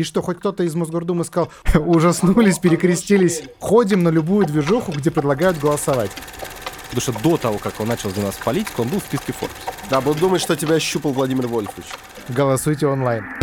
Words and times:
И 0.00 0.02
что, 0.02 0.22
хоть 0.22 0.38
кто-то 0.38 0.62
из 0.62 0.74
Мосгордумы 0.74 1.24
сказал, 1.24 1.50
ужаснулись, 1.74 2.58
перекрестились, 2.58 3.42
ходим 3.58 4.02
на 4.02 4.08
любую 4.08 4.46
движуху, 4.46 4.92
где 4.92 5.10
предлагают 5.10 5.58
голосовать. 5.58 6.10
Потому 6.88 7.02
что 7.02 7.22
до 7.22 7.36
того, 7.36 7.58
как 7.58 7.78
он 7.80 7.88
начал 7.88 8.08
заниматься 8.08 8.40
политикой, 8.42 8.80
он 8.80 8.88
был 8.88 9.00
в 9.00 9.02
списке 9.02 9.34
Forbes. 9.38 9.50
Да, 9.90 10.00
будут 10.00 10.20
думать, 10.20 10.40
что 10.40 10.56
тебя 10.56 10.80
щупал 10.80 11.12
Владимир 11.12 11.48
Вольфович. 11.48 11.88
Голосуйте 12.30 12.86
онлайн. 12.86 13.39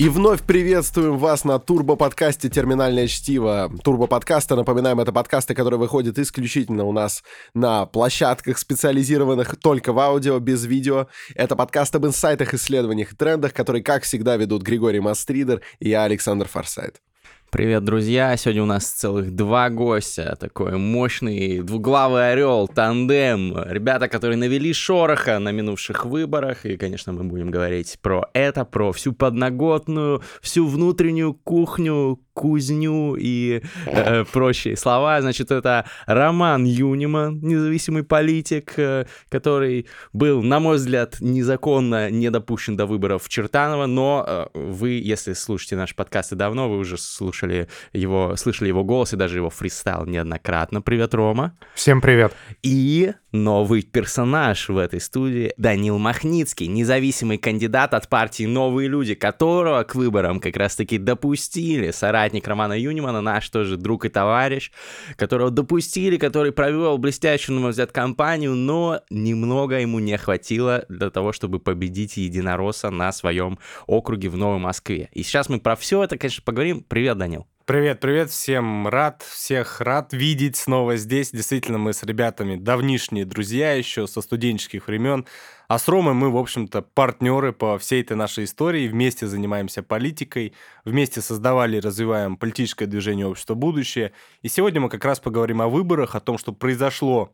И 0.00 0.08
вновь 0.08 0.42
приветствуем 0.44 1.18
вас 1.18 1.44
на 1.44 1.58
турбо-подкасте 1.58 2.48
«Терминальное 2.48 3.06
чтиво». 3.06 3.70
Турбо-подкасты, 3.84 4.56
напоминаем, 4.56 4.98
это 4.98 5.12
подкасты, 5.12 5.54
которые 5.54 5.78
выходят 5.78 6.18
исключительно 6.18 6.84
у 6.84 6.92
нас 6.92 7.22
на 7.52 7.84
площадках, 7.84 8.56
специализированных 8.56 9.56
только 9.56 9.92
в 9.92 9.98
аудио, 9.98 10.38
без 10.38 10.64
видео. 10.64 11.08
Это 11.34 11.54
подкаст 11.54 11.94
об 11.96 12.06
инсайтах, 12.06 12.54
исследованиях 12.54 13.12
и 13.12 13.14
трендах, 13.14 13.52
которые, 13.52 13.82
как 13.82 14.04
всегда, 14.04 14.38
ведут 14.38 14.62
Григорий 14.62 15.00
Мастридер 15.00 15.60
и 15.80 15.90
я, 15.90 16.04
Александр 16.04 16.48
Форсайт. 16.48 17.02
Привет, 17.50 17.82
друзья! 17.82 18.36
Сегодня 18.36 18.62
у 18.62 18.66
нас 18.66 18.86
целых 18.86 19.34
два 19.34 19.70
гостя. 19.70 20.36
Такой 20.38 20.76
мощный 20.76 21.62
двуглавый 21.62 22.30
орел, 22.30 22.68
тандем. 22.68 23.56
Ребята, 23.66 24.06
которые 24.06 24.36
навели 24.36 24.72
шороха 24.72 25.36
на 25.40 25.50
минувших 25.50 26.06
выборах. 26.06 26.64
И, 26.64 26.76
конечно, 26.76 27.12
мы 27.12 27.24
будем 27.24 27.50
говорить 27.50 27.98
про 28.00 28.30
это, 28.34 28.64
про 28.64 28.92
всю 28.92 29.12
подноготную, 29.12 30.22
всю 30.40 30.64
внутреннюю 30.64 31.34
кухню, 31.34 32.20
кузню 32.40 33.16
и 33.16 33.60
э, 33.84 34.24
прочие 34.32 34.74
слова. 34.74 35.20
Значит, 35.20 35.50
это 35.50 35.84
Роман 36.06 36.64
Юниман, 36.64 37.38
независимый 37.42 38.02
политик, 38.02 38.72
э, 38.78 39.04
который 39.28 39.86
был, 40.14 40.42
на 40.42 40.58
мой 40.58 40.76
взгляд, 40.76 41.18
незаконно 41.20 42.10
не 42.10 42.30
допущен 42.30 42.78
до 42.78 42.86
выборов 42.86 43.24
в 43.24 43.28
Чертаново, 43.28 43.84
но 43.84 44.24
э, 44.26 44.46
вы, 44.54 44.92
если 45.04 45.34
слушаете 45.34 45.76
наши 45.76 45.94
подкасты 45.94 46.34
давно, 46.34 46.70
вы 46.70 46.78
уже 46.78 46.96
слушали 46.96 47.68
его, 47.92 48.34
слышали 48.36 48.68
его 48.68 48.84
голос 48.84 49.12
и 49.12 49.16
даже 49.16 49.36
его 49.36 49.50
фристайл 49.50 50.06
неоднократно. 50.06 50.80
Привет, 50.80 51.12
Рома. 51.12 51.52
Всем 51.74 52.00
привет. 52.00 52.32
И 52.62 53.12
новый 53.32 53.82
персонаж 53.82 54.68
в 54.68 54.76
этой 54.76 55.00
студии 55.00 55.52
Данил 55.56 55.98
Махницкий, 55.98 56.66
независимый 56.66 57.38
кандидат 57.38 57.94
от 57.94 58.08
партии 58.08 58.44
«Новые 58.44 58.88
люди», 58.88 59.14
которого 59.14 59.82
к 59.84 59.94
выборам 59.94 60.40
как 60.40 60.56
раз-таки 60.56 60.98
допустили 60.98 61.90
соратник 62.30 62.46
Романа 62.46 62.78
Юнимана, 62.78 63.20
наш 63.20 63.48
тоже 63.50 63.76
друг 63.76 64.04
и 64.04 64.08
товарищ, 64.08 64.70
которого 65.16 65.50
допустили, 65.50 66.16
который 66.16 66.52
провел 66.52 66.96
блестящую, 66.98 67.56
на 67.56 67.62
мой 67.62 67.70
взгляд, 67.70 67.90
кампанию, 67.90 68.54
но 68.54 69.00
немного 69.10 69.80
ему 69.80 69.98
не 69.98 70.16
хватило 70.16 70.84
для 70.88 71.10
того, 71.10 71.32
чтобы 71.32 71.58
победить 71.58 72.16
единоросса 72.16 72.90
на 72.90 73.10
своем 73.12 73.58
округе 73.86 74.28
в 74.28 74.36
Новой 74.36 74.58
Москве. 74.58 75.08
И 75.12 75.22
сейчас 75.24 75.48
мы 75.48 75.58
про 75.58 75.74
все 75.74 76.04
это, 76.04 76.16
конечно, 76.16 76.42
поговорим. 76.44 76.84
Привет, 76.88 77.18
Данил. 77.18 77.46
Привет, 77.70 78.00
привет, 78.00 78.30
всем 78.32 78.88
рад, 78.88 79.22
всех 79.22 79.80
рад 79.80 80.12
видеть 80.12 80.56
снова 80.56 80.96
здесь. 80.96 81.30
Действительно, 81.30 81.78
мы 81.78 81.92
с 81.92 82.02
ребятами 82.02 82.56
давнишние 82.56 83.24
друзья 83.24 83.74
еще 83.74 84.08
со 84.08 84.22
студенческих 84.22 84.88
времен. 84.88 85.24
А 85.68 85.78
с 85.78 85.86
Ромой 85.86 86.14
мы, 86.14 86.32
в 86.32 86.36
общем-то, 86.36 86.82
партнеры 86.82 87.52
по 87.52 87.78
всей 87.78 88.02
этой 88.02 88.16
нашей 88.16 88.42
истории. 88.42 88.88
Вместе 88.88 89.28
занимаемся 89.28 89.84
политикой, 89.84 90.52
вместе 90.84 91.20
создавали 91.20 91.76
и 91.76 91.80
развиваем 91.80 92.36
политическое 92.36 92.86
движение 92.86 93.28
«Общество 93.28 93.54
будущее». 93.54 94.14
И 94.42 94.48
сегодня 94.48 94.80
мы 94.80 94.88
как 94.88 95.04
раз 95.04 95.20
поговорим 95.20 95.62
о 95.62 95.68
выборах, 95.68 96.16
о 96.16 96.20
том, 96.20 96.38
что 96.38 96.52
произошло 96.52 97.30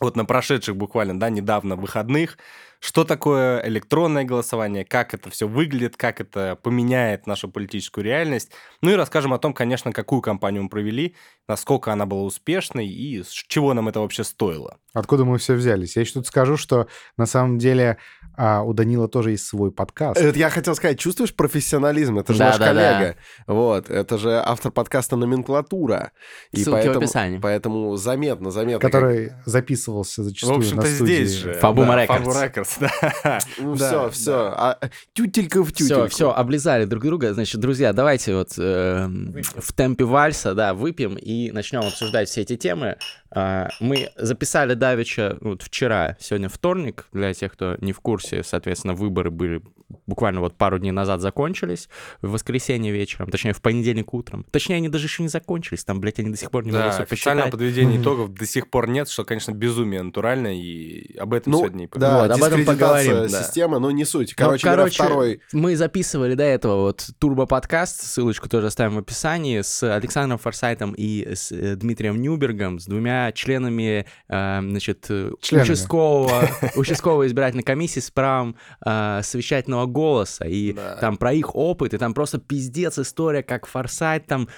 вот 0.00 0.16
на 0.16 0.24
прошедших 0.24 0.76
буквально, 0.76 1.18
да, 1.18 1.28
недавно 1.30 1.76
выходных, 1.76 2.38
что 2.80 3.04
такое 3.04 3.62
электронное 3.66 4.24
голосование, 4.24 4.86
как 4.86 5.12
это 5.12 5.28
все 5.30 5.46
выглядит, 5.46 5.98
как 5.98 6.20
это 6.20 6.58
поменяет 6.62 7.26
нашу 7.26 7.50
политическую 7.50 8.04
реальность. 8.04 8.52
Ну 8.80 8.90
и 8.90 8.94
расскажем 8.94 9.34
о 9.34 9.38
том, 9.38 9.52
конечно, 9.52 9.92
какую 9.92 10.22
кампанию 10.22 10.62
мы 10.62 10.70
провели, 10.70 11.14
насколько 11.46 11.92
она 11.92 12.06
была 12.06 12.22
успешной 12.22 12.88
и 12.88 13.22
с 13.22 13.28
чего 13.28 13.74
нам 13.74 13.88
это 13.88 14.00
вообще 14.00 14.24
стоило. 14.24 14.78
Откуда 14.94 15.26
мы 15.26 15.36
все 15.36 15.54
взялись? 15.54 15.96
Я 15.96 16.02
еще 16.02 16.14
тут 16.14 16.26
скажу, 16.26 16.56
что 16.56 16.88
на 17.18 17.26
самом 17.26 17.58
деле 17.58 17.98
а, 18.36 18.62
у 18.62 18.72
Данила 18.72 19.08
тоже 19.08 19.32
есть 19.32 19.46
свой 19.46 19.70
подкаст. 19.72 20.20
Это 20.20 20.38
я 20.38 20.50
хотел 20.50 20.74
сказать, 20.74 20.98
чувствуешь 20.98 21.34
профессионализм? 21.34 22.18
Это 22.18 22.32
же 22.32 22.38
Да, 22.38 22.46
наш 22.46 22.58
да, 22.58 22.66
коллега. 22.66 23.16
Вот, 23.46 23.90
это 23.90 24.18
же 24.18 24.42
автор 24.44 24.72
подкаста 24.72 25.16
«Номенклатура». 25.16 26.12
И 26.52 26.58
Ссылки 26.58 26.68
в 26.68 26.72
поэтому, 26.72 26.98
описании. 26.98 27.38
Поэтому 27.38 27.96
заметно, 27.96 28.50
заметно. 28.50 28.80
который 28.80 29.32
записывался 29.44 30.22
В 30.22 30.24
зачастую 30.24 30.58
на 30.58 30.64
общем-то, 30.64 30.86
студии. 30.86 31.12
здесь 31.24 31.32
же. 31.32 31.54
Фабума 31.54 31.94
да, 31.94 32.02
Рекордс. 32.02 32.22
Фабума 32.24 32.44
Рекордс, 32.44 32.76
да. 32.80 32.90
как- 33.22 33.42
Ну 33.58 33.76
Да, 33.76 33.86
все, 33.88 34.02
да. 34.04 34.10
все. 34.10 34.32
А, 34.56 34.78
тютелька 35.12 35.62
в 35.62 35.72
тютельку. 35.72 36.06
Все, 36.08 36.14
все, 36.16 36.30
облизали 36.32 36.84
друг 36.84 37.04
друга. 37.04 37.34
Значит, 37.34 37.60
друзья, 37.60 37.92
давайте 37.92 38.34
вот 38.34 38.50
э, 38.58 39.06
в 39.08 39.72
темпе 39.72 40.04
вальса, 40.04 40.54
да, 40.54 40.74
выпьем 40.74 41.16
и 41.16 41.50
начнем 41.50 41.80
обсуждать 41.80 42.28
все 42.28 42.42
эти 42.42 42.56
темы. 42.56 42.96
А, 43.32 43.68
мы 43.80 44.10
записали 44.16 44.74
давеча 44.74 45.38
вот 45.40 45.62
вчера, 45.62 46.16
сегодня 46.20 46.48
вторник, 46.48 47.06
для 47.12 47.32
тех, 47.32 47.52
кто 47.52 47.76
не 47.80 47.92
в 47.92 48.00
курсе, 48.00 48.42
соответственно, 48.42 48.94
выборы 48.94 49.30
были 49.30 49.62
буквально 50.06 50.40
вот 50.40 50.56
пару 50.56 50.78
дней 50.78 50.92
назад 50.92 51.20
закончились, 51.20 51.88
в 52.22 52.30
воскресенье 52.30 52.92
вечером, 52.92 53.30
точнее, 53.30 53.52
в 53.52 53.60
понедельник 53.60 54.14
утром. 54.14 54.44
Точнее, 54.50 54.76
они 54.76 54.88
даже 54.88 55.06
еще 55.06 55.22
не 55.22 55.28
закончились, 55.28 55.84
там, 55.84 56.00
блядь, 56.00 56.18
они 56.18 56.30
до 56.30 56.36
сих 56.36 56.50
пор 56.50 56.64
не 56.64 56.72
Да, 56.72 56.84
могут 56.86 57.00
официального 57.00 57.46
посчитать. 57.46 57.52
подведения 57.52 58.00
итогов 58.00 58.32
до 58.32 58.46
сих 58.46 58.70
пор 58.70 58.88
нет, 58.88 59.08
что, 59.08 59.24
конечно, 59.24 59.52
безумие 59.52 60.02
натуральное, 60.02 60.54
и 60.54 61.16
об 61.16 61.34
этом 61.34 61.52
Ну, 61.52 61.58
сегодня 61.58 61.84
и 61.84 61.88
да, 61.88 61.92
поговорим. 61.92 62.36
Вот, 62.36 62.42
об 62.42 62.52
этом 62.52 62.64
поговорим, 62.64 63.28
да. 63.28 63.42
системы, 63.42 63.78
но 63.80 63.90
не 63.90 64.04
суть. 64.04 64.34
Ну, 64.38 64.44
Короче, 64.44 64.66
говоря, 64.66 64.86
второй... 64.90 65.40
мы 65.52 65.76
записывали 65.76 66.34
до 66.34 66.44
этого 66.44 66.82
вот 66.82 67.08
турбо-подкаст, 67.18 68.02
ссылочку 68.02 68.48
тоже 68.48 68.68
оставим 68.68 68.94
в 68.94 68.98
описании, 68.98 69.60
с 69.60 69.82
Александром 69.82 70.38
Форсайтом 70.38 70.92
и 70.92 71.34
с 71.34 71.50
э, 71.52 71.76
Дмитрием 71.76 72.20
Нюбергом, 72.20 72.78
с 72.78 72.86
двумя 72.86 73.19
членами, 73.34 74.06
э, 74.28 74.60
значит, 74.62 75.06
э, 75.10 75.30
Членами. 75.40 75.64
участкового, 75.64 76.42
участковой 76.76 77.26
избирательной 77.26 77.62
комиссии 77.64 78.00
с 78.00 78.10
правом 78.10 78.56
э, 78.84 79.20
совещательного 79.22 79.86
голоса, 79.86 80.44
и 80.46 80.72
Да. 80.72 80.96
там 81.00 81.16
про 81.16 81.32
их 81.32 81.54
опыт, 81.54 81.94
и 81.94 81.98
там 81.98 82.14
просто 82.14 82.38
пиздец 82.38 82.98
история, 82.98 83.42
как 83.42 83.66
Форсайт 83.66 84.26
там 84.26 84.48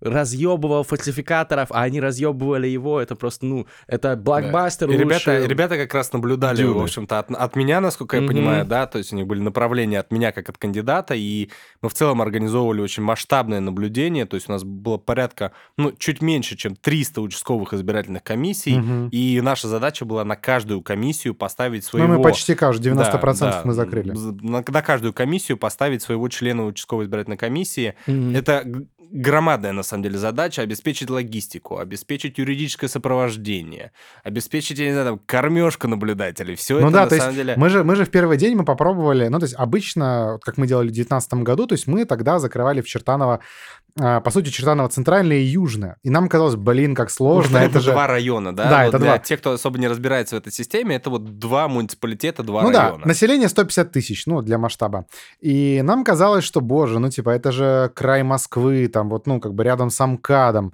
разъебывал 0.00 0.82
фальсификаторов, 0.84 1.68
а 1.70 1.82
они 1.82 2.00
разъебывали 2.00 2.66
его, 2.68 3.00
это 3.00 3.16
просто, 3.16 3.46
ну, 3.46 3.66
это 3.86 4.16
блокбастер 4.16 4.90
И 4.90 4.96
ребята, 4.96 5.32
лучше- 5.38 5.46
ребята 5.48 5.76
как 5.76 5.94
раз 5.94 6.12
наблюдали, 6.12 6.56
Дюны. 6.58 6.80
в 6.80 6.82
общем-то, 6.82 7.18
от, 7.18 7.30
от 7.30 7.56
меня, 7.56 7.80
насколько 7.80 8.16
я 8.16 8.22
Мгм. 8.22 8.28
понимаю, 8.32 8.64
да, 8.64 8.86
то 8.86 8.98
есть 8.98 9.12
у 9.12 9.16
них 9.16 9.26
были 9.26 9.40
направления 9.40 10.00
от 10.00 10.10
меня 10.10 10.32
как 10.32 10.48
от 10.48 10.58
кандидата, 10.58 11.14
и 11.14 11.50
мы 11.82 11.88
в 11.88 11.94
целом 11.94 12.20
организовывали 12.22 12.80
очень 12.80 13.02
масштабное 13.02 13.60
наблюдение, 13.60 14.26
то 14.26 14.36
есть 14.36 14.48
у 14.48 14.52
нас 14.52 14.64
было 14.64 14.98
порядка, 14.98 15.52
ну, 15.76 15.92
чуть 15.92 16.22
меньше, 16.22 16.56
чем 16.56 16.76
300 16.76 17.20
участковых 17.20 17.72
избирательных 17.76 18.22
комиссий, 18.22 18.78
Мгм. 18.78 19.08
и 19.08 19.40
наша 19.40 19.68
задача 19.68 20.04
была 20.04 20.24
на 20.24 20.36
каждую 20.36 20.82
комиссию 20.82 21.34
поставить 21.34 21.84
Ну, 21.84 21.88
своего... 21.98 22.14
мы 22.14 22.22
почти 22.22 22.54
каждый, 22.54 22.92
90% 22.92 23.12
Да, 23.22 23.34
да. 23.38 23.62
мы 23.64 23.72
закрыли. 23.72 24.12
На, 24.42 24.64
на 24.66 24.82
каждую 24.82 25.12
комиссию 25.12 25.58
поставить 25.58 26.02
своего 26.02 26.28
члена 26.28 26.66
участковой 26.66 27.04
избирательной 27.04 27.36
комиссии. 27.36 27.94
Мгм. 28.06 28.34
Это 28.34 28.64
громадная, 29.10 29.72
на 29.72 29.82
самом 29.82 30.02
деле, 30.02 30.18
задача 30.18 30.62
обеспечить 30.62 31.10
логистику, 31.10 31.78
обеспечить 31.78 32.38
юридическое 32.38 32.88
сопровождение, 32.88 33.92
обеспечить, 34.24 34.78
я 34.78 34.86
не 34.86 34.92
знаю, 34.92 35.06
там, 35.06 35.20
кормежку 35.26 35.88
наблюдателей. 35.88 36.54
Все 36.54 36.80
Ну 36.80 36.88
это, 36.88 36.90
да, 36.92 37.02
на 37.02 37.08
то 37.08 37.14
есть 37.14 37.24
самом 37.24 37.36
деле... 37.36 37.54
мы 37.56 37.68
же, 37.68 37.84
мы 37.84 37.96
же 37.96 38.04
в 38.04 38.10
первый 38.10 38.36
день 38.36 38.56
мы 38.56 38.64
попробовали, 38.64 39.28
ну 39.28 39.38
то 39.38 39.44
есть 39.44 39.54
обычно, 39.56 40.32
вот 40.32 40.44
как 40.44 40.56
мы 40.58 40.66
делали 40.66 40.88
в 40.88 40.92
2019 40.92 41.34
году, 41.44 41.66
то 41.66 41.74
есть 41.74 41.86
мы 41.86 42.04
тогда 42.04 42.38
закрывали 42.38 42.80
в 42.80 42.86
Чертаново, 42.86 43.40
а, 43.98 44.20
по 44.20 44.30
сути, 44.30 44.50
Чертаново 44.50 44.88
центральное 44.88 45.38
и 45.38 45.44
южное. 45.44 45.96
И 46.02 46.10
нам 46.10 46.28
казалось, 46.28 46.56
блин, 46.56 46.94
как 46.94 47.10
сложно, 47.10 47.58
это 47.58 47.80
же... 47.80 47.92
два 47.92 48.06
района, 48.06 48.54
да? 48.54 48.68
Да, 48.68 48.78
Вот 48.84 48.88
это 48.88 48.98
для 48.98 49.06
два. 49.08 49.18
тех, 49.18 49.40
кто 49.40 49.52
особо 49.52 49.78
не 49.78 49.88
разбирается 49.88 50.36
в 50.36 50.38
этой 50.38 50.52
системе, 50.52 50.96
это 50.96 51.08
вот 51.10 51.38
два 51.38 51.68
муниципалитета, 51.68 52.42
два 52.42 52.62
Ну 52.62 52.72
да, 52.72 52.82
района. 52.86 53.06
население 53.06 53.48
150 53.48 53.92
тысяч, 53.92 54.26
ну, 54.26 54.42
для 54.42 54.58
масштаба. 54.58 55.06
И 55.40 55.80
нам 55.82 56.04
казалось, 56.04 56.44
что, 56.44 56.60
боже, 56.60 56.98
ну, 56.98 57.08
типа, 57.08 57.30
это 57.30 57.52
же 57.52 57.90
край 57.94 58.22
Москвы, 58.22 58.88
там, 58.96 59.10
вот, 59.10 59.26
ну, 59.26 59.40
как 59.40 59.52
бы 59.52 59.62
рядом 59.62 59.90
с 59.90 60.00
Амкадом. 60.00 60.72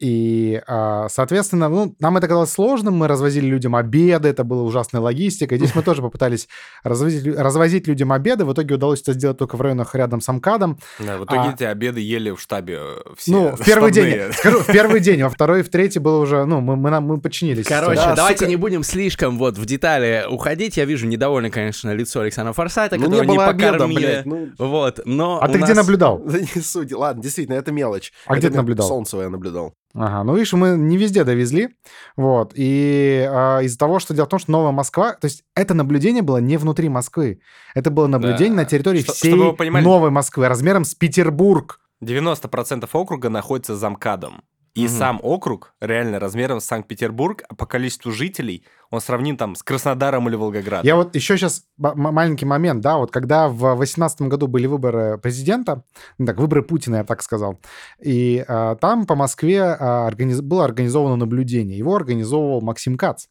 И, 0.00 0.60
а, 0.66 1.08
соответственно, 1.08 1.68
ну, 1.68 1.94
нам 2.00 2.16
это 2.16 2.26
казалось 2.26 2.50
сложным, 2.50 2.94
мы 2.94 3.06
развозили 3.06 3.46
людям 3.46 3.76
обеды, 3.76 4.28
это 4.28 4.42
была 4.42 4.62
ужасная 4.62 5.00
логистика. 5.00 5.56
Здесь 5.56 5.74
мы 5.76 5.82
тоже 5.82 6.02
попытались 6.02 6.48
развозить, 6.82 7.24
развозить 7.26 7.86
людям 7.86 8.12
обеды, 8.12 8.44
в 8.44 8.52
итоге 8.52 8.74
удалось 8.74 9.02
это 9.02 9.12
сделать 9.12 9.38
только 9.38 9.56
в 9.56 9.60
районах 9.60 9.94
рядом 9.94 10.20
с 10.20 10.28
Амкадом. 10.28 10.78
Да, 10.98 11.16
в 11.18 11.24
итоге 11.24 11.40
А- 11.40 11.52
эти 11.52 11.62
обеды 11.62 12.00
ели 12.00 12.32
в 12.32 12.40
штабе 12.40 12.78
э, 12.80 12.96
все 13.16 13.30
ну, 13.32 13.56
в 13.56 13.64
первый 13.64 13.92
день, 13.92 14.06
штабные. 14.08 14.32
скажу, 14.32 14.58
в 14.60 14.66
первый 14.66 15.00
день, 15.00 15.22
во 15.22 15.30
второй 15.30 15.60
и 15.60 15.62
в 15.62 15.68
третий 15.68 16.00
было 16.00 16.18
уже, 16.18 16.44
ну, 16.44 16.60
мы, 16.60 16.74
мы, 16.74 16.90
нам- 16.90 17.04
мы 17.04 17.20
подчинились. 17.20 17.66
Короче, 17.66 17.94
Да, 17.94 18.16
давайте 18.16 18.40
сука. 18.40 18.50
не 18.50 18.56
будем 18.56 18.82
слишком 18.82 19.38
вот 19.38 19.56
в 19.58 19.64
детали 19.64 20.24
уходить. 20.28 20.76
Я 20.76 20.86
вижу 20.86 21.06
недовольное, 21.06 21.50
конечно, 21.50 21.92
лицо 21.94 22.20
Александра 22.20 22.52
Форсайта, 22.52 22.96
Ну, 22.96 23.04
которого 23.04 23.22
не 23.22 23.28
не, 23.30 23.34
было 23.36 23.46
обеда, 23.46 23.72
покормили. 23.74 23.98
блядь, 24.00 24.26
ну... 24.26 24.48
Вот, 24.58 25.00
но 25.04 25.38
А 25.40 25.46
ты 25.46 25.58
где 25.58 25.68
нас- 25.68 25.76
наблюдал? 25.76 26.18
Да 26.26 26.38
не 26.40 26.60
суть. 26.62 26.92
Ладно, 26.92 27.22
действительно, 27.22 27.54
это 27.56 27.70
мелочь. 27.70 28.12
А 28.26 28.32
Это 28.32 28.40
где 28.40 28.48
ты 28.48 28.54
на- 28.54 28.62
наблюдал? 28.62 28.88
Солнцево 28.88 29.22
я 29.22 29.28
наблюдал. 29.30 29.72
Ага, 29.94 30.24
ну 30.24 30.34
видишь, 30.34 30.52
мы 30.54 30.70
не 30.76 30.96
везде 30.96 31.22
довезли, 31.22 31.68
вот, 32.16 32.52
и 32.56 33.28
а, 33.30 33.60
из-за 33.60 33.78
того, 33.78 34.00
что 34.00 34.12
дело 34.12 34.26
в 34.26 34.28
том, 34.28 34.40
что 34.40 34.50
Новая 34.50 34.72
Москва, 34.72 35.12
то 35.12 35.26
есть 35.26 35.44
это 35.54 35.72
наблюдение 35.72 36.22
было 36.22 36.38
не 36.38 36.56
внутри 36.56 36.88
Москвы, 36.88 37.38
это 37.76 37.90
было 37.92 38.08
наблюдение 38.08 38.50
Да. 38.56 38.62
на 38.62 38.64
территории 38.64 39.02
Что- 39.02 39.12
всей 39.12 39.52
понимали- 39.54 39.84
Новой 39.84 40.10
Москвы, 40.10 40.48
размером 40.48 40.84
с 40.84 40.94
Петербург. 40.96 41.78
90% 42.00 42.88
округа 42.92 43.28
находится 43.28 43.76
за 43.76 43.88
МКАДом. 43.88 44.42
И 44.74 44.86
Мгм. 44.86 44.88
сам 44.88 45.20
округ 45.22 45.72
реально 45.80 46.18
размером 46.18 46.60
с 46.60 46.64
Санкт-Петербург, 46.64 47.44
а 47.48 47.54
по 47.54 47.64
количеству 47.64 48.10
жителей 48.10 48.64
он 48.90 49.00
сравним 49.00 49.36
там 49.36 49.54
с 49.54 49.62
Краснодаром 49.62 50.28
или 50.28 50.34
Волгоградом. 50.34 50.84
Я 50.84 50.96
вот 50.96 51.14
еще 51.14 51.36
сейчас 51.36 51.62
маленький 51.76 52.44
момент, 52.44 52.80
да, 52.80 52.96
вот 52.98 53.12
когда 53.12 53.48
в 53.48 53.58
2018 53.76 54.22
году 54.22 54.48
были 54.48 54.66
выборы 54.66 55.16
президента, 55.18 55.84
ну 56.18 56.26
так, 56.26 56.38
выборы 56.38 56.62
Путина, 56.62 56.96
я 56.96 57.04
так 57.04 57.22
сказал, 57.22 57.60
и 58.02 58.44
а, 58.48 58.74
там 58.74 59.06
по 59.06 59.14
Москве 59.14 59.62
а, 59.62 60.08
организ- 60.10 60.42
было 60.42 60.64
организовано 60.64 61.16
наблюдение. 61.16 61.78
Его 61.78 61.94
организовывал 61.94 62.60
Максим 62.60 62.96
Кац. 62.96 63.26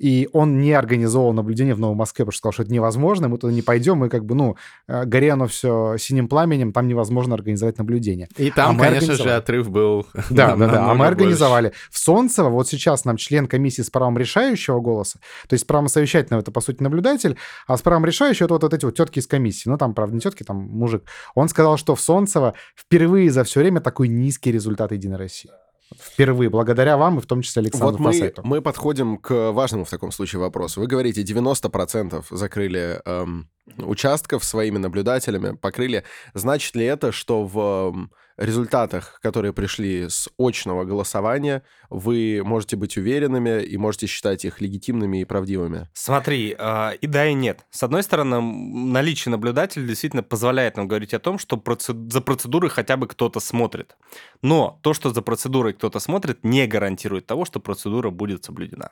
И 0.00 0.28
он 0.32 0.60
не 0.60 0.72
организовал 0.72 1.34
наблюдение 1.34 1.74
в 1.74 1.78
Новой 1.78 1.94
Москве, 1.94 2.24
потому 2.24 2.32
что 2.32 2.38
сказал, 2.38 2.52
что 2.54 2.62
это 2.62 2.72
невозможно, 2.72 3.28
мы 3.28 3.36
туда 3.36 3.52
не 3.52 3.60
пойдем, 3.60 3.98
мы 3.98 4.08
как 4.08 4.24
бы, 4.24 4.34
ну, 4.34 4.56
э, 4.88 5.04
горе 5.04 5.32
оно 5.32 5.46
все 5.46 5.96
синим 5.98 6.26
пламенем, 6.26 6.72
там 6.72 6.88
невозможно 6.88 7.34
организовать 7.34 7.76
наблюдение. 7.76 8.28
И 8.38 8.50
там, 8.50 8.76
А 8.76 8.78
конечно 8.78 9.00
же, 9.00 9.12
организовали. 9.12 9.38
отрыв 9.38 9.70
был 9.70 10.06
Да, 10.30 10.56
да, 10.56 10.56
да. 10.56 10.56
А 10.56 10.56
мы 10.56 10.66
намного 10.66 10.96
больше. 10.96 11.08
организовали. 11.10 11.72
В 11.90 11.98
Солнцево 11.98 12.48
вот 12.48 12.66
сейчас 12.66 13.04
нам 13.04 13.18
член 13.18 13.46
комиссии 13.46 13.82
с 13.82 13.90
правом 13.90 14.16
решающего 14.16 14.80
голоса, 14.80 15.18
то 15.48 15.52
есть 15.54 15.64
с 15.64 15.66
правом 15.66 15.88
совещательного 15.88 16.40
это, 16.40 16.50
по 16.50 16.62
сути, 16.62 16.82
наблюдатель, 16.82 17.36
а 17.66 17.76
с 17.76 17.82
правом 17.82 18.06
решающего 18.06 18.46
это 18.46 18.54
вот, 18.54 18.62
вот 18.62 18.72
эти 18.72 18.86
вот 18.86 18.96
тетки 18.96 19.18
из 19.18 19.26
комиссии. 19.26 19.68
Ну, 19.68 19.76
там, 19.76 19.92
правда, 19.94 20.14
не 20.14 20.20
тетки, 20.20 20.42
там 20.44 20.56
мужик. 20.56 21.02
Он 21.34 21.48
сказал, 21.50 21.76
что 21.76 21.94
в 21.94 22.00
Солнцево 22.00 22.54
впервые 22.74 23.30
за 23.30 23.44
все 23.44 23.60
время 23.60 23.80
такой 23.80 24.08
низкий 24.08 24.50
результат 24.50 24.92
Единой 24.92 25.18
России. 25.18 25.50
Впервые, 25.98 26.50
благодаря 26.50 26.96
вам 26.96 27.18
и 27.18 27.20
в 27.20 27.26
том 27.26 27.42
числе 27.42 27.62
Александру 27.62 27.90
Вот 27.90 28.00
мы, 28.00 28.12
Фасету. 28.12 28.42
мы 28.44 28.62
подходим 28.62 29.16
к 29.16 29.50
важному 29.50 29.84
в 29.84 29.90
таком 29.90 30.12
случае 30.12 30.40
вопросу. 30.40 30.80
Вы 30.80 30.86
говорите, 30.86 31.22
90% 31.22 32.24
закрыли 32.30 33.00
эм, 33.04 33.48
участков 33.78 34.44
своими 34.44 34.78
наблюдателями, 34.78 35.56
покрыли. 35.56 36.04
Значит 36.32 36.76
ли 36.76 36.84
это, 36.84 37.10
что 37.10 37.44
в 37.44 37.92
эм, 37.92 38.12
результатах, 38.40 39.20
которые 39.22 39.52
пришли 39.52 40.08
с 40.08 40.28
очного 40.38 40.84
голосования, 40.84 41.62
вы 41.90 42.40
можете 42.44 42.76
быть 42.76 42.96
уверенными 42.96 43.62
и 43.62 43.76
можете 43.76 44.06
считать 44.06 44.44
их 44.44 44.60
легитимными 44.60 45.20
и 45.20 45.24
правдивыми? 45.24 45.88
Смотри, 45.92 46.56
а, 46.58 46.92
и 46.92 47.06
да, 47.06 47.26
и 47.26 47.34
нет. 47.34 47.66
С 47.70 47.82
одной 47.82 48.02
стороны, 48.02 48.40
наличие 48.40 49.30
наблюдателя 49.30 49.86
действительно 49.86 50.22
позволяет 50.22 50.76
нам 50.76 50.88
говорить 50.88 51.14
о 51.14 51.18
том, 51.18 51.38
что 51.38 51.62
за 51.86 52.20
процедурой 52.20 52.70
хотя 52.70 52.96
бы 52.96 53.06
кто-то 53.06 53.40
смотрит. 53.40 53.96
Но 54.42 54.80
то, 54.82 54.94
что 54.94 55.10
за 55.10 55.20
процедурой 55.22 55.74
кто-то 55.74 56.00
смотрит, 56.00 56.42
не 56.42 56.66
гарантирует 56.66 57.26
того, 57.26 57.44
что 57.44 57.60
процедура 57.60 58.10
будет 58.10 58.44
соблюдена. 58.44 58.90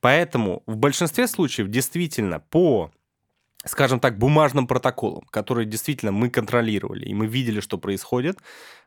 Поэтому 0.00 0.62
в 0.66 0.76
большинстве 0.76 1.26
случаев 1.26 1.68
действительно 1.68 2.38
по 2.38 2.92
скажем 3.64 4.00
так, 4.00 4.18
бумажным 4.18 4.66
протоколам, 4.66 5.24
которые 5.30 5.66
действительно 5.66 6.12
мы 6.12 6.30
контролировали, 6.30 7.06
и 7.06 7.14
мы 7.14 7.26
видели, 7.26 7.60
что 7.60 7.78
происходит, 7.78 8.38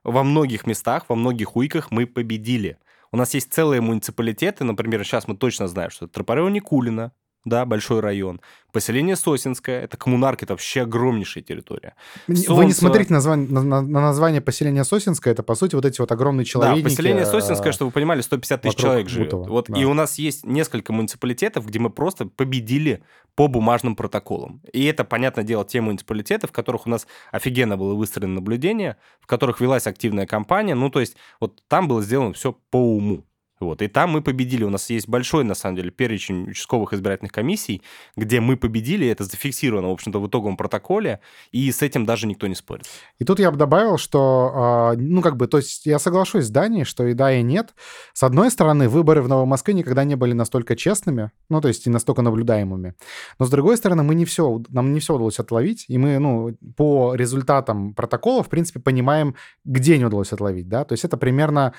во 0.03 0.23
многих 0.23 0.65
местах, 0.65 1.05
во 1.09 1.15
многих 1.15 1.55
уиках 1.55 1.91
мы 1.91 2.05
победили. 2.05 2.77
У 3.11 3.17
нас 3.17 3.33
есть 3.33 3.53
целые 3.53 3.81
муниципалитеты, 3.81 4.63
например, 4.63 5.03
сейчас 5.03 5.27
мы 5.27 5.35
точно 5.37 5.67
знаем, 5.67 5.89
что 5.89 6.05
это 6.05 6.15
Тропарева 6.15 6.49
Никулина, 6.49 7.13
да, 7.49 7.65
большой 7.65 7.99
район. 7.99 8.41
Поселение 8.71 9.15
Сосинское, 9.15 9.81
это 9.81 9.97
коммунарки, 9.97 10.43
это 10.43 10.53
вообще 10.53 10.81
огромнейшая 10.81 11.43
территория. 11.43 11.95
Вы 12.27 12.65
не 12.65 12.73
смотрите 12.73 13.11
название- 13.13 13.49
на, 13.49 13.63
на- 13.63 13.81
на 13.81 14.01
название 14.01 14.41
поселения 14.41 14.83
Сосинское, 14.83 15.33
это, 15.33 15.41
по 15.41 15.55
сути, 15.55 15.75
вот 15.75 15.85
эти 15.85 15.99
вот 15.99 16.11
огромные 16.11 16.45
человечники. 16.45 16.83
Да, 16.83 16.89
поселение 16.89 17.23
э, 17.23 17.25
Сосинское, 17.25 17.71
чтобы 17.71 17.89
вы 17.89 17.93
понимали, 17.93 18.21
150 18.21 18.61
тысяч 18.61 18.75
человек 18.75 19.09
живет. 19.09 19.31
Бутова, 19.31 19.49
Вот, 19.49 19.65
да. 19.69 19.79
И 19.79 19.85
у 19.85 19.93
нас 19.93 20.19
есть 20.19 20.45
несколько 20.45 20.93
муниципалитетов, 20.93 21.65
где 21.65 21.79
мы 21.79 21.89
просто 21.89 22.25
победили 22.27 23.01
по 23.35 23.47
бумажным 23.47 23.95
протоколам. 23.95 24.61
И 24.73 24.83
это, 24.85 25.03
понятное 25.05 25.43
дело, 25.43 25.63
те 25.65 25.79
муниципалитеты, 25.81 26.47
в 26.47 26.51
которых 26.51 26.85
у 26.87 26.89
нас 26.89 27.07
офигенно 27.31 27.77
было 27.77 27.93
выстроено 27.95 28.35
наблюдение, 28.35 28.97
в 29.21 29.27
которых 29.27 29.59
велась 29.61 29.87
активная 29.87 30.25
кампания. 30.27 30.75
Ну, 30.75 30.89
то 30.89 30.99
есть 30.99 31.15
вот 31.39 31.61
там 31.67 31.87
было 31.87 32.01
сделано 32.03 32.33
все 32.33 32.55
по 32.69 32.77
уму. 32.95 33.23
Вот, 33.59 33.81
и 33.81 33.87
там 33.87 34.11
мы 34.11 34.21
победили. 34.21 34.63
У 34.63 34.69
нас 34.69 34.89
есть 34.89 35.07
большой, 35.07 35.43
на 35.43 35.55
самом 35.55 35.77
деле, 35.77 35.89
перечень 35.89 36.51
участковых 36.51 36.93
избирательных 36.93 37.31
комиссий, 37.31 37.81
где 38.15 38.39
мы 38.39 38.55
победили, 38.55 39.07
это 39.07 39.23
зафиксировано, 39.23 39.89
в 39.89 39.91
общем-то, 39.91 40.19
в 40.19 40.27
итоговом 40.27 40.57
протоколе, 40.57 41.19
и 41.51 41.71
с 41.71 41.81
этим 41.81 42.05
даже 42.05 42.27
никто 42.27 42.47
не 42.47 42.55
спорит. 42.55 42.85
И 43.19 43.25
тут 43.25 43.39
я 43.39 43.49
бы 43.51 43.57
добавил, 43.57 43.97
что, 43.97 44.51
а, 44.53 44.93
ну, 44.95 45.21
как 45.21 45.37
бы, 45.37 45.47
то 45.47 45.57
есть 45.57 45.85
я 45.85 45.97
соглашусь 45.97 46.45
с 46.45 46.49
Даней, 46.49 46.83
что 46.83 47.05
и 47.07 47.13
да, 47.13 47.33
и 47.33 47.41
нет. 47.41 47.73
С 48.13 48.23
одной 48.23 48.51
стороны, 48.51 48.89
выборы 48.89 49.21
в 49.21 49.27
Новой 49.27 49.45
Москве 49.45 49.73
никогда 49.73 50.03
не 50.03 50.15
были 50.15 50.33
настолько 50.33 50.75
честными, 50.75 51.31
ну, 51.49 51.59
то 51.59 51.67
есть 51.67 51.87
и 51.87 51.89
настолько 51.89 52.21
наблюдаемыми. 52.21 52.93
Но 53.39 53.45
с 53.45 53.49
другой 53.49 53.77
стороны, 53.77 54.03
мы 54.03 54.13
не 54.15 54.25
все, 54.25 54.61
нам 54.69 54.93
не 54.93 54.99
все 54.99 55.15
удалось 55.15 55.39
отловить, 55.39 55.85
и 55.87 55.97
мы, 55.97 56.19
ну, 56.19 56.55
по 56.75 57.15
результатам 57.15 57.93
протокола, 57.93 58.43
в 58.43 58.49
принципе, 58.49 58.79
понимаем, 58.79 59.35
где 59.65 59.97
не 59.97 60.05
удалось 60.05 60.31
отловить, 60.31 60.69
да. 60.69 60.85
То 60.85 60.93
есть 60.93 61.05
это 61.05 61.17
примерно 61.17 61.73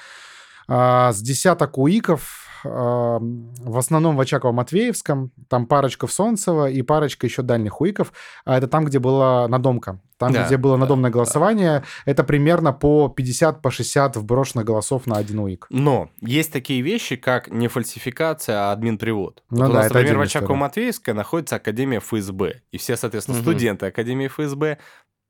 а, 0.69 1.13
с 1.13 1.21
десяток 1.21 1.79
уиков, 1.79 2.45
а, 2.65 3.19
в 3.21 3.79
основном 3.79 4.17
в 4.17 4.21
Очаково-Матвеевском, 4.21 5.31
там 5.49 5.67
парочка 5.67 6.07
в 6.07 6.13
Солнцево 6.13 6.69
и 6.69 6.83
парочка 6.83 7.27
еще 7.27 7.43
дальних 7.43 7.81
уиков. 7.81 8.13
А 8.45 8.57
это 8.59 8.67
там, 8.69 8.85
где 8.85 8.99
была 8.99 9.49
надомка. 9.49 10.01
Там, 10.19 10.33
Да, 10.33 10.47
где 10.47 10.57
было 10.57 10.75
да, 10.77 10.81
надомное 10.81 11.11
да. 11.11 11.15
голосование, 11.15 11.85
это 12.05 12.25
примерно 12.25 12.73
по 12.73 13.09
50, 13.09 13.63
по 13.63 13.71
60 13.71 14.17
вброшенных 14.17 14.65
голосов 14.67 15.07
на 15.07 15.17
один 15.17 15.39
уик. 15.39 15.69
Но 15.71 16.11
есть 16.21 16.53
такие 16.53 16.83
вещи, 16.83 17.15
как 17.15 17.49
не 17.53 17.69
фальсификация, 17.69 18.57
а 18.69 18.73
админ-привод. 18.73 19.45
Ну 19.51 19.59
вот 19.59 19.69
у 19.71 19.73
да, 19.73 19.79
нас, 19.79 19.87
это 19.87 19.95
например, 19.95 20.19
в. 20.19 20.23
Очаково-Матвеевской 20.23 21.13
находится 21.13 21.55
Академия 21.57 22.01
ФСБ. 22.01 22.63
И 22.73 22.79
все, 22.79 22.97
соответственно, 22.97 23.37
Мгм. 23.39 23.45
студенты 23.45 23.87
Академии 23.87 24.27
ФСБ 24.27 24.79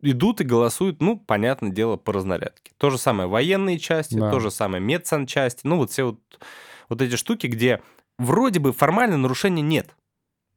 идут 0.00 0.40
и 0.40 0.44
голосуют, 0.44 1.00
ну, 1.00 1.18
понятное 1.18 1.70
дело, 1.70 1.96
по 1.96 2.12
разнарядке. 2.12 2.72
То 2.78 2.90
же 2.90 2.98
самое 2.98 3.28
военные 3.28 3.78
части, 3.78 4.14
Да. 4.14 4.30
то 4.30 4.40
же 4.40 4.50
самое 4.50 4.82
медсанчасти. 4.82 5.60
Ну, 5.64 5.76
вот 5.76 5.90
все 5.90 6.04
вот, 6.04 6.20
вот 6.88 7.02
эти 7.02 7.16
штуки, 7.16 7.46
где 7.46 7.82
вроде 8.18 8.60
бы 8.60 8.72
формально 8.72 9.16
нарушений 9.16 9.62
нет, 9.62 9.94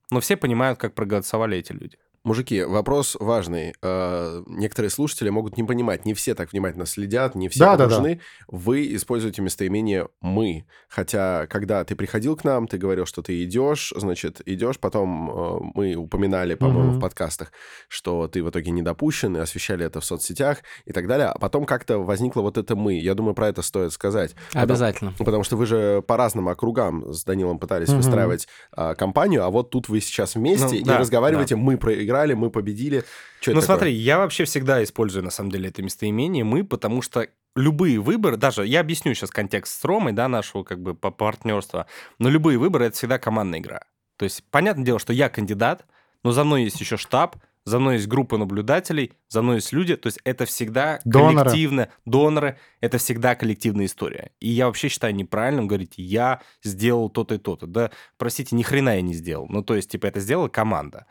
но 0.09 0.19
все 0.19 0.37
понимают, 0.37 0.79
как 0.79 0.93
проголосовали 0.93 1.57
эти 1.57 1.71
люди. 1.71 1.97
Мужики, 2.23 2.61
вопрос 2.63 3.17
важный. 3.19 3.73
Э, 3.81 4.43
Некоторые 4.45 4.91
слушатели 4.91 5.29
могут 5.29 5.57
не 5.57 5.63
понимать, 5.63 6.05
не 6.05 6.13
все 6.13 6.35
так 6.35 6.51
внимательно 6.51 6.85
следят, 6.85 7.33
не 7.33 7.49
все 7.49 7.59
Да, 7.61 7.75
да, 7.77 7.85
погружены. 7.85 8.19
Вы 8.47 8.93
используете 8.95 9.41
местоимение 9.41 10.07
«мы». 10.21 10.65
Хотя, 10.87 11.47
когда 11.47 11.83
ты 11.83 11.95
приходил 11.95 12.35
к 12.35 12.43
нам, 12.43 12.67
ты 12.67 12.77
говорил, 12.77 13.07
что 13.07 13.23
ты 13.23 13.43
идешь, 13.43 13.91
значит, 13.97 14.39
идешь, 14.45 14.77
потом 14.77 15.31
э, 15.31 15.59
мы 15.73 15.95
упоминали, 15.95 16.53
по-моему, 16.53 16.91
Мгм. 16.91 16.97
в 16.97 17.01
подкастах, 17.01 17.51
что 17.87 18.27
ты 18.27 18.43
в 18.43 18.49
итоге 18.51 18.69
не 18.69 18.83
допущен, 18.83 19.35
и 19.35 19.39
освещали 19.39 19.83
это 19.83 19.99
в 19.99 20.05
соцсетях 20.05 20.59
и 20.85 20.91
так 20.91 21.07
далее. 21.07 21.27
А 21.27 21.39
потом 21.39 21.65
как-то 21.65 21.97
возникло 21.97 22.41
вот 22.41 22.55
это 22.59 22.75
«мы». 22.75 22.99
Я 22.99 23.15
думаю, 23.15 23.33
про 23.33 23.47
это 23.47 23.63
стоит 23.63 23.93
сказать. 23.93 24.35
Потому- 24.49 24.63
Обязательно. 24.65 25.13
Ну, 25.17 25.25
Потому 25.25 25.43
что 25.43 25.57
вы 25.57 25.65
же 25.65 26.03
по 26.05 26.17
разным 26.17 26.49
округам 26.49 27.11
с 27.11 27.23
Данилом 27.23 27.57
пытались 27.57 27.87
Мгм. 27.89 27.97
выстраивать 27.97 28.47
а, 28.73 28.93
компанию, 28.93 29.43
а 29.43 29.49
вот 29.49 29.71
тут 29.71 29.89
вы 29.89 30.01
сейчас 30.01 30.35
вместе 30.35 30.67
Ну, 30.67 30.73
и 30.73 30.83
да, 30.83 30.99
разговариваете, 30.99 31.55
мы 31.55 31.77
проиграли, 32.11 32.33
мы 32.33 32.49
победили. 32.49 33.03
Чё 33.39 33.51
Ну 33.53 33.59
это 33.59 33.67
такое? 33.67 33.77
смотри, 33.77 33.93
я 33.93 34.17
вообще 34.17 34.43
всегда 34.45 34.83
использую, 34.83 35.23
на 35.23 35.31
самом 35.31 35.51
деле, 35.51 35.69
это 35.69 35.81
местоимение 35.81 36.43
«мы», 36.43 36.63
потому 36.63 37.01
что 37.01 37.27
любые 37.55 37.99
выборы, 37.99 38.37
даже 38.37 38.65
я 38.65 38.79
объясню 38.81 39.13
сейчас 39.13 39.29
контекст 39.31 39.81
с 39.81 39.85
Ромой, 39.85 40.13
да, 40.13 40.27
нашего 40.27 40.63
как 40.63 40.81
бы 40.81 40.93
по- 40.93 41.11
партнерства, 41.11 41.85
но 42.19 42.29
любые 42.29 42.57
выборы— 42.57 42.85
это 42.87 42.95
всегда 42.97 43.17
командная 43.19 43.59
игра. 43.59 43.81
То 44.17 44.25
есть, 44.25 44.43
понятное 44.51 44.85
дело, 44.85 44.99
что 44.99 45.13
я 45.13 45.29
кандидат, 45.29 45.85
но 46.23 46.31
за 46.31 46.43
мной 46.43 46.63
есть 46.63 46.79
еще 46.79 46.97
штаб, 46.97 47.35
за 47.65 47.77
мной 47.79 47.95
есть 47.95 48.07
группа 48.07 48.37
наблюдателей, 48.37 49.11
за 49.29 49.41
мной 49.43 49.55
есть 49.57 49.71
люди, 49.73 49.95
то 49.95 50.07
есть 50.07 50.19
это 50.23 50.45
всегда 50.45 50.99
Доноры. 51.05 51.35
коллективно, 51.49 51.89
доноры, 52.05 52.57
это 52.79 52.97
всегда 52.97 53.35
коллективная 53.35 53.85
история. 53.85 54.31
И 54.39 54.49
я 54.49 54.65
вообще 54.65 54.87
считаю 54.89 55.13
неправильным 55.13 55.67
говорить, 55.67 55.93
я 55.97 56.41
сделал 56.63 57.09
то-то 57.09 57.35
и 57.35 57.37
то-то. 57.37 57.67
Да, 57.67 57.91
простите, 58.17 58.55
ни 58.55 58.63
хрена 58.63 58.95
я 58.95 59.01
не 59.01 59.13
сделал. 59.13 59.45
Ну, 59.49 59.61
то 59.63 59.75
есть, 59.75 59.91
типа, 59.91 60.07
это 60.07 60.19
сделала 60.19 60.47
команда. 60.47 61.05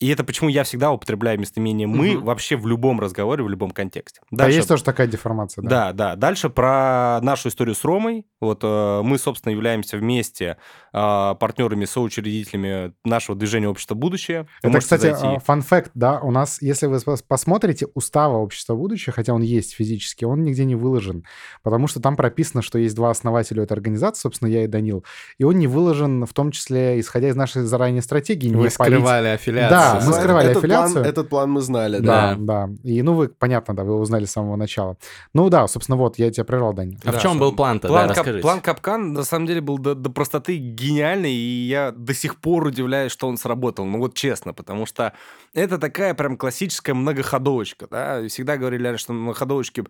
И 0.00 0.08
это 0.08 0.22
почему 0.22 0.48
я 0.48 0.62
всегда 0.62 0.92
употребляю 0.92 1.40
местоимение 1.40 1.86
«мы» 1.88 2.12
Мгм. 2.12 2.24
вообще 2.24 2.56
в 2.56 2.66
любом 2.68 3.00
разговоре, 3.00 3.42
в 3.42 3.48
любом 3.48 3.70
контексте. 3.72 4.20
Да, 4.30 4.44
Дальше- 4.44 4.58
есть 4.58 4.68
тоже 4.68 4.84
такая 4.84 5.08
деформация. 5.08 5.62
Да. 5.62 5.68
да, 5.68 5.92
да. 5.92 6.16
Дальше 6.16 6.50
про 6.50 7.18
нашу 7.22 7.48
историю 7.48 7.74
с 7.74 7.84
Ромой. 7.84 8.24
Вот 8.40 8.60
э, 8.62 9.00
мы, 9.02 9.18
собственно, 9.18 9.52
являемся 9.52 9.96
вместе 9.96 10.56
э, 10.92 11.34
партнерами, 11.40 11.84
соучредителями 11.84 12.92
нашего 13.04 13.36
движения 13.36 13.68
«Общество 13.68 13.94
будущее». 13.94 14.46
Вы 14.62 14.70
Это, 14.70 14.78
кстати, 14.78 15.02
зайти. 15.02 15.26
а, 15.26 15.38
фан-факт, 15.40 15.90
да, 15.94 16.20
у 16.20 16.30
нас, 16.30 16.62
если 16.62 16.86
вы 16.86 16.96
пос- 16.98 17.24
посмотрите 17.26 17.86
устава 17.94 18.36
общества 18.36 18.74
будущего, 18.76 19.12
хотя 19.12 19.34
он 19.34 19.42
есть 19.42 19.74
физически, 19.74 20.24
он 20.24 20.42
нигде 20.44 20.64
не 20.64 20.76
выложен, 20.76 21.24
потому 21.62 21.88
что 21.88 22.00
там 22.00 22.16
прописано, 22.16 22.62
что 22.62 22.78
есть 22.78 22.94
два 22.94 23.10
основателя 23.10 23.64
этой 23.64 23.72
организации, 23.72 24.20
собственно, 24.20 24.48
я 24.48 24.64
и 24.64 24.66
Данил, 24.66 25.04
и 25.38 25.44
он 25.44 25.58
не 25.58 25.66
выложен 25.66 26.24
в 26.24 26.32
том 26.32 26.52
числе, 26.52 27.00
исходя 27.00 27.28
из 27.28 27.36
нашей 27.36 27.62
заранее 27.62 28.02
стратегии, 28.02 28.48
не 28.48 28.54
Вы 28.54 28.60
палить 28.70 28.72
скрывали 28.74 29.28
аффилиацию. 29.28 29.70
Да, 29.70 29.87
Да, 29.94 30.06
мы 30.06 30.12
скрывали 30.12 30.50
этот 30.50 30.62
план, 30.62 30.72
аффилиацию. 30.84 31.04
этот 31.04 31.28
план 31.28 31.50
мы 31.50 31.60
знали, 31.60 31.98
да. 31.98 32.34
Да, 32.38 32.66
да. 32.66 32.74
И, 32.84 33.02
ну, 33.02 33.14
вы, 33.14 33.28
понятно, 33.28 33.74
да, 33.74 33.84
вы 33.84 33.98
узнали 33.98 34.24
с 34.24 34.32
самого 34.32 34.56
начала. 34.56 34.96
Ну 35.34 35.48
да, 35.50 35.66
собственно, 35.68 35.96
вот, 35.96 36.18
я 36.18 36.30
тебя 36.30 36.44
прервал, 36.44 36.72
Дань. 36.72 36.96
А 37.04 37.10
в 37.10 37.14
Да, 37.14 37.18
чем 37.20 37.32
что- 37.32 37.40
был 37.40 37.52
план-то? 37.56 37.88
План, 37.88 38.08
да, 38.08 38.14
кап- 38.14 38.40
план 38.40 38.60
Капкан 38.60 39.12
на 39.12 39.22
самом 39.24 39.46
деле 39.46 39.60
был 39.60 39.78
до, 39.78 39.94
до 39.94 40.10
простоты 40.10 40.56
гениальный, 40.56 41.32
и 41.32 41.66
я 41.68 41.92
до 41.92 42.14
сих 42.14 42.36
пор 42.40 42.66
удивляюсь, 42.66 43.12
что 43.12 43.28
он 43.28 43.36
сработал. 43.36 43.84
Ну 43.84 43.98
вот 43.98 44.14
честно, 44.14 44.52
потому 44.52 44.86
что 44.86 45.12
это 45.54 45.78
такая 45.78 46.14
прям 46.14 46.36
классическая 46.36 46.94
многоходовочка. 46.94 47.86
Да? 47.90 48.26
Всегда 48.28 48.56
говорили, 48.56 48.96
что 48.96 49.12
многоходовочки 49.12 49.84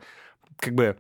как 0.59 0.75
бы 0.75 0.97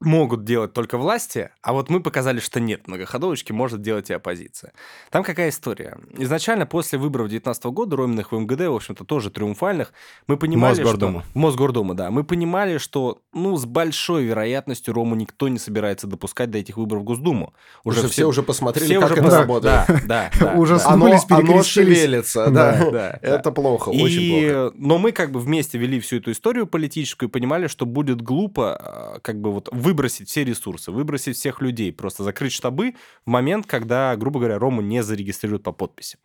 могут 0.00 0.44
делать 0.44 0.72
только 0.72 0.96
власти, 0.96 1.50
а 1.62 1.72
вот 1.72 1.90
мы 1.90 2.00
показали, 2.02 2.40
что 2.40 2.58
нет, 2.58 2.88
многоходовочки 2.88 3.52
может 3.52 3.82
делать 3.82 4.08
и 4.10 4.14
оппозиция. 4.14 4.72
Там 5.10 5.22
какая 5.22 5.50
история? 5.50 5.98
Изначально 6.16 6.64
после 6.66 6.98
выборов 6.98 7.28
2019 7.28 7.64
года, 7.66 7.96
Роминых 7.96 8.32
в 8.32 8.38
МГД, 8.38 8.60
в 8.68 8.74
общем-то, 8.76 9.04
тоже 9.04 9.30
триумфальных, 9.30 9.92
мы 10.26 10.36
понимали, 10.36 10.78
Мосгордуму. 10.78 11.20
что... 11.20 11.28
В 11.32 11.34
Мосгордуму, 11.36 11.94
да. 11.94 12.10
Мы 12.10 12.24
понимали, 12.24 12.78
что, 12.78 13.20
ну, 13.34 13.56
с 13.56 13.66
большой 13.66 14.24
вероятностью 14.24 14.94
Рому 14.94 15.14
никто 15.14 15.48
не 15.48 15.58
собирается 15.58 16.06
допускать 16.06 16.50
до 16.50 16.58
этих 16.58 16.78
выборов 16.78 17.02
в 17.02 17.04
Госдуму. 17.06 17.52
Уже 17.84 18.08
все 18.08 18.24
уже 18.24 18.42
посмотрели, 18.42 18.86
все 18.86 19.00
как 19.00 19.10
уже 19.12 19.20
это 19.20 19.28
пос- 19.28 19.38
работает. 19.38 19.88
Да, 20.06 20.30
да, 20.30 20.30
с- 20.78 20.86
Оно, 20.86 21.62
шевелится, 21.62 22.50
Да. 22.50 23.18
Это 23.22 23.52
плохо, 23.52 23.90
очень 23.90 24.30
плохо. 24.30 24.72
Но 24.76 24.98
мы 24.98 25.12
как 25.12 25.30
бы 25.30 25.40
вместе 25.40 25.78
вели 25.78 26.00
всю 26.00 26.16
эту 26.16 26.32
историю 26.32 26.66
политическую 26.66 27.28
и 27.28 27.32
понимали, 27.32 27.66
что 27.66 27.86
будет 27.86 28.22
глупо 28.22 28.76
а, 28.76 29.18
как 29.20 29.40
бы 29.40 29.52
вот 29.52 29.68
выбросить 29.90 30.28
все 30.28 30.44
ресурсы, 30.44 30.92
выбросить 30.92 31.36
всех 31.36 31.60
людей, 31.60 31.92
просто 31.92 32.22
закрыть 32.22 32.52
штабы 32.52 32.94
в 33.26 33.30
момент, 33.30 33.66
когда, 33.66 34.14
грубо 34.16 34.38
говоря, 34.38 34.58
Рому 34.58 34.82
не 34.82 35.02
зарегистрируют 35.02 35.64
по 35.64 35.72
подписям. 35.72 36.20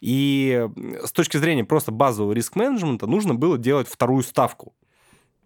И 0.00 0.68
с 1.04 1.10
точки 1.10 1.36
зрения 1.36 1.64
просто 1.64 1.90
базового 1.90 2.32
риск-менеджмента 2.32 3.06
нужно 3.06 3.34
было 3.34 3.58
делать 3.58 3.88
вторую 3.88 4.22
ставку, 4.22 4.74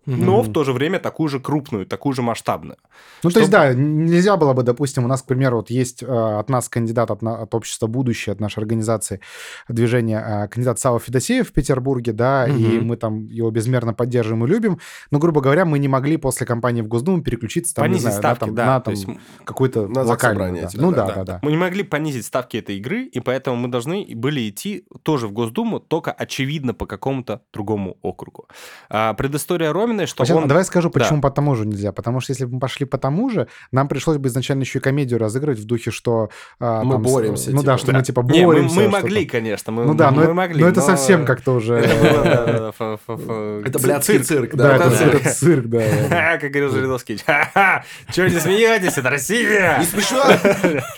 но 0.07 0.43
в 0.43 0.53
то 0.53 0.65
же 0.65 0.73
время 0.73 0.99
такую 0.99 1.29
же 1.29 1.41
крупную, 1.41 1.87
такую 1.87 2.15
же 2.15 2.23
масштабную. 2.23 2.77
Ну, 3.23 3.31
то 3.31 3.41
есть, 3.41 3.51
Чтобы- 3.53 3.69
да, 3.69 3.75
нельзя 3.75 4.37
было 4.37 4.53
бы, 4.53 4.63
допустим, 4.63 5.05
у 5.05 5.09
нас, 5.09 5.23
к 5.23 5.27
примеру, 5.27 5.59
вот 5.59 5.71
есть 5.71 6.03
э, 6.03 6.07
от 6.07 6.49
нас 6.49 6.69
кандидат 6.69 7.11
от, 7.11 7.23
от 7.23 7.55
общества 7.55 7.87
«Будущее», 7.87 8.33
от 8.33 8.41
нашей 8.41 8.61
организации 8.61 9.21
движения, 9.69 10.45
э, 10.45 10.49
кандидат 10.49 10.79
Сава 10.79 10.99
Федосеев 10.99 11.49
в 11.49 11.53
Петербурге, 11.53 12.13
да, 12.13 12.47
и 12.47 12.79
мы 12.81 12.97
там 12.97 13.27
его 13.27 13.51
безмерно 13.51 13.95
поддерживаем 13.95 14.45
и 14.45 14.49
любим, 14.49 14.79
но, 15.11 15.19
грубо 15.19 15.41
говоря, 15.41 15.65
мы 15.65 15.79
не 15.79 15.89
могли 15.89 16.17
после 16.17 16.47
кампании 16.47 16.83
в 16.83 16.89
Госдуму 16.89 17.23
переключиться 17.23 17.75
там, 17.75 17.85
не 17.87 17.89
Понизить 17.91 18.03
знаю, 18.03 18.19
ставки, 18.19 18.41
на, 18.43 18.47
там, 18.47 18.55
да. 18.55 18.67
на 18.67 18.81
там 18.81 18.95
есть 18.95 19.07
какой-то 19.45 19.89
На 19.89 20.03
локальный. 20.03 20.07
заксобрание 20.07 20.63
да. 20.63 20.69
тебя, 20.69 20.83
Ну, 20.83 20.93
да, 20.93 21.07
да, 21.07 21.15
да, 21.15 21.25
да. 21.25 21.39
Мы 21.43 21.51
не 21.51 21.57
могли 21.57 21.83
понизить 21.83 22.25
ставки 22.27 22.57
этой 22.57 22.77
игры, 22.77 23.05
и 23.05 23.21
поэтому 23.21 23.57
мы 23.57 23.69
должны 23.69 24.07
были 24.15 24.49
идти 24.49 24.85
тоже 25.03 25.27
в 25.29 25.33
Госдуму, 25.33 25.81
только 25.81 26.13
очевидно 26.13 26.75
по 26.75 26.87
какому-то 26.87 27.43
другому 27.53 27.97
округу. 28.03 28.47
А, 28.89 29.15
предыстория 29.15 29.73
Ромина, 29.73 29.96
что 30.05 30.25
Сейчас, 30.27 30.37
он... 30.37 30.47
Давай 30.49 30.65
скажу, 30.65 30.91
Да. 30.91 31.01
почему 31.01 31.23
по 31.23 31.31
тому 31.31 31.55
же 31.55 31.65
нельзя. 31.67 31.93
Потому 31.93 32.21
что 32.21 32.33
если 32.33 32.45
бы 32.45 32.55
мы 32.55 32.61
пошли 32.61 32.85
по 32.85 32.99
тому 32.99 33.31
же, 33.31 33.49
нам 33.73 33.89
пришлось 33.89 34.19
бы 34.19 34.29
изначально 34.29 34.63
еще 34.63 34.81
и 34.81 34.83
комедию 34.83 35.19
разыгрывать 35.19 35.59
в 35.61 35.65
духе, 35.65 35.91
что... 35.91 36.29
а, 36.61 36.83
Мы 36.85 36.93
там 36.95 37.03
боремся, 37.03 37.51
Ну 37.51 37.59
типа. 37.61 37.65
да, 37.73 37.79
что 37.79 37.93
мы 37.93 38.03
типа 38.03 38.21
Не, 38.29 38.41
мы, 38.41 38.45
боремся. 38.47 38.77
мы 38.77 38.83
что-то. 38.83 38.97
могли, 39.03 39.25
конечно. 39.25 39.73
Мы, 39.73 39.85
Ну 39.85 39.95
да, 39.95 40.11
но, 40.11 40.17
мы 40.19 40.23
это- 40.25 40.35
могли, 40.35 40.61
но 40.63 40.69
это 40.69 40.81
но 40.81 40.87
совсем 40.87 41.25
как-то 41.25 41.53
уже... 41.55 41.77
Это 41.77 42.03
да, 42.03 42.45
да, 42.45 42.73
да, 43.09 43.69
Это 43.69 43.79
блядский 43.79 44.19
цирк, 44.19 44.55
Да, 44.55 44.77
да. 44.79 44.87
это 44.87 44.91
да. 44.91 45.07
это 45.19 45.31
цирк, 45.35 45.67
да. 45.67 45.79
да. 46.11 46.39
Как 46.39 46.51
говорил 46.51 46.71
Жириновский. 46.71 47.17
Чего 48.13 48.27
не 48.27 48.39
смеетесь? 48.41 48.99
Это 48.99 49.09
Россия! 49.11 49.79
Не 49.79 49.85
смешно? 49.85 50.23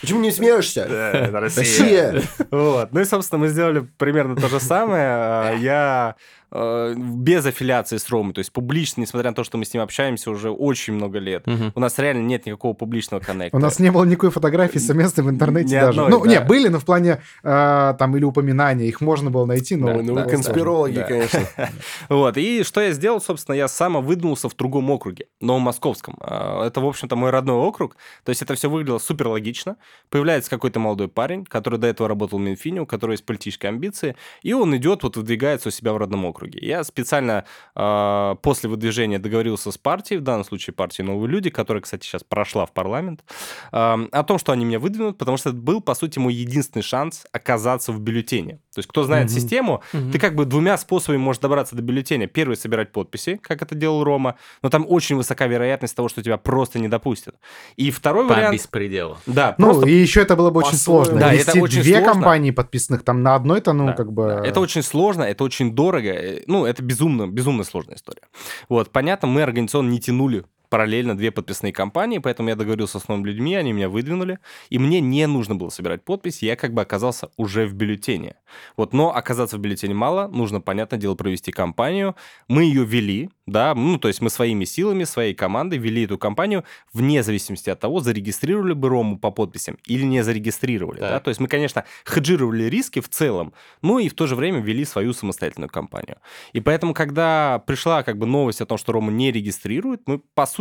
Почему 0.00 0.20
не 0.20 0.30
смеешься? 0.32 0.86
Да, 0.88 1.10
это 1.12 1.40
Россия. 1.40 2.12
Россия! 2.12 2.22
Вот. 2.50 2.92
Ну 2.92 3.00
и, 3.00 3.04
собственно, 3.04 3.40
мы 3.40 3.48
сделали 3.48 3.86
примерно 3.98 4.36
то 4.36 4.48
же 4.48 4.60
самое. 4.60 5.04
А, 5.08 5.54
Я 5.54 6.14
э, 6.50 6.94
без 6.96 7.44
аффилиации 7.46 7.96
с 7.96 8.08
Ромой, 8.10 8.32
то 8.34 8.38
есть 8.40 8.52
публично, 8.52 9.00
несмотря 9.00 9.30
на 9.30 9.34
то, 9.34 9.44
что 9.44 9.58
мы 9.58 9.64
с 9.64 9.72
ним 9.74 9.82
общаемся 9.82 10.30
уже 10.30 10.50
очень 10.50 10.94
много 10.94 11.18
лет, 11.18 11.46
Мгм. 11.46 11.72
у 11.74 11.80
нас 11.80 11.98
реально 11.98 12.22
нет 12.22 12.46
никакого 12.46 12.74
публичного 12.74 13.20
коннекта. 13.20 13.56
У 13.56 13.60
нас 13.60 13.78
не 13.78 13.90
было 13.90 14.04
никакой 14.04 14.30
фотографии 14.30 14.78
совместной 14.78 15.24
в 15.24 15.30
интернете 15.30 15.76
Ни 15.76 15.80
даже. 15.80 16.00
одной, 16.00 16.10
ну, 16.18 16.24
да. 16.24 16.30
не, 16.30 16.40
были, 16.40 16.68
но 16.68 16.78
в 16.78 16.84
плане 16.84 17.20
э, 17.42 17.94
там 17.98 18.16
или 18.16 18.24
упоминания, 18.24 18.86
их 18.86 19.00
можно 19.00 19.30
было 19.30 19.44
найти, 19.46 19.76
но... 19.76 19.88
Да, 19.88 20.02
ну 20.02 20.14
да, 20.14 20.24
вы 20.24 20.30
конспирологи, 20.30 20.94
да. 20.96 21.04
конечно. 21.04 21.40
Вот, 22.08 22.36
и 22.36 22.62
что 22.62 22.80
я 22.80 22.92
сделал, 22.92 23.20
собственно, 23.20 23.54
я 23.56 23.68
сам 23.68 24.02
выдвинулся 24.04 24.48
в 24.48 24.56
другом 24.56 24.90
округе, 24.90 25.26
Новомосковском. 25.40 26.16
А, 26.20 26.66
Это, 26.66 26.80
в 26.80 26.86
общем-то, 26.86 27.16
мой 27.16 27.30
родной 27.30 27.56
округ, 27.56 27.96
то 28.24 28.30
есть 28.30 28.42
это 28.42 28.54
все 28.54 28.70
выглядело 28.70 28.98
супер 28.98 29.28
логично. 29.28 29.76
Появляется 30.10 30.50
какой-то 30.50 30.80
молодой 30.80 31.08
парень, 31.08 31.44
который 31.44 31.78
до 31.78 31.86
этого 31.86 32.08
работал 32.08 32.38
в 32.38 32.42
Минфине, 32.42 32.80
у 32.82 32.86
которого 32.86 33.12
есть 33.12 33.26
политические 33.26 33.68
амбиции, 33.70 34.16
и 34.42 34.52
он 34.52 34.76
идет, 34.76 35.02
вот 35.02 35.16
выдвигается 35.16 35.68
у 35.68 35.72
себя 35.72 35.92
в 35.92 35.96
родном 35.98 36.24
округе. 36.24 36.37
Я 36.46 36.84
специально 36.84 37.44
а, 37.74 38.36
после 38.36 38.68
выдвижения 38.68 39.18
договорился 39.18 39.72
с 39.72 39.78
партией, 39.78 40.20
в 40.20 40.22
данном 40.22 40.44
случае 40.44 40.74
партией 40.74 41.06
«Новые 41.06 41.28
люди», 41.28 41.50
которая, 41.50 41.82
кстати, 41.82 42.04
сейчас 42.04 42.22
прошла 42.24 42.66
в 42.66 42.72
парламент, 42.72 43.24
а, 43.72 43.98
о 44.12 44.24
том, 44.24 44.38
что 44.38 44.52
они 44.52 44.64
меня 44.64 44.78
выдвинут, 44.78 45.18
потому 45.18 45.36
что 45.36 45.50
это 45.50 45.58
был, 45.58 45.80
по 45.80 45.94
сути, 45.94 46.18
мой 46.18 46.34
единственный 46.34 46.82
шанс 46.82 47.26
оказаться 47.32 47.92
в 47.92 48.00
бюллетене. 48.00 48.60
То 48.78 48.80
есть, 48.80 48.88
кто 48.90 49.02
знает 49.02 49.26
Мгм. 49.28 49.34
систему, 49.34 49.82
ты 50.12 50.20
как 50.20 50.36
бы 50.36 50.44
двумя 50.44 50.78
способами 50.78 51.18
можешь 51.18 51.40
добраться 51.40 51.74
до 51.74 51.82
бюллетеня. 51.82 52.28
Первый— 52.28 52.56
собирать 52.56 52.92
подписи, 52.92 53.36
как 53.42 53.60
это 53.60 53.74
делал 53.74 54.04
Рома, 54.04 54.36
но 54.62 54.68
там 54.70 54.86
очень 54.88 55.16
высока 55.16 55.48
вероятность 55.48 55.96
того, 55.96 56.08
что 56.08 56.22
тебя 56.22 56.36
просто 56.36 56.78
не 56.78 56.86
допустят. 56.86 57.34
И 57.74 57.90
второй 57.90 58.28
По 58.28 58.34
вариант... 58.34 58.54
беспределу. 58.54 59.18
Да, 59.26 59.56
Ну, 59.58 59.82
и 59.84 59.90
еще 59.92 60.20
это 60.22 60.36
было 60.36 60.50
бы 60.50 60.60
очень 60.60 60.76
сложно. 60.76 61.18
Да, 61.18 61.32
Вести 61.32 61.50
это 61.50 61.60
очень 61.60 61.82
две 61.82 61.94
сложно. 61.96 62.12
компании 62.12 62.50
подписанных 62.52 63.02
там 63.02 63.22
на 63.24 63.34
одной-то, 63.34 63.72
ну, 63.72 63.86
Да, 63.86 63.92
как 63.94 64.12
бы... 64.12 64.26
да. 64.42 64.46
Это 64.46 64.60
очень 64.60 64.84
сложно, 64.84 65.24
это 65.24 65.42
очень 65.42 65.74
дорого. 65.74 66.08
э, 66.10 66.42
Ну, 66.46 66.64
это 66.64 66.82
безумно, 66.84 67.26
безумно 67.26 67.64
сложная 67.64 67.96
история. 67.96 68.22
Вот, 68.68 68.90
понятно, 68.90 69.26
мы 69.26 69.42
организационно 69.42 69.90
не 69.90 69.98
тянули 70.00 70.44
параллельно 70.68 71.16
две 71.16 71.30
подписные 71.30 71.72
кампании, 71.72 72.18
поэтому 72.18 72.48
я 72.48 72.56
договорился 72.56 72.98
с 72.98 73.08
новыми 73.08 73.28
людьми, 73.28 73.54
они 73.54 73.72
меня 73.72 73.88
выдвинули, 73.88 74.38
и 74.70 74.78
мне 74.78 75.00
не 75.00 75.26
нужно 75.26 75.54
было 75.54 75.70
собирать 75.70 76.04
подпись, 76.04 76.42
я 76.42 76.56
как 76.56 76.72
бы 76.72 76.82
оказался 76.82 77.30
уже 77.36 77.66
в 77.66 77.74
бюллетене. 77.74 78.36
Вот, 78.76 78.92
но 78.92 79.14
оказаться 79.14 79.56
в 79.56 79.60
бюллетене 79.60 79.94
мало, 79.94 80.28
нужно, 80.28 80.60
понятное 80.60 80.98
дело, 80.98 81.14
провести 81.14 81.52
кампанию. 81.52 82.16
Мы 82.48 82.64
ее 82.64 82.84
вели, 82.84 83.30
да, 83.46 83.74
ну, 83.74 83.98
то 83.98 84.08
есть 84.08 84.20
мы 84.20 84.30
своими 84.30 84.64
силами, 84.64 85.04
своей 85.04 85.34
командой 85.34 85.78
вели 85.78 86.04
эту 86.04 86.18
кампанию 86.18 86.64
вне 86.92 87.22
зависимости 87.22 87.70
от 87.70 87.80
того, 87.80 88.00
зарегистрировали 88.00 88.74
бы 88.74 88.88
Рому 88.88 89.18
по 89.18 89.30
подписям 89.30 89.78
или 89.86 90.04
не 90.04 90.22
зарегистрировали, 90.22 91.00
Так. 91.00 91.10
да, 91.10 91.20
то 91.20 91.28
есть 91.28 91.40
мы, 91.40 91.48
конечно, 91.48 91.84
хеджировали 92.06 92.64
риски 92.64 93.00
в 93.00 93.08
целом, 93.08 93.52
ну 93.82 93.98
и 93.98 94.08
в 94.08 94.14
то 94.14 94.26
же 94.26 94.36
время 94.36 94.60
вели 94.60 94.84
свою 94.84 95.12
самостоятельную 95.12 95.70
кампанию. 95.70 96.18
И 96.52 96.60
поэтому, 96.60 96.94
когда 96.94 97.62
пришла 97.66 98.02
как 98.02 98.18
бы 98.18 98.26
новость 98.26 98.60
о 98.60 98.66
том, 98.66 98.78
что 98.78 98.92
Рому 98.92 99.10
не 99.10 99.32
регистрируют, 99.32 100.02
мы, 100.06 100.18
по 100.18 100.46
сути, 100.46 100.57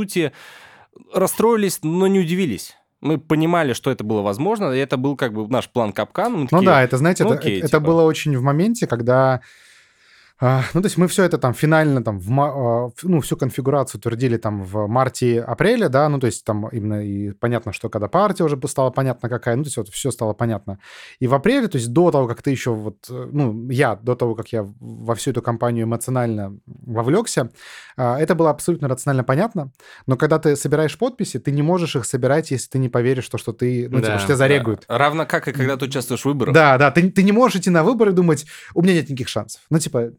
расстроились, 1.13 1.79
но 1.83 2.07
не 2.07 2.19
удивились. 2.19 2.75
Мы 3.01 3.19
понимали, 3.19 3.73
что 3.73 3.91
это 3.91 4.03
было 4.03 4.21
возможно, 4.21 4.71
и 4.71 4.79
это 4.79 4.97
был 4.97 5.15
как 5.15 5.33
бы 5.33 5.47
наш 5.47 5.69
план 5.69 5.93
капкан. 5.93 6.33
Ну 6.33 6.47
такие, 6.47 6.65
да, 6.65 6.83
это, 6.83 6.97
знаете, 6.97 7.23
ну 7.23 7.31
это, 7.31 7.39
окей, 7.39 7.59
это 7.59 7.67
типа. 7.67 7.79
было 7.79 8.03
очень 8.03 8.35
в 8.37 8.41
моменте, 8.41 8.87
когда... 8.87 9.41
а, 10.39 10.63
ну, 10.73 10.81
то 10.81 10.85
есть 10.85 10.97
мы 10.97 11.07
все 11.07 11.23
это 11.23 11.37
там 11.37 11.53
финально, 11.53 12.03
там, 12.03 12.19
в, 12.19 12.31
а, 12.39 12.91
ну, 13.03 13.21
всю 13.21 13.37
конфигурацию 13.37 13.99
утвердили 13.99 14.37
там 14.37 14.63
в 14.63 14.87
марте-апреле, 14.87 15.89
да, 15.89 16.07
ну, 16.09 16.19
то 16.19 16.27
есть 16.27 16.45
там 16.45 16.67
именно 16.67 17.03
и 17.03 17.31
понятно, 17.31 17.73
что 17.73 17.89
когда 17.89 18.07
партия 18.07 18.43
уже 18.43 18.59
стала 18.67 18.91
понятно 18.91 19.29
какая, 19.29 19.55
ну, 19.55 19.63
то 19.63 19.67
есть 19.67 19.77
вот 19.77 19.89
все 19.89 20.11
стало 20.11 20.33
понятно. 20.33 20.79
И 21.19 21.27
в 21.27 21.33
апреле, 21.33 21.67
то 21.67 21.77
есть 21.77 21.91
до 21.91 22.11
того, 22.11 22.27
как 22.27 22.43
ты 22.43 22.51
еще 22.51 22.71
вот, 22.71 23.07
э, 23.09 23.29
ну, 23.31 23.69
я, 23.69 23.95
до 23.95 24.15
того, 24.15 24.35
как 24.35 24.49
я 24.49 24.67
во 24.79 25.15
всю 25.15 25.31
эту 25.31 25.41
кампанию 25.41 25.85
эмоционально 25.85 26.59
вовлекся, 26.65 27.49
а, 27.95 28.19
это 28.19 28.35
было 28.35 28.51
абсолютно 28.51 28.87
рационально 28.87 29.23
понятно, 29.23 29.71
но 30.05 30.17
когда 30.17 30.37
ты 30.37 30.55
собираешь 30.55 30.97
подписи, 30.97 31.39
ты 31.39 31.51
не 31.51 31.63
можешь 31.63 31.95
их 31.95 32.05
собирать, 32.05 32.51
если 32.51 32.69
ты 32.69 32.77
не 32.77 32.89
поверишь, 32.89 33.23
что, 33.23 33.39
что 33.39 33.53
ты, 33.53 33.89
ну, 33.89 34.01
Да, 34.01 34.05
типа, 34.05 34.17
что 34.19 34.27
тебя 34.27 34.35
да. 34.35 34.37
зарегают. 34.37 34.85
Равно 34.87 35.25
как 35.25 35.47
и 35.47 35.51
когда 35.51 35.77
ты 35.77 35.85
участвуешь 35.85 36.21
в 36.21 36.25
выборах. 36.25 36.53
Да, 36.53 36.77
да, 36.77 36.91
ты, 36.91 37.09
ты 37.09 37.23
не 37.23 37.31
можешь 37.31 37.59
идти 37.59 37.71
на 37.71 37.83
выборы 37.83 38.11
и 38.11 38.13
думать, 38.13 38.45
у 38.75 38.83
меня 38.83 38.93
нет 38.93 39.09
никаких 39.09 39.29
шансов. 39.29 39.61
Ну, 39.69 39.79
типа, 39.79 40.11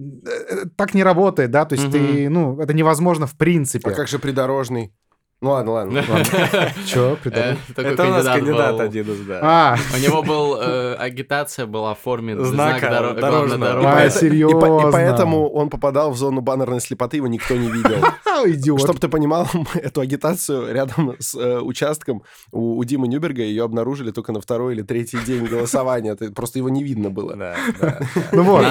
так 0.77 0.95
не 0.95 1.03
работает, 1.03 1.51
да, 1.51 1.65
то 1.65 1.75
есть 1.75 1.85
Мгм. 1.87 1.93
ты, 1.93 2.29
ну, 2.29 2.61
это 2.61 2.73
невозможно 2.75 3.27
в 3.27 3.37
принципе. 3.37 3.91
А 3.91 3.95
как 3.95 4.09
же 4.09 4.19
придорожный? 4.19 4.93
Ну 5.41 5.51
ладно, 5.51 5.71
ладно. 5.73 6.03
Чё, 6.87 7.13
Э, 7.13 7.17
придумал? 7.23 7.57
такой 7.77 7.93
Это 7.93 8.07
у 8.07 8.11
нас 8.11 8.27
кандидат 8.27 8.81
один 8.81 9.13
из, 9.13 9.21
да. 9.21 9.39
А, 9.41 9.77
У 9.95 9.99
него 10.01 10.23
был 10.25 10.57
э, 10.61 10.95
агитация 10.99 11.67
была 11.67 11.95
в 11.95 12.01
форме 12.01 12.35
Знака 12.35 12.79
знака 12.81 12.87
доро- 12.87 13.21
дорожного. 13.21 13.93
А, 13.99 14.05
и 14.05 14.09
по- 14.09 14.11
серьезно? 14.11 14.89
И 14.89 14.91
поэтому 14.93 15.49
он 15.49 15.71
попадал 15.71 16.11
в 16.11 16.17
зону 16.17 16.41
баннерной 16.41 16.81
слепоты, 16.81 17.19
его 17.19 17.29
никто 17.29 17.55
не 17.55 17.71
видел. 17.71 18.05
идиот. 18.47 18.81
Чтобы 18.81 18.99
ты 18.99 19.09
понимал, 19.09 19.49
эту 19.75 20.01
агитацию 20.01 20.73
рядом 20.75 21.15
с 21.21 21.37
э, 21.37 21.61
участком 21.61 22.23
у, 22.51 22.83
Димы 22.83 23.07
Нюберга 23.07 23.43
ее 23.43 23.63
обнаружили 23.65 24.11
только 24.11 24.33
на 24.33 24.41
второй 24.41 24.75
или 24.75 24.83
третий 24.83 25.19
день 25.25 25.45
голосования. 25.47 26.17
Просто 26.35 26.59
его 26.59 26.69
не 26.69 26.83
видно 26.83 27.11
было. 27.11 27.55
Ну 28.33 28.43
вот. 28.43 28.65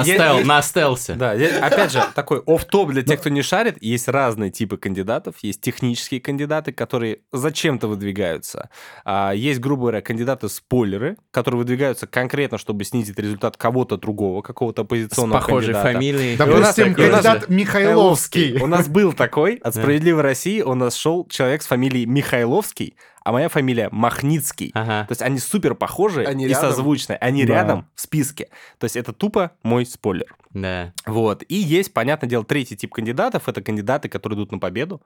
На, 0.44 0.62
стелсе. 0.62 1.14
Да, 1.14 1.30
опять 1.32 1.92
же, 1.92 2.02
такой 2.14 2.42
оф 2.46 2.64
топ 2.66 2.90
для 2.90 3.02
тех, 3.02 3.20
кто 3.20 3.30
не 3.30 3.40
шарит. 3.42 3.82
Есть 3.82 4.08
разные 4.08 4.50
типы 4.50 4.76
кандидатов. 4.76 5.36
Есть 5.42 5.60
технические 5.62 6.20
кандидаты, 6.20 6.57
кандидаты, 6.58 6.72
которые 6.72 7.18
зачем-то 7.32 7.88
выдвигаются. 7.88 8.70
А, 9.04 9.32
есть, 9.32 9.60
грубо 9.60 9.82
говоря, 9.82 10.00
кандидаты-спойлеры, 10.00 11.16
которые 11.30 11.58
выдвигаются 11.58 12.06
конкретно, 12.06 12.58
чтобы 12.58 12.84
снизить 12.84 13.18
результат 13.18 13.56
кого-то 13.56 13.96
другого, 13.96 14.42
какого-то 14.42 14.82
С 14.82 14.84
оппозиционного 14.84 15.40
похожей 15.40 15.74
кандидата. 15.74 15.92
фамилией. 15.92 16.36
Да, 16.36 16.44
у 16.44 16.48
нас 16.48 16.76
Допустим, 16.76 16.92
нас 16.92 17.22
кандидат 17.22 17.48
Михайловский. 17.48 18.60
У 18.60 18.66
нас 18.66 18.88
был 18.88 19.12
такой, 19.12 19.54
от 19.56 19.74
Да. 19.74 19.80
«Справедливой 19.80 20.22
России» 20.22 20.60
у 20.62 20.74
нас 20.74 20.96
шел 20.96 21.26
человек 21.28 21.62
с 21.62 21.66
фамилией 21.66 22.06
Михайловский, 22.06 22.94
а 23.28 23.32
моя 23.32 23.50
фамилия 23.50 23.90
Махницкий. 23.92 24.70
Ага. 24.72 25.04
То 25.06 25.12
есть 25.12 25.20
они 25.20 25.38
супер 25.38 25.74
похожи 25.74 26.24
Они 26.24 26.46
и 26.46 26.48
рядом? 26.48 26.70
созвучные. 26.70 27.18
Они 27.18 27.44
Да. 27.44 27.52
рядом 27.54 27.86
в 27.94 28.00
списке. 28.00 28.48
То 28.78 28.84
есть 28.84 28.96
это 28.96 29.12
тупо 29.12 29.50
мой 29.62 29.84
спойлер. 29.84 30.34
Да. 30.54 30.94
Вот. 31.04 31.44
И 31.46 31.54
есть, 31.56 31.92
понятное 31.92 32.26
дело, 32.30 32.42
третий 32.44 32.74
тип 32.74 32.94
кандидатов. 32.94 33.46
Это 33.46 33.60
кандидаты, 33.60 34.08
которые 34.08 34.38
идут 34.38 34.52
на 34.52 34.58
победу. 34.58 35.02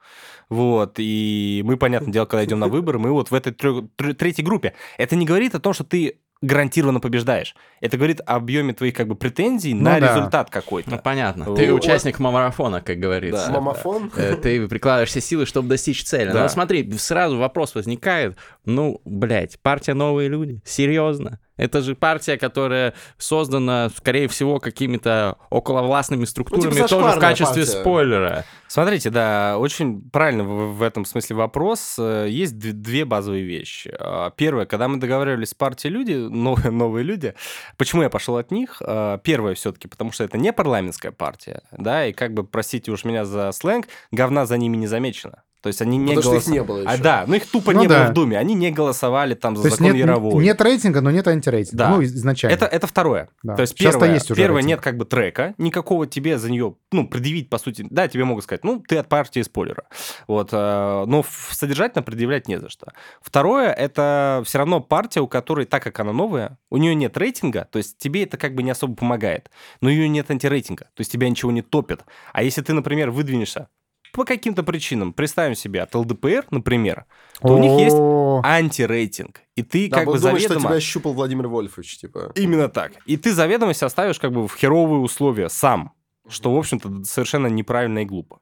Вот. 0.49 0.95
И 0.99 1.63
мы, 1.65 1.77
понятное 1.77 2.13
дело, 2.13 2.27
когда 2.27 2.45
идем 2.45 2.61
на 2.61 2.69
выборы, 2.69 3.01
мы 3.01 3.11
вот 3.11 3.33
в 3.33 3.35
этой 3.35 3.53
третьей 3.53 4.45
группе. 4.45 4.75
Это 4.99 5.17
не 5.17 5.27
говорит 5.27 5.57
о 5.57 5.61
том, 5.61 5.73
что 5.73 5.83
ты 5.83 6.19
гарантированно 6.43 7.01
побеждаешь. 7.01 7.55
Это 7.81 7.97
говорит 7.97 8.21
о 8.27 8.35
объеме 8.37 8.75
твоих 8.75 8.95
как 8.95 9.09
бы 9.09 9.15
претензий 9.15 9.73
Ну 9.75 9.85
на 9.85 9.99
да. 10.01 10.09
результат 10.15 10.49
Ну, 10.53 10.61
какой-то. 10.61 10.99
понятно. 10.99 11.47
Вот. 11.47 11.57
Ты 11.57 11.73
участник 11.73 12.19
марафона, 12.19 12.81
как 12.83 12.99
говорится. 12.99 13.47
Да. 13.47 13.53
Мамофон? 13.55 14.11
Э, 14.17 14.37
Ты 14.37 14.67
прикладываешь 14.69 15.09
все 15.11 15.21
силы, 15.21 15.47
чтобы 15.47 15.69
достичь 15.69 16.05
цели. 16.05 16.31
Да. 16.33 16.43
Но 16.43 16.49
смотри, 16.49 16.91
сразу 16.99 17.39
вопрос 17.39 17.75
возникает. 17.75 18.37
Ну, 18.65 19.01
блядь, 19.05 19.59
партия 19.61 19.95
«Новые 19.95 20.29
люди». 20.29 20.61
Серьезно? 20.65 21.39
Это 21.57 21.83
же 21.83 21.95
партия, 21.95 22.39
которая 22.39 22.95
создана, 23.19 23.91
скорее 23.91 24.27
всего, 24.29 24.59
какими-то 24.59 25.37
околовластными 25.51 26.25
структурами, 26.25 26.87
тоже 26.87 27.17
в 27.17 27.21
качестве 27.21 27.63
партия. 27.65 27.81
спойлера. 27.81 28.45
Смотрите, 28.69 29.11
да, 29.11 29.59
очень 29.59 30.09
правильно 30.11 30.45
в, 30.45 30.83
этом 30.83 31.05
смысле 31.05 31.37
вопрос. 31.37 31.97
Э, 31.99 32.27
Есть 32.29 32.59
две 32.59 33.05
базовые 33.05 33.45
вещи. 33.45 33.95
А, 33.99 34.31
Первое, 34.31 34.65
когда 34.65 34.89
мы 34.89 34.97
договаривались 34.97 35.51
с 35.51 35.55
партией 35.55 35.93
люди, 35.93 36.15
новые, 36.15 36.71
новые 36.71 37.05
люди, 37.05 37.35
почему 37.77 38.03
я 38.03 38.09
пошел 38.09 38.39
от 38.39 38.51
них? 38.51 38.81
А, 38.81 39.19
Первое 39.19 39.55
все-таки, 39.55 39.89
потому 39.89 40.11
что 40.11 40.25
это 40.25 40.39
не 40.39 40.55
парламентская 40.55 41.13
партия, 41.13 41.63
да, 41.71 42.07
и 42.07 42.13
как 42.15 42.33
бы, 42.33 42.45
простите 42.45 42.91
уж 42.91 43.05
меня 43.05 43.27
за 43.27 43.53
сленг, 43.53 43.89
говна 44.11 44.47
за 44.47 44.57
ними 44.57 44.79
не 44.79 44.87
замечено. 44.87 45.43
То 45.63 45.69
есть 45.69 45.81
они 45.81 45.97
не 45.97 46.15
Потому 46.15 46.23
что 46.23 46.31
их 46.31 46.35
голосовали. 46.35 46.59
не 46.61 46.65
было 46.67 46.83
А, 46.91 46.93
еще. 46.95 47.03
да, 47.03 47.25
ну 47.27 47.35
их 47.35 47.47
тупо 47.47 47.73
Ну 47.73 47.81
не 47.83 47.87
да. 47.89 48.01
было 48.05 48.11
в 48.11 48.15
Думе. 48.15 48.39
Они 48.39 48.55
не 48.55 48.71
голосовали 48.73 49.35
там 49.35 49.57
за 49.57 49.63
То 49.63 49.69
закон 49.71 49.87
нет, 49.87 49.97
Яровой. 49.97 50.43
нет 50.45 50.61
рейтинга, 50.61 51.01
но 51.01 51.11
нет 51.11 51.27
антирейтинга. 51.29 51.77
Да. 51.79 51.91
Ну, 51.91 52.03
изначально. 52.03 52.55
Это, 52.55 52.67
это 52.67 52.87
второе. 52.87 53.29
Да. 53.43 53.55
То 53.55 53.63
есть 53.63 53.79
Сейчас-то 53.79 54.01
первое, 54.01 54.15
есть 54.15 54.31
уже 54.31 54.41
первое 54.41 54.57
рейтинг. 54.59 54.69
нет 54.71 54.81
как 54.81 54.97
бы 54.97 55.05
трека, 55.05 55.55
никакого 55.59 56.07
тебе 56.07 56.39
за 56.39 56.51
нее, 56.51 56.75
ну, 56.91 57.07
предъявить, 57.09 57.49
по 57.49 57.59
сути, 57.59 57.87
да, 57.89 58.09
тебе 58.09 58.25
могут 58.25 58.45
сказать, 58.45 58.65
ну, 58.65 58.83
ты 58.87 58.97
от 58.97 59.09
партии 59.09 59.41
спойлера. 59.43 59.85
Вот, 60.27 60.49
э, 60.53 61.05
но 61.07 61.25
содержательно 61.51 62.03
предъявлять 62.03 62.49
не 62.49 62.59
за 62.59 62.69
что. 62.69 62.93
Второе, 63.21 63.73
это 63.73 64.43
все 64.45 64.59
равно 64.59 64.81
партия, 64.81 65.21
у 65.21 65.29
которой, 65.29 65.65
так 65.67 65.83
как 65.83 66.01
она 66.01 66.13
новая, 66.13 66.59
у 66.71 66.77
нее 66.77 66.95
нет 66.95 67.17
рейтинга, 67.17 67.69
то 67.71 67.79
есть 67.79 67.99
тебе 67.99 68.25
это 68.25 68.37
как 68.37 68.55
бы 68.55 68.63
не 68.63 68.71
особо 68.73 68.97
помогает, 68.97 69.51
но 69.81 69.89
у 69.89 69.93
нее 69.93 70.09
нет 70.09 70.31
антирейтинга, 70.31 70.89
то 70.95 71.01
есть 71.01 71.13
тебя 71.13 71.29
ничего 71.29 71.53
не 71.53 71.63
топит. 71.63 72.01
А 72.33 72.43
если 72.43 72.63
ты, 72.63 72.73
например, 72.73 73.11
выдвинешься 73.11 73.69
по 74.13 74.25
каким-то 74.25 74.63
причинам, 74.63 75.13
представим 75.13 75.55
себе, 75.55 75.83
от 75.83 75.95
ЛДПР, 75.95 76.47
например, 76.51 77.07
то 77.41 77.55
у 77.55 77.59
них 77.59 77.81
есть 77.81 77.97
антирейтинг. 78.45 79.41
И 79.57 79.63
ты 79.63 79.89
Да, 79.89 79.99
как 79.99 80.07
бы 80.07 80.19
думает, 80.19 80.39
что 80.41 80.49
заведомо... 80.51 80.71
тебя 80.71 80.81
щупал 80.81 81.13
Владимир 81.15 81.49
Вольфович, 81.49 81.99
типа. 81.99 82.33
Именно 82.35 82.69
так. 82.69 82.93
И 83.07 83.17
ты 83.17 83.33
заведомо 83.33 83.75
себя 83.75 83.89
ставишь 83.89 84.19
как 84.19 84.33
бы 84.33 84.47
в 84.47 84.55
херовые 84.55 85.01
условия 85.01 85.49
сам, 85.49 85.93
что, 86.29 86.55
в 86.55 86.59
общем-то, 86.59 87.05
совершенно 87.05 87.47
неправильно 87.49 88.01
и 88.01 88.05
глупо. 88.05 88.39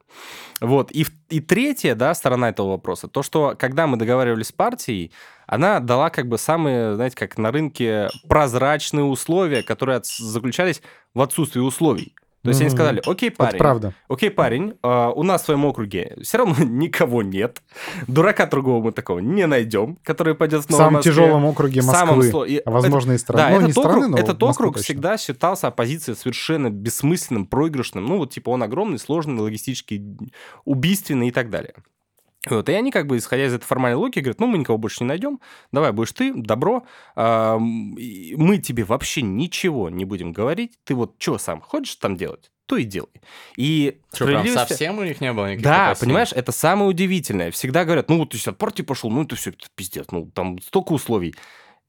Вот. 0.59 0.91
И, 0.91 1.05
и 1.29 1.39
третья, 1.39 1.95
да, 1.95 2.13
сторона 2.13 2.49
этого 2.49 2.71
вопроса, 2.71 3.07
то, 3.07 3.23
что 3.23 3.55
когда 3.57 3.87
мы 3.87 3.97
договаривались 3.97 4.47
с 4.47 4.51
партией, 4.51 5.11
она 5.47 5.79
дала 5.79 6.09
как 6.09 6.27
бы 6.27 6.37
самые, 6.37 6.95
знаете, 6.95 7.15
как 7.15 7.37
на 7.37 7.51
рынке 7.51 8.09
прозрачные 8.27 9.03
условия, 9.03 9.63
которые 9.63 9.97
от- 9.97 10.05
заключались 10.05 10.81
в 11.13 11.21
отсутствии 11.21 11.59
условий. 11.61 12.13
То 12.43 12.49
есть 12.49 12.59
они 12.61 12.69
Мгм. 12.69 12.75
сказали, 12.77 13.01
окей, 13.05 13.29
это 13.29 13.37
парень, 13.37 13.57
правда. 13.59 13.93
окей, 14.09 14.31
парень, 14.31 14.73
а, 14.81 15.11
у 15.11 15.21
нас 15.21 15.43
в 15.43 15.45
своем 15.45 15.63
округе 15.65 16.17
все 16.23 16.39
равно 16.39 16.55
никого 16.63 17.21
нет. 17.21 17.61
Дурака 18.07 18.47
другого 18.47 18.83
мы 18.83 18.91
такого 18.91 19.19
не 19.19 19.45
найдем, 19.45 19.97
который 20.03 20.33
пойдет 20.33 20.63
в 20.65 20.69
В 20.69 20.71
самом 20.73 21.01
тяжелом 21.03 21.45
округе 21.45 21.83
самом 21.83 22.17
Москвы. 22.17 22.31
сло- 22.41 22.47
и 22.47 22.57
А 22.65 22.71
возможно, 22.71 23.11
и 23.11 23.17
страны. 23.19 23.43
Да, 23.43 23.49
ну, 23.49 23.55
этот 23.57 23.67
не 23.67 23.73
страны, 23.73 23.89
округ, 23.97 24.09
но 24.09 24.17
этот 24.17 24.41
округ 24.43 24.73
точно. 24.75 24.83
всегда 24.83 25.17
считался 25.17 25.67
оппозицией 25.67 26.17
совершенно 26.17 26.71
бессмысленным, 26.71 27.45
проигрышным. 27.45 28.05
Ну, 28.05 28.17
вот 28.17 28.31
типа 28.31 28.49
он 28.49 28.63
огромный, 28.63 28.97
сложный, 28.97 29.39
логистически 29.39 30.03
убийственный 30.65 31.27
и 31.27 31.31
так 31.31 31.49
далее. 31.51 31.75
Вот, 32.49 32.69
и 32.69 32.73
они 32.73 32.91
как 32.91 33.05
бы, 33.05 33.17
исходя 33.17 33.45
из 33.45 33.53
этой 33.53 33.65
формальной 33.65 33.97
логики, 33.97 34.19
говорят, 34.19 34.39
ну, 34.39 34.47
мы 34.47 34.57
никого 34.57 34.79
больше 34.79 35.03
не 35.03 35.07
найдем, 35.07 35.39
давай 35.71 35.91
будешь 35.91 36.11
ты, 36.11 36.33
добро, 36.33 36.83
и 37.15 38.33
мы 38.37 38.57
тебе 38.57 38.83
вообще 38.83 39.21
ничего 39.21 39.89
не 39.89 40.05
будем 40.05 40.31
говорить, 40.31 40.73
ты 40.83 40.95
вот 40.95 41.15
что 41.19 41.37
сам 41.37 41.61
хочешь 41.61 41.95
там 41.97 42.17
делать, 42.17 42.51
то 42.65 42.77
и 42.77 42.83
делай. 42.83 43.09
И 43.57 43.99
Что, 44.13 44.25
прям 44.25 44.39
справедливости- 44.41 44.69
совсем 44.69 44.97
у 44.97 45.03
них 45.03 45.21
не 45.21 45.31
было 45.33 45.45
никаких 45.47 45.63
да, 45.63 45.87
опасений? 45.91 46.07
понимаешь, 46.07 46.33
это 46.33 46.51
самое 46.51 46.89
удивительное. 46.89 47.51
Всегда 47.51 47.85
говорят, 47.85 48.09
ну 48.09 48.17
вот 48.17 48.29
ты 48.31 48.49
от 48.49 48.57
партии 48.57 48.81
пошел, 48.81 49.11
ну 49.11 49.23
это 49.23 49.35
все 49.35 49.53
пиздец, 49.75 50.07
ну 50.11 50.25
там 50.33 50.59
столько 50.61 50.93
условий. 50.93 51.35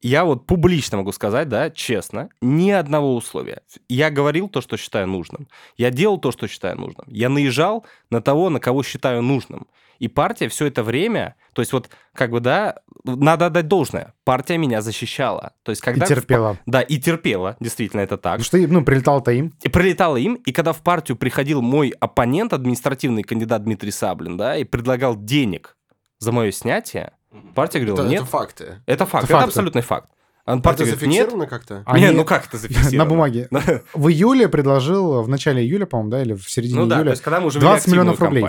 Я 0.05 0.25
вот 0.25 0.47
публично 0.47 0.99
могу 0.99 1.13
сказать, 1.13 1.49
да, 1.49 1.71
честно, 1.71 2.29
ни 2.41 2.71
одного 2.71 3.15
условия. 3.15 3.63
Я 3.89 4.11
говорил 4.11 4.49
то, 4.49 4.61
что 4.61 4.77
считаю 4.77 5.07
нужным. 5.07 5.47
Я 5.77 5.91
делал 5.91 6.19
то, 6.19 6.33
что 6.33 6.49
считаю 6.49 6.77
нужным. 6.77 7.07
Я 7.07 7.29
наезжал 7.29 7.87
на 8.11 8.21
того, 8.21 8.51
на 8.51 8.59
кого 8.59 8.83
считаю 8.83 9.23
нужным. 9.23 9.69
И 10.03 10.09
партия 10.09 10.49
все 10.49 10.67
это 10.67 10.83
время, 10.83 11.37
то 11.53 11.63
есть 11.63 11.73
вот 11.73 11.89
как 12.13 12.31
бы, 12.33 12.41
да, 12.41 12.81
надо 13.05 13.47
отдать 13.47 13.69
должное. 13.69 14.15
Партия 14.25 14.59
меня 14.59 14.81
защищала. 14.83 15.53
То 15.63 15.71
есть 15.71 15.81
И 15.81 15.85
когда... 15.85 16.07
терпела. 16.07 16.59
Да, 16.67 16.81
и 16.81 16.99
терпела, 16.99 17.57
действительно, 17.61 18.01
это 18.01 18.17
так. 18.17 18.39
Потому 18.41 18.45
что, 18.45 18.59
ну, 18.59 18.85
прилетал-то 18.85 19.31
им. 19.31 19.53
И 19.63 19.69
прилетало 19.69 20.17
им, 20.17 20.35
и 20.35 20.51
когда 20.51 20.73
в 20.73 20.83
партию 20.83 21.17
приходил 21.17 21.63
мой 21.63 21.95
оппонент, 22.01 22.53
административный 22.53 23.23
кандидат 23.23 23.63
Дмитрий 23.63 23.93
Саблин, 23.93 24.37
да, 24.37 24.57
и 24.57 24.65
предлагал 24.65 25.15
денег 25.17 25.77
за 26.19 26.33
мое 26.33 26.51
снятие, 26.51 27.13
партия 27.55 27.79
говорила, 27.79 28.01
Это, 28.01 28.09
нет, 28.09 28.23
это 28.23 28.31
факты. 28.31 28.65
это 28.87 29.07
факт, 29.07 29.25
это 29.25 29.33
это, 29.35 29.41
факты. 29.41 29.49
абсолютный 29.51 29.83
факт. 29.83 30.09
А 30.45 30.55
Это 30.55 30.63
партия 30.63 30.85
говорит, 30.87 31.03
нет, 31.03 31.11
зафиксировано 31.13 31.47
как-то? 31.47 31.83
Они- 31.87 32.03
нет, 32.03 32.17
ну 32.17 32.25
как 32.25 32.47
это 32.49 32.57
зафиксировано? 32.63 32.99
На 32.99 33.07
бумаге. 33.09 33.49
В 33.95 34.09
июле 34.09 34.49
предложил, 34.49 35.23
в 35.23 35.29
начале 35.29 35.63
июля, 35.63 35.87
по-моему, 35.87 36.11
да, 36.11 36.23
или 36.23 36.33
в 36.35 36.51
середине 36.51 36.81
Ну 36.81 36.87
да, 36.87 36.97
то 36.97 37.01
июля. 37.03 37.11
есть 37.13 37.23
когда 37.23 37.39
мы 37.41 37.47
уже 37.47 37.61
20 37.61 37.87
вели 37.87 37.93
миллионов 37.97 38.21
рублей. 38.21 38.45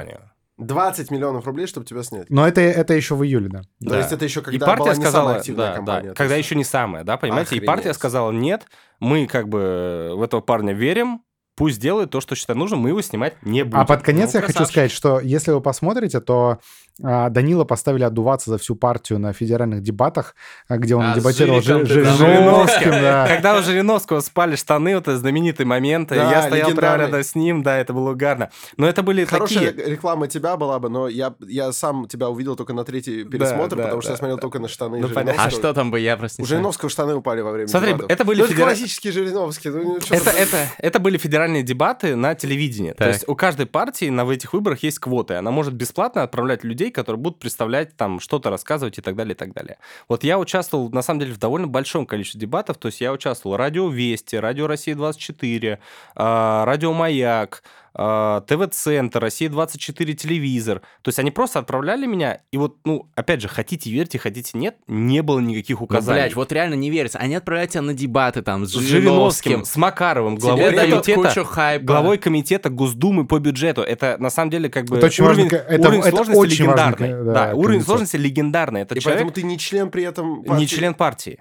20 0.58 1.10
миллионов 1.12 1.46
рублей, 1.46 1.66
чтобы 1.68 1.86
тебя 1.86 2.04
снять. 2.04 2.30
Но 2.30 2.48
это, 2.48 2.62
это 2.62 2.94
еще 2.94 3.16
в 3.16 3.24
июле, 3.24 3.50
да. 3.50 3.62
То 3.62 3.68
Да. 3.92 3.98
есть 3.98 4.12
это 4.12 4.24
еще 4.26 4.42
когда 4.42 4.56
и 4.56 4.60
партия 4.60 4.84
была 4.84 4.90
не 4.96 5.02
сказала, 5.02 5.24
самая 5.24 5.38
активная 5.40 5.68
да, 5.70 5.76
кампания. 5.76 6.08
да, 6.10 6.10
то 6.10 6.16
когда 6.16 6.36
еще 6.36 6.56
не 6.56 6.64
самая, 6.64 7.04
да, 7.04 7.18
понимаете? 7.18 7.56
И 7.56 7.58
Охренеть. 7.58 7.66
партия 7.68 7.94
сказала, 7.94 8.32
нет, 8.32 8.66
мы 9.00 9.26
как 9.28 9.50
бы 9.50 10.14
в 10.16 10.22
этого 10.22 10.42
парня 10.42 10.74
верим, 10.74 11.22
пусть 11.56 11.80
делает 11.80 12.10
то, 12.10 12.22
что 12.22 12.36
считает 12.36 12.58
нужным, 12.58 12.80
мы 12.80 12.90
его 12.90 13.02
снимать 13.02 13.34
не 13.44 13.64
будем. 13.64 13.80
А 13.80 13.86
под 13.86 14.02
конец 14.02 14.34
Ну, 14.34 14.40
я 14.40 14.42
хочу 14.46 14.54
красавчик. 14.58 14.72
сказать, 14.74 14.92
что 14.92 15.20
если 15.20 15.52
вы 15.52 15.62
посмотрите, 15.62 16.20
то 16.20 16.60
а, 17.04 17.30
Данила 17.30 17.64
поставили 17.64 18.04
отдуваться 18.04 18.52
за 18.52 18.58
всю 18.60 18.76
партию 18.76 19.18
на 19.20 19.34
федеральных 19.34 19.82
дебатах, 19.82 20.36
а, 20.68 20.78
где 20.78 20.96
он 20.96 21.06
А, 21.06 21.16
дебатировал 21.16 21.62
с. 21.62 21.66
Жириновским, 21.66 22.92
да. 22.92 23.28
Когда 23.28 23.58
у 23.58 23.64
Жириновского 23.64 24.20
спали 24.22 24.56
штаны, 24.56 24.96
вот 24.96 25.04
это 25.08 25.18
знаменитый 25.18 25.66
момент, 25.66 26.12
и 26.12 26.16
Да, 26.16 26.30
я 26.32 26.44
стоял 26.44 26.72
прямо 26.72 26.98
рядом 26.98 27.24
с 27.24 27.36
ним, 27.36 27.64
да, 27.64 27.78
это 27.78 27.94
было 27.94 28.12
угарно. 28.12 28.50
Но 28.78 28.88
это 28.88 29.02
были 29.04 29.26
Хорошая 29.26 29.72
такие... 29.72 29.92
реклама 29.92 30.28
тебя 30.28 30.56
была 30.58 30.80
бы, 30.80 30.90
но 30.90 31.08
я, 31.08 31.34
я 31.40 31.72
сам 31.72 32.08
тебя 32.08 32.30
увидел 32.30 32.56
только 32.56 32.74
на 32.74 32.84
третий 32.84 33.24
пересмотр, 33.24 33.76
да, 33.76 33.84
потому 33.84 34.02
что 34.02 34.10
да, 34.10 34.14
я 34.14 34.18
смотрел 34.18 34.36
да. 34.38 34.42
только 34.42 34.60
на 34.60 34.68
штаны 34.68 35.00
Ну, 35.00 35.08
понятно. 35.10 35.24
Жириновского. 35.34 35.48
А 35.48 35.52
что 35.52 35.74
там 35.74 35.92
бы 35.92 36.00
я 36.00 36.18
просто 36.18 36.42
У. 36.42 36.46
Жириновского 36.46 36.90
штаны 36.90 37.16
упали 37.16 37.42
во 37.42 37.52
время 37.52 37.68
Смотри, 37.68 37.90
дебатов. 37.94 38.12
это 38.12 38.24
были 38.26 38.40
Ну, 38.40 38.46
это 38.46 38.54
федера- 38.54 38.66
классический 38.66 39.12
Жириновский. 39.12 39.70
ну, 39.70 39.98
Это, 40.10 40.30
это, 40.30 40.58
это 40.78 41.00
были 41.00 41.18
федеральные 41.18 41.43
дебаты 41.48 42.16
на 42.16 42.36
телевидении. 42.36 42.92
То 42.92 42.98
Так. 43.00 43.08
есть 43.10 43.28
у 43.28 43.36
каждой 43.36 43.66
партии 43.66 44.10
на 44.10 44.24
в 44.26 44.30
этих 44.30 44.54
выборах 44.54 44.84
есть 44.84 45.00
квоты. 45.00 45.34
Она 45.34 45.52
может 45.52 45.74
бесплатно 45.74 46.24
отправлять 46.24 46.64
людей, 46.64 46.92
которые 46.92 47.20
будут 47.20 47.40
представлять 47.40 47.96
там 47.98 48.20
что-то 48.20 48.50
рассказывать 48.50 48.98
и 48.98 49.02
так 49.02 49.16
далее, 49.16 49.34
и 49.34 49.38
так 49.38 49.54
далее. 49.54 49.78
Вот 50.08 50.24
я 50.24 50.40
участвовал, 50.40 50.90
на 50.90 51.02
самом 51.02 51.20
деле, 51.22 51.34
в 51.34 51.38
довольно 51.38 51.68
большом 51.68 52.06
количестве 52.06 52.40
дебатов. 52.42 52.78
То 52.78 52.88
есть 52.88 53.02
я 53.02 53.12
участвовал 53.12 53.56
в 53.56 53.60
Радио 53.60 53.90
Вести, 53.90 54.36
Радио 54.36 54.68
Россия 54.68 54.96
24, 54.96 55.80
а, 56.16 56.66
Радио 56.66 56.94
Маяк, 56.94 57.64
ТВ-центр, 57.96 59.20
Россия 59.20 59.50
24 59.50 60.14
телевизор. 60.14 60.82
То 61.02 61.10
есть 61.10 61.20
они 61.20 61.32
просто 61.32 61.60
отправляли 61.60 62.06
меня, 62.06 62.40
и 62.52 62.58
вот, 62.58 62.78
ну, 62.86 63.10
опять 63.16 63.42
же, 63.42 63.48
хотите 63.48 63.90
верьте, 63.92 64.18
хотите 64.20 64.58
нет, 64.58 64.76
не 64.88 65.22
было 65.22 65.40
никаких 65.40 65.80
Ну, 65.80 65.86
указаний. 65.86 66.22
блядь, 66.22 66.36
вот 66.36 66.52
реально 66.52 66.74
не 66.76 66.90
верится. 66.90 67.20
Они 67.20 67.36
отправляют 67.36 67.72
тебя 67.72 67.82
на 67.82 67.94
дебаты 67.94 68.42
там 68.42 68.66
с 68.66 68.72
с 68.74 68.80
Жириновским, 68.80 69.64
с 69.66 69.76
Макаровым, 69.76 70.38
Тебе 70.38 70.48
главой 70.48 70.76
дают 70.76 71.06
комитета, 71.06 71.28
кучу 71.30 71.44
хайпа. 71.46 71.86
главой 71.86 72.18
комитета 72.18 72.70
Госдумы 72.70 73.26
по 73.28 73.40
бюджету. 73.40 73.82
Это 73.82 74.18
на 74.20 74.30
самом 74.30 74.50
деле 74.52 74.70
как 74.70 74.86
бы 74.86 74.98
Это 74.98 75.06
очень 75.08 75.24
уровень, 75.24 75.44
важно, 75.44 75.56
это- 75.58 75.82
уровень 75.88 76.00
это 76.02 76.10
сложности 76.10 76.40
очень 76.40 76.66
важно, 76.68 76.90
легендарный. 76.96 77.26
да, 77.26 77.34
да, 77.34 77.54
уровень 77.54 77.66
комитет. 77.68 77.86
сложности 77.86 78.16
легендарный. 78.18 78.82
Это 78.82 78.96
И 78.96 79.00
человек 79.00 79.24
поэтому 79.24 79.32
ты 79.32 79.44
не 79.44 79.58
член 79.60 79.90
при 79.92 80.04
этом 80.04 80.40
не 80.42 80.46
партии. 80.46 80.66
член 80.66 80.94
партии. 80.94 81.40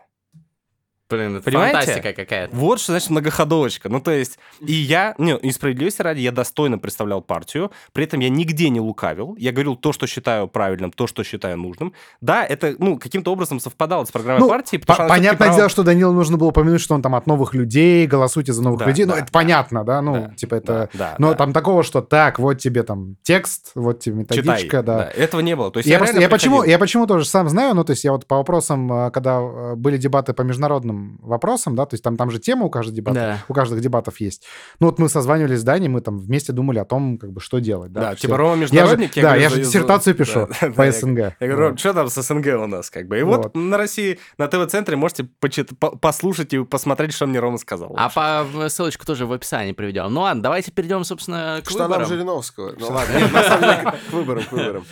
Блин, 1.12 1.36
это 1.36 1.44
Понимаете? 1.44 1.78
фантастика 1.78 2.12
какая-то. 2.12 2.56
Вот 2.56 2.80
что 2.80 2.92
значит 2.92 3.10
многоходовочка. 3.10 3.88
Ну, 3.88 4.00
то 4.00 4.10
есть, 4.10 4.38
и 4.60 4.72
я, 4.72 5.14
не, 5.18 5.36
и 5.36 5.50
справедливости 5.52 6.02
ради, 6.02 6.20
я 6.20 6.32
достойно 6.32 6.78
представлял 6.78 7.20
партию, 7.20 7.70
при 7.92 8.04
этом 8.04 8.20
я 8.20 8.28
нигде 8.28 8.68
не 8.70 8.80
лукавил, 8.80 9.36
я 9.38 9.52
говорил 9.52 9.76
то, 9.76 9.92
что 9.92 10.06
считаю 10.06 10.48
правильным, 10.48 10.90
то, 10.92 11.06
что 11.06 11.22
считаю 11.24 11.58
нужным. 11.58 11.92
Да, 12.20 12.44
это, 12.44 12.74
ну, 12.78 12.98
каким-то 12.98 13.32
образом 13.32 13.60
совпадало 13.60 14.04
с 14.04 14.10
программой 14.10 14.40
Ну, 14.40 14.48
партии, 14.48 14.76
По- 14.78 14.94
что 14.94 15.06
понятное 15.08 15.46
право- 15.48 15.56
дело, 15.56 15.68
что 15.68 15.82
Данилу 15.82 16.12
нужно 16.12 16.36
было 16.36 16.48
упомянуть, 16.48 16.80
что 16.80 16.94
он 16.94 17.02
там 17.02 17.14
от 17.14 17.26
новых 17.26 17.54
людей, 17.54 18.06
голосуйте 18.06 18.52
за 18.52 18.62
новых 18.62 18.80
Да, 18.80 18.86
людей. 18.86 19.04
Ну, 19.04 19.12
да, 19.12 19.18
это 19.18 19.26
да. 19.26 19.30
понятно, 19.32 19.84
да? 19.84 20.00
Ну, 20.02 20.12
Да, 20.14 20.34
типа 20.34 20.54
это... 20.56 20.88
да, 20.94 20.98
да, 20.98 21.14
Но 21.18 21.30
да. 21.30 21.34
там 21.34 21.52
такого, 21.52 21.82
что 21.82 22.00
так, 22.00 22.38
вот 22.38 22.54
тебе 22.58 22.82
там 22.82 23.16
текст, 23.22 23.72
вот 23.74 24.00
тебе 24.00 24.22
Читай, 24.24 24.38
методичка, 24.38 24.82
да. 24.82 25.10
Этого 25.14 25.40
не 25.40 25.56
было. 25.56 25.70
То 25.70 25.78
есть 25.78 25.88
Я, 25.88 25.94
я, 25.94 25.98
просто- 25.98 26.20
я 26.20 26.28
почему, 26.28 26.62
я 26.64 26.78
почему 26.78 27.06
тоже 27.06 27.24
сам 27.26 27.48
знаю, 27.48 27.74
ну, 27.74 27.84
то 27.84 27.90
есть 27.90 28.04
я 28.04 28.12
вот 28.12 28.26
по 28.26 28.36
вопросам, 28.36 28.90
э, 28.92 29.10
когда 29.10 29.40
э, 29.40 29.74
были 29.76 29.96
дебаты 29.96 30.32
по 30.32 30.42
международным 30.42 31.01
вопросам, 31.20 31.74
да, 31.76 31.86
то 31.86 31.94
есть 31.94 32.02
там, 32.04 32.16
там 32.16 32.30
же 32.30 32.38
тема 32.38 32.64
у 32.66 32.70
каждого 32.70 32.94
дебата, 32.96 33.14
Да. 33.14 33.38
у 33.48 33.54
каждых 33.54 33.80
дебатов 33.80 34.20
есть. 34.20 34.44
Ну, 34.80 34.86
вот 34.86 34.98
мы 34.98 35.08
созванивались 35.08 35.60
с 35.60 35.62
Даней, 35.64 35.88
мы 35.88 36.00
там 36.00 36.18
вместе 36.18 36.52
думали 36.52 36.78
о 36.78 36.84
том, 36.84 37.18
как 37.18 37.32
бы, 37.32 37.40
что 37.40 37.58
делать, 37.58 37.92
да. 37.92 38.00
Да, 38.10 38.14
типа 38.16 38.36
Рома 38.36 38.50
Я 38.52 38.56
же, 38.56 38.60
международник. 38.62 39.14
да, 39.14 39.20
говорю, 39.22 39.40
я 39.42 39.48
же 39.50 39.56
диссертацию 39.62 40.14
пишу 40.14 40.46
Да, 40.48 40.68
да, 40.68 40.70
по 40.72 40.82
я- 40.82 40.92
СНГ. 40.92 41.18
Я 41.40 41.48
говорю, 41.48 41.70
Вот. 41.70 41.78
что 41.78 41.92
там 41.94 42.08
с 42.08 42.22
СНГ 42.22 42.46
у 42.62 42.66
нас, 42.66 42.90
как 42.90 43.06
бы. 43.08 43.18
И 43.18 43.22
вот, 43.22 43.44
Вот. 43.44 43.54
на 43.56 43.76
России, 43.76 44.18
на 44.38 44.48
ТВ-центре 44.48 44.96
можете 44.96 45.24
почит- 45.40 45.78
по- 45.78 45.96
послушать 45.96 46.52
и 46.54 46.64
посмотреть, 46.64 47.12
что 47.14 47.26
мне 47.26 47.40
Рома 47.40 47.58
сказал. 47.58 47.94
А 47.96 48.08
по 48.08 48.68
ссылочку 48.68 49.04
тоже 49.06 49.26
в 49.26 49.32
описании 49.32 49.72
приведем. 49.72 50.12
Ну 50.12 50.20
ладно, 50.22 50.42
давайте 50.42 50.70
перейдем, 50.72 51.04
собственно, 51.04 51.60
к 51.64 51.68
Что 51.70 51.80
нам 51.80 51.88
выборам. 51.90 52.08
Жириновского? 52.08 52.74
Ну 52.78 52.86
ладно, 52.88 53.18
нет, 53.18 53.32
на 53.32 53.42
самом 53.42 53.60
деле, 53.60 53.92
к 54.10 54.12
выборам, 54.12 54.42
к 54.44 54.52
выборам. 54.52 54.84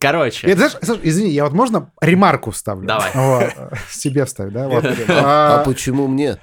Короче, 0.00 0.54
знаешь, 0.56 0.76
извини, 1.02 1.30
я 1.30 1.44
вот 1.44 1.52
можно 1.52 1.90
ремарку 2.00 2.50
вставлю? 2.50 2.86
Давай. 2.86 3.10
Вот, 3.14 3.52
себе 3.90 4.24
вставь, 4.24 4.52
да? 4.52 4.68
Вот. 4.68 4.84
А 5.14 5.60
А, 5.60 5.64
почему 5.64 6.08
мне? 6.08 6.38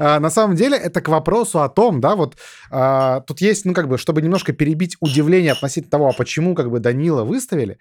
А, 0.00 0.20
На 0.20 0.30
самом 0.30 0.54
деле, 0.54 0.76
это 0.76 1.00
к 1.00 1.08
вопросу 1.08 1.60
о 1.60 1.68
том, 1.68 2.00
да, 2.00 2.14
вот 2.14 2.36
а, 2.70 3.20
тут 3.22 3.40
есть, 3.40 3.64
ну, 3.64 3.74
как 3.74 3.88
бы, 3.88 3.98
чтобы 3.98 4.22
немножко 4.22 4.52
перебить 4.52 4.96
удивление 5.00 5.52
относительно 5.52 5.90
того, 5.90 6.08
а 6.08 6.12
почему, 6.12 6.54
как 6.54 6.70
бы, 6.70 6.78
Данила 6.78 7.24
выставили. 7.24 7.78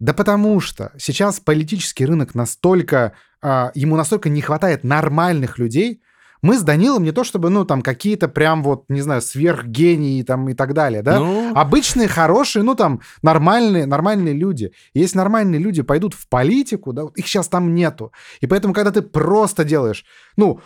Да 0.00 0.12
потому 0.12 0.60
что 0.60 0.90
сейчас 0.98 1.38
политический 1.38 2.04
рынок 2.04 2.34
настолько, 2.34 3.12
ему 3.42 3.96
настолько 3.96 4.28
не 4.28 4.42
хватает 4.42 4.84
нормальных 4.84 5.58
людей, 5.58 6.02
мы 6.42 6.58
с 6.58 6.62
Данилом 6.62 7.02
не 7.02 7.12
то 7.12 7.24
чтобы, 7.24 7.50
ну, 7.50 7.64
там, 7.64 7.82
какие-то 7.82 8.28
прям 8.28 8.62
вот, 8.62 8.84
не 8.88 9.00
знаю, 9.00 9.20
сверхгении 9.22 10.22
там 10.22 10.48
и 10.48 10.54
так 10.54 10.74
далее, 10.74 11.02
да? 11.02 11.18
ну, 11.18 11.52
Обычные, 11.54 12.08
хорошие, 12.08 12.62
ну 12.62 12.74
там, 12.74 13.00
нормальные, 13.22 13.86
нормальные 13.86 14.34
люди. 14.34 14.72
И 14.94 15.00
Если 15.00 15.16
нормальные 15.18 15.60
люди 15.60 15.82
пойдут 15.82 16.14
в 16.14 16.28
политику, 16.28 16.92
да, 16.92 17.02
их 17.14 17.26
сейчас 17.26 17.48
там 17.48 17.74
нету. 17.74 18.12
И 18.40 18.46
поэтому, 18.46 18.74
когда 18.74 18.90
ты 18.90 19.02
просто 19.02 19.64
делаешь, 19.64 20.04
ну, 20.36 20.60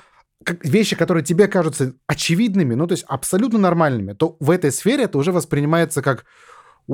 как- 0.44 0.64
вещи, 0.64 0.96
которые 0.96 1.24
тебе 1.24 1.48
кажутся 1.48 1.94
очевидными, 2.06 2.74
ну, 2.74 2.86
то 2.86 2.92
есть 2.92 3.04
абсолютно 3.08 3.58
нормальными, 3.58 4.12
то 4.12 4.36
в 4.40 4.50
этой 4.50 4.72
сфере 4.72 5.04
это 5.04 5.18
уже 5.18 5.32
воспринимается 5.32 6.02
как 6.02 6.24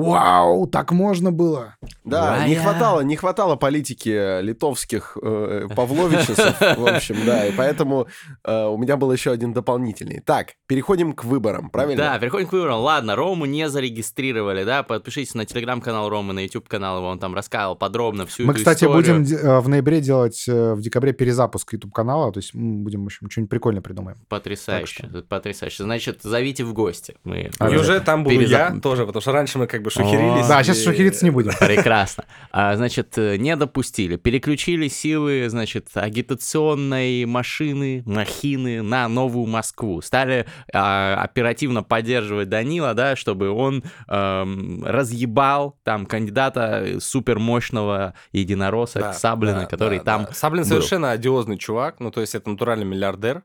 «Вау, 0.01 0.67
так 0.67 0.91
можно 0.91 1.31
было!» 1.31 1.75
Да, 2.03 2.47
не 2.47 2.55
хватало, 2.55 3.01
не 3.01 3.15
хватало 3.15 3.55
политики 3.55 4.41
литовских 4.41 5.17
э, 5.21 5.67
Павловичесов, 5.75 6.55
в 6.77 6.87
общем, 6.87 7.15
да, 7.25 7.45
и 7.47 7.51
поэтому 7.51 8.07
э, 8.45 8.65
у 8.67 8.77
меня 8.77 8.95
был 8.95 9.11
еще 9.11 9.31
один 9.31 9.53
дополнительный. 9.53 10.21
Так, 10.21 10.53
переходим 10.67 11.13
к 11.13 11.23
выборам, 11.25 11.69
правильно? 11.71 12.03
Да, 12.03 12.19
переходим 12.19 12.47
к 12.47 12.51
выборам. 12.53 12.79
Ладно, 12.81 13.15
Рому 13.15 13.45
не 13.45 13.67
зарегистрировали, 13.69 14.63
да, 14.63 14.83
подпишитесь 14.83 15.33
на 15.33 15.45
телеграм-канал 15.45 16.09
Ромы, 16.09 16.33
на 16.33 16.41
YouTube-канал 16.41 16.97
его, 16.99 17.07
он 17.07 17.19
там 17.19 17.33
рассказывал 17.33 17.75
подробно 17.75 18.25
всю 18.27 18.43
Мы, 18.45 18.51
эту 18.51 18.59
кстати, 18.59 18.83
историю. 18.85 18.95
будем 18.95 19.23
де- 19.23 19.35
э, 19.35 19.59
в 19.59 19.67
ноябре 19.67 19.99
делать 19.99 20.45
э, 20.47 20.73
в 20.75 20.81
декабре 20.81 21.11
перезапуск 21.13 21.73
YouTube-канала, 21.73 22.31
то 22.31 22.37
есть 22.39 22.53
м, 22.53 22.83
будем, 22.83 23.03
в 23.03 23.07
общем, 23.07 23.29
что-нибудь 23.31 23.49
прикольное 23.49 23.81
придумаем. 23.81 24.17
Потрясающе, 24.29 25.07
потрясающе. 25.27 25.83
Значит, 25.83 26.19
зовите 26.21 26.63
в 26.63 26.73
гости. 26.73 27.15
Мы 27.23 27.49
А, 27.59 27.69
уже 27.69 27.99
там 27.99 28.23
буду 28.23 28.35
Перезап- 28.35 28.75
я 28.75 28.79
тоже, 28.79 29.05
потому 29.07 29.21
что 29.21 29.31
раньше 29.31 29.57
мы 29.57 29.67
как 29.67 29.81
бы 29.81 29.86
шухерились. 29.89 30.45
О. 30.45 30.49
Да, 30.49 30.63
сейчас 30.63 30.83
шухериться 30.83 31.25
не 31.25 31.31
будем. 31.31 31.51
Прекрасно. 31.59 32.25
А, 32.51 32.75
значит, 32.75 33.17
не 33.17 33.55
допустили. 33.55 34.15
Переключили 34.15 34.87
силы, 34.87 35.45
значит, 35.49 35.89
агитационной 35.93 37.25
машины, 37.25 38.03
махины 38.05 38.81
на 38.81 39.07
Новую 39.07 39.47
Москву. 39.47 40.01
Стали 40.01 40.45
а, 40.73 41.15
оперативно 41.21 41.83
поддерживать 41.83 42.49
Данила, 42.49 42.93
да, 42.93 43.15
чтобы 43.15 43.49
он 43.49 43.83
эм, 44.07 44.83
разъебал 44.83 45.77
там 45.83 46.05
кандидата 46.05 46.97
супермощного 46.99 48.13
единоросса 48.31 48.99
Да, 48.99 49.13
Саблина, 49.13 49.65
который 49.65 49.99
там. 49.99 50.27
Саблин 50.33 50.65
совершенно 50.65 51.11
одиозный 51.11 51.57
чувак, 51.57 51.99
ну, 51.99 52.11
то 52.11 52.21
есть 52.21 52.35
это 52.35 52.49
натуральный 52.49 52.85
миллиардер, 52.85 53.43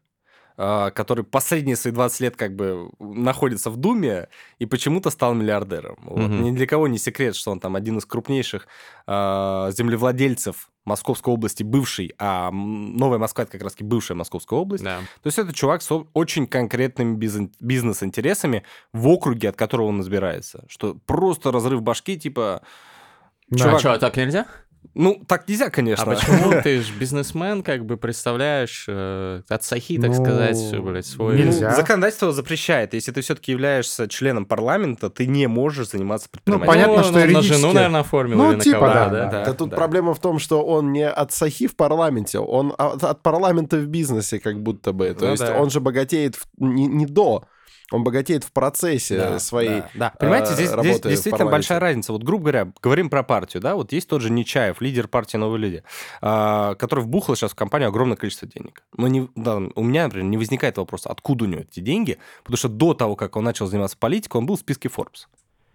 который 0.57 1.25
последние 1.25 1.77
свои 1.77 1.93
20 1.93 2.21
лет 2.21 2.37
как 2.37 2.55
бы 2.55 2.91
находится 2.99 3.71
в 3.71 3.77
Думе 3.77 4.29
и 4.59 4.67
почему-то 4.67 5.11
стал 5.11 5.35
миллиардером. 5.35 5.99
Вот. 6.03 6.19
Мгм. 6.19 6.43
Ни 6.45 6.51
для 6.51 6.67
кого 6.67 6.89
не 6.89 6.99
секрет, 6.99 7.35
что 7.37 7.51
он 7.51 7.61
там 7.61 7.77
один 7.77 7.99
из 7.99 8.05
крупнейших 8.05 8.67
а, 9.07 9.71
землевладельцев 9.73 10.71
Московской 10.85 11.33
области, 11.33 11.63
бывший, 11.63 12.13
а 12.19 12.51
Новая 12.51 13.19
Москва 13.19 13.45
это 13.45 13.53
как 13.53 13.63
раз 13.63 13.77
бывшая 13.79 14.15
Московская 14.15 14.59
область. 14.59 14.83
Да. 14.83 14.99
То 15.23 15.27
есть 15.29 15.39
это 15.39 15.53
чувак 15.53 15.81
с 15.81 16.05
очень 16.13 16.47
конкретными 16.47 17.17
биз- 17.17 17.53
бизнес-интересами 17.61 18.65
в 18.93 19.07
округе, 19.09 19.49
от 19.49 19.57
которого 19.57 19.87
он 19.87 20.01
избирается. 20.01 20.65
Что 20.69 20.97
просто 21.07 21.53
разрыв 21.53 21.83
башки, 21.83 22.19
типа... 22.19 22.63
Чувак, 23.55 23.75
А 23.75 23.79
что, 23.79 23.99
так 23.99 24.17
нельзя? 24.17 24.47
Ну, 24.95 25.23
так 25.27 25.49
нельзя, 25.49 25.71
конечно. 25.71 26.05
А 26.05 26.15
почему 26.15 26.61
ты 26.63 26.83
же 26.83 26.93
бизнесмен, 26.93 27.63
как 27.63 27.87
бы 27.87 27.97
представляешь 27.97 28.85
э, 28.89 29.41
от 29.49 29.63
сахи, 29.65 29.99
так 29.99 30.11
Ну, 30.11 30.15
сказать, 30.23 30.81
блядь, 30.83 31.07
свой... 31.07 31.39
нельзя. 31.39 31.71
Ну, 31.71 31.77
законодательство 31.77 32.31
запрещает. 32.33 32.93
Если 32.93 33.11
ты 33.11 33.23
все-таки 33.23 33.53
являешься 33.53 34.07
членом 34.09 34.45
парламента, 34.45 35.09
ты 35.09 35.27
не 35.27 35.47
можешь 35.47 35.89
заниматься 35.91 36.29
предпринимательством. 36.29 36.75
понятно, 36.75 36.97
Ну, 36.99 37.05
что 37.05 37.13
на 37.15 37.23
юридически. 37.25 37.61
жену, 37.61 37.73
наверное, 37.73 38.01
оформил 38.01 38.37
Ну, 38.39 38.49
или 38.51 38.57
на 38.57 38.63
типа, 38.63 38.79
кого, 38.81 38.93
да, 38.93 39.09
да? 39.09 39.27
да. 39.31 39.45
Да 39.47 39.53
тут 39.55 39.71
проблема 39.71 40.13
в 40.15 40.19
том, 40.21 40.39
что 40.39 40.63
он 40.63 40.93
не 40.93 41.09
от 41.09 41.33
сахи 41.33 41.67
в 41.69 41.75
парламенте, 41.77 42.39
он 42.41 42.75
от, 42.77 43.03
от 43.03 43.23
парламента 43.23 43.79
в 43.79 43.87
бизнесе 43.87 44.41
как 44.41 44.63
будто 44.63 44.93
бы. 44.93 45.15
То 45.15 45.25
Ну 45.25 45.31
есть 45.31 45.43
да. 45.47 45.57
он 45.59 45.71
же 45.71 45.81
богатеет 45.81 46.37
в- 46.37 46.47
не, 46.59 46.87
не 46.87 47.07
до, 47.07 47.45
он 47.93 48.05
богатеет 48.05 48.45
в 48.45 48.53
процессе 48.53 49.17
Да, 49.17 49.39
своей... 49.39 49.81
да, 49.81 49.91
да. 49.95 50.13
Понимаете, 50.19 50.53
э, 50.53 50.55
здесь, 50.55 50.71
здесь 50.71 51.01
действительно 51.01 51.51
большая 51.51 51.81
разница. 51.81 52.13
Вот, 52.13 52.23
грубо 52.23 52.45
говоря, 52.45 52.73
говорим 52.83 53.11
про 53.11 53.23
партию, 53.23 53.63
да, 53.63 53.75
вот 53.75 53.93
есть 53.93 54.09
тот 54.09 54.23
же 54.23 54.31
Нечаев, 54.31 54.81
лидер 54.81 55.09
партии 55.09 55.37
«Новые 55.37 55.61
люди», 55.61 55.83
а, 56.21 56.75
который 56.77 57.05
вбухал 57.05 57.37
сейчас 57.37 57.53
в 57.53 57.55
кампанию 57.55 57.89
огромное 57.89 58.17
количество 58.17 58.49
денег. 58.49 58.83
Но 58.97 59.09
не, 59.09 59.29
да, 59.37 59.57
у 59.57 59.83
меня, 59.83 60.05
например, 60.05 60.27
не 60.27 60.37
возникает 60.37 60.77
вопроса, 60.79 61.11
откуда 61.11 61.45
у 61.45 61.49
него 61.49 61.63
эти 61.63 61.81
деньги, 61.81 62.19
потому 62.43 62.57
что 62.57 62.69
до 62.69 62.95
того, 62.95 63.17
как 63.17 63.37
он 63.37 63.45
начал 63.45 63.67
заниматься 63.67 63.97
политикой, 63.99 64.39
он 64.39 64.47
был 64.47 64.57
в 64.57 64.61
списке 64.61 64.89
Forbes. 64.89 65.27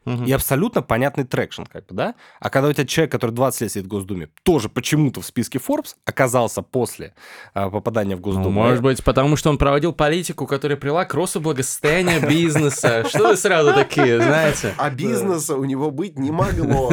Мгм. 0.08 0.24
И 0.24 0.32
абсолютно 0.32 0.82
понятный 0.82 1.26
traction, 1.26 1.64
как 1.64 1.86
бы, 1.88 1.94
да? 1.96 2.16
А 2.40 2.50
когда 2.50 2.70
у 2.70 2.74
тебя 2.74 2.86
человек, 2.86 3.12
который 3.12 3.32
20 3.32 3.62
лет 3.62 3.72
сидит 3.72 3.86
в 3.86 3.90
Госдуме, 3.90 4.30
тоже 4.44 4.70
почему-то 4.70 5.20
в 5.20 5.26
списке 5.26 5.60
Forbes 5.60 5.96
оказался 6.06 6.62
после 6.62 7.14
а, 7.54 7.70
попадания 7.70 8.16
в 8.16 8.20
Ну, 8.20 8.24
Госдуму. 8.24 8.52
может 8.52 8.82
быть, 8.82 9.04
потому 9.04 9.36
что 9.36 9.50
он 9.50 9.58
проводил 9.58 9.92
политику, 9.92 10.48
которая 10.48 10.78
привела 10.78 11.04
к 11.04 11.14
росту 11.14 11.42
благосостояния 11.42 12.20
бизнеса. 12.30 13.04
Что 13.10 13.30
вы 13.30 13.36
сразу 13.36 13.74
такие, 13.74 14.22
знаете? 14.22 14.74
А 14.78 14.90
бизнеса 14.90 15.56
у 15.56 15.66
него 15.66 15.92
быть 15.92 16.18
не 16.18 16.32
могло. 16.32 16.90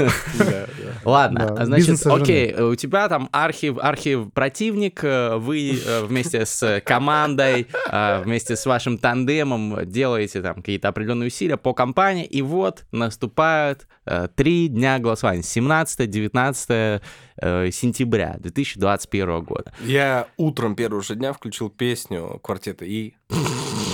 Ладно, 1.05 1.65
значит, 1.65 2.05
окей, 2.07 2.55
у 2.55 2.75
тебя 2.75 3.09
там 3.09 3.29
архив, 3.31 3.79
архив 3.81 4.33
противник, 4.33 5.05
э, 5.05 5.37
вы 5.37 5.79
э, 5.85 6.05
вместе 6.05 6.47
с 6.47 6.83
командой, 6.85 7.69
э, 7.91 8.23
вместе 8.25 8.57
с 8.57 8.67
вашим 8.67 8.99
тандемом 8.99 9.85
делаете 9.85 10.43
там 10.43 10.57
какие-то 10.57 10.89
определенные 10.89 11.29
усилия 11.29 11.57
по 11.57 11.75
компании, 11.75 12.25
и 12.25 12.43
вот 12.43 12.85
наступают 13.07 13.87
э, 14.07 14.29
три 14.35 14.69
дня 14.69 14.99
голосования, 14.99 15.43
17-19 15.43 17.03
э, 17.37 17.71
сентября 17.71 18.37
2021 18.39 19.43
года. 19.43 19.73
Я 19.81 20.29
утром 20.37 20.77
первого 20.77 21.03
же 21.03 21.15
дня 21.15 21.33
включил 21.33 21.71
песню 21.71 22.41
квартета 22.43 22.85
И. 22.85 23.15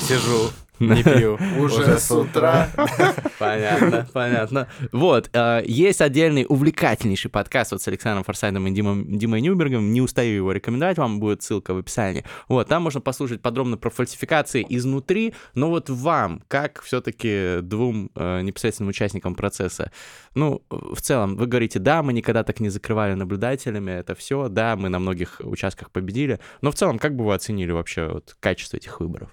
Сижу, 0.03 0.51
не 0.81 1.03
пью. 1.05 1.39
Уже 1.59 1.99
с 1.99 2.11
утра. 2.11 2.69
Понятно, 3.39 4.07
понятно. 4.13 4.69
Вот, 4.93 5.31
э, 5.33 5.63
есть 5.67 6.01
отдельный 6.01 6.45
увлекательнейший 6.49 7.31
подкаст 7.31 7.73
вот 7.73 7.81
с 7.81 7.89
Александром 7.89 8.25
Форсайдом 8.25 8.67
и 8.67 8.71
Димой, 8.71 9.05
Димой 9.05 9.41
Нюбергом. 9.41 9.93
Не 9.93 10.03
устаю 10.03 10.37
его 10.37 10.53
рекомендовать, 10.53 10.99
вам 10.99 11.21
будет 11.21 11.43
ссылка 11.43 11.73
в 11.73 11.79
описании. 11.79 12.25
Вот, 12.49 12.69
там 12.69 12.83
можно 12.83 13.01
послушать 13.01 13.41
подробно 13.41 13.77
про 13.77 13.91
фальсификации 13.91 14.67
изнутри, 14.69 15.35
но 15.55 15.71
вот 15.71 15.89
вам, 15.89 16.43
как 16.49 16.83
все-таки 16.83 17.61
двум 17.63 18.11
э, 18.15 18.43
непосредственным 18.43 18.91
участникам 18.91 19.35
процесса, 19.35 19.91
ну, 20.35 20.63
в 20.71 21.01
целом, 21.01 21.37
вы 21.37 21.47
говорите, 21.47 21.79
да, 21.79 22.03
мы 22.03 22.13
никогда 22.13 22.45
так 22.45 22.61
не 22.61 22.69
закрывали 22.69 23.15
наблюдателями, 23.15 23.91
это 23.91 24.15
все, 24.15 24.49
да, 24.49 24.77
мы 24.77 24.89
на 24.89 24.99
многих 24.99 25.41
участках 25.41 25.91
победили, 25.91 26.41
но 26.61 26.71
в 26.71 26.75
целом, 26.75 26.99
как 26.99 27.17
бы 27.17 27.25
вы 27.25 27.35
оценили 27.35 27.73
вообще 27.73 28.09
вот 28.09 28.37
качество 28.41 28.77
этих 28.77 29.01
выборов? 29.01 29.31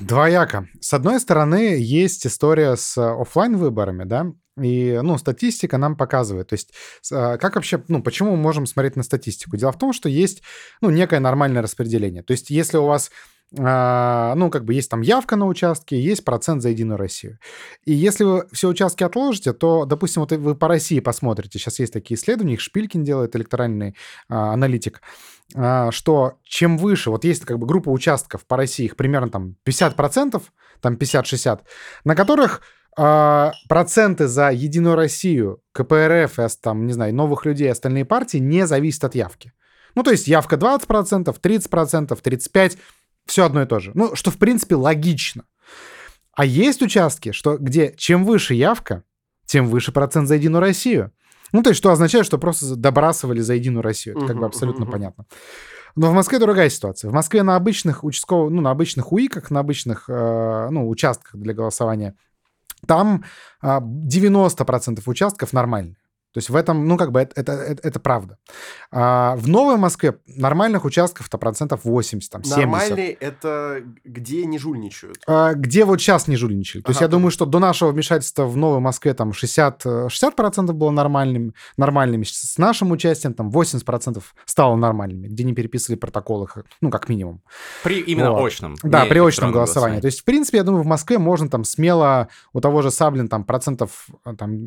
Двояко. 0.00 0.68
С 0.80 0.92
одной 0.92 1.20
стороны, 1.20 1.76
есть 1.78 2.26
история 2.26 2.76
с 2.76 2.98
оффлайн 2.98 3.56
выборами, 3.56 4.04
да, 4.04 4.26
и, 4.60 5.00
ну, 5.02 5.18
статистика 5.18 5.78
нам 5.78 5.96
показывает. 5.96 6.48
То 6.48 6.54
есть, 6.54 6.72
а, 7.12 7.36
как 7.36 7.56
вообще, 7.56 7.82
ну, 7.88 8.02
почему 8.02 8.32
мы 8.32 8.36
можем 8.38 8.66
смотреть 8.66 8.96
на 8.96 9.02
статистику? 9.02 9.56
Дело 9.56 9.72
в 9.72 9.78
том, 9.78 9.92
что 9.92 10.08
есть, 10.08 10.42
ну, 10.80 10.90
некое 10.90 11.20
нормальное 11.20 11.62
распределение. 11.62 12.22
То 12.22 12.32
есть, 12.32 12.50
если 12.50 12.78
у 12.78 12.86
вас 12.86 13.10
ну, 13.52 14.50
как 14.50 14.64
бы 14.64 14.74
есть 14.74 14.90
там 14.90 15.02
явка 15.02 15.36
на 15.36 15.46
участке, 15.46 16.00
есть 16.00 16.24
процент 16.24 16.62
за 16.62 16.70
Единую 16.70 16.98
Россию. 16.98 17.38
И 17.84 17.92
если 17.92 18.24
вы 18.24 18.46
все 18.52 18.68
участки 18.68 19.04
отложите, 19.04 19.52
то, 19.52 19.84
допустим, 19.84 20.22
вот 20.22 20.32
вы 20.32 20.54
по 20.56 20.68
России 20.68 20.98
посмотрите, 21.00 21.58
сейчас 21.58 21.78
есть 21.78 21.92
такие 21.92 22.18
исследования, 22.18 22.54
их 22.54 22.60
Шпилькин 22.60 23.04
делает, 23.04 23.36
электоральный 23.36 23.96
а, 24.28 24.52
аналитик, 24.52 25.00
а, 25.54 25.90
что 25.92 26.38
чем 26.42 26.76
выше, 26.76 27.10
вот 27.10 27.24
есть 27.24 27.44
как 27.44 27.58
бы 27.58 27.66
группа 27.66 27.90
участков 27.90 28.44
по 28.46 28.56
России, 28.56 28.86
их 28.86 28.96
примерно 28.96 29.30
там 29.30 29.56
50%, 29.64 30.42
там 30.80 30.94
50-60, 30.94 31.60
на 32.04 32.14
которых 32.16 32.62
а, 32.98 33.52
проценты 33.68 34.26
за 34.26 34.50
Единую 34.50 34.96
Россию, 34.96 35.60
КПРФ, 35.72 36.38
там, 36.60 36.86
не 36.86 36.92
знаю, 36.94 37.14
новых 37.14 37.44
людей, 37.44 37.70
остальные 37.70 38.06
партии 38.06 38.38
не 38.38 38.66
зависят 38.66 39.04
от 39.04 39.14
явки. 39.14 39.52
Ну, 39.94 40.02
то 40.02 40.10
есть 40.10 40.28
явка 40.28 40.56
20%, 40.56 41.34
30%, 41.40 42.22
35%, 42.22 42.78
все 43.26 43.44
одно 43.44 43.62
и 43.62 43.66
то 43.66 43.78
же. 43.78 43.92
Ну, 43.94 44.14
что, 44.14 44.30
в 44.30 44.38
принципе, 44.38 44.74
логично. 44.76 45.44
А 46.32 46.44
есть 46.44 46.82
участки, 46.82 47.32
что, 47.32 47.56
где 47.56 47.94
чем 47.96 48.24
выше 48.24 48.54
явка, 48.54 49.04
тем 49.46 49.68
выше 49.68 49.92
процент 49.92 50.28
за 50.28 50.34
Единую 50.34 50.60
Россию. 50.60 51.12
Ну, 51.52 51.62
то 51.62 51.70
есть, 51.70 51.78
что 51.78 51.90
означает, 51.90 52.26
что 52.26 52.38
просто 52.38 52.76
добрасывали 52.76 53.40
за 53.40 53.54
Единую 53.54 53.82
Россию. 53.82 54.16
Это 54.16 54.26
как 54.26 54.38
бы 54.38 54.46
абсолютно 54.46 54.86
понятно. 54.86 55.26
Но 55.94 56.10
в 56.10 56.14
Москве 56.14 56.38
другая 56.38 56.68
ситуация. 56.68 57.10
В 57.10 57.14
Москве 57.14 57.42
на 57.42 57.56
обычных 57.56 58.04
участковых, 58.04 58.52
ну, 58.52 58.60
на 58.60 58.70
обычных 58.70 59.12
УИКах, 59.12 59.50
на 59.50 59.60
обычных, 59.60 60.04
э, 60.08 60.68
ну, 60.70 60.88
участках 60.88 61.36
для 61.36 61.54
голосования, 61.54 62.14
там 62.86 63.24
э, 63.62 63.78
90% 63.78 65.02
участков 65.06 65.54
нормальные. 65.54 65.96
То 66.36 66.38
есть 66.38 66.50
в 66.50 66.54
этом, 66.54 66.86
ну, 66.86 66.98
как 66.98 67.12
бы 67.12 67.20
это, 67.20 67.40
это, 67.40 67.78
это, 67.82 67.98
правда. 67.98 68.36
А 68.90 69.36
в 69.36 69.48
Новой 69.48 69.78
Москве 69.78 70.18
нормальных 70.26 70.84
участков-то 70.84 71.38
процентов 71.38 71.86
80, 71.86 72.30
там, 72.30 72.44
70. 72.44 72.58
Нормальные— 72.58 73.12
это 73.20 73.82
где 74.04 74.44
не 74.44 74.58
жульничают? 74.58 75.16
А, 75.26 75.54
где 75.54 75.86
вот 75.86 75.98
сейчас 75.98 76.28
не 76.28 76.36
жульничали. 76.36 76.82
То 76.82 76.88
ага. 76.88 76.90
есть 76.90 77.00
я 77.00 77.08
думаю, 77.08 77.30
что 77.30 77.46
до 77.46 77.58
нашего 77.58 77.90
вмешательства 77.90 78.44
в 78.44 78.54
Новой 78.54 78.80
Москве 78.80 79.14
там 79.14 79.32
60, 79.32 79.86
60% 79.86 80.72
было 80.74 80.90
нормальным, 80.90 81.54
нормальными. 81.78 82.24
С 82.24 82.58
нашим 82.58 82.90
участием 82.90 83.32
там 83.32 83.48
80% 83.48 84.22
стало 84.44 84.76
нормальными, 84.76 85.28
где 85.28 85.42
не 85.42 85.54
переписывали 85.54 85.98
протоколы, 85.98 86.48
ну, 86.82 86.90
как 86.90 87.08
минимум. 87.08 87.40
При 87.82 88.00
именно 88.00 88.32
вот. 88.32 88.44
очном. 88.44 88.74
Да, 88.82 89.06
при 89.06 89.20
очном 89.20 89.52
голосовании. 89.52 89.52
голосовании. 89.52 90.00
То 90.02 90.06
есть, 90.08 90.20
в 90.20 90.24
принципе, 90.24 90.58
я 90.58 90.64
думаю, 90.64 90.82
в 90.82 90.86
Москве 90.86 91.16
можно 91.16 91.48
там 91.48 91.64
смело 91.64 92.28
у 92.52 92.60
того 92.60 92.82
же 92.82 92.90
Саблин 92.90 93.28
там 93.28 93.44
процентов 93.44 94.08
там 94.36 94.66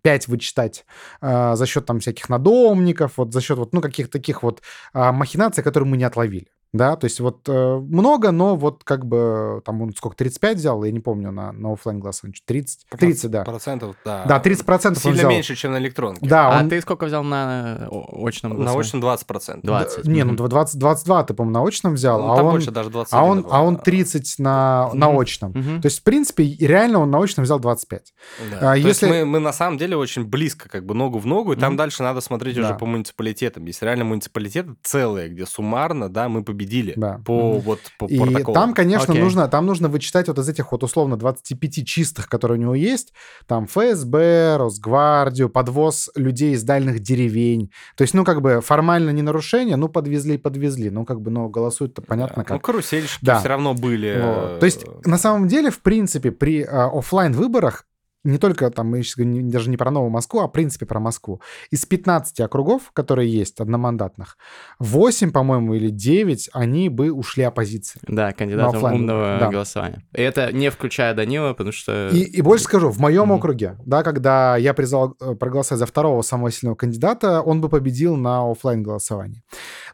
5 0.00 0.28
вычитать 0.28 0.86
а, 0.86 0.92
за 1.20 1.66
счет 1.66 1.86
там 1.86 2.00
всяких 2.00 2.28
надомников, 2.28 3.12
вот 3.16 3.32
за 3.32 3.40
счет 3.40 3.58
вот, 3.58 3.72
ну, 3.72 3.80
каких-то 3.80 4.12
таких 4.12 4.42
вот 4.42 4.62
а, 4.92 5.12
махинаций, 5.12 5.64
которые 5.64 5.88
мы 5.88 5.96
не 5.96 6.04
отловили. 6.04 6.48
Да, 6.72 6.94
то 6.94 7.06
есть 7.06 7.18
вот 7.18 7.48
э, 7.48 7.76
много, 7.78 8.30
но 8.30 8.54
вот 8.54 8.84
как 8.84 9.04
бы 9.04 9.60
там 9.64 9.82
он 9.82 9.92
сколько, 9.92 10.16
35 10.16 10.56
взял, 10.56 10.84
я 10.84 10.92
не 10.92 11.00
помню, 11.00 11.32
на, 11.32 11.50
на 11.50 11.72
оффлайн 11.72 11.98
голосование, 11.98 12.36
30, 12.44 12.86
30, 12.96 13.30
да. 13.30 13.42
Процентов, 13.42 13.96
да. 14.04 14.24
Да, 14.24 14.38
30 14.38 14.64
процентов 14.64 15.02
Сильно 15.02 15.18
взял. 15.18 15.30
меньше, 15.30 15.56
чем 15.56 15.72
на 15.72 15.78
электронке. 15.78 16.24
Да, 16.24 16.58
а 16.58 16.60
он... 16.60 16.68
ты 16.68 16.80
сколько 16.80 17.06
взял 17.06 17.24
на 17.24 17.88
очном 18.24 18.52
голосовании? 18.52 18.64
На 18.64 18.80
очном 18.80 19.00
20 19.00 19.26
процентов. 19.26 19.64
20. 19.64 20.04
Да, 20.04 20.10
не, 20.10 20.22
ну 20.22 20.36
20, 20.36 20.78
22 20.78 21.24
ты, 21.24 21.34
по-моему, 21.34 21.58
на 21.58 21.66
очном 21.66 21.94
взял, 21.94 22.20
ну, 22.20 22.32
а, 22.32 22.36
там 22.36 22.46
он, 22.46 22.52
больше, 22.52 22.70
даже 22.70 22.90
21 22.90 23.20
а, 23.20 23.24
он, 23.24 23.46
а 23.50 23.62
он 23.64 23.76
30 23.76 24.38
на, 24.38 24.90
на 24.94 25.08
очном. 25.08 25.52
То 25.52 25.86
есть, 25.86 26.00
в 26.00 26.02
принципе, 26.04 26.44
реально 26.60 27.00
он 27.00 27.10
на 27.10 27.18
очном 27.18 27.44
взял 27.44 27.58
25. 27.58 28.14
Да. 28.50 28.56
А, 28.58 28.60
То 28.60 28.74
если... 28.76 28.88
есть 28.88 29.02
мы, 29.02 29.24
мы 29.24 29.38
на 29.40 29.52
самом 29.52 29.76
деле 29.76 29.96
очень 29.96 30.24
близко, 30.24 30.68
как 30.68 30.86
бы 30.86 30.94
ногу 30.94 31.18
в 31.18 31.26
ногу, 31.26 31.52
и 31.52 31.56
там 31.56 31.76
дальше 31.76 32.04
надо 32.04 32.20
смотреть 32.20 32.54
да. 32.56 32.62
уже 32.62 32.74
по 32.74 32.86
муниципалитетам. 32.86 33.64
Есть 33.64 33.82
реально 33.82 34.04
муниципалитеты 34.04 34.76
целые, 34.82 35.28
где 35.30 35.46
суммарно, 35.46 36.08
да, 36.08 36.28
мы 36.28 36.44
победили 36.44 36.59
да. 36.96 37.20
по 37.24 37.58
вот 37.58 37.80
по 37.98 38.06
и 38.06 38.18
протоколу. 38.18 38.54
там, 38.54 38.74
конечно, 38.74 39.12
okay. 39.12 39.20
нужно, 39.20 39.48
там 39.48 39.66
нужно 39.66 39.88
вычитать 39.88 40.28
вот 40.28 40.38
из 40.38 40.48
этих 40.48 40.72
вот 40.72 40.82
условно 40.82 41.16
25 41.16 41.86
чистых, 41.86 42.28
которые 42.28 42.58
у 42.58 42.62
него 42.62 42.74
есть, 42.74 43.12
там 43.46 43.66
ФСБ, 43.66 44.56
Росгвардию, 44.56 45.48
подвоз 45.48 46.10
людей 46.14 46.54
из 46.54 46.62
дальних 46.62 47.00
деревень. 47.00 47.70
То 47.96 48.02
есть, 48.02 48.14
ну, 48.14 48.24
как 48.24 48.42
бы 48.42 48.60
формально 48.60 49.10
не 49.10 49.22
нарушение, 49.22 49.76
ну, 49.76 49.88
подвезли 49.88 50.38
подвезли. 50.38 50.90
Ну, 50.90 51.04
как 51.04 51.20
бы, 51.20 51.30
ну, 51.30 51.48
голосуют-то 51.48 52.02
понятно 52.02 52.42
да. 52.42 52.44
как. 52.44 52.50
Ну, 52.56 52.60
карусельщики 52.60 53.24
да. 53.24 53.38
все 53.38 53.48
равно 53.48 53.74
были. 53.74 54.20
Вот. 54.20 54.60
То 54.60 54.66
есть, 54.66 54.84
на 55.04 55.18
самом 55.18 55.48
деле, 55.48 55.70
в 55.70 55.80
принципе, 55.80 56.30
при 56.30 56.62
а, 56.62 56.90
офлайн 56.92 57.32
выборах 57.32 57.84
не 58.24 58.38
только 58.38 58.70
там, 58.70 58.88
мы 58.88 59.02
сейчас 59.02 59.16
говорим 59.16 59.50
даже 59.50 59.70
не 59.70 59.76
про 59.76 59.90
Новую 59.90 60.10
Москву, 60.10 60.40
а 60.40 60.48
в 60.48 60.52
принципе 60.52 60.86
про 60.86 61.00
Москву. 61.00 61.40
Из 61.70 61.86
15 61.86 62.40
округов, 62.40 62.90
которые 62.92 63.32
есть, 63.32 63.60
одномандатных, 63.60 64.36
8, 64.78 65.30
по-моему, 65.30 65.74
или 65.74 65.88
9, 65.88 66.50
они 66.52 66.88
бы 66.88 67.12
ушли 67.12 67.44
оппозиции. 67.44 68.00
Да, 68.06 68.32
кандидатом 68.32 68.82
умного 68.82 69.38
да. 69.40 69.48
голосования. 69.48 70.04
И 70.14 70.20
это 70.20 70.52
не 70.52 70.70
включая 70.70 71.14
Данила, 71.14 71.52
потому 71.52 71.72
что... 71.72 72.08
И, 72.08 72.20
и 72.22 72.42
больше 72.42 72.64
скажу, 72.64 72.90
в 72.90 72.98
моем 72.98 73.32
mm-hmm. 73.32 73.36
округе, 73.36 73.76
да, 73.86 74.02
когда 74.02 74.56
я 74.56 74.74
призвал 74.74 75.16
э, 75.20 75.34
проголосовать 75.34 75.78
за 75.78 75.86
второго 75.86 76.22
самого 76.22 76.50
сильного 76.50 76.76
кандидата, 76.76 77.40
он 77.40 77.60
бы 77.60 77.68
победил 77.68 78.16
на 78.16 78.50
офлайн 78.50 78.82
голосовании. 78.82 79.42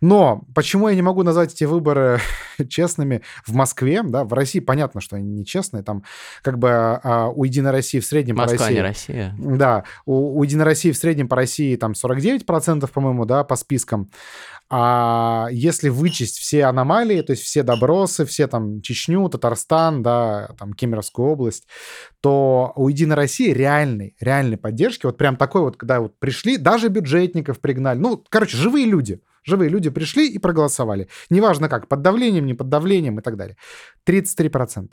Но 0.00 0.44
почему 0.54 0.88
я 0.88 0.94
не 0.94 1.02
могу 1.02 1.22
назвать 1.22 1.52
эти 1.52 1.64
выборы 1.64 2.20
честными 2.68 3.22
в 3.46 3.54
Москве, 3.54 4.02
да, 4.02 4.24
в 4.24 4.32
России 4.32 4.60
понятно, 4.60 5.00
что 5.00 5.16
они 5.16 5.30
нечестные, 5.30 5.82
там 5.82 6.04
как 6.42 6.58
бы 6.58 6.70
а, 6.70 7.28
у 7.28 7.44
Единой 7.44 7.70
России 7.70 8.00
в 8.00 8.06
среднем 8.06 8.36
Москва, 8.36 8.58
по 8.58 8.62
России... 8.64 8.74
не 8.74 8.82
Россия. 8.82 9.34
Да, 9.38 9.84
у, 10.04 10.38
у 10.38 10.42
Единой 10.42 10.64
России 10.64 10.90
в 10.90 10.96
среднем 10.96 11.28
по 11.28 11.36
России 11.36 11.76
там 11.76 11.92
49%, 11.92 12.90
по-моему, 12.92 13.24
да, 13.24 13.44
по 13.44 13.56
спискам. 13.56 14.10
А 14.68 15.46
если 15.52 15.88
вычесть 15.90 16.38
все 16.38 16.64
аномалии, 16.64 17.20
то 17.22 17.32
есть 17.32 17.44
все 17.44 17.62
добросы, 17.62 18.26
все 18.26 18.48
там 18.48 18.82
Чечню, 18.82 19.28
Татарстан, 19.28 20.02
да, 20.02 20.50
там 20.58 20.72
Кемеровскую 20.72 21.28
область, 21.28 21.68
то 22.20 22.72
у 22.74 22.88
Единой 22.88 23.14
России 23.14 23.52
реальной, 23.52 24.16
реальной 24.18 24.56
поддержки, 24.56 25.06
вот 25.06 25.18
прям 25.18 25.36
такой 25.36 25.60
вот, 25.60 25.76
когда 25.76 26.00
вот 26.00 26.18
пришли, 26.18 26.56
даже 26.56 26.88
бюджетников 26.88 27.60
пригнали, 27.60 27.98
ну, 27.98 28.24
короче, 28.28 28.56
живые 28.56 28.86
люди, 28.86 29.20
живые 29.46 29.70
люди 29.70 29.90
пришли 29.90 30.28
и 30.28 30.38
проголосовали. 30.38 31.08
Неважно 31.30 31.68
как, 31.68 31.88
под 31.88 32.02
давлением, 32.02 32.46
не 32.46 32.54
под 32.54 32.68
давлением 32.68 33.18
и 33.18 33.22
так 33.22 33.36
далее. 33.36 33.56
33%. 34.06 34.92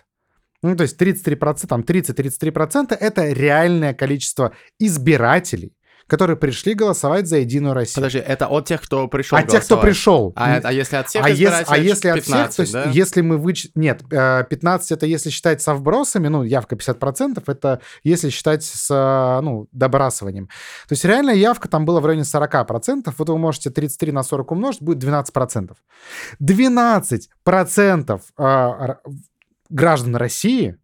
Ну, 0.62 0.76
то 0.76 0.84
есть 0.84 1.02
33%, 1.02 1.68
там 1.68 1.82
30-33% 1.82 2.96
это 2.96 3.34
реальное 3.34 3.94
количество 3.94 4.54
избирателей, 4.80 5.74
которые 6.08 6.38
пришли 6.38 6.74
голосовать 6.74 7.28
за 7.28 7.38
Единую 7.38 7.74
Россию. 7.74 7.96
Подожди, 7.96 8.20
это 8.20 8.48
от 8.48 8.66
тех, 8.66 8.82
кто 8.82 9.08
пришел 9.08 9.38
От 9.38 9.48
тех, 9.48 9.63
кто 9.63 9.78
пришел. 9.78 10.34
А, 10.36 10.60
а 10.63 10.72
если 10.72 10.98
от 10.98 11.08
всех 11.08 11.26
а 11.26 11.30
если, 11.30 11.66
а 11.68 11.78
если 11.78 12.10
от 12.10 12.16
15, 12.16 12.54
всех, 12.54 12.56
то 12.56 12.62
есть 12.62 12.74
да? 12.74 12.89
если 12.92 13.22
мы 13.22 13.38
выч... 13.38 13.70
Нет, 13.76 14.04
15 14.10 14.92
э, 14.92 14.96
это 14.96 15.06
если 15.06 15.30
считать 15.30 15.62
со 15.62 15.74
вбросами, 15.74 16.28
ну, 16.28 16.44
явка 16.44 16.76
50%, 16.76 17.44
это 17.48 17.82
если 18.04 18.30
считать 18.30 18.63
с, 18.63 18.89
ну, 19.42 19.68
добрасыванием. 19.72 20.48
То 20.88 20.94
есть 20.94 21.06
реальная 21.06 21.36
явка 21.36 21.70
там 21.70 21.86
была 21.86 22.00
в 22.00 22.06
районе 22.06 22.24
40%, 22.24 23.13
вот 23.18 23.30
вы 23.30 23.38
можете 23.38 23.70
33 23.70 24.12
на 24.12 24.24
40 24.24 24.52
умножить, 24.52 24.82
будет 24.82 25.04
12%. 25.04 25.72
12% 26.42 28.22
граждан 29.70 30.16
России 30.16 30.78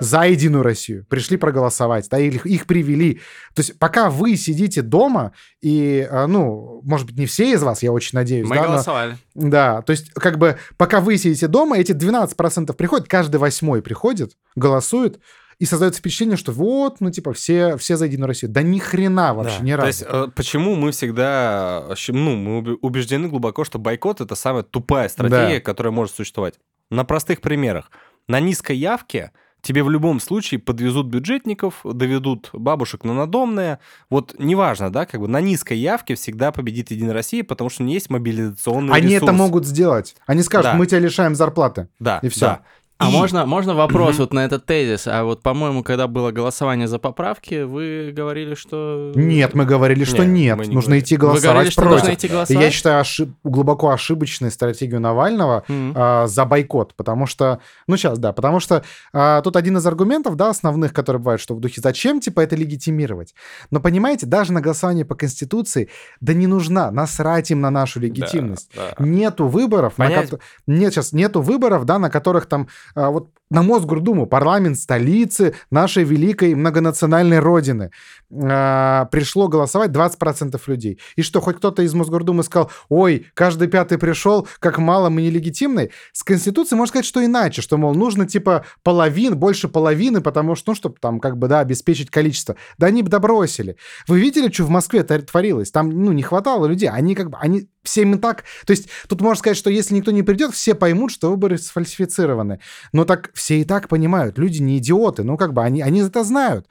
за 0.00 0.22
Единую 0.26 0.62
Россию 0.62 1.06
пришли 1.08 1.36
проголосовать, 1.36 2.08
да, 2.10 2.18
их, 2.18 2.46
их 2.46 2.66
привели. 2.66 3.20
То 3.54 3.60
есть 3.60 3.78
пока 3.78 4.10
вы 4.10 4.36
сидите 4.36 4.82
дома, 4.82 5.32
и, 5.60 6.06
а, 6.10 6.26
ну, 6.26 6.80
может 6.84 7.06
быть, 7.06 7.16
не 7.16 7.26
все 7.26 7.52
из 7.52 7.62
вас, 7.62 7.82
я 7.82 7.92
очень 7.92 8.16
надеюсь. 8.16 8.48
Мы 8.48 8.56
да, 8.56 8.66
голосовали. 8.66 9.16
Но, 9.34 9.50
да, 9.50 9.82
то 9.82 9.90
есть 9.92 10.10
как 10.12 10.38
бы 10.38 10.58
пока 10.76 11.00
вы 11.00 11.16
сидите 11.18 11.46
дома, 11.46 11.78
эти 11.78 11.92
12% 11.92 12.72
приходят, 12.74 13.08
каждый 13.08 13.36
восьмой 13.36 13.82
приходит, 13.82 14.36
голосует, 14.56 15.20
и 15.58 15.64
создается 15.64 16.00
впечатление, 16.00 16.36
что 16.36 16.50
вот, 16.50 17.00
ну, 17.00 17.12
типа, 17.12 17.32
все, 17.34 17.76
все 17.76 17.96
за 17.96 18.06
Единую 18.06 18.26
Россию. 18.26 18.50
Да 18.50 18.62
ни 18.62 18.80
хрена 18.80 19.32
вообще, 19.32 19.58
да. 19.58 19.64
ни 19.64 19.70
разу. 19.70 19.82
То 19.82 19.86
есть, 19.86 20.04
э, 20.08 20.26
почему 20.34 20.74
мы 20.74 20.90
всегда, 20.90 21.94
ну, 22.08 22.34
мы 22.34 22.74
убеждены 22.80 23.28
глубоко, 23.28 23.62
что 23.62 23.78
бойкот— 23.78 24.20
это 24.22 24.34
самая 24.34 24.64
тупая 24.64 25.08
стратегия, 25.08 25.58
да. 25.58 25.60
которая 25.60 25.92
может 25.92 26.16
существовать. 26.16 26.54
На 26.90 27.04
простых 27.04 27.40
примерах 27.40 27.92
на 28.28 28.40
низкой 28.40 28.76
явке 28.76 29.32
тебе 29.62 29.82
в 29.82 29.90
любом 29.90 30.20
случае 30.20 30.60
подвезут 30.60 31.06
бюджетников, 31.06 31.80
доведут 31.84 32.50
бабушек 32.52 33.04
на 33.04 33.14
надомные. 33.14 33.78
Вот 34.10 34.34
неважно, 34.38 34.90
да, 34.90 35.06
как 35.06 35.20
бы 35.20 35.28
на 35.28 35.40
низкой 35.40 35.78
явке 35.78 36.16
всегда 36.16 36.52
победит 36.52 36.90
Единая 36.90 37.14
Россия, 37.14 37.44
потому 37.44 37.70
что 37.70 37.84
не 37.84 37.94
есть 37.94 38.10
мобилизационный 38.10 38.92
Они 38.92 39.14
ресурс. 39.14 39.22
это 39.22 39.32
могут 39.32 39.66
сделать. 39.66 40.16
Они 40.26 40.42
скажут, 40.42 40.72
да. 40.72 40.74
мы 40.76 40.86
тебя 40.86 40.98
лишаем 40.98 41.34
зарплаты. 41.34 41.88
Да, 41.98 42.18
и 42.22 42.28
все. 42.28 42.40
Да. 42.40 42.60
А 43.02 43.08
И- 43.08 43.12
можно, 43.12 43.46
можно 43.46 43.74
вопрос 43.74 44.14
Мгм. 44.14 44.18
вот 44.22 44.32
на 44.32 44.44
этот 44.44 44.64
тезис? 44.66 45.06
А 45.06 45.24
вот, 45.24 45.42
по-моему, 45.42 45.82
когда 45.82 46.06
было 46.06 46.30
голосование 46.30 46.86
за 46.88 46.98
поправки, 46.98 47.62
вы 47.62 48.12
говорили, 48.14 48.54
что... 48.54 49.12
Нет, 49.14 49.54
мы 49.54 49.64
говорили, 49.64 50.04
что 50.04 50.24
Не, 50.24 50.44
нет. 50.44 50.58
мы 50.58 50.66
не 50.66 50.74
Нужно 50.74 50.88
говорили. 50.90 51.04
идти 51.04 51.16
Вы 51.16 51.20
говорили, 51.20 51.42
голосовать 51.42 51.72
что 51.72 51.82
против. 51.82 51.98
нужно 52.00 52.14
идти 52.14 52.26
И 52.26 52.30
голосовать? 52.30 52.64
я 52.64 52.70
считаю 52.70 53.00
ошиб- 53.00 53.32
глубоко 53.44 53.90
ошибочной 53.90 54.50
стратегию 54.50 55.00
Навального 55.00 55.64
Мгм. 55.68 55.92
а, 55.96 56.26
за 56.26 56.44
бойкот, 56.44 56.94
потому 56.94 57.26
что, 57.26 57.60
ну 57.86 57.96
сейчас, 57.96 58.18
да, 58.18 58.32
потому 58.32 58.60
что 58.60 58.82
а, 59.12 59.40
тут 59.42 59.56
один 59.56 59.76
из 59.76 59.86
аргументов, 59.86 60.36
да, 60.36 60.50
основных, 60.50 60.92
которые 60.92 61.20
бывают, 61.20 61.40
что 61.40 61.54
в 61.54 61.60
духе 61.60 61.80
зачем, 61.80 62.20
типа, 62.20 62.40
это 62.40 62.56
легитимировать. 62.56 63.34
Но 63.70 63.80
понимаете, 63.80 64.26
даже 64.26 64.52
на 64.52 64.60
голосование 64.60 65.04
по 65.04 65.14
Конституции, 65.14 65.88
да 66.20 66.34
не 66.34 66.46
нужна, 66.46 66.90
насрать 66.90 67.50
им 67.50 67.60
на 67.60 67.70
нашу 67.70 68.00
легитимность. 68.00 68.70
Да, 68.74 68.94
да. 68.98 69.04
Нету 69.04 69.46
выборов, 69.46 69.98
на 69.98 70.06
Понять- 70.06 70.30
кото- 70.30 70.40
нет 70.66 70.92
сейчас 70.94 71.12
нету 71.12 71.40
выборов, 71.42 71.84
да, 71.84 71.98
на 71.98 72.10
которых 72.10 72.46
там 72.46 72.68
а, 72.94 73.10
вот 73.10 73.30
на 73.52 73.62
Мосгордуму 73.62 74.26
парламент 74.26 74.78
столицы 74.78 75.54
нашей 75.70 76.04
великой 76.04 76.54
многонациональной 76.54 77.38
родины 77.38 77.90
а, 78.32 79.04
пришло 79.06 79.48
голосовать 79.48 79.90
20% 79.90 80.58
людей. 80.66 80.98
И 81.16 81.22
что, 81.22 81.40
хоть 81.42 81.58
кто-то 81.58 81.82
из 81.82 81.92
Мосгордумы 81.92 82.44
сказал, 82.44 82.70
ой, 82.88 83.26
каждый 83.34 83.68
пятый 83.68 83.98
пришел, 83.98 84.48
как 84.58 84.78
мало 84.78 85.10
мы 85.10 85.22
нелегитимны. 85.22 85.90
С 86.12 86.22
Конституцией 86.22 86.78
можно 86.78 86.92
сказать, 86.92 87.04
что 87.04 87.22
иначе, 87.22 87.60
что, 87.60 87.76
мол, 87.76 87.94
нужно 87.94 88.26
типа 88.26 88.64
половин, 88.82 89.36
больше 89.36 89.68
половины, 89.68 90.22
потому 90.22 90.54
что, 90.54 90.70
ну, 90.70 90.74
чтобы 90.74 90.96
там 90.98 91.20
как 91.20 91.36
бы, 91.36 91.46
да, 91.46 91.60
обеспечить 91.60 92.10
количество. 92.10 92.56
Да 92.78 92.86
они 92.86 93.02
бы 93.02 93.10
добросили. 93.10 93.76
Вы 94.08 94.20
видели, 94.20 94.50
что 94.50 94.64
в 94.64 94.70
Москве 94.70 95.02
творилось? 95.02 95.70
Там, 95.70 95.90
ну, 95.90 96.12
не 96.12 96.22
хватало 96.22 96.66
людей. 96.66 96.88
Они 96.88 97.14
как 97.14 97.28
бы, 97.28 97.36
они 97.38 97.68
всем 97.82 98.14
и 98.14 98.18
так... 98.18 98.44
То 98.66 98.70
есть 98.70 98.88
тут 99.08 99.20
можно 99.20 99.38
сказать, 99.38 99.58
что 99.58 99.70
если 99.70 99.94
никто 99.94 100.10
не 100.10 100.22
придет, 100.22 100.54
все 100.54 100.74
поймут, 100.74 101.10
что 101.10 101.30
выборы 101.30 101.58
сфальсифицированы. 101.58 102.60
Но 102.92 103.04
так 103.04 103.30
все 103.42 103.60
и 103.60 103.64
так 103.64 103.88
понимают. 103.88 104.38
Люди 104.38 104.62
не 104.62 104.78
идиоты. 104.78 105.24
Ну, 105.24 105.36
как 105.36 105.52
бы 105.52 105.64
они, 105.64 105.82
они 105.82 106.00
это 106.00 106.22
знают. 106.22 106.66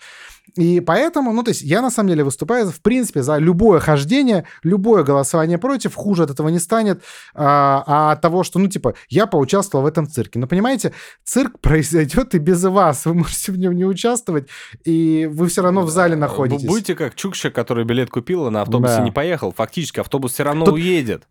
И 0.55 0.79
поэтому, 0.79 1.33
ну, 1.33 1.43
то 1.43 1.49
есть 1.49 1.61
я 1.63 1.81
на 1.81 1.91
самом 1.91 2.09
деле 2.09 2.23
выступаю, 2.23 2.69
в 2.71 2.81
принципе, 2.81 3.23
за 3.23 3.37
любое 3.39 3.81
хождение, 3.81 4.45
любое 4.63 5.03
голосование 5.03 5.57
против, 5.57 5.95
хуже 5.95 6.23
от 6.23 6.29
этого 6.29 6.47
не 6.47 6.59
станет, 6.59 7.03
а, 7.33 7.83
а 7.85 8.11
от 8.13 8.21
того, 8.21 8.43
что, 8.43 8.57
ну, 8.59 8.67
типа, 8.67 8.93
я 9.09 9.27
поучаствовал 9.27 9.83
в 9.83 9.87
этом 9.87 10.07
цирке. 10.07 10.39
Но, 10.39 10.47
понимаете, 10.47 10.93
цирк 11.25 11.59
произойдет 11.59 12.35
и 12.35 12.39
без 12.39 12.63
вас, 12.63 13.05
вы 13.05 13.15
можете 13.15 13.51
в 13.51 13.57
нем 13.57 13.75
не 13.75 13.83
участвовать, 13.85 14.47
и 14.85 15.29
вы 15.29 15.47
все 15.47 15.61
равно 15.61 15.81
в 15.81 15.89
зале 15.89 16.15
Вы 16.15 16.21
находитесь. 16.21 16.67
Будете 16.67 16.95
как 16.95 17.15
Чукча, 17.15 17.49
который 17.51 17.83
билет 17.83 18.09
купил, 18.09 18.45
а 18.47 18.51
на 18.51 18.61
автобусе 18.61 18.97
Да. 18.97 19.03
не 19.03 19.11
поехал. 19.11 19.51
Фактически 19.51 19.99
автобус 19.99 20.31
все 20.33 20.43
равно 20.43 20.63
Тут- 20.65 20.75
уедет. 20.75 21.27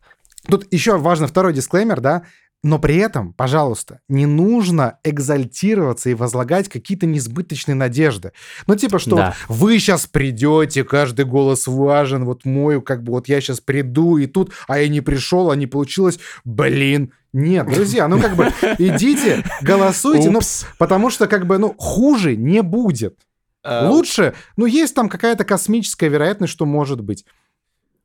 Тут 0.48 0.66
еще 0.70 0.96
важно 0.98 1.26
второй 1.26 1.52
дисклеймер, 1.52 2.00
да, 2.00 2.22
но 2.62 2.78
при 2.78 2.96
этом, 2.96 3.32
пожалуйста, 3.32 4.00
не 4.08 4.26
нужно 4.26 4.98
экзальтироваться 5.02 6.10
и 6.10 6.14
возлагать 6.14 6.68
какие-то 6.68 7.06
несбыточные 7.06 7.74
надежды. 7.74 8.32
Ну, 8.66 8.76
типа, 8.76 8.98
что 8.98 9.16
Да. 9.16 9.34
вот 9.48 9.56
вы 9.58 9.78
сейчас 9.78 10.06
придете, 10.06 10.84
каждый 10.84 11.24
голос 11.24 11.66
важен, 11.66 12.24
вот 12.24 12.44
мой, 12.44 12.82
как 12.82 13.02
бы 13.02 13.12
вот 13.12 13.28
я 13.28 13.40
сейчас 13.40 13.60
приду, 13.60 14.18
и 14.18 14.26
тут, 14.26 14.52
а 14.68 14.78
я 14.78 14.88
не 14.88 15.00
пришел, 15.00 15.50
а 15.50 15.56
не 15.56 15.66
получилось, 15.66 16.18
блин. 16.44 17.12
Нет, 17.32 17.66
друзья, 17.72 18.08
ну 18.08 18.20
как 18.20 18.34
бы 18.34 18.46
идите, 18.78 19.44
голосуйте, 19.62 20.30
ну, 20.30 20.38
Упс. 20.38 20.66
потому 20.78 21.10
что 21.10 21.28
как 21.28 21.46
бы, 21.46 21.58
ну, 21.58 21.74
хуже 21.78 22.36
не 22.36 22.60
будет. 22.62 23.16
Э, 23.62 23.86
Лучше, 23.88 24.34
ну, 24.56 24.66
есть 24.66 24.94
там 24.94 25.08
какая-то 25.08 25.44
космическая 25.44 26.08
вероятность, 26.08 26.52
что 26.52 26.66
может 26.66 27.00
быть. 27.02 27.24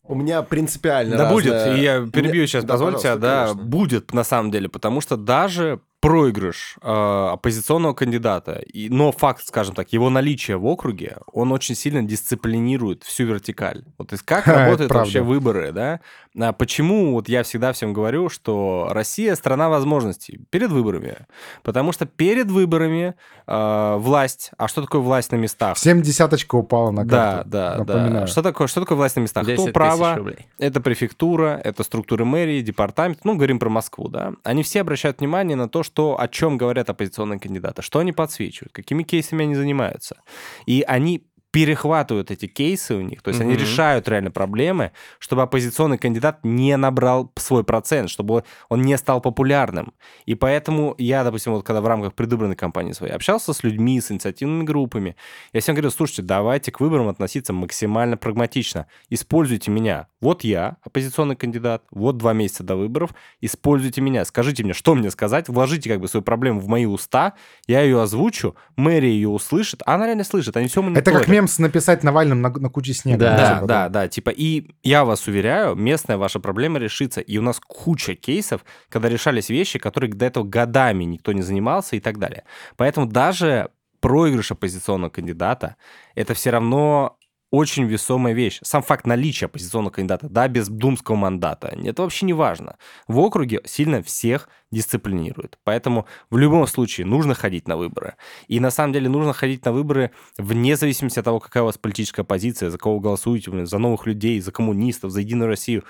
У 0.07 0.15
меня 0.15 0.41
принципиально 0.43 1.17
Да 1.17 1.29
будет, 1.31 1.53
разное- 1.53 1.77
и 1.77 1.81
я 1.81 1.99
Мне- 2.01 2.11
перебью 2.11 2.45
сейчас, 2.47 2.63
Да, 2.63 2.73
позвольте, 2.73 3.15
да, 3.15 3.45
конечно. 3.47 3.63
будет 3.63 4.13
на 4.13 4.23
самом 4.23 4.51
деле, 4.51 4.69
потому 4.69 5.01
что 5.01 5.17
даже 5.17 5.79
проигрыш 6.05 6.75
э, 6.81 7.29
оппозиционного 7.33 7.93
кандидата, 7.93 8.53
и, 8.53 8.89
но 8.89 9.11
факт, 9.11 9.45
скажем 9.45 9.73
так, 9.75 9.91
его 9.93 10.09
наличие 10.09 10.57
в 10.57 10.65
округе, 10.65 11.17
он 11.31 11.51
очень 11.51 11.75
сильно 11.75 12.03
дисциплинирует 12.03 13.03
всю 13.03 13.25
вертикаль. 13.25 13.83
Вот 13.97 14.09
то 14.09 14.13
есть 14.13 14.23
как 14.23 14.43
Ха, 14.45 14.65
работают 14.65 14.91
вообще 14.91 15.21
выборы, 15.21 15.71
да? 15.71 15.99
А 16.37 16.51
почему 16.53 17.13
вот 17.13 17.29
я 17.29 17.43
всегда 17.43 17.71
всем 17.73 17.93
говорю, 17.93 18.29
что 18.29 18.89
Россия 18.91 19.35
страна 19.35 19.69
возможностей 19.69 20.41
перед 20.49 20.69
выборами, 20.69 21.25
потому 21.63 21.91
что 21.91 22.05
перед 22.05 22.47
выборами 22.51 23.15
э, 23.47 23.95
власть, 23.97 24.51
а 24.57 24.67
что 24.67 24.81
такое 24.81 25.01
власть 25.01 25.31
на 25.31 25.37
местах? 25.37 25.77
Семь 25.77 26.01
десяточка 26.01 26.55
упала 26.55 26.91
на 26.91 27.05
Да, 27.05 27.31
карту. 27.35 27.49
да, 27.49 27.71
да. 27.71 27.79
напоминаю. 27.79 28.27
Что 28.27 28.41
такое, 28.43 28.67
что 28.67 28.81
такое 28.81 28.97
власть 28.97 29.15
на 29.15 29.21
местах? 29.21 29.45
10 29.45 29.63
Кто 29.63 29.71
право, 29.71 30.15
рублей. 30.15 30.47
это 30.59 30.81
префектура, 30.81 31.59
это 31.63 31.83
структуры 31.83 32.25
мэрии, 32.25 32.61
департамент, 32.61 33.19
ну, 33.23 33.35
говорим 33.35 33.57
про 33.59 33.69
Москву, 33.69 34.09
да. 34.09 34.33
Они 34.43 34.61
все 34.63 34.81
обращают 34.81 35.19
внимание 35.19 35.55
на 35.55 35.69
то, 35.69 35.83
что, 35.83 35.94
о 36.19 36.27
чем 36.27 36.57
говорят 36.57 36.89
оппозиционные 36.89 37.39
кандидаты, 37.39 37.81
что 37.81 37.99
они 37.99 38.11
подсвечивают, 38.11 38.73
какими 38.73 39.03
кейсами 39.03 39.43
они 39.43 39.55
занимаются. 39.55 40.17
И 40.65 40.83
они 40.87 41.25
перехватывают 41.55 42.31
эти 42.31 42.47
кейсы 42.47 42.95
у 42.95 43.01
них, 43.01 43.21
то 43.21 43.29
есть 43.29 43.39
они 43.39 43.53
Мгм. 43.53 43.61
решают 43.61 44.09
реально 44.09 44.29
проблемы, 44.29 44.91
чтобы 45.19 45.41
оппозиционный 45.41 45.97
кандидат 45.97 46.39
не 46.43 46.75
набрал 46.75 47.31
свой 47.37 47.63
процент, 47.63 48.09
чтобы 48.09 48.43
он 48.67 48.81
не 48.81 48.97
стал 48.97 49.21
популярным. 49.21 49.93
И 50.25 50.35
поэтому 50.35 50.95
я, 50.97 51.23
допустим, 51.23 51.53
вот 51.53 51.65
когда 51.65 51.79
в 51.79 51.87
рамках 51.87 52.13
предвыборной 52.13 52.57
кампании 52.57 52.91
своей 52.91 53.13
общался 53.13 53.53
с 53.53 53.63
людьми, 53.63 54.01
с 54.01 54.11
инициативными 54.11 54.65
группами, 54.65 55.15
я 55.53 55.61
всем 55.61 55.75
говорю, 55.75 55.91
слушайте, 55.91 56.23
давайте 56.23 56.73
к 56.73 56.81
выборам 56.81 57.07
относиться 57.07 57.53
максимально 57.53 58.17
прагматично. 58.17 58.87
Используйте 59.09 59.71
меня. 59.71 60.07
Вот 60.19 60.43
я, 60.43 60.75
оппозиционный 60.83 61.37
кандидат, 61.37 61.83
вот 61.89 62.17
два 62.17 62.33
месяца 62.33 62.63
до 62.63 62.75
выборов, 62.75 63.11
используйте 63.39 64.01
меня. 64.01 64.25
Скажите 64.25 64.61
мне, 64.65 64.73
что 64.73 64.93
мне 64.93 65.09
сказать, 65.09 65.47
вложите 65.47 65.89
как 65.89 66.01
бы 66.01 66.09
свою 66.09 66.21
проблему 66.21 66.59
в 66.59 66.67
мои 66.67 66.85
уста, 66.85 67.31
я 67.65 67.81
ее 67.81 68.01
озвучу, 68.01 68.57
мэрия 68.75 69.11
ее 69.11 69.29
услышит, 69.29 69.81
а 69.85 69.95
она 69.95 70.07
реально 70.07 70.25
слышит, 70.25 70.57
они 70.57 70.67
все 70.67 70.83
Это 70.95 71.11
как 71.11 71.29
мем 71.29 71.44
с 71.47 71.59
написать 71.59 72.03
Навальным 72.03 72.41
на, 72.41 72.49
на 72.49 72.69
куче 72.69 72.93
снега. 72.93 73.19
Да, 73.19 73.37
Да, 73.37 73.65
да, 73.65 73.89
да, 73.89 74.07
типа, 74.07 74.29
и 74.29 74.71
я 74.83 75.05
вас 75.05 75.27
уверяю, 75.27 75.75
местная 75.75 76.17
ваша 76.17 76.39
проблема 76.39 76.79
решится. 76.79 77.21
И 77.21 77.37
у 77.37 77.41
нас 77.41 77.59
куча 77.59 78.15
кейсов, 78.15 78.65
когда 78.89 79.09
решались 79.09 79.49
вещи, 79.49 79.79
которые 79.79 80.11
до 80.13 80.25
этого 80.25 80.43
годами 80.43 81.03
никто 81.03 81.31
не 81.33 81.41
занимался 81.41 81.95
и 81.95 81.99
так 81.99 82.19
далее. 82.19 82.43
Поэтому 82.77 83.07
даже 83.07 83.69
проигрыш 83.99 84.51
оппозиционного 84.51 85.09
кандидата— 85.09 85.77
это 86.15 86.33
все 86.33 86.51
равно 86.51 87.17
очень 87.55 87.85
весомая 87.85 88.33
вещь. 88.33 88.59
Сам 88.63 88.83
факт 88.83 89.07
наличия 89.07 89.45
оппозиционного 89.45 89.93
кандидата, 89.93 90.27
да, 90.29 90.47
без 90.47 90.67
думского 90.67 91.15
мандата, 91.15 91.67
это 91.67 92.01
вообще 92.01 92.25
не 92.25 92.33
важно. 92.33 92.77
В 93.07 93.17
округе 93.19 93.61
сильно 93.65 94.03
всех 94.03 94.49
дисциплинирует. 94.71 95.57
Поэтому 95.63 96.05
в 96.29 96.37
любом 96.37 96.67
случае 96.67 97.07
нужно 97.07 97.33
ходить 97.33 97.67
на 97.67 97.77
выборы. 97.77 98.15
И 98.47 98.59
на 98.59 98.71
самом 98.71 98.93
деле 98.93 99.07
нужно 99.07 99.31
ходить 99.33 99.63
на 99.63 99.71
выборы 99.71 100.11
вне 100.37 100.75
зависимости 100.75 101.19
от 101.19 101.25
того, 101.25 101.39
какая 101.39 101.63
у 101.63 101.67
вас 101.67 101.77
политическая 101.77 102.23
позиция, 102.23 102.69
за 102.69 102.77
кого 102.77 102.95
вы 102.95 103.01
голосуете, 103.01 103.65
за 103.65 103.77
новых 103.77 104.05
людей, 104.05 104.39
за 104.41 104.51
коммунистов, 104.51 105.11
за 105.11 105.21
Единую 105.21 105.47
Россию. 105.47 105.83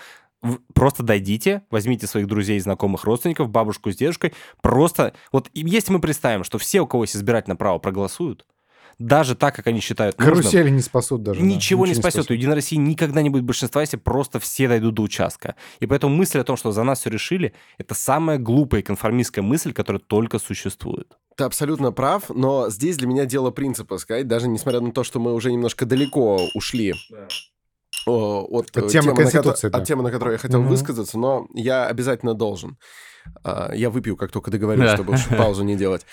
Просто 0.76 1.02
дойдите, 1.02 1.64
возьмите 1.72 2.06
своих 2.06 2.28
друзей, 2.28 2.60
знакомых, 2.60 3.06
родственников, 3.06 3.50
бабушку 3.50 3.92
с 3.92 3.96
дедушкой, 3.96 4.34
просто... 4.62 5.14
Вот 5.32 5.50
если 5.54 5.92
мы 5.92 6.00
представим, 6.00 6.44
что 6.44 6.60
все, 6.60 6.82
у 6.82 6.88
кого 6.88 7.06
есть 7.06 7.16
избирательное 7.16 7.58
право, 7.58 7.80
проголосуют, 7.80 8.46
даже 9.00 9.36
так, 9.36 9.56
как 9.56 9.68
они 9.68 9.80
считают 9.80 10.18
нужным, 10.18 10.38
Карусели 10.38 10.70
не 10.70 10.82
спасут 10.82 11.24
даже. 11.24 11.40
да. 11.40 11.46
Ничего 11.46 11.86
не 11.86 11.94
спасет. 11.94 12.30
У 12.30 12.34
Единой 12.34 12.56
России 12.56 12.76
никогда 12.78 13.22
не 13.22 13.30
будет 13.30 13.44
большинства, 13.44 13.82
если 13.82 13.98
просто 13.98 14.40
все 14.40 14.68
дойдут 14.68 14.96
до 14.96 15.02
участка. 15.04 15.56
И 15.80 15.86
поэтому 15.88 16.16
мысль 16.16 16.40
о 16.40 16.44
том, 16.44 16.56
что 16.58 16.72
за 16.72 16.84
нас 16.84 17.00
все 17.02 17.10
решили, 17.10 17.54
это 17.78 17.94
самая 17.96 18.38
глупая 18.38 18.82
и 18.82 18.84
конформистская 18.84 19.44
мысль, 19.44 19.74
которая 19.74 20.00
только 20.02 20.40
существует. 20.40 21.18
Ты 21.38 21.44
абсолютно 21.44 21.92
прав, 21.92 22.30
но 22.30 22.70
здесь 22.70 22.96
для 22.98 23.08
меня 23.08 23.26
дело 23.26 23.52
принципа 23.52 23.98
сказать, 23.98 24.28
даже 24.28 24.48
несмотря 24.48 24.80
на 24.80 24.92
то, 24.92 25.04
что 25.04 25.20
мы 25.20 25.34
уже 25.34 25.52
немножко 25.52 25.86
далеко 25.86 26.48
ушли 26.54 26.94
о, 28.06 28.46
от, 28.50 28.68
От 28.78 28.86
э, 28.86 28.90
темы 28.90 29.16
темы, 29.16 29.24
на 29.24 29.42
да. 29.42 29.52
от 29.78 29.84
темы, 29.86 30.04
на 30.04 30.12
которую 30.12 30.34
я 30.34 30.38
хотел 30.38 30.60
Мгм. 30.62 30.70
высказаться, 30.70 31.18
но 31.18 31.48
я 31.56 31.88
обязательно 31.88 32.34
должен. 32.36 32.78
А, 33.44 33.72
Я 33.74 33.90
выпью, 33.90 34.16
как 34.16 34.32
только 34.32 34.52
договорюсь, 34.52 34.86
Да. 34.92 34.96
чтобы 34.96 35.16
паузу 35.38 35.64
не 35.64 35.76
делать. 35.76 36.06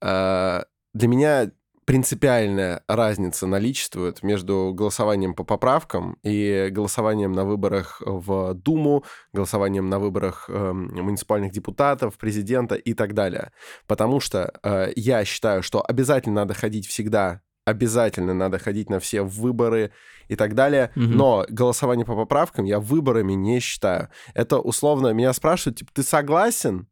А, 0.00 0.64
Для 0.94 1.08
меня 1.08 1.50
принципиальная 1.88 2.82
разница 2.86 3.46
наличествует 3.46 4.22
между 4.22 4.74
голосованием 4.74 5.32
по 5.32 5.42
поправкам 5.42 6.18
и 6.22 6.68
голосованием 6.70 7.32
на 7.32 7.46
выборах 7.46 8.02
в 8.04 8.52
Думу, 8.52 9.04
голосованием 9.32 9.88
на 9.88 9.98
выборах 9.98 10.50
эм, 10.50 10.94
муниципальных 10.94 11.50
депутатов, 11.50 12.18
президента 12.18 12.74
и 12.74 12.92
так 12.92 13.14
далее. 13.14 13.52
Потому 13.86 14.20
что 14.20 14.52
э, 14.62 14.92
я 14.96 15.24
считаю, 15.24 15.62
что 15.62 15.82
обязательно 15.82 16.42
надо 16.42 16.52
ходить 16.52 16.86
всегда, 16.86 17.40
обязательно 17.64 18.34
надо 18.34 18.58
ходить 18.58 18.90
на 18.90 19.00
все 19.00 19.22
выборы 19.22 19.90
и 20.28 20.36
так 20.36 20.54
далее. 20.54 20.92
Мгм. 20.94 21.16
Но 21.16 21.46
голосование 21.48 22.04
по 22.04 22.14
поправкам 22.14 22.66
я 22.66 22.80
выборами 22.80 23.32
не 23.32 23.60
считаю. 23.60 24.10
Это 24.34 24.58
условно 24.58 25.14
меня 25.14 25.32
спрашивают, 25.32 25.78
типа, 25.78 25.90
ты 25.94 26.02
согласен? 26.02 26.86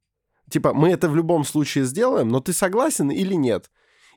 Типа, 0.51 0.73
мы 0.73 0.89
это 0.89 1.11
в 1.11 1.17
любом 1.17 1.45
случае 1.45 1.85
сделаем, 1.85 2.31
но 2.31 2.41
ты 2.41 2.55
согласен 2.55 3.11
или 3.11 3.35
нет? 3.35 3.71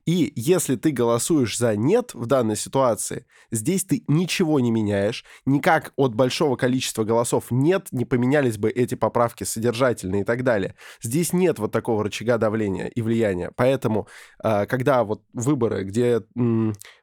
И 0.06 0.32
если 0.36 0.76
ты 0.76 0.92
голосуешь 0.92 1.58
за 1.58 1.76
«нет» 1.76 2.14
в 2.14 2.26
данной 2.26 2.56
ситуации, 2.56 3.26
здесь 3.52 3.84
ты 3.84 4.04
ничего 4.08 4.60
не 4.60 4.72
меняешь, 4.72 5.26
никак 5.46 5.94
от 5.96 6.16
большого 6.16 6.56
количества 6.56 7.04
голосов 7.04 7.46
«нет» 7.52 7.88
не 7.92 8.06
поменялись 8.06 8.58
бы 8.58 8.70
эти 8.70 8.96
поправки 8.96 9.44
содержательные 9.44 10.22
и 10.22 10.26
так 10.26 10.44
далее. 10.44 10.76
Здесь 11.02 11.34
нет 11.34 11.60
вот 11.60 11.72
такого 11.72 12.04
рычага 12.04 12.38
давления 12.38 12.88
и 12.88 13.02
влияния. 13.02 13.52
Поэтому, 13.56 14.08
а, 14.42 14.66
когда 14.66 15.04
вот 15.04 15.22
выборы, 15.34 15.84
где 15.84 16.22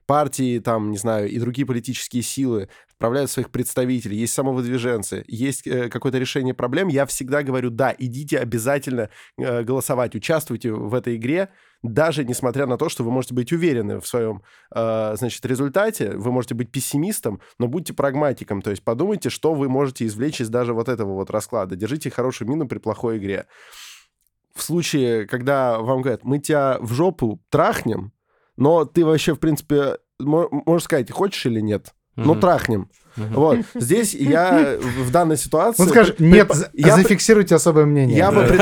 партии, 0.07 0.59
там, 0.61 0.91
не 0.91 0.99
знаю, 0.99 1.29
и 1.29 1.39
другие 1.39 1.67
политические 1.67 2.23
силы 2.23 2.69
отправляют 2.93 3.31
своих 3.31 3.51
представителей, 3.51 4.17
есть 4.17 4.33
самовыдвиженцы, 4.33 5.25
есть 5.27 5.67
э, 5.67 5.91
какое-то 5.91 6.19
решение 6.19 6.55
проблем, 6.55 6.89
я 6.89 7.05
всегда 7.05 7.43
говорю, 7.43 7.71
да, 7.71 7.95
идите 7.99 8.39
обязательно 8.39 9.11
э, 9.37 9.63
голосовать, 9.63 10.15
участвуйте 10.15 10.73
в 10.73 10.95
этой 10.95 11.17
игре, 11.17 11.51
даже 11.83 12.25
несмотря 12.25 12.67
на 12.67 12.79
то, 12.79 12.89
что 12.89 13.05
вы 13.05 13.11
можете 13.11 13.35
быть 13.35 13.53
уверены 13.53 14.01
в 14.01 14.07
своем, 14.07 14.43
э, 14.75 15.15
значит, 15.17 15.45
результате, 15.45 16.13
вы 16.13 16.33
можете 16.33 16.55
быть 16.55 16.71
пессимистом, 16.71 17.41
но 17.59 17.69
будьте 17.69 17.93
прагматиком, 17.93 18.63
то 18.63 18.71
есть 18.71 18.83
подумайте, 18.83 19.29
что 19.29 19.55
вы 19.55 19.69
можете 19.69 20.07
извлечь 20.07 20.41
из 20.41 20.49
даже 20.49 20.73
вот 20.73 20.89
этого 20.89 21.13
вот 21.15 21.31
расклада. 21.31 21.77
Держите 21.77 22.11
хорошую 22.11 22.49
мину 22.49 22.67
при 22.67 22.79
плохой 22.79 23.19
игре. 23.19 23.47
В 24.55 24.63
случае, 24.63 25.27
когда 25.27 25.79
вам 25.79 26.01
говорят, 26.01 26.25
мы 26.25 26.39
тебя 26.39 26.79
в 26.81 26.95
жопу 26.95 27.43
трахнем, 27.51 28.13
но 28.57 28.85
ты 28.85 29.05
вообще, 29.05 29.35
в 29.35 29.39
принципе, 29.39 29.99
можешь 30.19 30.85
сказать, 30.85 31.11
хочешь 31.11 31.47
или 31.47 31.61
нет, 31.61 31.95
ну, 32.17 32.35
трахнем. 32.35 32.91
Вот. 33.17 33.61
Здесь 33.75 34.15
я 34.15 34.79
в 34.79 35.11
данной 35.11 35.37
ситуации... 35.37 35.83
Ну, 35.83 35.89
скажешь, 35.89 36.17
нет, 36.19 36.51
я 36.75 36.97
зафиксируйте 36.97 37.55
особое 37.55 37.87
мнение. 37.87 38.17
Я, 38.17 38.31
бы, 38.31 38.45
пред... 38.45 38.61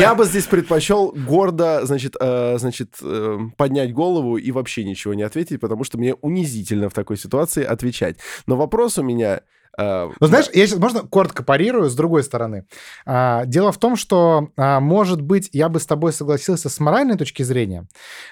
я 0.00 0.14
бы 0.14 0.24
здесь 0.24 0.44
предпочел 0.44 1.12
гордо, 1.12 1.84
значит, 1.84 2.16
э, 2.20 2.56
значит 2.58 2.94
э, 3.02 3.38
поднять 3.56 3.92
голову 3.92 4.36
и 4.36 4.50
вообще 4.52 4.84
ничего 4.84 5.14
не 5.14 5.22
ответить, 5.22 5.60
потому 5.60 5.84
что 5.84 5.98
мне 5.98 6.14
унизительно 6.14 6.88
в 6.88 6.94
такой 6.94 7.16
ситуации 7.16 7.64
отвечать. 7.64 8.18
Но 8.46 8.56
вопрос 8.56 8.98
у 8.98 9.02
меня 9.02 9.40
ну, 9.78 10.26
знаешь, 10.26 10.46
я 10.52 10.66
сейчас, 10.66 10.78
можно 10.78 11.00
коротко 11.00 11.42
парирую 11.42 11.90
с 11.90 11.94
другой 11.94 12.22
стороны. 12.22 12.64
А, 13.04 13.44
дело 13.44 13.72
в 13.72 13.78
том, 13.78 13.96
что, 13.96 14.48
а, 14.56 14.80
может 14.80 15.20
быть, 15.20 15.50
я 15.52 15.68
бы 15.68 15.80
с 15.80 15.86
тобой 15.86 16.12
согласился 16.12 16.68
с 16.68 16.80
моральной 16.80 17.16
точки 17.16 17.42
зрения, 17.42 17.86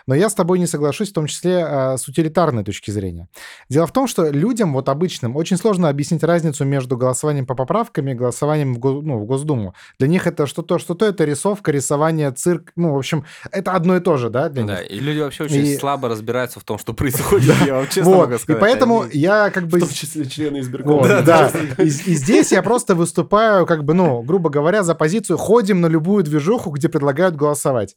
но 0.06 0.14
я 0.14 0.30
с 0.30 0.34
тобой 0.34 0.58
не 0.58 0.66
соглашусь 0.66 1.10
в 1.10 1.14
том 1.14 1.26
числе 1.26 1.64
а, 1.64 1.96
с 1.98 2.08
утилитарной 2.08 2.64
точки 2.64 2.90
зрения. 2.90 3.28
Дело 3.68 3.86
в 3.86 3.92
том, 3.92 4.06
что 4.06 4.30
людям, 4.30 4.72
вот 4.72 4.88
обычным, 4.88 5.36
очень 5.36 5.56
сложно 5.56 5.88
объяснить 5.88 6.22
разницу 6.22 6.64
между 6.64 6.96
голосованием 6.96 7.46
по 7.46 7.54
поправкам 7.54 8.08
и 8.08 8.14
голосованием 8.14 8.74
в, 8.74 9.02
ну, 9.02 9.18
в 9.18 9.26
Госдуму. 9.26 9.74
Для 9.98 10.08
них 10.08 10.26
это 10.26 10.46
что-то, 10.46 10.78
что-то 10.78 11.06
это 11.06 11.24
рисовка, 11.24 11.72
рисование, 11.72 12.30
цирк, 12.32 12.72
ну, 12.76 12.94
в 12.94 12.98
общем, 12.98 13.24
это 13.50 13.72
одно 13.72 13.96
и 13.96 14.00
то 14.00 14.16
же, 14.16 14.30
да, 14.30 14.48
для 14.48 14.64
да, 14.64 14.80
них. 14.80 14.90
и 14.90 14.98
люди 14.98 15.20
вообще 15.20 15.44
очень 15.44 15.66
и... 15.66 15.76
слабо 15.76 16.08
разбираются 16.08 16.60
в 16.60 16.64
том, 16.64 16.78
что 16.78 16.92
происходит, 16.94 17.54
я 17.66 17.74
вам 17.74 17.88
честно 17.88 18.16
могу 18.16 18.38
сказать. 18.38 18.48
И 18.48 18.60
поэтому 18.60 19.04
я 19.12 19.50
как 19.50 19.66
бы... 19.66 19.78
В 19.78 19.80
том 19.80 19.90
числе 19.90 20.26
члены 20.26 20.60
избиркома. 20.60 21.06
Да, 21.06 21.22
да. 21.52 21.82
И, 21.82 21.86
и 21.86 22.14
здесь 22.14 22.52
я 22.52 22.62
просто 22.62 22.94
выступаю, 22.94 23.66
как 23.66 23.84
бы, 23.84 23.94
ну, 23.94 24.22
грубо 24.22 24.50
говоря, 24.50 24.82
за 24.82 24.94
позицию 24.94 25.38
«ходим 25.38 25.80
на 25.80 25.86
любую 25.86 26.24
движуху, 26.24 26.70
где 26.70 26.88
предлагают 26.88 27.36
голосовать». 27.36 27.96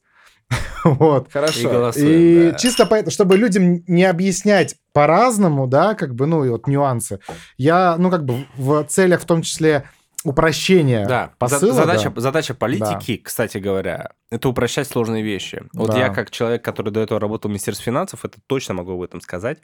Вот. 0.83 1.29
Хорошо. 1.31 1.59
И, 1.59 1.71
голосуем, 1.71 2.07
и 2.07 2.51
да. 2.51 2.57
чисто 2.57 2.85
поэтому, 2.85 3.11
чтобы 3.11 3.35
людям 3.35 3.83
не 3.87 4.05
объяснять 4.05 4.75
по-разному, 4.93 5.67
да, 5.67 5.95
как 5.95 6.15
бы, 6.15 6.25
ну, 6.27 6.45
и 6.45 6.49
вот 6.49 6.67
нюансы, 6.67 7.19
я, 7.57 7.97
ну, 7.97 8.09
как 8.09 8.23
бы 8.23 8.45
в 8.55 8.83
целях 8.85 9.21
в 9.21 9.25
том 9.25 9.41
числе 9.41 9.83
упрощения 10.23 11.05
да. 11.05 11.31
посыла. 11.37 11.73
Задача, 11.73 12.09
да. 12.09 12.21
задача 12.21 12.53
политики, 12.53 13.17
да. 13.17 13.23
кстати 13.23 13.57
говоря, 13.57 14.11
это 14.29 14.49
упрощать 14.49 14.87
сложные 14.87 15.23
вещи. 15.23 15.63
Вот 15.73 15.91
да. 15.91 15.99
я, 15.99 16.09
как 16.09 16.31
человек, 16.31 16.63
который 16.63 16.91
до 16.91 16.99
этого 16.99 17.19
работал 17.19 17.47
в 17.47 17.51
Министерстве 17.51 17.85
финансов, 17.85 18.25
это 18.25 18.39
точно 18.47 18.73
могу 18.73 18.91
об 18.93 19.01
этом 19.01 19.21
сказать. 19.21 19.59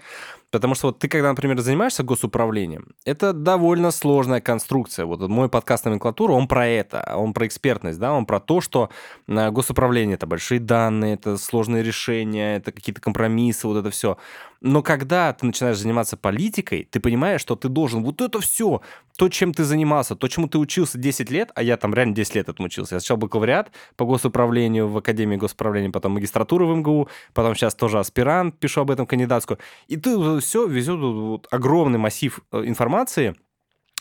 Потому 0.52 0.74
что 0.74 0.88
вот 0.88 1.00
ты, 1.00 1.10
когда, 1.10 1.30
например, 1.30 1.60
занимаешься 1.60 2.04
госуправлением, 2.04 2.88
это 3.04 3.34
довольно 3.34 3.92
сложная 3.92 4.40
конструкция. 4.40 5.06
Вот 5.06 5.20
мой 5.28 5.50
подкаст 5.50 5.84
«Номенклатура», 5.84 6.32
он 6.32 6.48
про 6.48 6.66
это, 6.66 7.14
он 7.16 7.34
про 7.34 7.46
экспертность, 7.46 8.00
да, 8.00 8.14
он 8.14 8.26
про 8.26 8.40
то, 8.40 8.62
что 8.62 8.90
э, 9.28 9.52
госуправление— 9.52 10.14
это 10.16 10.28
большие 10.28 10.62
данные, 10.62 11.16
это 11.16 11.38
сложные 11.38 11.84
решения, 11.84 12.56
это 12.56 12.72
какие-то 12.72 13.02
компромиссы, 13.02 13.68
вот 13.68 13.78
это 13.78 13.90
все. 13.90 14.18
Но 14.62 14.82
когда 14.82 15.34
ты 15.34 15.46
начинаешь 15.46 15.78
заниматься 15.78 16.16
политикой, 16.16 16.88
ты 16.90 17.02
понимаешь, 17.02 17.42
что 17.42 17.58
ты 17.58 17.68
должен 17.68 18.02
вот 18.02 18.22
это 18.22 18.40
все, 18.40 18.82
то, 19.18 19.28
чем 19.28 19.54
ты 19.54 19.66
занимался, 19.66 20.16
то, 20.16 20.28
чему 20.30 20.48
ты 20.48 20.58
учился 20.58 20.98
10 20.98 21.30
лет, 21.30 21.52
а 21.54 21.62
я 21.64 21.76
там 21.76 21.94
реально 21.94 22.16
10 22.16 22.36
лет 22.36 22.48
этому 22.48 22.68
учился. 22.68 22.96
Я 22.96 23.02
сначала 23.02 23.18
бакалавриат 23.18 23.72
по 23.98 24.06
госуправлению 24.06 24.53
в 24.62 24.98
Академии 24.98 25.36
госуправления, 25.36 25.92
потом 25.92 26.14
магистратуру 26.14 26.68
в 26.68 26.76
МГУ, 26.76 27.10
потом 27.34 27.56
сейчас 27.56 27.76
тоже 27.76 28.00
аспирант, 28.00 28.60
пишу 28.60 28.82
об 28.82 28.92
этом 28.92 29.06
кандидатскую. 29.06 29.60
И 29.88 29.98
ты 29.98 30.40
все 30.40 30.66
везет 30.68 31.00
вот 31.00 31.48
огромный 31.52 32.00
массив 32.00 32.40
э, 32.52 32.64
информации, 32.66 33.36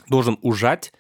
должен 0.09 0.38
ужать 0.42 0.92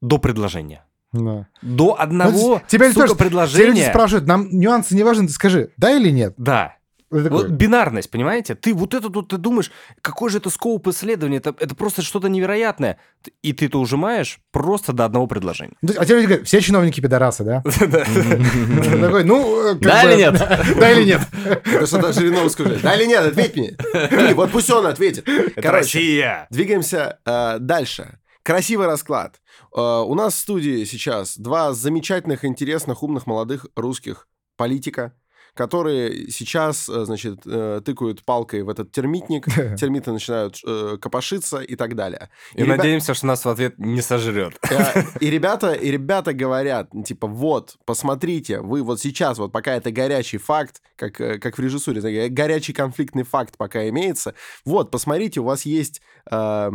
до 0.00 0.18
предложения. 0.18 0.84
Да. 1.12 1.46
До 1.60 2.00
одного, 2.00 2.54
ну, 2.54 2.62
тебя 2.66 2.90
сука, 2.92 3.14
предложения. 3.14 3.64
Все 3.64 3.66
люди 3.66 3.88
спрашивают, 3.88 4.26
нам 4.26 4.48
нюансы 4.50 4.94
не 4.94 5.02
важны, 5.02 5.26
ты 5.26 5.32
скажи, 5.32 5.70
да 5.76 5.90
или 5.90 6.10
нет? 6.10 6.34
Да. 6.38 6.76
Вот 7.12 7.50
бинарность, 7.50 8.10
понимаете? 8.10 8.54
Ты 8.54 8.74
вот 8.74 8.94
это 8.94 9.10
тут, 9.10 9.28
ты 9.28 9.36
думаешь, 9.36 9.70
какой 10.00 10.30
же 10.30 10.38
это 10.38 10.48
скоуп 10.50 10.88
исследования, 10.88 11.36
это, 11.36 11.54
это 11.58 11.74
просто 11.74 12.02
что-то 12.02 12.28
невероятное. 12.28 12.98
И 13.42 13.52
ты 13.52 13.66
это 13.66 13.78
ужимаешь 13.78 14.40
просто 14.50 14.92
до 14.92 15.04
одного 15.04 15.26
предложения. 15.26 15.74
А 15.96 16.04
тебе 16.04 16.22
говорят, 16.22 16.46
все 16.46 16.60
чиновники 16.60 17.00
пидорасы, 17.00 17.44
да? 17.44 17.62
Такой, 19.00 19.24
ну, 19.24 19.74
Да 19.80 20.04
или 20.04 20.18
нет? 20.18 20.38
Да 20.78 20.90
или 20.90 21.04
нет? 21.04 21.20
Это 21.64 21.86
что-то 21.86 22.12
Жириновскому 22.12 22.68
сказать. 22.68 22.82
Да 22.82 22.94
или 22.94 23.06
нет, 23.06 23.24
ответь 23.24 23.56
мне. 23.56 23.76
Вот 24.34 24.50
пусть 24.50 24.70
он 24.70 24.86
ответит. 24.86 25.28
Россия. 25.56 26.46
Двигаемся 26.50 27.18
э, 27.24 27.58
дальше. 27.58 28.18
Красивый 28.42 28.86
расклад. 28.86 29.40
Э, 29.76 30.00
у 30.00 30.14
нас 30.14 30.34
в 30.34 30.38
студии 30.38 30.84
сейчас 30.84 31.36
два 31.36 31.72
замечательных, 31.72 32.44
интересных, 32.44 33.02
умных, 33.02 33.26
молодых 33.26 33.66
русских 33.76 34.28
политика, 34.56 35.14
которые 35.54 36.30
сейчас, 36.30 36.88
э, 36.88 37.04
значит, 37.04 37.40
э, 37.44 37.82
тыкают 37.84 38.24
палкой 38.24 38.62
в 38.62 38.70
этот 38.70 38.90
термитник, 38.90 39.46
термиты 39.76 40.12
начинают 40.12 40.56
э, 40.66 40.96
копошиться 41.00 41.58
и 41.58 41.76
так 41.76 41.94
далее. 41.94 42.30
И, 42.54 42.62
и 42.62 42.64
надеемся, 42.64 43.14
что 43.14 43.26
нас 43.26 43.44
в 43.44 43.48
ответ 43.48 43.78
не 43.78 44.00
сожрет. 44.00 44.58
И 45.20 45.30
ребята, 45.30 45.72
и 45.72 45.90
ребята 45.90 46.32
говорят, 46.32 46.90
типа, 47.04 47.26
вот, 47.26 47.76
посмотрите, 47.84 48.60
вы 48.60 48.82
вот 48.82 49.00
сейчас, 49.00 49.38
вот 49.38 49.52
пока 49.52 49.74
это 49.74 49.90
горячий 49.90 50.38
факт, 50.38 50.80
как, 50.96 51.14
как 51.14 51.58
в 51.58 51.60
режиссуре, 51.60 52.28
горячий 52.28 52.72
конфликтный 52.72 53.24
факт 53.24 53.56
пока 53.58 53.88
имеется, 53.88 54.34
вот, 54.64 54.90
посмотрите, 54.90 55.40
у 55.40 55.44
вас 55.44 55.66
есть 55.66 56.00
э, 56.30 56.70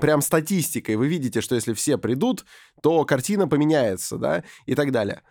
прям 0.00 0.20
статистика, 0.20 0.92
и 0.92 0.96
вы 0.96 1.08
видите, 1.08 1.40
что 1.40 1.54
если 1.54 1.72
все 1.72 1.96
придут, 1.96 2.44
то 2.82 3.04
картина 3.04 3.48
поменяется, 3.48 4.18
да, 4.18 4.44
и 4.66 4.74
так 4.74 4.92
далее. 4.92 5.22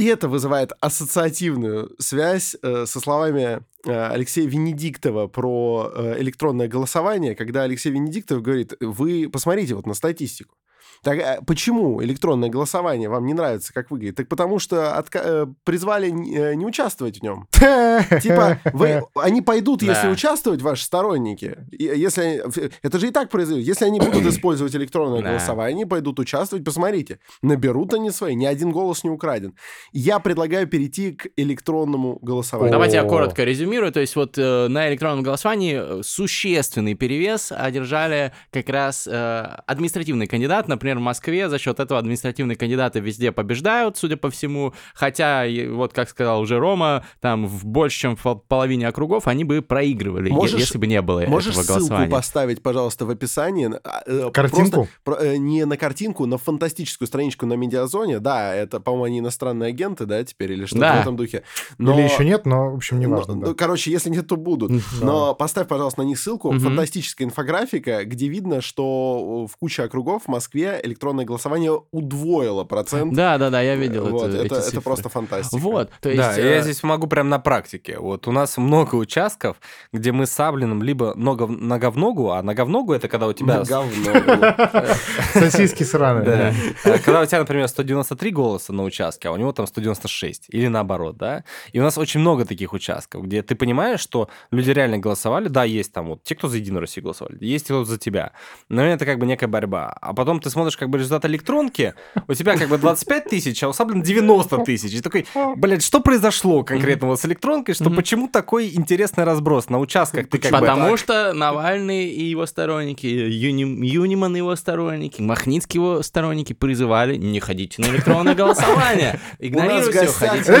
И 0.00 0.06
это 0.06 0.28
вызывает 0.28 0.72
ассоциативную 0.80 1.94
связь 1.98 2.56
э, 2.62 2.86
со 2.86 3.00
словами 3.00 3.60
э, 3.84 4.06
Алексея 4.06 4.48
Венедиктова 4.48 5.26
про 5.26 5.92
э, 5.94 6.20
электронное 6.20 6.68
голосование, 6.68 7.34
когда 7.34 7.64
Алексей 7.64 7.92
Венедиктов 7.92 8.40
говорит, 8.40 8.72
вы 8.80 9.28
посмотрите 9.30 9.74
вот 9.74 9.86
на 9.86 9.92
статистику. 9.92 10.54
Так 11.02 11.18
а 11.20 11.40
почему 11.46 12.02
электронное 12.02 12.50
голосование 12.50 13.08
вам 13.08 13.24
не 13.24 13.32
нравится, 13.34 13.72
как 13.72 13.90
выглядит? 13.90 14.16
Так 14.16 14.28
потому 14.28 14.58
что 14.58 14.98
отка- 14.98 15.22
э, 15.24 15.46
призвали 15.64 16.08
э, 16.08 16.54
не 16.54 16.66
участвовать 16.66 17.20
в 17.20 17.22
нем. 17.22 17.46
Типа, 17.52 18.58
вы, 18.72 19.02
они 19.14 19.40
пойдут, 19.40 19.82
если 19.82 20.08
участвовать, 20.08 20.60
ваши 20.62 20.84
сторонники. 20.84 21.56
Если, 21.70 22.42
это 22.82 22.98
же 22.98 23.08
и 23.08 23.10
так 23.10 23.30
произойдет. 23.30 23.66
Если 23.66 23.86
они 23.86 23.98
будут 23.98 24.26
использовать 24.26 24.74
электронное 24.76 25.22
голосование, 25.22 25.74
они 25.74 25.84
пойдут 25.86 26.18
участвовать. 26.20 26.64
Посмотрите, 26.64 27.18
наберут 27.42 27.94
они 27.94 28.10
свои, 28.10 28.34
ни 28.34 28.44
один 28.44 28.70
голос 28.70 29.02
не 29.02 29.10
украден. 29.10 29.54
Я 29.92 30.18
предлагаю 30.18 30.66
перейти 30.66 31.12
к 31.12 31.28
электронному 31.36 32.18
голосованию. 32.20 32.72
Давайте 32.72 32.96
я 32.96 33.04
коротко 33.04 33.44
резюмирую. 33.44 33.92
То 33.92 34.00
есть 34.00 34.16
вот 34.16 34.36
э, 34.36 34.68
на 34.68 34.90
электронном 34.90 35.22
голосовании 35.22 36.02
существенный 36.02 36.94
перевес 36.94 37.52
одержали 37.52 38.32
как 38.50 38.68
раз 38.68 39.08
административный 39.10 40.26
кандидат, 40.26 40.68
например, 40.68 40.89
например, 40.90 40.98
в 40.98 41.02
Москве 41.02 41.48
за 41.48 41.58
счет 41.58 41.80
этого 41.80 41.98
административные 41.98 42.56
кандидаты 42.56 43.00
везде 43.00 43.32
побеждают, 43.32 43.96
судя 43.96 44.16
по 44.16 44.30
всему, 44.30 44.74
хотя, 44.94 45.44
вот 45.70 45.92
как 45.92 46.08
сказал 46.08 46.40
уже 46.40 46.58
Рома, 46.58 47.04
там 47.20 47.46
в 47.46 47.64
больше, 47.64 47.98
чем 47.98 48.16
в 48.16 48.34
половине 48.48 48.88
округов 48.88 49.26
они 49.26 49.44
бы 49.44 49.62
проигрывали, 49.62 50.30
можешь, 50.30 50.60
если 50.60 50.78
бы 50.78 50.86
не 50.86 51.00
было 51.02 51.20
можешь 51.26 51.52
этого 51.52 51.66
голосования. 51.66 51.80
Можешь 51.80 52.06
ссылку 52.06 52.10
поставить, 52.10 52.62
пожалуйста, 52.62 53.06
в 53.06 53.10
описании? 53.10 53.70
А, 53.84 54.02
э, 54.06 54.30
картинку? 54.32 54.88
Просто, 55.04 55.24
э, 55.24 55.36
не 55.36 55.64
на 55.64 55.76
картинку, 55.76 56.26
на 56.26 56.38
фантастическую 56.38 57.06
страничку 57.06 57.46
на 57.46 57.54
Медиазоне. 57.54 58.20
Да, 58.20 58.54
это, 58.54 58.80
по-моему, 58.80 59.04
они 59.04 59.18
иностранные 59.20 59.68
агенты, 59.68 60.06
да, 60.06 60.22
теперь, 60.24 60.52
или 60.52 60.66
что-то 60.66 60.80
да. 60.80 60.98
в 60.98 61.00
этом 61.02 61.16
духе. 61.16 61.42
Но... 61.78 61.94
Или 61.94 62.02
еще 62.02 62.24
нет, 62.24 62.46
но, 62.46 62.70
в 62.70 62.76
общем, 62.76 62.98
не 62.98 63.06
важно. 63.06 63.34
Но, 63.34 63.46
да. 63.48 63.54
Короче, 63.54 63.90
если 63.90 64.10
нет, 64.10 64.26
то 64.26 64.36
будут. 64.36 64.72
Да. 64.72 64.80
Но 65.02 65.34
поставь, 65.34 65.68
пожалуйста, 65.68 66.02
на 66.02 66.06
них 66.06 66.18
ссылку. 66.18 66.48
Угу. 66.48 66.58
Фантастическая 66.58 67.26
инфографика, 67.26 68.04
где 68.04 68.28
видно, 68.28 68.60
что 68.60 69.46
в 69.46 69.56
куче 69.56 69.82
округов 69.82 70.24
в 70.24 70.28
Москве 70.28 70.79
электронное 70.82 71.24
голосование 71.24 71.80
удвоило 71.92 72.64
процент. 72.64 73.14
Да, 73.14 73.38
да, 73.38 73.50
да, 73.50 73.60
я 73.60 73.76
видел 73.76 74.06
Вот, 74.08 74.28
это, 74.28 74.44
это, 74.44 74.54
это 74.56 74.80
просто 74.80 75.08
фантастика. 75.08 75.60
Вот, 75.60 75.90
то 76.00 76.08
есть... 76.08 76.20
Да, 76.20 76.38
э, 76.38 76.56
я 76.56 76.62
здесь 76.62 76.82
могу 76.82 77.06
прям 77.06 77.28
на 77.28 77.38
практике. 77.38 77.98
Вот 77.98 78.26
у 78.28 78.32
нас 78.32 78.56
много 78.56 78.96
участков, 78.96 79.56
где 79.92 80.12
мы 80.12 80.26
с 80.26 80.30
Саблиным 80.30 80.82
либо 80.82 81.14
нога, 81.14 81.46
нога 81.46 81.90
в 81.90 81.96
ногу, 81.96 82.30
а 82.30 82.42
нога 82.42 82.64
в 82.64 82.68
ногу 82.68 82.92
это 82.92 83.08
когда 83.08 83.26
у 83.26 83.32
тебя... 83.32 83.62
Говно. 83.62 84.94
Сосиски 85.32 85.82
сраные. 85.82 86.24
Да. 86.24 86.54
А 86.84 86.98
Когда 86.98 87.20
у 87.22 87.26
тебя, 87.26 87.40
например, 87.40 87.68
193 87.68 88.30
голоса 88.30 88.72
на 88.72 88.84
участке, 88.84 89.28
а 89.28 89.32
у 89.32 89.36
него 89.36 89.52
там 89.52 89.66
196, 89.66 90.46
или 90.48 90.68
наоборот, 90.68 91.16
да? 91.16 91.44
И 91.72 91.80
у 91.80 91.82
нас 91.82 91.98
очень 91.98 92.20
много 92.20 92.44
таких 92.44 92.72
участков, 92.72 93.24
где 93.24 93.42
ты 93.42 93.54
понимаешь, 93.54 94.00
что 94.00 94.28
люди 94.50 94.70
реально 94.70 94.98
голосовали, 94.98 95.48
да, 95.48 95.64
есть 95.64 95.92
там 95.92 96.08
вот 96.08 96.22
те, 96.22 96.34
кто 96.34 96.48
за 96.48 96.56
Единую 96.56 96.80
Россию 96.80 97.04
голосовали, 97.04 97.36
есть 97.40 97.66
те, 97.66 97.74
кто 97.74 97.84
за 97.84 97.98
тебя, 97.98 98.32
но 98.68 98.82
это 98.84 99.04
как 99.04 99.18
бы 99.18 99.26
некая 99.26 99.46
борьба. 99.46 99.92
А 100.00 100.14
потом 100.14 100.40
ты 100.40 100.50
смотришь 100.50 100.69
как 100.76 100.90
бы 100.90 100.98
результат 100.98 101.24
электронки, 101.26 101.94
у 102.28 102.34
тебя 102.34 102.56
как 102.56 102.68
бы 102.68 102.78
25 102.78 103.24
тысяч, 103.26 103.62
а 103.62 103.68
у 103.68 103.72
Саблина 103.72 104.02
90 104.02 104.58
тысяч. 104.64 104.94
И 104.94 105.00
такой, 105.00 105.26
блядь, 105.56 105.82
что 105.82 106.00
произошло 106.00 106.62
конкретно 106.64 107.08
вот 107.08 107.20
с 107.20 107.24
электронкой, 107.24 107.74
что 107.74 107.90
почему 107.90 108.28
такой 108.28 108.70
интересный 108.74 109.24
разброс 109.24 109.68
на 109.68 109.78
участках? 109.78 110.28
Ты 110.28 110.38
как 110.38 110.52
бы... 110.52 110.58
Потому 110.58 110.96
что 110.96 111.32
Навальный 111.32 112.08
и 112.08 112.24
его 112.24 112.46
сторонники, 112.46 113.06
Юни- 113.06 113.86
Юниман 113.86 114.34
и 114.34 114.38
его 114.38 114.56
сторонники, 114.56 115.20
Махницкий 115.20 115.78
его 115.78 116.02
сторонники 116.02 116.52
призывали 116.52 117.16
не 117.16 117.40
ходите 117.40 117.82
на 117.82 117.86
электронное 117.86 118.34
голосование. 118.34 119.20
Игнорируйте 119.38 119.90
его, 119.90 120.06
гостях 120.06 120.30
ходите 120.30 120.52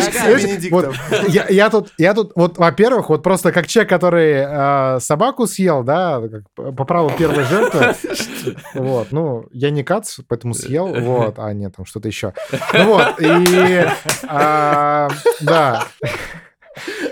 я, 1.50 1.70
тут, 1.70 1.92
я 1.98 2.14
тут, 2.14 2.32
вот, 2.34 2.58
во-первых, 2.58 3.08
вот 3.08 3.22
просто 3.22 3.52
как 3.52 3.66
человек, 3.66 3.90
который 3.90 4.32
э, 4.32 5.00
собаку 5.00 5.46
съел, 5.46 5.82
да, 5.82 6.22
по 6.54 6.84
праву 6.84 7.10
первой 7.16 7.44
жертвы, 7.44 7.94
вот, 8.74 9.12
ну, 9.12 9.46
я 9.52 9.70
не 9.70 9.82
кац, 10.00 10.18
поэтому 10.26 10.54
съел, 10.54 10.92
вот, 10.94 11.38
а 11.38 11.52
нет, 11.52 11.76
там 11.76 11.86
что-то 11.86 12.08
еще. 12.08 12.32
Ну 12.72 12.84
вот, 12.94 13.20
и, 13.20 13.84
а, 14.28 15.08
да, 15.40 15.84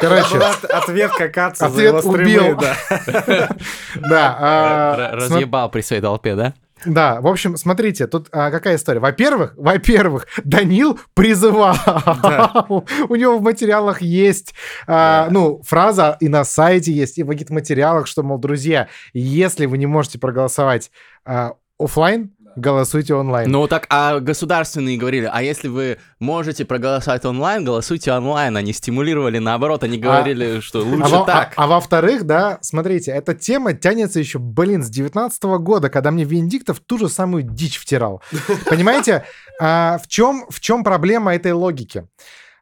короче, 0.00 0.34
Была 0.34 0.50
от- 0.50 0.64
ответка 0.64 1.28
Каца 1.28 1.68
за 1.68 1.74
Ответ 1.74 2.00
стримы, 2.00 2.22
убил. 2.22 2.56
да. 2.56 2.76
да, 3.96 4.36
а, 4.40 5.10
Разъебал 5.12 5.70
при 5.70 5.82
своей 5.82 6.02
толпе, 6.02 6.34
да? 6.34 6.54
Да, 6.86 7.20
в 7.20 7.26
общем, 7.26 7.56
смотрите, 7.56 8.06
тут 8.06 8.28
а, 8.30 8.52
какая 8.52 8.76
история. 8.76 9.00
Во-первых, 9.00 9.54
во-первых, 9.56 10.28
Данил 10.44 11.00
призывал. 11.14 11.74
У 13.08 13.16
него 13.16 13.38
в 13.38 13.42
материалах 13.42 14.00
есть, 14.00 14.54
а, 14.86 15.26
ну, 15.30 15.60
фраза 15.66 16.16
и 16.20 16.28
на 16.28 16.44
сайте 16.44 16.92
есть, 16.92 17.18
и 17.18 17.24
в 17.24 17.50
материалах, 17.50 18.06
что, 18.06 18.22
мол, 18.22 18.38
друзья, 18.38 18.86
если 19.12 19.66
вы 19.66 19.76
не 19.76 19.86
можете 19.86 20.20
проголосовать 20.20 20.92
а, 21.24 21.54
оффлайн, 21.78 22.30
голосуйте 22.58 23.14
онлайн. 23.14 23.50
Ну 23.50 23.66
так, 23.66 23.86
а 23.88 24.20
государственные 24.20 24.98
говорили, 24.98 25.28
а 25.32 25.42
если 25.42 25.68
вы 25.68 25.98
можете 26.18 26.64
проголосовать 26.64 27.24
онлайн, 27.24 27.64
голосуйте 27.64 28.12
онлайн. 28.12 28.56
Они 28.56 28.72
стимулировали, 28.72 29.38
наоборот, 29.38 29.84
они 29.84 29.98
говорили, 29.98 30.60
что 30.60 30.80
А 30.80 30.82
лучше 30.82 31.14
во- 31.14 31.24
так. 31.24 31.54
А, 31.56 31.64
а 31.64 31.66
во-вторых, 31.66 32.24
да, 32.24 32.58
смотрите, 32.60 33.10
эта 33.12 33.34
тема 33.34 33.72
тянется 33.72 34.18
еще, 34.18 34.38
блин, 34.38 34.82
с 34.82 34.88
19 34.90 35.42
года, 35.58 35.88
когда 35.88 36.10
мне 36.10 36.24
Венедиктов 36.24 36.80
ту 36.80 36.98
же 36.98 37.08
самую 37.08 37.42
дичь 37.42 37.78
втирал. 37.78 38.22
Понимаете, 38.68 39.24
а, 39.60 39.98
в, 39.98 40.08
чем, 40.08 40.44
в 40.48 40.60
чем 40.60 40.84
проблема 40.84 41.34
этой 41.34 41.52
логики? 41.52 42.06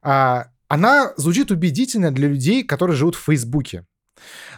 А, 0.02 0.46
она 0.68 1.12
звучит 1.16 1.50
убедительно 1.50 2.10
для 2.10 2.28
людей, 2.28 2.62
которые 2.64 2.96
живут 2.96 3.14
в 3.14 3.24
Фейсбуке. 3.24 3.84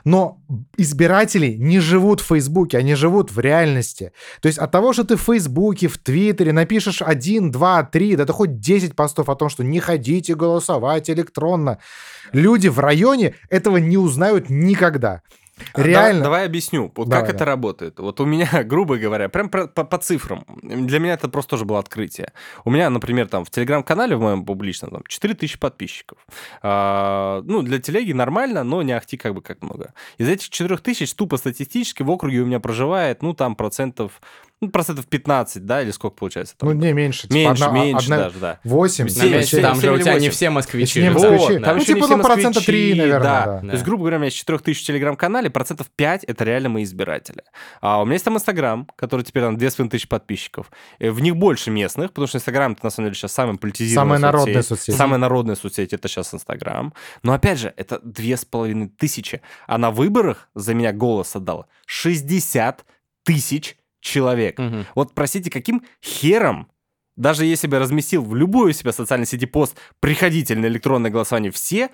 Но 0.05 0.41
избиратели 0.77 1.55
не 1.59 1.81
живут 1.81 2.21
в 2.21 2.27
Фейсбуке, 2.27 2.79
они 2.79 2.95
живут 2.95 3.31
в 3.31 3.41
реальности. 3.41 4.13
То 4.41 4.47
есть 4.47 4.59
от 4.59 4.71
того, 4.71 4.93
что 4.93 5.05
ты 5.05 5.17
в 5.17 5.23
Фейсбуке, 5.23 5.89
в 5.89 5.99
Твиттере 5.99 6.53
напишешь 6.53 7.03
один, 7.03 7.51
два, 7.51 7.83
три, 7.83 8.17
да 8.17 8.23
это 8.23 8.33
хоть 8.33 8.61
10 8.61 8.95
постов 8.95 9.29
о 9.29 9.35
том, 9.35 9.49
что 9.49 9.65
не 9.65 9.81
ходите 9.81 10.35
голосовать 10.35 11.11
электронно, 11.11 11.79
люди 12.33 12.69
в 12.69 12.79
районе 12.79 13.35
этого 13.51 13.79
не 13.79 13.97
узнают 13.97 14.51
никогда. 14.51 15.23
А, 15.75 15.83
Реально. 15.83 16.21
да- 16.21 16.25
Давай 16.25 16.47
объясню, 16.47 16.93
вот 16.95 17.09
Давай, 17.09 17.25
как 17.25 17.35
это 17.35 17.39
да. 17.41 17.45
работает. 17.47 17.99
Вот 17.99 18.21
у 18.21 18.25
меня, 18.27 18.49
грубо 18.65 18.97
говоря, 18.97 19.29
прям 19.29 19.49
про- 19.49 19.67
по, 19.67 19.85
по 19.85 19.99
цифрам. 19.99 20.45
Для 20.63 20.99
меня 20.99 21.15
это 21.15 21.29
просто 21.29 21.51
тоже 21.51 21.65
было 21.65 21.79
открытие. 21.79 22.33
У 22.65 22.71
меня, 22.71 22.91
например, 22.91 23.29
там 23.29 23.45
в 23.45 23.51
телеграм-канале 23.51 24.17
в 24.17 24.21
моем 24.21 24.45
публичном 24.45 24.91
там 24.91 25.03
4000 25.07 25.59
подписчиков. 25.59 26.19
А, 26.63 27.43
ну, 27.45 27.63
для 27.63 27.79
телеги 27.79 28.13
нормально, 28.13 28.65
но 28.65 28.83
не 28.83 28.93
ахти 28.93 29.17
как 29.17 29.35
бы 29.35 29.41
как 29.43 29.63
много. 29.63 29.93
Из 30.19 30.29
этих 30.29 30.49
4000 30.51 31.15
тупо 31.15 31.37
статистически 31.37 32.03
в 32.03 32.11
округе 32.11 32.41
у 32.41 32.47
меня 32.47 32.61
проживает, 32.61 33.23
ну, 33.23 33.35
там 33.35 33.57
процентов, 33.57 34.21
ну, 34.61 34.71
процентов 34.71 35.07
15, 35.07 35.65
да, 35.67 35.83
или 35.83 35.91
сколько 35.93 36.17
получается? 36.17 36.55
там? 36.57 36.69
Ну, 36.71 36.75
не 36.75 36.93
меньше. 36.93 37.23
типа, 37.29 37.35
меньше, 37.35 37.65
одна- 37.65 37.79
меньше 37.79 38.05
одна- 38.07 38.17
даже, 38.17 38.39
да. 38.39 38.61
8, 38.65 39.05
На 39.05 39.09
На 39.09 39.15
семь, 39.15 39.31
месте 39.33 39.51
семь, 39.57 39.63
там 39.63 39.81
же 39.81 39.93
у 39.93 39.99
тебя 39.99 40.19
не 40.19 40.31
все 40.31 40.51
москвичи. 40.51 41.01
не 41.03 41.11
москвичи. 41.11 41.59
Да. 41.59 41.65
Там 41.67 41.77
Ну, 41.77 41.83
еще 41.83 41.95
типа, 41.95 42.07
ну, 42.09 42.23
процента 42.23 42.59
москвичи, 42.61 42.67
три, 42.67 42.95
наверное, 42.95 43.21
да. 43.23 43.47
да. 43.47 43.61
То 43.61 43.73
есть, 43.73 43.85
грубо 43.85 44.01
говоря, 44.03 44.17
у 44.17 44.21
меня 44.21 44.29
из 44.29 44.35
4000 44.35 44.83
в 44.83 44.87
телеграм-канале 44.87 45.51
процентов 45.51 45.89
5 45.95 46.25
это 46.25 46.45
реально 46.45 46.69
мои 46.71 46.83
избиратели. 46.85 47.43
А 47.81 48.03
у 48.03 48.05
меня 48.05 48.15
есть 48.15 48.25
там 48.25 48.35
Инстаграм, 48.37 48.89
который 48.97 49.23
теперь 49.23 49.45
там 49.45 49.57
2500 49.57 50.09
подписчиков. 50.09 50.71
Э, 50.99 51.11
В 51.11 51.21
них 51.21 51.37
больше 51.37 51.71
местных, 51.71 52.09
потому 52.11 52.27
что 52.27 52.39
Инстаграм 52.39 52.73
это 52.73 52.81
на 52.85 52.91
самом 52.91 53.07
деле 53.09 53.15
сейчас 53.17 53.33
самая 53.33 53.57
политизированная 53.57 54.17
Самая 54.19 54.33
народная 54.33 54.55
соцсеть. 54.63 54.69
соцсеть. 54.69 54.97
Самая 54.97 55.19
народная 55.19 55.55
соцсеть 55.57 55.93
это 55.93 56.09
сейчас 56.09 56.35
Инстаграм. 56.35 56.93
Но 57.23 57.33
опять 57.33 57.59
же, 57.59 57.73
это 57.77 58.01
две 58.03 58.37
с 58.37 58.45
половиной 58.45 58.89
тысячи. 58.89 59.41
А 59.67 59.79
на 59.79 59.91
выборах 59.91 60.49
за 60.55 60.75
меня 60.75 60.93
голос 60.93 61.35
отдало 61.37 61.67
60 61.87 62.85
тысяч 63.25 63.77
человек. 64.01 64.59
Мгм. 64.59 64.87
Вот, 64.95 65.15
простите, 65.15 65.51
каким 65.51 65.83
хером, 66.05 66.71
даже 67.17 67.45
если 67.45 67.67
бы 67.67 67.79
разместил 67.79 68.23
в 68.23 68.35
любую 68.35 68.73
себя 68.73 68.93
социальной 68.93 69.27
сети 69.27 69.47
пост 69.47 69.77
«Приходите 70.01 70.55
на 70.55 70.67
электронное 70.67 71.11
голосование 71.11 71.51
все», 71.51 71.91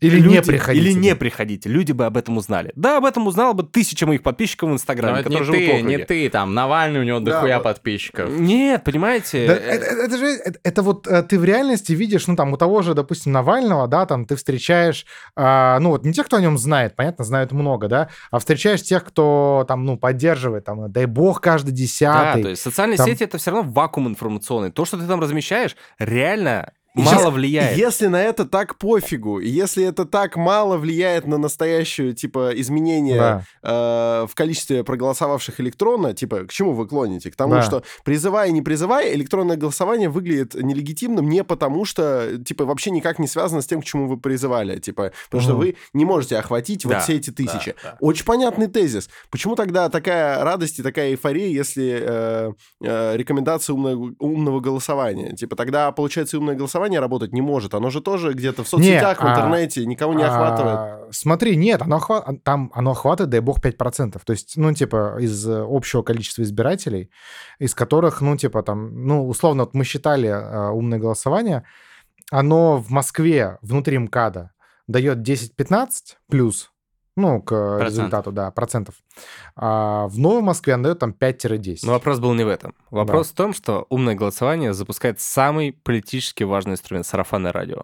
Или 0.00 0.16
люди- 0.20 0.34
не 0.36 0.42
приходите. 0.42 0.84
Или 0.88 0.92
не 0.98 1.14
приходите, 1.14 1.68
люди 1.68 1.92
бы 1.92 2.06
об 2.06 2.16
этом 2.16 2.36
узнали. 2.38 2.72
Да, 2.74 2.96
об 2.96 3.04
этом 3.04 3.26
узнала 3.26 3.52
бы 3.52 3.62
тысяча 3.64 4.06
моих 4.06 4.22
подписчиков 4.22 4.68
в 4.68 4.70
Но 4.70 4.74
Инстаграме, 4.76 5.18
не 5.18 5.22
которые 5.24 5.44
живут 5.44 5.60
в 5.60 5.64
ты, 5.66 5.72
не 5.82 5.94
округе. 5.96 6.04
ты, 6.06 6.28
там, 6.30 6.54
Навальный, 6.54 7.00
у 7.00 7.02
него 7.02 7.20
Да, 7.20 7.32
дохуя 7.32 7.56
вот. 7.58 7.64
подписчиков. 7.64 8.30
Нет, 8.30 8.82
понимаете? 8.84 9.46
Да, 9.46 9.52
э, 9.54 9.56
это, 9.58 9.84
это- 9.84 10.16
же 10.18 10.26
это, 10.26 10.58
это 10.62 10.82
вот 10.82 11.06
э, 11.06 11.22
ты 11.22 11.38
в 11.38 11.44
реальности 11.44 11.92
видишь, 11.92 12.26
ну 12.26 12.36
там 12.36 12.52
у 12.52 12.56
того 12.56 12.82
же, 12.82 12.94
допустим, 12.94 13.32
Навального, 13.32 13.86
да, 13.88 14.06
там 14.06 14.24
ты 14.24 14.36
встречаешь, 14.36 15.04
а, 15.36 15.78
ну 15.80 15.90
вот 15.90 16.04
не 16.04 16.12
тех, 16.12 16.26
кто 16.26 16.36
о 16.36 16.40
нем 16.40 16.56
знает, 16.58 16.96
понятно, 16.96 17.24
знают 17.24 17.52
много, 17.52 17.88
да, 17.88 18.08
а 18.30 18.38
встречаешь 18.38 18.82
тех, 18.82 19.04
кто 19.04 19.64
там, 19.68 19.84
ну 19.84 19.98
поддерживает, 19.98 20.64
там, 20.64 20.90
дай 20.90 21.06
бог 21.06 21.40
каждый 21.40 21.70
Да, 21.72 21.76
десятый. 21.76 22.42
то 22.42 22.48
есть 22.48 22.62
социальные 22.62 22.96
там- 22.96 23.06
сети 23.06 23.24
это 23.24 23.36
все 23.38 23.50
равно 23.50 23.70
вакуум 23.70 24.08
информационный. 24.08 24.70
То, 24.70 24.84
что 24.84 24.96
ты 24.96 25.06
там 25.06 25.20
размещаешь, 25.20 25.76
реально 25.98 26.72
мало 26.94 27.30
влияет. 27.30 27.76
Если 27.78 28.06
на 28.06 28.22
это 28.22 28.44
так 28.44 28.76
пофигу, 28.78 29.38
и 29.40 29.48
если 29.48 29.84
это 29.84 30.04
так 30.04 30.36
мало 30.36 30.76
влияет 30.76 31.26
на 31.26 31.38
настоящую, 31.38 32.14
типа, 32.14 32.50
изменение 32.54 33.16
Да. 33.18 33.44
э, 33.62 34.26
в 34.26 34.34
количестве 34.34 34.82
проголосовавших 34.84 35.60
электронно, 35.60 36.14
типа, 36.14 36.44
к 36.44 36.52
чему 36.52 36.72
вы 36.72 36.86
клоните? 36.88 37.30
К 37.30 37.36
тому, 37.36 37.54
Да. 37.54 37.62
что 37.62 37.82
призывая, 38.04 38.50
не 38.50 38.62
призывая, 38.62 39.14
электронное 39.14 39.56
голосование 39.56 40.08
выглядит 40.08 40.54
нелегитимным 40.54 41.28
не 41.28 41.44
потому, 41.44 41.84
что, 41.84 42.38
типа, 42.44 42.64
вообще 42.64 42.90
никак 42.90 43.18
не 43.18 43.26
связано 43.28 43.62
с 43.62 43.66
тем, 43.66 43.80
к 43.82 43.84
чему 43.84 44.08
вы 44.08 44.16
призывали, 44.18 44.78
типа, 44.78 45.12
потому 45.30 45.42
что 45.42 45.52
Мгм. 45.52 45.60
вы 45.60 45.76
не 45.92 46.04
можете 46.04 46.36
охватить 46.38 46.84
вот 46.84 46.94
Да, 46.94 47.00
все 47.00 47.16
эти 47.16 47.30
тысячи. 47.30 47.74
да, 47.82 47.90
да. 47.92 47.96
Очень 48.00 48.24
понятный 48.24 48.66
тезис. 48.66 49.08
Почему 49.30 49.54
тогда 49.54 49.88
такая 49.88 50.42
радость 50.42 50.78
и 50.78 50.82
такая 50.82 51.10
эйфория, 51.10 51.46
если 51.48 52.00
э, 52.02 52.52
э, 52.82 53.16
рекомендация 53.16 53.74
умного, 53.74 54.12
умного 54.18 54.60
голосования? 54.60 55.36
Типа 55.36 55.54
тогда, 55.56 55.92
получается, 55.92 56.38
умное 56.38 56.54
голосование 56.56 56.79
работать 56.88 57.32
не 57.32 57.40
может. 57.40 57.74
Оно 57.74 57.90
же 57.90 58.00
тоже 58.00 58.32
где-то 58.32 58.64
в 58.64 58.68
соцсетях, 58.68 59.20
в 59.20 59.24
а, 59.24 59.30
интернете, 59.30 59.86
никого 59.86 60.14
не 60.14 60.22
охватывает. 60.22 60.78
А, 60.78 61.08
смотри, 61.10 61.56
нет, 61.56 61.82
оно 61.82 61.98
охва- 61.98 62.38
там 62.42 62.70
оно 62.74 62.92
охватывает, 62.92 63.30
дай 63.30 63.40
бог, 63.40 63.60
5%. 63.60 64.20
То 64.24 64.32
есть, 64.32 64.56
ну, 64.56 64.72
типа, 64.72 65.16
из 65.20 65.46
э, 65.46 65.64
общего 65.68 66.02
количества 66.02 66.42
избирателей, 66.42 67.10
из 67.58 67.74
которых, 67.74 68.20
ну, 68.20 68.36
типа, 68.36 68.62
там, 68.62 69.06
ну, 69.06 69.28
условно, 69.28 69.64
вот 69.64 69.74
мы 69.74 69.84
считали 69.84 70.28
э, 70.28 70.70
умное 70.70 70.98
голосование, 70.98 71.64
оно 72.30 72.76
в 72.76 72.90
Москве 72.90 73.58
внутри 73.62 73.98
МКАДа 73.98 74.52
дает 74.86 75.18
10-15 75.18 75.88
плюс, 76.28 76.69
ну, 77.20 77.40
к 77.42 77.48
Процентов. 77.48 77.86
результату, 77.88 78.32
да, 78.32 78.50
процентов. 78.50 78.94
А 79.56 80.06
в 80.08 80.18
Новой 80.18 80.42
Москве 80.42 80.74
оно 80.74 80.84
дает 80.84 80.98
там 80.98 81.14
5-10. 81.18 81.80
Но 81.84 81.92
вопрос 81.92 82.18
был 82.18 82.34
не 82.34 82.44
в 82.44 82.48
этом. 82.48 82.74
Вопрос 82.90 83.28
в 83.30 83.34
том, 83.34 83.52
что 83.54 83.86
умное 83.90 84.14
голосование 84.14 84.72
запускает 84.72 85.20
самый 85.20 85.72
политически 85.72 86.42
важный 86.44 86.72
инструмент— 86.72 87.06
сарафанное 87.06 87.52
радио. 87.52 87.82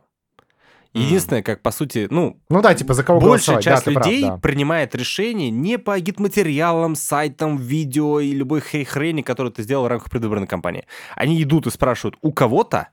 Единственное, 0.92 1.42
как, 1.42 1.60
по 1.60 1.72
сути, 1.72 2.06
ну, 2.10 2.40
ну 2.48 2.62
да, 2.62 2.74
типа, 2.74 2.94
за 2.94 3.04
кого 3.04 3.20
большая 3.20 3.56
голосовать. 3.56 3.64
Да, 3.64 3.70
часть 3.70 3.84
ты 3.84 3.92
прав, 3.92 4.06
людей 4.06 4.22
да. 4.22 4.38
принимает 4.38 4.94
решение 4.94 5.50
не 5.50 5.78
по 5.78 5.98
гид-материалам, 6.00 6.94
сайтам, 6.94 7.58
видео 7.58 8.18
и 8.18 8.32
любой 8.32 8.60
хре- 8.60 8.84
хрени, 8.86 9.20
которую 9.20 9.52
ты 9.52 9.62
сделал 9.62 9.84
в 9.84 9.88
рамках 9.88 10.10
предвыборной 10.10 10.46
кампании. 10.46 10.86
Они 11.14 11.42
идут 11.42 11.66
и 11.66 11.70
спрашивают 11.70 12.16
у 12.22 12.32
кого-то, 12.32 12.88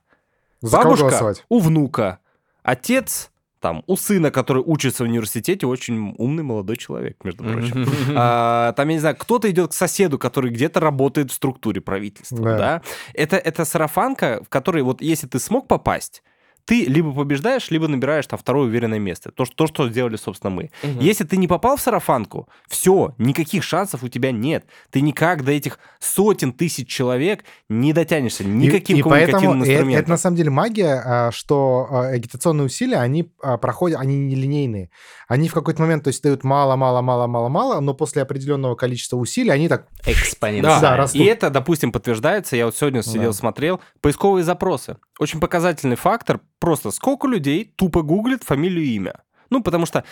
За 0.60 0.72
кого 0.72 0.82
бабушка 0.90 1.06
голосовать? 1.08 1.44
у 1.48 1.60
внука, 1.60 2.18
отец 2.62 3.30
там, 3.64 3.82
у 3.86 3.96
сына, 3.96 4.30
который 4.30 4.62
учится 4.62 5.04
в 5.04 5.06
университете, 5.06 5.66
очень 5.66 6.14
умный 6.18 6.42
молодой 6.42 6.76
человек, 6.76 7.16
между 7.24 7.44
прочим. 7.44 7.86
А, 8.14 8.72
там, 8.74 8.88
я 8.88 8.94
не 8.94 9.00
знаю, 9.00 9.16
кто-то 9.16 9.50
идет 9.50 9.70
к 9.70 9.72
соседу, 9.72 10.18
который 10.18 10.50
где-то 10.50 10.80
работает 10.80 11.30
в 11.30 11.34
структуре 11.34 11.80
правительства, 11.80 12.44
Да. 12.44 12.58
да? 12.58 12.82
Это, 13.14 13.36
это 13.38 13.64
сарафанка, 13.64 14.42
в 14.44 14.50
которой 14.50 14.82
вот 14.82 15.00
если 15.00 15.26
ты 15.26 15.38
смог 15.38 15.66
попасть, 15.66 16.22
ты 16.64 16.84
либо 16.86 17.12
побеждаешь, 17.12 17.70
либо 17.70 17.88
набираешь 17.88 18.26
там 18.26 18.38
второе 18.38 18.66
уверенное 18.66 18.98
место. 18.98 19.30
То, 19.30 19.44
что, 19.44 19.54
то, 19.54 19.66
что 19.66 19.88
сделали, 19.88 20.16
собственно, 20.16 20.50
мы. 20.50 20.70
Если 21.00 21.24
ты 21.24 21.36
не 21.36 21.46
попал 21.46 21.76
в 21.76 21.80
сарафанку, 21.80 22.48
все, 22.68 23.14
никаких 23.18 23.62
шансов 23.62 24.02
у 24.02 24.08
тебя 24.08 24.32
нет. 24.32 24.64
Ты 24.90 25.00
никак 25.00 25.44
до 25.44 25.52
этих 25.52 25.78
сотен 26.00 26.52
тысяч 26.52 26.88
человек 26.88 27.44
не 27.68 27.92
дотянешься 27.92 28.44
никаким 28.44 28.96
и, 28.96 29.00
и 29.00 29.02
поэтому 29.02 29.54
э- 29.54 29.58
это, 29.60 29.70
инструментом. 29.72 30.10
на 30.10 30.16
самом 30.16 30.36
деле 30.36 30.50
магия, 30.50 31.02
а, 31.04 31.32
что 31.32 31.86
а, 31.90 32.06
агитационные 32.08 32.66
усилия, 32.66 32.98
они 32.98 33.32
а, 33.42 33.58
проходят, 33.58 34.00
они 34.00 34.16
нелинейные. 34.16 34.90
Они 35.28 35.48
в 35.48 35.54
какой-то 35.54 35.82
момент, 35.82 36.04
то 36.04 36.08
есть, 36.08 36.22
дают 36.22 36.44
мало-мало-мало-мало-мало, 36.44 37.80
но 37.80 37.94
после 37.94 38.22
определенного 38.22 38.74
количества 38.74 39.16
усилий 39.16 39.50
они 39.50 39.68
так... 39.68 39.86
Экспоненциально. 40.06 40.80
Да, 40.80 40.96
растут. 40.96 41.20
и 41.20 41.24
это, 41.24 41.50
допустим, 41.50 41.92
подтверждается. 41.92 42.56
Я 42.56 42.66
вот 42.66 42.76
сегодня 42.76 43.02
сидел, 43.02 43.30
Да. 43.30 43.32
смотрел 43.32 43.80
поисковые 44.00 44.44
запросы. 44.44 44.96
Очень 45.18 45.40
показательный 45.40 45.96
фактор. 45.96 46.40
Просто 46.58 46.90
сколько 46.90 47.26
людей 47.28 47.72
тупо 47.76 48.02
гуглит 48.02 48.42
фамилию 48.42 48.84
и 48.84 48.90
имя. 48.90 49.22
Ну, 49.50 49.62
потому 49.62 49.86
что 49.86 50.04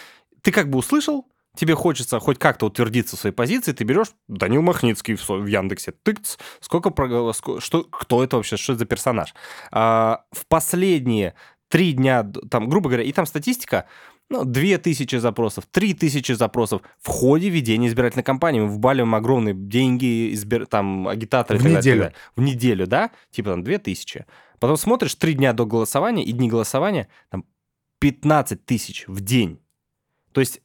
ты 0.43 0.53
как 0.53 0.69
бы 0.71 0.79
услышал, 0.79 1.27
тебе 1.57 1.75
хочется 1.75 2.21
хоть 2.21 2.39
как-то 2.39 2.67
утвердиться 2.67 3.17
в 3.17 3.21
своей 3.21 3.35
позиции, 3.35 3.73
ты 3.73 3.85
берешь 3.85 4.13
Данил 4.29 4.63
Махницкий 4.63 5.17
в, 5.17 5.47
Яндексе, 5.47 5.93
тыкц, 6.03 6.37
сколько, 6.61 6.93
что, 7.61 7.85
кто 7.85 8.23
это 8.23 8.37
вообще, 8.37 8.57
что 8.57 8.73
это 8.73 8.81
за 8.81 8.87
персонаж. 8.87 9.35
А, 9.71 10.25
в 10.31 10.47
последние 10.47 11.35
три 11.69 11.93
дня, 11.93 12.31
там, 12.51 12.69
грубо 12.69 12.89
говоря, 12.89 13.05
и 13.05 13.13
там 13.13 13.27
статистика, 13.27 13.87
ну, 14.29 14.45
2000 14.45 15.17
запросов, 15.17 15.65
3000 15.71 16.33
запросов 16.33 16.83
в 17.01 17.09
ходе 17.09 17.51
ведения 17.51 17.89
избирательной 17.89 18.25
кампании. 18.25 18.61
Мы 18.61 18.69
вбаливаем 18.69 19.15
огромные 19.15 19.55
деньги, 19.55 20.33
избир... 20.33 20.67
там, 20.67 21.07
агитаторы. 21.07 21.59
В 21.59 21.67
неделю. 21.67 22.03
далее. 22.03 22.15
В 22.37 22.41
неделю, 22.41 22.87
да? 22.87 23.11
Типа 23.31 23.51
там 23.51 23.63
2000. 23.63 24.25
Потом 24.63 24.77
смотришь, 24.77 25.17
три 25.17 25.35
дня 25.35 25.53
до 25.53 25.67
голосования 25.67 26.23
и 26.23 26.31
дни 26.31 26.49
голосования, 26.49 27.09
там 27.33 27.45
15 27.99 28.65
тысяч 28.65 29.05
в 29.09 29.21
день. 29.21 29.59
То 30.31 30.39
есть 30.41 30.61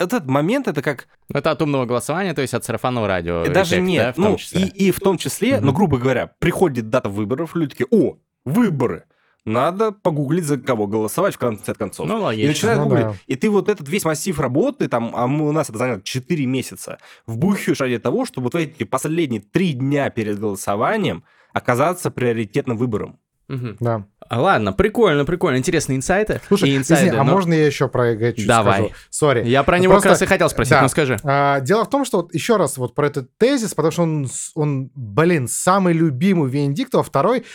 этот 0.00 0.26
момент, 0.26 0.66
это 0.66 0.82
как 0.82 1.06
Это 1.32 1.52
от 1.52 1.62
умного 1.62 1.86
голосования, 1.86 2.34
то 2.34 2.42
есть 2.42 2.52
от 2.52 2.64
сарафанного 2.64 3.06
радио. 3.06 3.44
и 3.44 3.48
даже 3.48 3.76
эффект, 3.76 3.86
да, 3.86 3.90
нет, 3.92 4.16
в 4.16 4.20
том 4.20 4.30
ну 4.32 4.36
числе. 4.38 4.62
и, 4.62 4.86
и 4.88 4.90
в 4.90 4.98
том 4.98 5.18
числе, 5.18 5.60
ну 5.60 5.68
Мгм. 5.68 5.76
грубо 5.76 5.98
говоря, 5.98 6.32
приходит 6.40 6.90
дата 6.90 7.08
выборов, 7.08 7.54
люди 7.54 7.76
такие, 7.76 7.86
о, 7.92 8.16
выборы, 8.44 9.04
надо 9.44 9.92
погуглить, 9.92 10.44
за 10.44 10.58
кого 10.58 10.88
голосовать 10.88 11.36
в 11.36 11.38
конце 11.38 11.74
концов. 11.74 12.08
Ну, 12.08 12.18
и 12.18 12.22
логично. 12.22 12.48
начинают 12.48 12.80
Ну 12.80 12.88
гуглить. 12.88 13.04
да. 13.06 13.14
И 13.28 13.36
ты 13.36 13.50
вот 13.50 13.68
этот 13.68 13.88
весь 13.88 14.04
массив 14.04 14.36
работы, 14.40 14.88
там, 14.88 15.12
а 15.14 15.28
мы, 15.28 15.48
у 15.48 15.52
нас 15.52 15.70
это 15.70 15.78
заняло 15.78 16.02
4 16.02 16.44
месяца, 16.44 16.98
вбухиваешь 17.24 17.80
ради 17.80 18.00
того, 18.00 18.24
чтобы 18.24 18.46
вот 18.46 18.56
эти 18.56 18.82
последние 18.82 19.42
3 19.42 19.74
дня 19.74 20.10
перед 20.10 20.40
голосованием 20.40 21.22
оказаться 21.52 22.10
приоритетным 22.10 22.76
выбором. 22.76 23.20
Мгм. 23.48 23.76
Да. 23.80 24.04
А, 24.28 24.40
Ладно, 24.42 24.74
прикольно, 24.74 25.24
прикольно. 25.24 25.56
Интересные 25.56 25.96
инсайты. 25.96 26.40
Слушай, 26.48 26.68
и 26.70 26.76
инсайды, 26.76 27.06
извини, 27.06 27.18
а 27.18 27.24
но- 27.24 27.32
можно 27.32 27.54
я 27.54 27.64
еще 27.64 27.88
про 27.88 28.12
ЭГ 28.12 28.36
чуть 28.36 28.46
Давай. 28.46 28.80
скажу? 28.80 28.94
Сори. 29.08 29.48
Я 29.48 29.62
про 29.62 29.78
него 29.78 29.94
просто- 29.94 30.08
как 30.10 30.12
раз 30.12 30.22
и 30.22 30.26
хотел 30.26 30.50
спросить, 30.50 30.72
да. 30.72 30.82
ну 30.82 30.88
скажи. 30.88 31.16
А, 31.24 31.60
дело 31.60 31.84
в 31.84 31.88
том, 31.90 32.04
что 32.04 32.18
вот 32.18 32.34
еще 32.34 32.56
раз 32.58 32.76
вот 32.76 32.94
про 32.94 33.06
этот 33.06 33.34
тезис, 33.38 33.72
потому 33.72 33.90
что 33.90 34.02
он, 34.02 34.28
он, 34.54 34.90
блин, 34.94 35.48
самый 35.48 35.94
любимый 35.94 36.50
Венедиктов, 36.50 37.00
а 37.00 37.08
второй. 37.08 37.46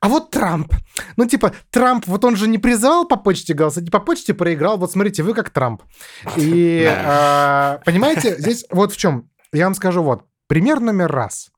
А 0.00 0.08
вот 0.08 0.30
Трамп. 0.30 0.72
Ну, 1.18 1.26
типа, 1.26 1.52
Трамп, 1.70 2.06
вот 2.06 2.24
он 2.24 2.36
же 2.36 2.48
не 2.48 2.56
призывал 2.56 3.06
по 3.06 3.16
почте 3.16 3.52
голосовать, 3.52 3.84
не 3.84 3.90
по 3.90 4.00
почте 4.00 4.32
проиграл. 4.32 4.78
Вот 4.78 4.92
смотрите, 4.92 5.22
вы 5.22 5.34
как 5.34 5.50
Трамп. 5.50 5.82
И, 6.36 6.90
а, 7.04 7.80
понимаете, 7.84 8.36
здесь 8.38 8.64
вот 8.70 8.92
в 8.92 8.96
чем. 8.96 9.28
Я 9.52 9.64
вам 9.66 9.74
скажу 9.74 10.02
вот. 10.02 10.22
Пример 10.46 10.80
номер 10.80 11.12
раз. 11.12 11.50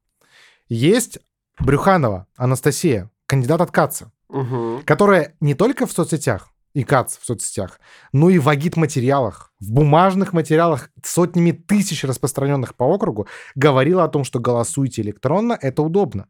Есть 0.68 1.18
Брюханова 1.60 2.26
Анастасия, 2.36 3.10
кандидат 3.26 3.60
от 3.60 3.70
КАЦа, 3.70 4.10
Мгм. 4.28 4.82
которая 4.84 5.34
не 5.40 5.54
только 5.54 5.86
в 5.86 5.92
соцсетях, 5.92 6.48
и 6.74 6.84
КАЦ 6.84 7.18
в 7.18 7.24
соцсетях, 7.24 7.80
но 8.12 8.28
и 8.28 8.38
в 8.38 8.48
агит-материалах, 8.48 9.50
в 9.60 9.72
бумажных 9.72 10.34
материалах, 10.34 10.90
сотнями 11.02 11.52
тысяч 11.52 12.04
распространенных 12.04 12.74
по 12.74 12.84
округу, 12.84 13.26
говорила 13.54 14.04
о 14.04 14.08
том, 14.08 14.24
что 14.24 14.40
голосуйте 14.40 15.00
электронно, 15.00 15.58
это 15.60 15.82
удобно. 15.82 16.26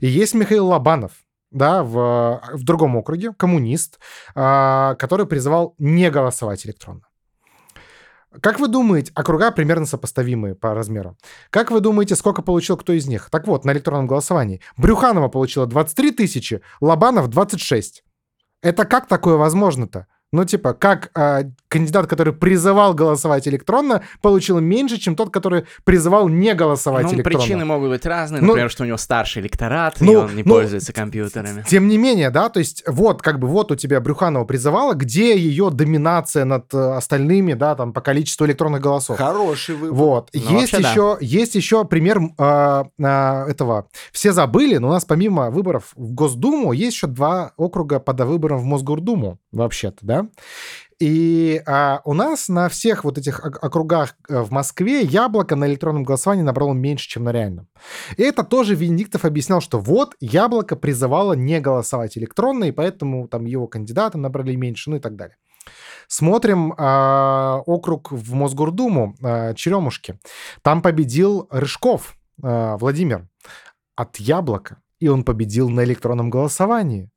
И 0.00 0.06
есть 0.06 0.34
Михаил 0.34 0.68
Лобанов, 0.68 1.12
да, 1.50 1.82
в, 1.82 2.40
в 2.52 2.62
другом 2.62 2.94
округе, 2.96 3.32
коммунист, 3.32 3.98
а, 4.36 4.94
который 4.94 5.26
призывал 5.26 5.74
не 5.78 6.10
голосовать 6.10 6.64
электронно. 6.64 7.02
Как 8.40 8.60
вы 8.60 8.68
думаете, 8.68 9.10
округа 9.16 9.50
примерно 9.50 9.86
сопоставимые 9.86 10.54
по 10.54 10.72
размерам. 10.72 11.16
Как 11.50 11.72
вы 11.72 11.80
думаете, 11.80 12.14
сколько 12.14 12.42
получил 12.42 12.76
кто 12.76 12.92
из 12.92 13.08
них? 13.08 13.28
Так 13.30 13.48
вот, 13.48 13.64
на 13.64 13.72
электронном 13.72 14.06
голосовании. 14.06 14.60
Брюханова 14.76 15.28
получила 15.28 15.66
23 15.66 16.12
тысячи, 16.12 16.62
Лобанов 16.80 17.28
26. 17.28 18.04
Это 18.62 18.84
как 18.84 19.08
такое 19.08 19.36
возможно-то? 19.36 20.06
Ну, 20.32 20.44
типа, 20.44 20.74
как 20.74 21.10
а, 21.14 21.42
кандидат, 21.66 22.06
который 22.06 22.32
призывал 22.32 22.94
голосовать 22.94 23.48
электронно, 23.48 24.02
получил 24.22 24.60
меньше, 24.60 24.96
чем 24.98 25.16
тот, 25.16 25.30
который 25.30 25.64
призывал 25.84 26.28
не 26.28 26.54
голосовать 26.54 27.06
Ну, 27.06 27.14
электронно. 27.14 27.38
причины 27.38 27.64
могут 27.64 27.90
быть 27.90 28.06
разные. 28.06 28.40
Ну, 28.40 28.48
Например, 28.48 28.70
что 28.70 28.84
у 28.84 28.86
него 28.86 28.96
старший 28.96 29.42
электорат, 29.42 30.00
и 30.00 30.04
ну, 30.04 30.12
он 30.12 30.36
не 30.36 30.44
ну, 30.44 30.50
пользуется 30.54 30.92
компьютерами. 30.92 31.64
Тем 31.66 31.88
не 31.88 31.98
менее, 31.98 32.30
да, 32.30 32.48
то 32.48 32.60
есть 32.60 32.84
вот 32.86 33.22
как 33.22 33.40
бы 33.40 33.48
вот 33.48 33.72
у 33.72 33.76
тебя 33.76 34.00
Брюханова 34.00 34.44
призывала, 34.44 34.94
где 34.94 35.36
ее 35.36 35.70
доминация 35.70 36.44
над 36.44 36.72
э, 36.74 36.78
остальными, 36.78 37.54
да, 37.54 37.74
там 37.74 37.92
по 37.92 38.00
количеству 38.00 38.46
электронных 38.46 38.80
голосов. 38.80 39.18
Хороший 39.18 39.74
выбор. 39.74 39.96
Вот. 39.96 40.30
Ну, 40.32 40.40
есть, 40.40 40.72
вообще, 40.72 40.82
да. 40.82 40.90
еще, 40.90 41.18
есть 41.20 41.54
еще 41.56 41.84
пример 41.84 42.20
а, 42.38 42.86
а, 43.00 43.48
этого. 43.48 43.88
Все 44.12 44.32
забыли, 44.32 44.76
но 44.76 44.88
у 44.88 44.92
нас 44.92 45.04
помимо 45.04 45.50
выборов 45.50 45.92
в 45.96 46.12
Госдуму 46.12 46.72
есть 46.72 46.94
еще 46.96 47.08
два 47.08 47.52
округа 47.56 47.98
под 47.98 48.20
выбором 48.20 48.58
в 48.58 48.64
Мосгордуму, 48.64 49.38
вообще-то, 49.50 49.98
да? 50.02 50.19
И 51.00 51.62
а, 51.66 52.02
у 52.04 52.12
нас 52.12 52.48
на 52.48 52.68
всех 52.68 53.04
вот 53.04 53.16
этих 53.16 53.42
ок- 53.42 53.58
округах 53.62 54.16
э, 54.28 54.40
в 54.40 54.50
Москве 54.50 55.00
яблоко 55.00 55.56
на 55.56 55.66
электронном 55.66 56.02
голосовании 56.02 56.42
набрало 56.42 56.74
меньше, 56.74 57.08
чем 57.08 57.24
на 57.24 57.32
реальном. 57.32 57.68
И 58.18 58.22
это 58.22 58.44
тоже 58.44 58.74
Венедиктов 58.74 59.24
объяснял, 59.24 59.62
что 59.62 59.78
вот 59.78 60.14
яблоко 60.20 60.76
призывало 60.76 61.32
не 61.32 61.58
голосовать 61.60 62.18
электронно, 62.18 62.64
и 62.64 62.72
поэтому 62.72 63.28
там 63.28 63.46
его 63.46 63.66
кандидаты 63.66 64.18
набрали 64.18 64.54
меньше, 64.56 64.90
ну 64.90 64.96
и 64.96 65.00
так 65.00 65.16
далее. 65.16 65.36
Смотрим 66.06 66.74
а, 66.76 67.62
округ 67.64 68.12
в 68.12 68.34
Мосгордуму, 68.34 69.16
а, 69.22 69.54
Черемушки. 69.54 70.18
Там 70.60 70.82
победил 70.82 71.46
Рыжков 71.50 72.16
а, 72.42 72.76
Владимир 72.76 73.26
от 73.96 74.16
Яблока, 74.16 74.82
и 74.98 75.08
он 75.08 75.24
победил 75.24 75.70
на 75.70 75.84
электронном 75.84 76.28
голосовании. 76.28 77.10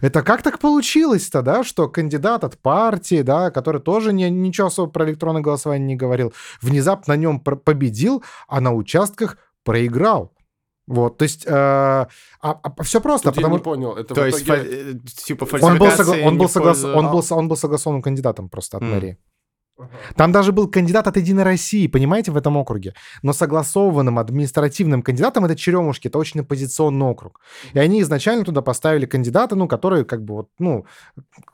Это 0.00 0.22
как 0.22 0.42
так 0.42 0.58
получилось-то, 0.58 1.42
да, 1.42 1.64
что 1.64 1.88
кандидат 1.88 2.44
от 2.44 2.58
партии, 2.58 3.22
да, 3.22 3.50
который 3.50 3.80
тоже 3.80 4.12
не, 4.12 4.30
ничего 4.30 4.66
особо 4.68 4.90
про 4.90 5.04
электронное 5.06 5.42
голосование 5.42 5.86
не 5.86 5.96
говорил, 5.96 6.32
внезапно 6.62 7.14
на 7.14 7.18
нем 7.18 7.40
победил, 7.40 8.22
а 8.48 8.60
на 8.60 8.72
участках 8.72 9.36
проиграл. 9.64 10.32
Вот, 10.86 11.16
то 11.16 11.22
есть, 11.22 11.46
э, 11.46 11.50
а, 11.50 12.08
все 12.82 13.00
просто, 13.00 13.28
Тут 13.30 13.36
я 13.36 13.42
потому 13.42 13.56
не 13.56 13.62
понял. 13.62 13.92
Это 13.96 14.14
То 14.14 14.20
в 14.22 14.26
есть, 14.26 14.42
итоге- 14.42 14.60
фа- 14.62 14.68
э, 14.68 14.94
типа, 15.24 15.48
он 15.62 15.78
был, 15.78 15.86
согла- 15.86 16.22
он, 16.22 16.36
был 16.36 16.44
не 16.44 16.52
в 16.52 16.56
согла- 16.56 16.62
пользу- 16.74 16.92
он, 16.94 17.10
был, 17.10 17.24
он 17.30 17.48
был 17.48 17.56
согласованным 17.56 18.02
кандидатом 18.02 18.48
просто 18.50 18.76
от 18.76 18.82
М. 18.82 18.90
мэрии. 18.90 19.16
Там 20.16 20.30
даже 20.30 20.52
был 20.52 20.68
кандидат 20.68 21.06
от 21.08 21.16
Единой 21.16 21.42
России, 21.42 21.86
понимаете, 21.88 22.30
в 22.30 22.36
этом 22.36 22.56
округе. 22.56 22.94
Но 23.22 23.32
согласованным 23.32 24.18
административным 24.18 25.02
кандидатом 25.02 25.44
это 25.44 25.56
Черемушки, 25.56 26.06
это 26.08 26.18
очень 26.18 26.40
оппозиционный 26.40 27.06
округ. 27.06 27.40
И 27.72 27.78
они 27.78 28.00
изначально 28.02 28.44
туда 28.44 28.62
поставили 28.62 29.06
кандидата, 29.06 29.56
ну, 29.56 29.66
который 29.66 30.04
как 30.04 30.22
бы 30.24 30.34
вот, 30.34 30.48
ну, 30.58 30.86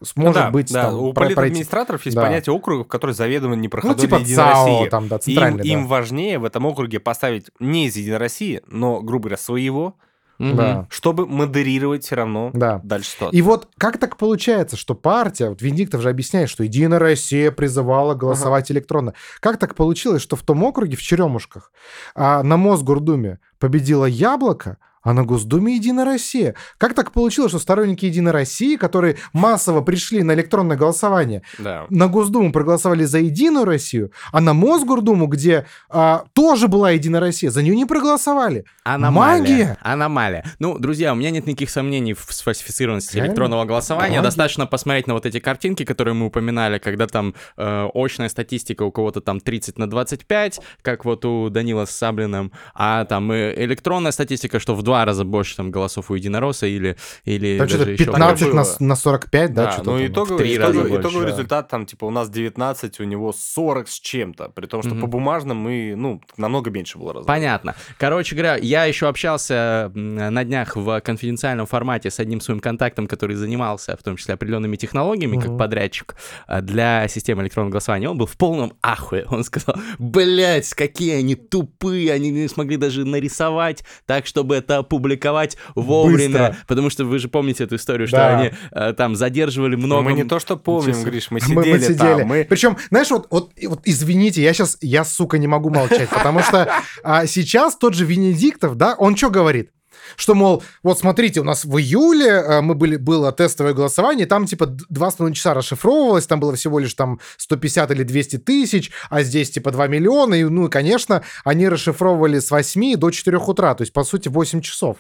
сможет 0.03 0.35
да, 0.35 0.51
быть 0.51 0.73
да, 0.73 0.91
там, 0.91 0.99
у 1.01 1.13
про- 1.15 1.31
пройти. 1.31 1.65
есть 2.05 2.15
Да. 2.15 2.23
понятие 2.23 2.55
округов, 2.55 2.89
которые 2.89 3.15
заведомо 3.15 3.57
не 3.57 3.69
Ну, 3.69 3.71
проходят 3.71 4.01
типа 4.01 4.17
Единой 4.17 4.37
ЦАО, 4.37 4.67
России. 4.79 4.89
там, 4.91 5.09
да, 5.09 5.17
Им, 5.17 5.21
центральный, 5.21 5.65
им 5.67 5.83
да. 5.83 5.89
важнее 5.89 6.39
в 6.39 6.45
этом 6.45 6.67
округе 6.67 7.01
поставить 7.01 7.51
не 7.59 7.87
из 7.87 7.97
Единой 7.97 8.19
России, 8.19 8.61
но, 8.67 9.01
грубо 9.01 9.25
говоря, 9.25 9.37
своего, 9.39 9.97
Да, 10.41 10.87
чтобы 10.91 11.27
модерировать 11.27 12.05
все 12.05 12.17
равно 12.17 12.51
да. 12.55 12.81
дальше 12.83 13.11
ситуацию. 13.11 13.39
И 13.39 13.43
вот 13.43 13.69
как 13.77 13.99
так 13.99 14.17
получается, 14.17 14.77
что 14.79 14.95
партия, 14.95 15.51
вот 15.51 15.61
Венедиктов 15.61 16.01
же 16.01 16.09
объясняет, 16.09 16.49
что 16.49 16.65
Единая 16.65 16.99
Россия 16.99 17.51
призывала 17.51 18.15
голосовать 18.15 18.73
электронно. 18.73 19.13
Как 19.41 19.59
так 19.59 19.75
получилось, 19.75 20.23
что 20.23 20.37
в 20.37 20.43
том 20.43 20.65
округе, 20.65 20.97
в 20.97 21.03
Черемушках, 21.03 21.73
а, 22.15 22.43
на 22.43 22.57
Мосгордуме 22.57 23.39
победило 23.59 24.07
Яблоко, 24.07 24.79
а 25.03 25.13
на 25.13 25.25
Госдуме 25.25 25.77
Единая 25.77 26.05
Россия. 26.05 26.55
Как 26.79 26.95
так 26.95 27.13
получилось, 27.13 27.51
что 27.53 27.59
сторонники 27.59 28.05
Единой 28.07 28.33
России, 28.33 28.77
которые 28.77 29.17
массово 29.33 29.81
пришли 29.81 30.23
на 30.23 30.33
электронное 30.33 30.77
голосование, 30.77 31.43
Да. 31.59 31.87
на 31.91 32.09
Госдуму 32.09 32.53
проголосовали 32.53 33.05
за 33.05 33.19
Единую 33.19 33.65
Россию, 33.65 34.13
а 34.33 34.41
на 34.41 34.53
Мосгордуму, 34.55 35.27
где 35.27 35.67
а, 35.89 36.25
тоже 36.35 36.69
была 36.69 36.91
Единая 36.91 37.21
Россия, 37.21 37.51
за 37.51 37.63
нее 37.63 37.77
не 37.77 37.85
проголосовали. 37.87 38.65
Аномалия. 38.85 39.41
Магия. 39.41 39.79
Аномалия. 39.83 40.45
Ну, 40.59 40.79
друзья, 40.79 41.13
у 41.13 41.17
меня 41.17 41.31
нет 41.31 41.47
никаких 41.47 41.71
сомнений 41.71 42.15
в 42.15 42.27
сфальсифицированности 42.31 43.17
Реально? 43.17 43.29
электронного 43.29 43.65
голосования. 43.65 44.11
Магия. 44.17 44.23
Достаточно 44.23 44.67
посмотреть 44.67 45.07
на 45.07 45.15
вот 45.15 45.27
эти 45.27 45.39
картинки, 45.41 45.85
которые 45.85 46.15
мы 46.15 46.27
упоминали, 46.27 46.79
когда 46.79 47.07
там 47.07 47.35
э, 47.57 47.89
очная 47.95 48.29
статистика 48.29 48.83
у 48.83 48.91
кого-то 48.93 49.21
там 49.21 49.41
30 49.41 49.79
на 49.79 49.89
25, 49.89 50.61
как 50.83 51.05
вот 51.05 51.25
у 51.25 51.49
Данила 51.51 51.85
с 51.85 51.91
Саблиным, 51.91 52.53
а 52.75 53.05
там 53.05 53.31
э, 53.33 53.55
электронная 53.65 54.13
статистика, 54.13 54.59
что 54.61 54.75
в 54.75 54.83
два 54.91 55.05
раза 55.05 55.25
больше 55.25 55.57
там 55.57 55.71
голосов 55.71 56.11
у 56.11 56.15
единоросса 56.15 56.67
или, 56.67 56.97
или 57.25 57.59
Там 57.59 57.69
что-то 57.69 57.85
даже 57.85 57.93
еще 57.93 58.05
15 58.07 58.53
на, 58.55 58.65
на 58.81 58.97
45, 58.97 59.55
да? 59.55 59.65
Да, 59.65 59.71
что-то 59.73 59.91
ну 59.91 59.99
там. 59.99 60.07
итоговый, 60.09 60.57
итоговый, 60.57 60.89
больше, 60.89 61.01
итоговый 61.01 61.27
да. 61.27 61.33
результат 61.33 61.69
там, 61.69 61.87
типа, 61.87 62.07
у 62.07 62.11
нас 62.11 62.29
19, 62.29 63.01
у 63.01 63.05
него 63.05 63.33
40 63.33 63.89
с 63.89 64.01
чем-то, 64.01 64.49
при 64.49 64.67
том, 64.67 64.83
что 64.83 64.91
Мгм. 64.91 65.01
по 65.03 65.07
бумажным 65.07 65.59
мы, 65.59 65.95
ну, 65.97 66.21
намного 66.37 66.71
меньше 66.71 66.99
было 66.99 67.15
раза. 67.15 67.27
Понятно. 67.27 67.77
Короче 67.99 68.35
говоря, 68.35 68.57
я 68.57 68.85
еще 68.85 69.07
общался 69.07 69.93
на 69.95 70.43
днях 70.45 70.75
в 70.75 71.01
конфиденциальном 71.03 71.67
формате 71.67 72.11
с 72.11 72.19
одним 72.19 72.41
своим 72.41 72.59
контактом, 72.61 73.07
который 73.07 73.37
занимался 73.37 73.97
в 73.97 74.03
том 74.03 74.17
числе 74.17 74.35
определенными 74.35 74.77
технологиями, 74.77 75.37
как 75.37 75.51
Мгм. 75.51 75.59
подрядчик 75.59 76.17
э, 76.49 76.61
для 76.63 77.07
системы 77.07 77.43
электронного 77.45 77.71
голосования. 77.71 78.09
Он 78.09 78.19
был 78.19 78.27
в 78.27 78.37
полном 78.37 78.73
ахуе. 78.83 79.25
Он 79.31 79.45
сказал, 79.45 79.77
блять, 79.99 80.69
какие 80.75 81.15
они 81.15 81.37
тупые, 81.37 82.13
они 82.13 82.31
не 82.31 82.49
смогли 82.49 82.77
даже 82.77 83.05
нарисовать 83.05 83.85
так, 84.07 84.27
чтобы 84.27 84.57
это 84.57 84.80
опубликовать 84.81 85.57
вовремя. 85.75 86.29
Быстро. 86.29 86.57
Потому 86.67 86.91
что 86.91 87.05
вы 87.05 87.19
же 87.19 87.29
помните 87.29 87.65
эту 87.65 87.77
историю, 87.77 88.09
что 88.09 88.17
Да. 88.17 88.39
они 88.39 88.51
э, 88.73 88.93
там 88.95 89.15
задерживали 89.15 89.77
Но 89.77 89.87
много... 89.87 90.03
мы 90.03 90.13
не 90.15 90.25
то, 90.25 90.39
что 90.39 90.57
помним, 90.57 90.93
часов. 90.93 91.05
Гриш, 91.07 91.31
мы 91.31 91.35
Мы, 91.35 91.41
сидели, 91.63 91.73
мы 91.73 91.79
сидели. 91.81 91.97
там, 91.99 92.27
мы... 92.27 92.47
Причем, 92.49 92.77
знаешь, 92.91 93.11
вот, 93.11 93.27
вот, 93.31 93.53
вот 93.67 93.81
извините, 93.85 94.43
я 94.43 94.53
сейчас, 94.53 94.77
я, 94.81 95.05
сука, 95.05 95.39
не 95.39 95.47
могу 95.47 95.71
молчать, 95.71 96.09
потому 96.09 96.41
что 96.41 96.71
а, 97.03 97.27
сейчас 97.27 97.77
тот 97.77 97.95
же 97.95 98.05
Венедиктов, 98.05 98.77
да, 98.77 98.95
он 98.99 99.17
что 99.17 99.31
говорит? 99.31 99.71
Что, 100.17 100.35
мол, 100.35 100.63
вот 100.83 100.99
смотрите, 100.99 101.41
у 101.41 101.45
нас 101.45 101.65
в 101.65 101.79
июле 101.79 102.29
э, 102.29 102.61
мы 102.61 102.75
были, 102.75 102.97
было 102.97 103.33
тестовое 103.33 103.75
голосование, 103.75 104.27
там 104.27 104.47
типа 104.47 104.67
д- 104.67 104.85
два 104.89 105.11
с 105.11 105.15
половиной 105.15 105.37
часа 105.37 105.55
расшифровывалось, 105.55 106.27
там 106.27 106.41
было 106.41 106.55
всего 106.55 106.79
лишь 106.79 106.95
там 106.95 107.21
150 107.37 107.91
или 107.91 108.03
200 108.03 108.39
тысяч, 108.39 108.91
а 109.09 109.23
здесь 109.23 109.51
типа 109.51 109.71
2 109.71 109.87
миллиона, 109.89 110.35
и, 110.35 110.45
ну, 110.45 110.67
и, 110.67 110.71
конечно, 110.71 111.23
они 111.45 111.69
расшифровывали 111.69 112.39
с 112.39 112.51
8 112.51 112.97
до 112.97 113.11
4 113.11 113.39
утра, 113.39 113.75
то 113.75 113.83
есть, 113.83 113.93
по 113.93 114.05
сути, 114.05 114.29
8 114.29 114.61
часов. 114.61 114.99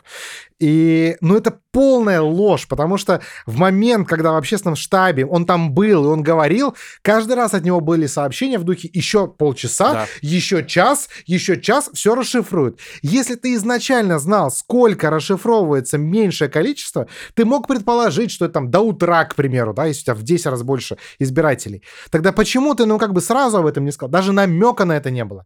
И, 0.58 1.16
ну, 1.20 1.36
это 1.36 1.58
полная 1.72 2.20
ложь, 2.20 2.66
потому 2.68 2.96
что 2.96 3.20
в 3.46 3.56
момент, 3.56 4.08
когда 4.08 4.32
в 4.32 4.36
общественном 4.36 4.76
штабе 4.76 5.24
он 5.24 5.46
там 5.46 5.72
был, 5.72 6.04
и 6.04 6.08
он 6.08 6.22
говорил, 6.22 6.74
каждый 7.02 7.34
раз 7.36 7.54
от 7.54 7.64
него 7.64 7.80
были 7.80 8.06
сообщения 8.06 8.58
в 8.58 8.64
духе 8.64 8.90
еще 8.92 9.28
полчаса, 9.28 9.92
Да. 9.92 10.06
еще 10.20 10.64
час, 10.66 11.08
еще 11.26 11.60
час, 11.60 11.90
все 11.94 12.14
расшифруют. 12.14 12.80
Если 13.02 13.34
ты 13.36 13.54
изначально 13.54 14.18
знал, 14.18 14.50
сколько 14.50 15.10
расшифровывается 15.10 15.98
меньшее 15.98 16.48
количество, 16.48 17.06
ты 17.34 17.44
мог 17.44 17.68
предположить, 17.68 18.30
что 18.30 18.46
это 18.46 18.54
там 18.54 18.70
до 18.70 18.80
утра, 18.80 19.24
к 19.24 19.34
примеру, 19.34 19.72
да, 19.72 19.86
если 19.86 20.02
у 20.02 20.04
тебя 20.04 20.14
в 20.14 20.22
10 20.22 20.46
раз 20.46 20.62
больше 20.62 20.96
избирателей. 21.18 21.82
Тогда 22.10 22.32
почему 22.32 22.74
ты, 22.74 22.86
ну, 22.86 22.98
как 22.98 23.12
бы 23.12 23.20
сразу 23.20 23.58
об 23.58 23.66
этом 23.66 23.84
не 23.84 23.92
сказал? 23.92 24.10
Даже 24.10 24.32
намека 24.32 24.84
на 24.84 24.96
это 24.96 25.10
не 25.10 25.24
было. 25.24 25.44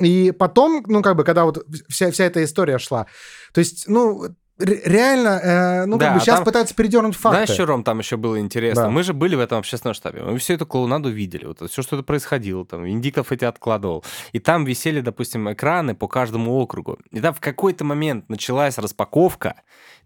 И 0.00 0.32
потом, 0.32 0.84
ну, 0.86 1.02
как 1.02 1.16
бы, 1.16 1.24
когда 1.24 1.44
вот 1.44 1.64
вся, 1.88 2.10
вся 2.10 2.24
эта 2.24 2.42
история 2.44 2.78
шла, 2.78 3.06
то 3.52 3.58
есть, 3.58 3.84
ну, 3.88 4.28
реально, 4.58 5.40
э, 5.42 5.84
ну, 5.86 5.98
Да, 5.98 6.06
как 6.06 6.14
бы 6.14 6.20
сейчас 6.20 6.36
там- 6.36 6.44
пытаются 6.44 6.74
передернуть 6.74 7.14
факты. 7.14 7.36
Знаешь, 7.36 7.50
что, 7.50 7.66
Ром, 7.66 7.84
там 7.84 7.98
еще 8.00 8.16
было 8.16 8.40
интересно? 8.40 8.84
Да. 8.84 8.90
Мы 8.90 9.02
же 9.02 9.12
были 9.12 9.36
в 9.36 9.40
этом 9.40 9.58
общественном 9.58 9.94
штабе, 9.94 10.22
мы 10.22 10.38
всю 10.38 10.54
эту 10.54 10.66
клоунаду 10.66 11.10
видели, 11.10 11.44
вот 11.44 11.70
все, 11.70 11.82
что 11.82 11.96
это 11.96 12.02
происходило, 12.02 12.64
там, 12.64 12.88
Индиктов 12.88 13.32
эти 13.32 13.44
откладывал. 13.44 14.04
И 14.32 14.38
там 14.38 14.64
висели, 14.64 15.00
допустим, 15.00 15.50
экраны 15.52 15.94
по 15.94 16.08
каждому 16.08 16.54
округу. 16.58 16.98
И 17.10 17.20
там 17.20 17.34
в 17.34 17.40
какой-то 17.40 17.84
момент 17.84 18.28
началась 18.28 18.78
распаковка, 18.78 19.54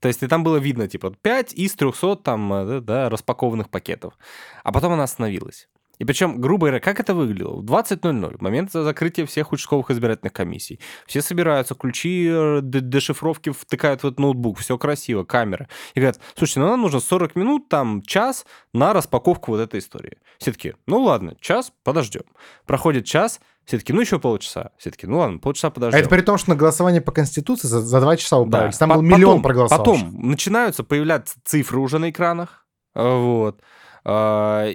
то 0.01 0.09
есть 0.09 0.23
и 0.23 0.27
там 0.27 0.45
было 0.45 0.57
видно, 0.59 0.89
типа, 0.89 1.11
5 1.23 1.53
из 1.55 1.75
300 1.75 2.17
там, 2.17 2.53
э, 2.53 2.65
да, 2.67 2.81
да, 2.81 3.09
распакованных 3.09 3.69
пакетов. 3.71 4.15
А 4.65 4.73
потом 4.73 4.93
она 4.93 5.05
остановилась. 5.05 5.69
И 6.03 6.05
причем, 6.05 6.41
грубо 6.41 6.67
говоря, 6.67 6.81
как 6.81 6.99
это 6.99 7.15
выглядело? 7.15 7.61
В 7.61 7.65
20.00, 7.65 8.39
в 8.39 8.41
момент 8.43 8.73
закрытия 8.73 9.25
всех 9.25 9.53
участковых 9.53 9.89
избирательных 9.93 10.33
комиссий, 10.33 10.81
все 11.07 11.23
собираются, 11.23 11.77
ключи 11.77 12.27
э, 12.29 12.59
дешифровки 12.61 13.51
втыкают 13.51 14.03
в 14.03 14.07
этот 14.09 14.19
ноутбук, 14.19 14.59
все 14.59 14.77
красиво, 14.79 15.23
камера. 15.23 15.69
И 15.95 16.01
говорят, 16.01 16.19
слушайте, 16.37 16.59
ну 16.59 16.67
нам 16.71 16.81
нужно 16.81 16.99
40 16.99 17.37
минут, 17.37 17.69
там, 17.69 18.03
час 18.03 18.47
на 18.75 18.93
распаковку 18.93 19.53
вот 19.53 19.61
этой 19.61 19.79
истории. 19.79 20.19
Все 20.39 20.51
таки 20.51 20.75
ну 20.89 20.99
ладно, 21.05 21.37
час, 21.41 21.73
подождем. 21.85 22.25
Проходит 22.67 23.05
час, 23.07 23.41
все 23.65 23.79
таки 23.79 23.93
ну 23.93 24.01
еще 24.01 24.19
полчаса. 24.19 24.71
Все 24.79 24.91
таки 24.91 25.07
ну 25.07 25.19
ладно, 25.19 25.39
полчаса 25.39 25.69
А 25.69 25.71
подождем. 25.71 26.01
это 26.01 26.09
при 26.09 26.23
том, 26.23 26.37
что 26.37 26.51
на 26.51 26.57
голосование 26.57 27.01
по 27.01 27.13
Конституции 27.13 27.69
за, 27.69 27.81
за 27.81 28.01
два 28.01 28.17
часа 28.17 28.39
Да. 28.39 28.43
управились. 28.43 28.77
Там 28.77 28.89
По- 28.89 28.97
был 28.97 29.03
миллион 29.03 29.37
потом- 29.37 29.43
проголосовавших. 29.43 29.95
Потом 30.11 30.29
начинаются 30.31 30.83
появляться 30.83 31.37
цифры 31.45 31.79
уже 31.79 32.01
на 32.01 32.11
экранах. 32.11 32.67
э, 32.97 33.03
Вот. 33.09 33.63
А, 34.05 34.69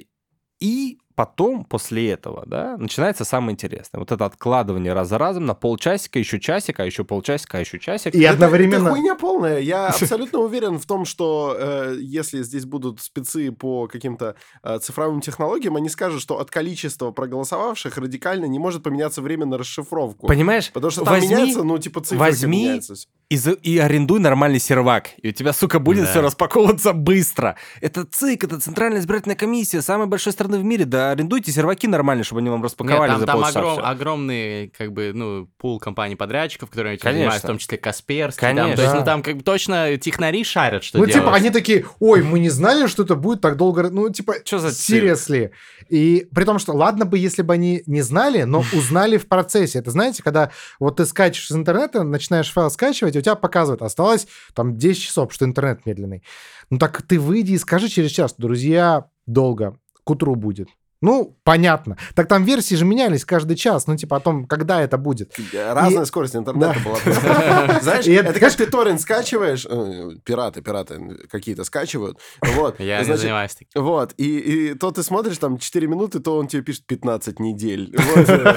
И 0.61 0.97
потом, 1.17 1.65
после 1.65 2.11
этого, 2.11 2.43
да, 2.45 2.77
начинается 2.77 3.25
самое 3.25 3.53
интересное. 3.53 3.97
Вот 3.97 4.11
это 4.11 4.23
откладывание 4.23 4.93
раз 4.93 5.09
за 5.09 5.17
разом 5.17 5.47
на 5.47 5.55
полчасика, 5.55 6.19
еще 6.19 6.39
часика, 6.39 6.83
а 6.83 6.85
еще 6.85 7.03
полчасика, 7.03 7.57
а 7.57 7.61
еще 7.61 7.79
часик. 7.79 8.13
И 8.13 8.21
Это- 8.21 8.33
одновременно... 8.33 8.89
Это 8.89 8.89
хуйня 8.91 9.15
полная. 9.15 9.57
Я 9.59 9.87
абсолютно 9.99 10.37
уверен 10.39 10.77
в 10.77 10.85
том, 10.85 11.05
что 11.05 11.57
э, 11.59 11.97
если 11.99 12.43
здесь 12.43 12.65
будут 12.65 13.01
спецы 13.01 13.51
по 13.51 13.87
каким-то 13.87 14.35
э, 14.61 14.77
цифровым 14.77 15.21
технологиям, 15.21 15.75
они 15.75 15.89
скажут, 15.89 16.21
что 16.21 16.39
от 16.39 16.51
количества 16.51 17.09
проголосовавших 17.09 17.97
радикально 17.97 18.45
не 18.45 18.59
может 18.59 18.83
поменяться 18.83 19.23
время 19.23 19.47
на 19.47 19.57
расшифровку. 19.57 20.27
Понимаешь? 20.27 20.71
Потому 20.71 20.91
что 20.91 21.03
там 21.03 21.15
возьми 21.15 21.29
меняется, 21.33 21.63
ну, 21.63 21.79
типа, 21.79 22.01
цифры 22.01 22.19
возьми 22.19 22.61
меняются. 22.61 22.93
И, 23.29 23.35
за- 23.35 23.51
и 23.51 23.77
арендуй 23.77 24.19
нормальный 24.21 24.59
сервак, 24.59 25.09
и 25.21 25.29
у 25.29 25.31
тебя, 25.33 25.51
сука, 25.51 25.79
будет 25.79 26.05
Да. 26.05 26.11
все 26.11 26.21
распаковываться 26.21 26.93
быстро. 26.93 27.57
Это 27.81 28.05
ЦИК, 28.05 28.45
это 28.45 28.59
Центральная 28.61 29.01
избирательная 29.01 29.35
комиссия, 29.35 29.81
самой 29.81 30.07
большой 30.07 30.31
страны 30.31 30.57
в 30.59 30.63
мире. 30.63 30.85
Да 30.85 31.11
арендуйте 31.11 31.51
серваки 31.51 31.87
нормальные, 31.87 32.23
чтобы 32.23 32.39
они 32.39 32.49
вам 32.49 32.59
Нет, 32.59 32.65
распаковали 32.65 33.11
там, 33.11 33.19
за 33.19 33.25
там 33.25 33.35
полчаса 33.41 33.59
огром- 33.59 33.79
огромный, 33.81 34.69
как 34.77 34.93
бы, 34.93 35.11
ну, 35.13 35.49
пул 35.57 35.77
компаний-подрядчиков, 35.79 36.69
которые 36.69 36.95
этим 36.95 37.03
Конечно. 37.03 37.19
занимаются, 37.23 37.47
в 37.47 37.49
том 37.49 37.57
числе 37.57 37.77
Касперский. 37.77 38.41
Там, 38.41 38.55
Конечно. 38.55 38.75
то 38.77 38.81
есть, 38.83 38.93
ну, 38.95 39.03
там 39.03 39.21
как 39.21 39.35
бы 39.37 39.43
точно 39.43 39.97
технари 39.97 40.45
шарят, 40.45 40.85
что 40.85 40.97
Ну, 40.99 41.05
делать. 41.05 41.21
типа, 41.21 41.35
они 41.35 41.49
такие, 41.49 41.85
ой, 41.99 42.23
мы 42.23 42.39
не 42.39 42.49
знали, 42.49 42.87
что 42.87 43.03
это 43.03 43.15
будет 43.15 43.41
так 43.41 43.57
долго. 43.57 43.89
Ну, 43.89 44.09
типа, 44.09 44.35
Чё 44.45 44.57
за 44.59 44.69
seriously. 44.69 45.49
И 45.89 46.27
при 46.33 46.45
том, 46.45 46.59
что 46.59 46.71
ладно 46.73 47.03
бы, 47.05 47.17
если 47.17 47.41
бы 47.41 47.53
они 47.53 47.83
не 47.87 48.01
знали, 48.01 48.43
но 48.43 48.59
узнали 48.73 49.17
в 49.17 49.27
процессе. 49.27 49.79
Это 49.79 49.91
знаете, 49.91 50.23
когда 50.23 50.51
вот 50.79 50.95
ты 50.97 51.05
скачиваешь 51.05 51.51
из 51.51 51.55
интернета, 51.57 52.03
начинаешь 52.03 52.51
файл 52.53 52.69
скачивать, 52.69 53.16
у 53.19 53.21
тебя 53.21 53.35
показывает, 53.35 53.81
осталось 53.81 54.27
там 54.53 54.77
10 54.77 55.01
часов, 55.01 55.33
что 55.33 55.45
интернет 55.45 55.85
медленный. 55.85 56.23
Ну 56.69 56.77
так 56.77 57.01
ты 57.01 57.19
выйди 57.19 57.53
и 57.53 57.57
скажи 57.57 57.89
через 57.89 58.11
час, 58.11 58.35
друзья, 58.37 59.09
долго, 59.25 59.77
к 60.03 60.09
утру 60.09 60.35
будет. 60.35 60.69
Ну, 61.01 61.37
понятно. 61.43 61.97
Так 62.15 62.27
там 62.27 62.43
версии 62.43 62.73
же 62.75 62.83
менялись 62.85 63.23
каждый 63.23 63.55
час. 63.55 63.85
Ну, 63.87 63.95
типа 63.95 64.17
о 64.17 64.19
том, 64.19 64.45
когда 64.47 64.81
это 64.81 64.97
будет. 64.97 65.35
Разная 65.53 66.05
скорость 66.05 66.35
интернета 66.35 66.73
Да. 66.75 66.83
была. 66.83 66.97
просто. 66.97 67.79
Знаешь, 67.83 68.07
И 68.07 68.13
это, 68.13 68.39
как 68.39 68.53
ты 68.53 68.65
торрент 68.65 68.99
скачиваешь, 69.01 69.65
э, 69.69 70.09
пираты, 70.23 70.61
пираты 70.61 71.17
какие-то 71.29 71.63
скачивают, 71.63 72.17
вот. 72.55 72.79
Я 72.79 73.03
не 73.03 73.15
занимаюсь 73.15 73.53
таким. 73.55 73.83
Вот, 73.83 74.13
и, 74.17 74.37
и 74.71 74.73
то 74.73 74.91
ты 74.91 75.03
смотришь 75.03 75.37
там 75.37 75.57
4 75.57 75.87
минуты, 75.87 76.19
то 76.19 76.37
он 76.37 76.47
тебе 76.47 76.63
пишет 76.63 76.85
15 76.87 77.39
недель. 77.39 77.95
Вот, 77.97 78.29
э, 78.29 78.55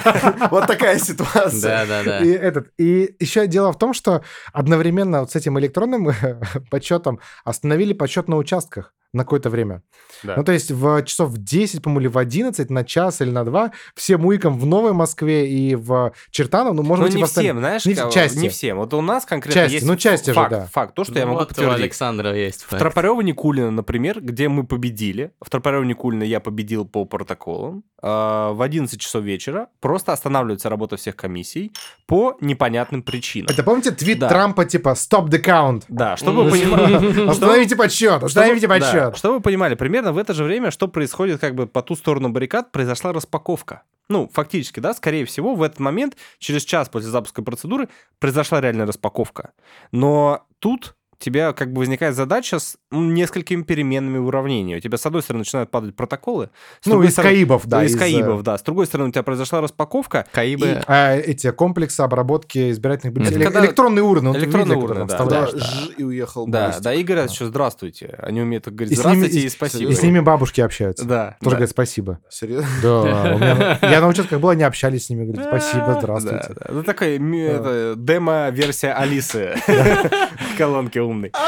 Вот 0.51 0.67
такая 0.67 0.99
ситуация. 0.99 1.87
Да-да-да. 1.87 2.19
И, 2.25 2.31
этот, 2.31 2.69
и 2.79 3.15
еще 3.21 3.47
дело 3.47 3.73
в 3.73 3.79
том, 3.79 3.93
что 3.93 4.23
одновременно 4.53 5.21
вот 5.21 5.31
с 5.31 5.37
этим 5.37 5.59
электронным 5.59 6.11
подсчетом 6.71 7.21
остановили 7.45 7.93
подсчет 7.93 8.29
на 8.29 8.37
участках 8.37 8.95
на 9.13 9.25
какое-то 9.25 9.51
время. 9.51 9.83
Да. 10.23 10.35
Ну, 10.37 10.45
то 10.45 10.53
есть 10.53 10.71
в 10.71 11.03
часов 11.05 11.31
в 11.31 11.39
10, 11.43 11.83
по-моему, 11.83 12.01
или 12.03 12.09
в 12.09 12.19
11, 12.19 12.71
на 12.71 12.85
час 12.85 13.21
или 13.21 13.31
на 13.31 13.45
два, 13.45 13.73
всем 13.95 14.25
уикам 14.27 14.59
в 14.59 14.67
Новой 14.67 14.93
Москве 14.93 15.49
и 15.51 15.75
в 15.75 16.13
Чертаново, 16.31 16.73
ну, 16.75 16.83
может 16.83 17.01
Ну, 17.01 17.07
быть, 17.09 17.17
не 17.17 17.25
в 17.25 17.29
всем, 17.31 17.59
знаешь, 17.59 17.85
не 17.87 17.95
кого- 17.95 18.11
части. 18.13 18.39
не 18.39 18.49
всем. 18.49 18.77
Вот 18.79 18.95
у 18.95 19.01
нас 19.01 19.25
конкретно 19.25 19.63
Части, 19.63 19.75
есть 19.75 19.87
ну, 19.87 19.97
части 19.97 20.31
же, 20.31 20.35
факт, 20.35 20.51
да. 20.51 20.67
факт, 20.73 20.95
то, 20.95 21.05
что 21.05 21.15
я 21.15 21.23
Ну, 21.25 21.29
могу 21.33 21.39
вот 21.41 21.47
у 21.47 21.49
подтвердить. 21.49 21.81
Александра 21.81 22.35
есть 22.37 22.63
В 22.63 22.69
факт. 22.69 22.79
Тропарево 22.81 23.21
Никулино, 23.23 23.71
например, 23.71 24.21
где 24.21 24.49
мы 24.49 24.65
победили. 24.65 25.33
В 25.41 25.51
Тропарево 25.51 25.83
Никулино 25.83 26.23
я 26.23 26.39
победил 26.41 26.85
по 26.87 27.05
протоколам. 27.05 27.83
А, 28.03 28.53
В 28.53 28.63
11 28.63 29.01
часов 29.01 29.23
вечера 29.25 29.69
просто 29.81 30.13
останавливается 30.13 30.69
работа 30.69 30.97
всех 30.97 31.17
комиссий 31.17 31.73
по 32.07 32.37
непонятным 32.41 33.03
причинам. 33.03 33.51
Это 33.51 33.63
помните 33.63 33.91
твит 33.91 34.19
Да. 34.21 34.29
Трампа 34.29 34.65
типа 34.65 34.91
«Stop 34.91 35.27
the 35.29 35.43
count»? 35.43 35.83
Да, 35.89 36.17
чтобы 36.17 36.45
вы 36.45 36.51
понимали... 36.53 37.29
Остановите 37.31 37.77
подсчет, 37.77 38.23
остановите 38.23 38.67
Да, 38.67 38.75
подсчет. 38.75 39.00
Говорят. 39.05 39.19
Чтобы 39.19 39.35
вы 39.37 39.41
понимали, 39.41 39.75
примерно 39.75 40.13
в 40.13 40.19
это 40.19 40.35
же 40.35 40.45
время, 40.45 40.71
что 40.71 40.89
происходит 40.89 41.41
как 41.41 41.55
бы 41.55 41.67
по 41.67 41.83
ту 41.83 41.97
сторону 41.97 42.29
баррикад, 42.29 42.73
произошла 42.73 43.13
распаковка. 43.13 43.83
Ну, 44.09 44.29
фактически, 44.33 44.81
да, 44.81 44.93
скорее 44.93 45.25
всего, 45.25 45.55
в 45.55 45.63
этот 45.63 45.79
момент, 45.79 46.17
через 46.39 46.65
час 46.65 46.89
после 46.89 47.11
запуска 47.11 47.43
процедуры, 47.43 47.89
произошла 48.19 48.61
реальная 48.61 48.87
распаковка. 48.87 49.53
Но 49.93 50.47
тут 50.59 50.97
тебя 51.21 51.53
как 51.53 51.73
бы 51.73 51.81
возникает 51.81 52.17
задача 52.17 52.59
с 52.59 52.77
несколькими 52.91 53.63
переменными 53.63 54.19
уравнения. 54.19 54.79
У 54.79 54.81
тебя, 54.81 54.99
с 54.99 55.07
одной 55.07 55.23
стороны, 55.23 55.41
начинают 55.43 55.71
падать 55.71 55.95
протоколы. 55.95 56.51
Ну, 56.87 57.03
из 57.03 57.13
стороны- 57.13 57.35
Каибов, 57.37 57.67
да. 57.67 57.85
из 57.85 57.91
из, 57.93 57.97
э, 57.97 57.99
Каибов, 57.99 58.43
да. 58.43 58.57
С 58.59 58.63
другой 58.63 58.87
стороны, 58.87 59.11
у 59.11 59.13
тебя 59.13 59.23
произошла 59.23 59.61
распаковка. 59.61 60.27
Каибы. 60.33 60.83
а, 60.87 61.15
эти 61.15 61.51
комплексы 61.53 62.01
обработки 62.01 62.71
избирательных 62.71 63.15
бюллетеней. 63.15 63.43
Это 63.43 63.51
Эле- 63.51 63.53
когда- 63.53 63.67
электронные 63.67 64.03
урны. 64.03 64.29
вот 64.31 64.39
электронные 64.39 64.77
видели, 64.81 64.93
урны, 64.93 65.07
да, 65.07 65.25
Да, 65.27 65.47
ж- 65.47 65.91
и 65.99 66.03
уехал 66.03 66.47
Да, 66.47 66.77
да, 66.81 66.95
и 66.95 67.03
говорят 67.05 67.31
еще 67.31 67.45
здравствуйте. 67.47 68.17
Они 68.23 68.41
умеют 68.41 68.67
говорить 68.69 68.93
И 68.93 68.97
с 68.97 69.05
ними- 69.05 69.15
здравствуйте 69.17 69.41
и, 69.41 69.47
и- 69.47 69.51
спасибо. 69.51 69.91
И 69.91 69.95
с 69.95 70.03
ними 70.03 70.21
бабушки 70.21 70.61
общаются. 70.63 71.05
Да. 71.05 71.37
Тоже 71.41 71.51
да. 71.51 71.51
говорят 71.51 71.71
спасибо. 71.71 72.19
Серьезно? 72.31 72.69
Да, 72.83 73.35
меня- 73.35 73.79
я 73.91 74.01
на 74.01 74.09
участках 74.09 74.41
был, 74.41 74.49
они 74.49 74.63
общались 74.63 75.07
с 75.07 75.11
ними, 75.11 75.25
говорят, 75.27 75.47
спасибо, 75.49 75.87
Да, 75.87 76.01
здравствуйте. 76.01 76.55
да. 76.59 76.67
Ну, 76.71 76.83
такая 76.83 77.19
демо-версия 77.19 78.93
Алисы 78.93 79.55
колонки 80.61 80.99
умной. 80.99 81.33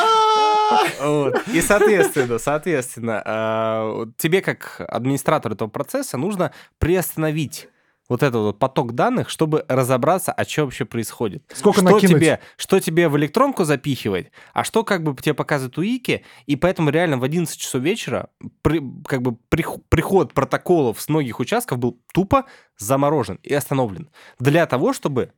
Вот. 1.03 1.47
И, 1.49 1.61
соответственно, 1.61 2.39
соответственно, 2.39 3.23
а, 3.27 4.07
тебе 4.17 4.41
как 4.41 4.81
администратору 4.89 5.55
этого 5.55 5.69
процесса 5.69 6.17
нужно 6.17 6.53
приостановить 6.79 7.69
вот 8.09 8.23
этот 8.23 8.41
вот 8.41 8.59
поток 8.59 8.93
данных, 8.95 9.29
чтобы 9.29 9.67
разобраться, 9.69 10.33
а 10.33 10.45
что 10.45 10.65
вообще 10.65 10.87
происходит. 10.87 11.43
Сколько 11.55 11.81
что 11.81 11.91
накинуть? 11.91 12.17
тебе, 12.17 12.41
что 12.57 12.81
тебе 12.81 13.09
в 13.11 13.19
электронку 13.19 13.65
запихивать, 13.65 14.31
а 14.55 14.65
что 14.65 14.83
как 14.83 15.03
бы 15.03 15.15
тебе 15.21 15.35
показывают 15.35 15.77
УИКи, 15.77 16.25
и 16.47 16.57
поэтому 16.57 16.89
реально 16.89 17.19
в 17.19 17.25
11 17.25 17.55
часов 17.59 17.83
вечера 17.83 18.31
при- 18.63 18.83
как 19.07 19.21
бы 19.21 19.37
прих- 19.51 19.81
приход 19.91 20.33
протоколов 20.33 21.01
с 21.03 21.09
многих 21.11 21.39
участков 21.39 21.79
был 21.79 22.01
тупо 22.15 22.47
заморожен 22.79 23.39
и 23.43 23.53
остановлен. 23.53 24.09
Для 24.39 24.65
того, 24.67 24.95
чтобы 24.95 25.33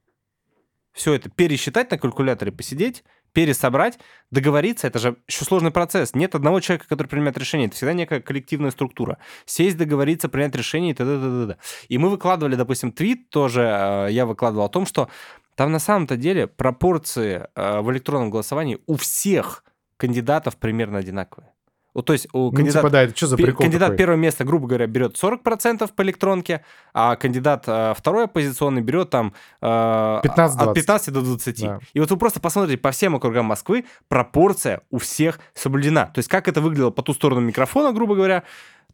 все 0.93 1.15
это 1.15 1.29
пересчитать 1.29 1.91
на 1.91 1.99
калькуляторе, 1.99 2.53
посидеть, 2.53 3.03
пересобрать, 3.35 3.99
договориться, 4.31 4.87
это 4.87 4.99
же 4.99 5.17
еще 5.29 5.45
сложный 5.45 5.71
процесс. 5.71 6.15
Нет 6.15 6.35
одного 6.35 6.61
человека, 6.61 6.89
который 6.89 7.09
принимает 7.09 7.37
решение, 7.37 7.67
это 7.67 7.77
всегда 7.77 7.93
некая 7.93 8.21
коллективная 8.21 8.71
структура. 8.71 9.19
Сесть, 9.45 9.77
договориться, 9.77 10.29
принять 10.31 10.55
решение 10.55 10.93
и 10.93 10.95
т.д. 10.95 11.19
т.д. 11.19 11.57
И 11.89 11.99
мы 11.99 12.09
выкладывали, 12.09 12.55
допустим, 12.55 12.93
твит 12.93 13.29
тоже, 13.29 13.63
э, 13.63 14.13
я 14.13 14.25
выкладывал 14.25 14.65
о 14.65 14.69
том, 14.71 14.87
что 14.87 15.11
там 15.57 15.73
на 15.73 15.81
самом-то 15.81 16.17
деле 16.17 16.47
пропорции 16.47 17.49
э, 17.55 17.81
в 17.81 17.93
электронном 17.93 18.31
голосовании 18.31 18.79
у 18.87 18.97
всех 18.97 19.65
кандидатов 19.97 20.57
примерно 20.57 20.99
одинаковые. 20.99 21.54
Вот, 21.95 22.07
то 22.07 22.13
есть 22.13 22.27
у 22.33 22.51
Ну, 22.51 22.53
кандидата 22.53 22.81
типа, 22.81 22.91
да, 22.91 23.03
это 23.03 23.17
что 23.17 23.29
за 23.29 23.37
прикол 23.37 23.63
Кандидат 23.63 23.89
такой? 23.89 23.99
первое 23.99 24.17
место, 24.17 24.45
грубо 24.45 24.67
говоря, 24.67 24.87
берет 24.87 25.15
40% 25.15 25.91
по 25.95 26.03
электронке, 26.03 26.65
а 26.93 27.15
кандидат 27.15 27.65
э, 27.69 27.95
второй 27.97 28.25
оппозиционный 28.25 28.83
берет 28.83 29.11
там 29.11 29.33
э, 29.63 29.67
15-20. 29.67 30.57
от 30.59 30.75
15 30.75 31.15
до 31.15 31.23
20. 31.23 31.61
Да. 31.63 31.79
И 31.93 32.01
вот 32.01 32.11
вы 32.11 32.17
просто 32.17 32.41
посмотрите, 32.41 32.79
по 32.79 32.91
всем 32.91 33.15
округам 33.15 33.47
Москвы 33.47 33.85
пропорция 34.09 34.83
у 34.91 34.99
всех 34.99 35.39
соблюдена. 35.55 36.07
То 36.07 36.19
есть 36.19 36.29
как 36.29 36.49
это 36.49 36.61
выглядело 36.61 36.91
по 36.91 37.03
ту 37.03 37.15
сторону 37.15 37.41
микрофона, 37.41 37.93
грубо 37.93 38.17
говоря. 38.17 38.43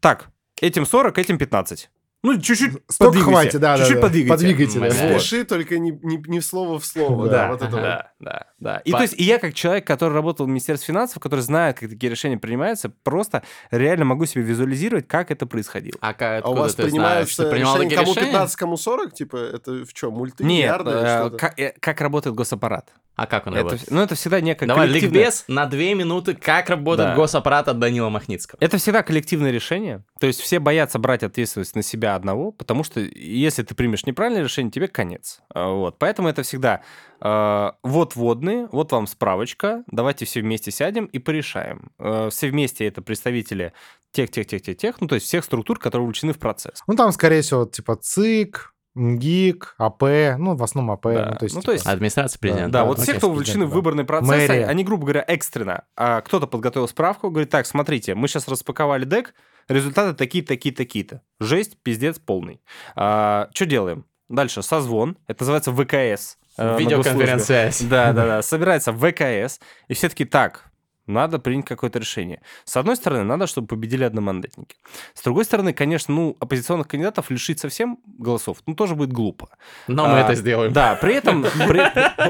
Так, 0.00 0.28
этим 0.60 0.84
40, 0.84 1.18
этим 1.18 1.38
15. 1.38 1.90
Ну, 2.22 2.38
чуть-чуть 2.38 2.72
подвигайте, 2.98 3.22
хватит, 3.24 3.60
да, 3.60 3.76
да, 3.76 3.78
чуть-чуть 3.78 3.96
да. 3.96 4.02
подвигайте. 4.02 4.30
Подвигайте, 4.30 4.78
да. 4.78 4.86
Вот. 4.86 5.20
Спеши, 5.22 5.44
только 5.44 5.78
не, 5.78 5.92
не, 6.02 6.22
не 6.26 6.40
в 6.40 6.44
слово 6.44 6.78
в 6.78 6.84
слово. 6.84 7.28
Да, 7.28 7.48
вот 7.48 7.62
это 7.62 7.70
вот. 7.70 7.80
да, 7.80 8.12
да, 8.20 8.46
да. 8.58 8.76
И 8.84 8.90
По- 8.92 8.98
то 8.98 9.02
есть, 9.04 9.14
и 9.16 9.24
я 9.24 9.38
как 9.38 9.54
человек, 9.54 9.86
который 9.86 10.12
работал 10.12 10.44
в 10.44 10.48
Министерстве 10.50 10.88
финансов, 10.92 11.22
который 11.22 11.40
знает, 11.40 11.78
как 11.80 11.88
такие 11.88 12.10
решения 12.10 12.36
принимаются, 12.36 12.90
просто 13.02 13.42
реально 13.70 14.04
могу 14.04 14.26
себе 14.26 14.42
визуализировать, 14.42 15.08
как 15.08 15.30
это 15.30 15.46
происходило. 15.46 15.96
А, 16.02 16.12
как, 16.12 16.44
А 16.44 16.50
у 16.50 16.54
вас 16.54 16.74
ты 16.74 16.90
знаешь, 16.90 17.28
что 17.30 17.44
принимаются 17.44 17.50
принимал 17.50 17.74
решения, 17.76 17.88
такие 17.90 18.00
кому 18.04 18.12
решения? 18.14 18.32
15, 18.32 18.56
кому 18.56 18.76
40? 18.76 19.14
Типа, 19.14 19.36
это 19.36 19.72
в 19.86 19.92
чем, 19.94 20.12
мульты, 20.12 20.44
Нет, 20.44 20.76
э, 20.84 21.20
что-то? 21.20 21.36
как, 21.38 21.58
э, 21.58 21.72
как 21.80 22.00
работает 22.02 22.36
госаппарат? 22.36 22.90
А 23.16 23.26
как 23.26 23.46
он 23.46 23.52
Это, 23.54 23.62
работает? 23.64 23.90
ну, 23.90 24.00
это 24.02 24.14
всегда 24.14 24.40
некая 24.40 24.66
Давай, 24.66 24.86
коллективная- 24.88 25.18
ликбез 25.24 25.44
на 25.48 25.66
две 25.66 25.94
минуты, 25.94 26.34
как 26.34 26.70
работает 26.70 27.10
Да. 27.10 27.14
госаппарат 27.16 27.68
от 27.68 27.78
Данила 27.78 28.08
Махницкого. 28.08 28.58
Это 28.60 28.78
всегда 28.78 29.02
коллективное 29.02 29.50
решение. 29.50 30.04
То 30.20 30.26
есть 30.26 30.40
все 30.40 30.58
боятся 30.58 30.98
брать 30.98 31.22
ответственность 31.22 31.74
на 31.76 31.82
себя 31.82 32.09
одного, 32.14 32.52
потому 32.52 32.84
что 32.84 33.00
если 33.00 33.62
ты 33.62 33.74
примешь 33.74 34.06
неправильное 34.06 34.42
решение, 34.42 34.70
тебе 34.70 34.88
конец. 34.88 35.40
А, 35.54 35.68
Вот. 35.70 35.98
Поэтому 35.98 36.28
это 36.28 36.42
всегда 36.42 36.82
э, 37.20 37.70
вот 37.82 38.16
вводные, 38.16 38.68
вот 38.72 38.92
вам 38.92 39.06
справочка, 39.06 39.84
давайте 39.86 40.24
все 40.24 40.40
вместе 40.40 40.70
сядем 40.70 41.06
и 41.06 41.18
порешаем. 41.18 41.90
Э, 41.98 42.28
все 42.30 42.50
вместе 42.50 42.86
это 42.86 43.02
представители 43.02 43.72
тех, 44.12 44.30
тех, 44.30 44.46
тех, 44.46 44.62
тех, 44.62 44.76
тех, 44.76 45.00
ну 45.00 45.06
то 45.06 45.14
есть 45.14 45.26
всех 45.26 45.44
структур, 45.44 45.78
которые 45.78 46.06
вовлечены 46.06 46.32
в 46.32 46.38
процесс. 46.38 46.82
Ну, 46.86 46.94
там, 46.94 47.12
скорее 47.12 47.42
всего, 47.42 47.64
типа 47.64 47.96
ЦИК, 47.96 48.74
МГИК, 48.94 49.76
АП, 49.78 50.02
ну, 50.38 50.56
в 50.56 50.62
основном 50.62 50.92
АП. 50.92 51.04
Да. 51.04 51.30
Ну, 51.32 51.36
то 51.36 51.44
есть, 51.44 51.54
Ну, 51.54 51.60
типа, 51.60 51.66
то 51.66 51.72
есть 51.72 51.86
Администрация 51.86 52.40
президента. 52.40 52.70
Да, 52.70 52.78
Да, 52.80 52.84
вот 52.86 52.98
ну, 52.98 53.04
все, 53.04 53.14
кто 53.14 53.30
вовлечены 53.30 53.66
в 53.66 53.70
выборный 53.70 54.04
процесс, 54.04 54.28
Мэрия. 54.28 54.66
они, 54.66 54.82
грубо 54.84 55.04
говоря, 55.04 55.24
экстренно. 55.26 55.84
А 55.96 56.20
кто-то 56.22 56.46
подготовил 56.46 56.88
справку, 56.88 57.30
говорит, 57.30 57.50
так, 57.50 57.66
смотрите, 57.66 58.14
мы 58.14 58.26
сейчас 58.26 58.48
распаковали 58.48 59.04
дек, 59.04 59.34
результаты 59.70 60.14
такие, 60.14 60.44
такие, 60.44 60.74
такие-то. 60.74 61.22
Жесть, 61.38 61.78
пиздец 61.82 62.18
полный. 62.18 62.60
что 62.94 63.66
делаем? 63.66 64.04
Дальше 64.28 64.62
созвон, 64.62 65.16
это 65.26 65.42
называется 65.42 65.72
ВКС. 65.72 66.38
э. 66.56 66.78
Видеоконференц-связь. 66.78 67.80
Да, 67.82 68.12
да, 68.12 68.26
да. 68.26 68.42
Собирается 68.42 68.92
ВКС, 68.92 69.60
и 69.88 69.94
все 69.94 70.08
таки 70.08 70.24
так, 70.24 70.69
надо 71.10 71.38
принять 71.38 71.66
какое-то 71.66 71.98
решение. 71.98 72.40
С 72.64 72.76
одной 72.76 72.96
стороны, 72.96 73.24
надо, 73.24 73.46
чтобы 73.46 73.66
победили 73.66 74.04
одномандатники. 74.04 74.76
С 75.14 75.22
другой 75.22 75.44
стороны, 75.44 75.72
конечно, 75.72 76.14
ну, 76.14 76.36
оппозиционных 76.40 76.88
кандидатов 76.88 77.30
лишить 77.30 77.60
совсем 77.60 77.98
голосов, 78.06 78.58
ну, 78.66 78.74
тоже 78.74 78.94
будет 78.94 79.12
глупо. 79.12 79.48
Но 79.88 80.06
мы 80.06 80.20
А, 80.20 80.24
это 80.24 80.34
сделаем. 80.34 80.72
Да, 80.72 80.94
при 80.94 81.14
этом, 81.14 81.42
при, 81.42 81.82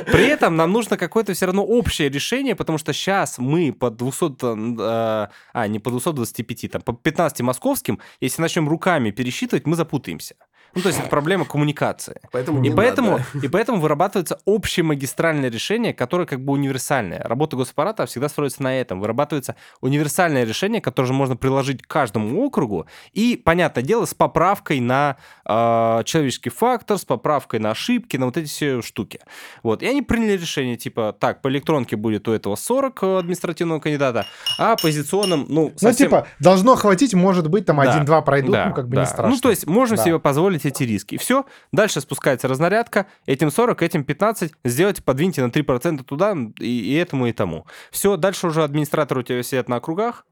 при 0.13 0.27
этом 0.27 0.57
нам 0.57 0.73
нужно 0.73 0.97
какое-то 0.97 1.33
все 1.35 1.47
равно 1.47 1.65
общее 1.65 2.09
решение, 2.09 2.55
потому 2.55 2.79
что 2.79 2.93
сейчас 2.93 3.39
мы 3.39 3.73
по 3.73 3.91
200, 3.91 4.81
э, 4.81 5.29
а, 5.53 5.67
не 5.69 5.79
по 5.79 5.91
225, 5.91 6.71
там, 6.71 6.83
по 6.83 6.93
15 6.93 7.41
московским, 7.43 7.99
если 8.21 8.43
начнем 8.43 8.69
руками 8.69 9.11
пересчитывать, 9.11 9.67
мы 9.67 9.77
запутаемся. 9.77 10.35
Ну, 10.75 10.83
то 10.83 10.89
есть 10.89 11.01
это 11.01 11.09
проблема 11.09 11.45
коммуникации. 11.45 12.21
Поэтому 12.33 12.59
И 12.59 12.69
не 12.69 12.71
поэтому, 12.75 13.19
надо. 13.19 13.25
и 13.47 13.49
поэтому 13.49 13.81
вырабатывается 13.81 14.39
общее 14.45 14.85
магистральное 14.85 15.51
решение, 15.51 15.93
которое 15.93 16.27
как 16.27 16.41
бы 16.45 16.53
универсальное. 16.53 17.21
Работа 17.25 17.57
госаппарата 17.57 18.07
всегда 18.07 18.29
строится 18.29 18.63
на 18.63 18.79
этом. 18.81 19.01
Вырабатывается 19.01 19.57
универсальное 19.81 20.45
решение, 20.45 20.81
которое 20.81 21.07
же 21.07 21.13
можно 21.13 21.37
приложить 21.37 21.83
к 21.83 21.87
каждому 21.89 22.41
округу, 22.45 22.87
и, 23.13 23.41
понятное 23.43 23.83
дело, 23.83 24.05
с 24.05 24.15
поправкой 24.15 24.81
на 24.81 25.17
э, 25.45 26.03
человеческий 26.05 26.51
фактор, 26.51 26.99
с 26.99 27.05
поправкой 27.05 27.59
на 27.61 27.71
ошибки, 27.71 28.17
на 28.17 28.27
вот 28.27 28.37
эти 28.37 28.47
все 28.49 28.83
штуки. 28.83 29.21
Вот. 29.63 29.83
И 29.83 29.87
они 29.87 30.03
приняли 30.03 30.33
решение, 30.37 30.77
типа, 30.77 31.17
так, 31.19 31.43
по 31.43 31.49
электронке 31.49 31.97
будет 31.97 32.29
у 32.29 32.33
этого 32.33 32.55
40 32.57 33.03
административного 33.03 33.81
кандидата, 33.81 34.27
а 34.59 34.73
оппозиционным, 34.73 35.47
ну, 35.49 35.61
Ну, 35.71 35.73
совсем... 35.79 36.07
типа, 36.09 36.27
должно 36.39 36.77
хватить, 36.77 37.15
может 37.15 37.49
быть, 37.49 37.67
там 37.67 37.77
Да, 37.77 37.83
один-два 37.91 38.23
пройдут, 38.23 38.53
Да, 38.53 38.67
ну, 38.67 38.75
как 38.75 38.89
бы 38.89 38.97
да. 38.97 39.01
не 39.03 39.07
страшно. 39.07 39.35
Ну, 39.35 39.41
то 39.41 39.51
есть 39.51 39.67
можем 39.67 39.97
Да. 39.97 40.05
себе 40.05 40.19
позволить 40.19 40.60
эти 40.69 40.83
риски. 40.85 41.15
И 41.15 41.19
все. 41.19 41.47
Дальше 41.73 42.01
спускается 42.01 42.49
разнарядка. 42.49 43.07
Этим 43.27 43.51
40, 43.51 43.83
этим 43.83 44.05
15. 44.05 44.53
Сделайте, 44.65 45.03
подвиньте 45.03 45.43
на 45.45 45.51
3% 45.51 46.03
туда 46.05 46.37
и, 46.59 46.65
и 46.65 46.95
этому, 46.95 47.27
и 47.27 47.33
тому. 47.33 47.67
Все. 47.91 48.17
Дальше 48.17 48.47
уже 48.47 48.63
администраторы 48.63 49.21
у 49.21 49.25
тебя 49.25 49.43
сидят 49.43 49.69
на 49.69 49.77
округах. 49.77 50.27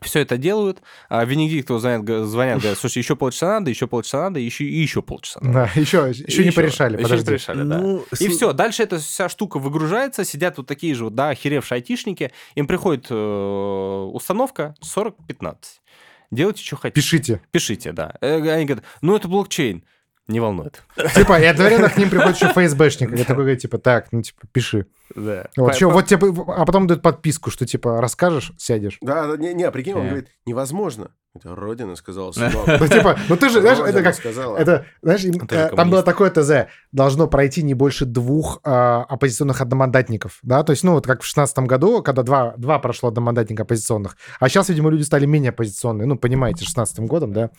Все 0.00 0.20
это 0.20 0.36
делают. 0.36 0.80
А 1.08 1.24
Венедиктову 1.24 1.80
звонят, 1.80 2.06
звонят, 2.28 2.60
говорят, 2.60 2.78
слушай, 2.78 2.98
еще 2.98 3.16
полчаса 3.16 3.58
надо, 3.58 3.70
еще 3.70 3.88
полчаса 3.88 4.24
надо, 4.24 4.38
еще, 4.38 4.62
и 4.64 4.78
еще 4.80 5.02
полчаса 5.02 5.40
надо. 5.42 5.52
Да, 5.74 5.80
еще, 5.80 6.08
еще 6.08 6.44
не 6.44 6.52
порешали, 6.52 6.92
Еще 6.92 6.98
не 6.98 7.02
подожди. 7.02 7.26
порешали, 7.26 7.62
да. 7.64 7.78
Ну, 7.78 8.04
И 8.20 8.28
все, 8.28 8.52
дальше 8.52 8.84
эта 8.84 8.98
вся 8.98 9.28
штука 9.28 9.58
выгружается, 9.58 10.24
сидят 10.24 10.56
вот 10.56 10.68
такие 10.68 10.94
же, 10.94 11.02
вот, 11.04 11.16
да, 11.16 11.30
охеревшие 11.30 11.76
айтишники, 11.76 12.30
им 12.54 12.68
приходит 12.68 13.06
э, 13.10 13.14
установка 14.12 14.76
40-15. 14.84 15.54
Делайте, 16.30 16.62
что 16.62 16.76
хотите. 16.76 16.94
Пишите. 17.00 17.40
Пишите, 17.50 17.92
да. 17.92 18.14
Э, 18.20 18.36
Они 18.52 18.64
говорят, 18.64 18.84
ну 19.00 19.16
это 19.16 19.28
блокчейн. 19.28 19.82
Не 20.26 20.40
волнует. 20.40 20.82
Типа, 21.14 21.40
и 21.40 21.44
одновременно 21.46 21.88
к 21.88 21.96
ним 21.96 22.10
приходит 22.10 22.36
еще 22.36 22.48
ФСБшник, 22.52 23.12
и 23.12 23.24
такой 23.24 23.44
говорит, 23.44 23.60
типа, 23.60 23.78
так, 23.78 24.12
ну, 24.12 24.20
типа, 24.20 24.46
пиши. 24.52 24.86
Да. 25.14 25.46
Вот, 25.56 25.78
по- 25.78 25.88
вот 25.88 26.06
тебе, 26.06 26.28
а 26.48 26.64
потом 26.64 26.86
дают 26.86 27.02
подписку, 27.02 27.50
что, 27.50 27.66
типа, 27.66 28.00
расскажешь, 28.00 28.52
сядешь. 28.58 28.98
Да, 29.00 29.26
да, 29.26 29.36
не, 29.36 29.54
не, 29.54 29.70
прикинь, 29.70 29.94
он 29.94 30.06
говорит, 30.06 30.28
невозможно. 30.46 31.10
Это 31.34 31.54
Родина 31.54 31.94
сказала, 31.94 32.32
сынок. 32.32 32.66
Ну, 32.66 32.88
типа, 32.88 33.18
ну 33.28 33.36
ты 33.36 33.48
же, 33.48 33.60
знаешь, 33.60 33.78
это 33.78 34.02
как, 34.02 34.14
сказала. 34.14 34.56
это, 34.56 34.86
знаешь, 35.02 35.24
э, 35.24 35.68
там 35.74 35.90
было 35.90 36.02
такое 36.02 36.30
ТЗ, 36.30 36.70
должно 36.90 37.28
пройти 37.28 37.62
не 37.62 37.74
больше 37.74 38.06
двух 38.06 38.60
а, 38.64 39.04
оппозиционных 39.08 39.60
одномандатников, 39.60 40.38
да, 40.42 40.62
то 40.62 40.72
есть, 40.72 40.84
ну, 40.84 40.92
вот 40.92 41.06
как 41.06 41.22
в 41.22 41.26
шестнадцатом 41.26 41.66
году, 41.66 42.02
когда 42.02 42.22
два, 42.22 42.54
два 42.56 42.78
прошло 42.78 43.10
одномандатника 43.10 43.62
оппозиционных, 43.62 44.16
а 44.40 44.48
сейчас, 44.48 44.68
видимо, 44.68 44.90
люди 44.90 45.02
стали 45.02 45.26
менее 45.26 45.50
оппозиционные, 45.50 46.06
ну, 46.06 46.16
понимаете, 46.16 46.64
шестнадцатым 46.64 47.06
годом, 47.06 47.32
да, 47.32 47.50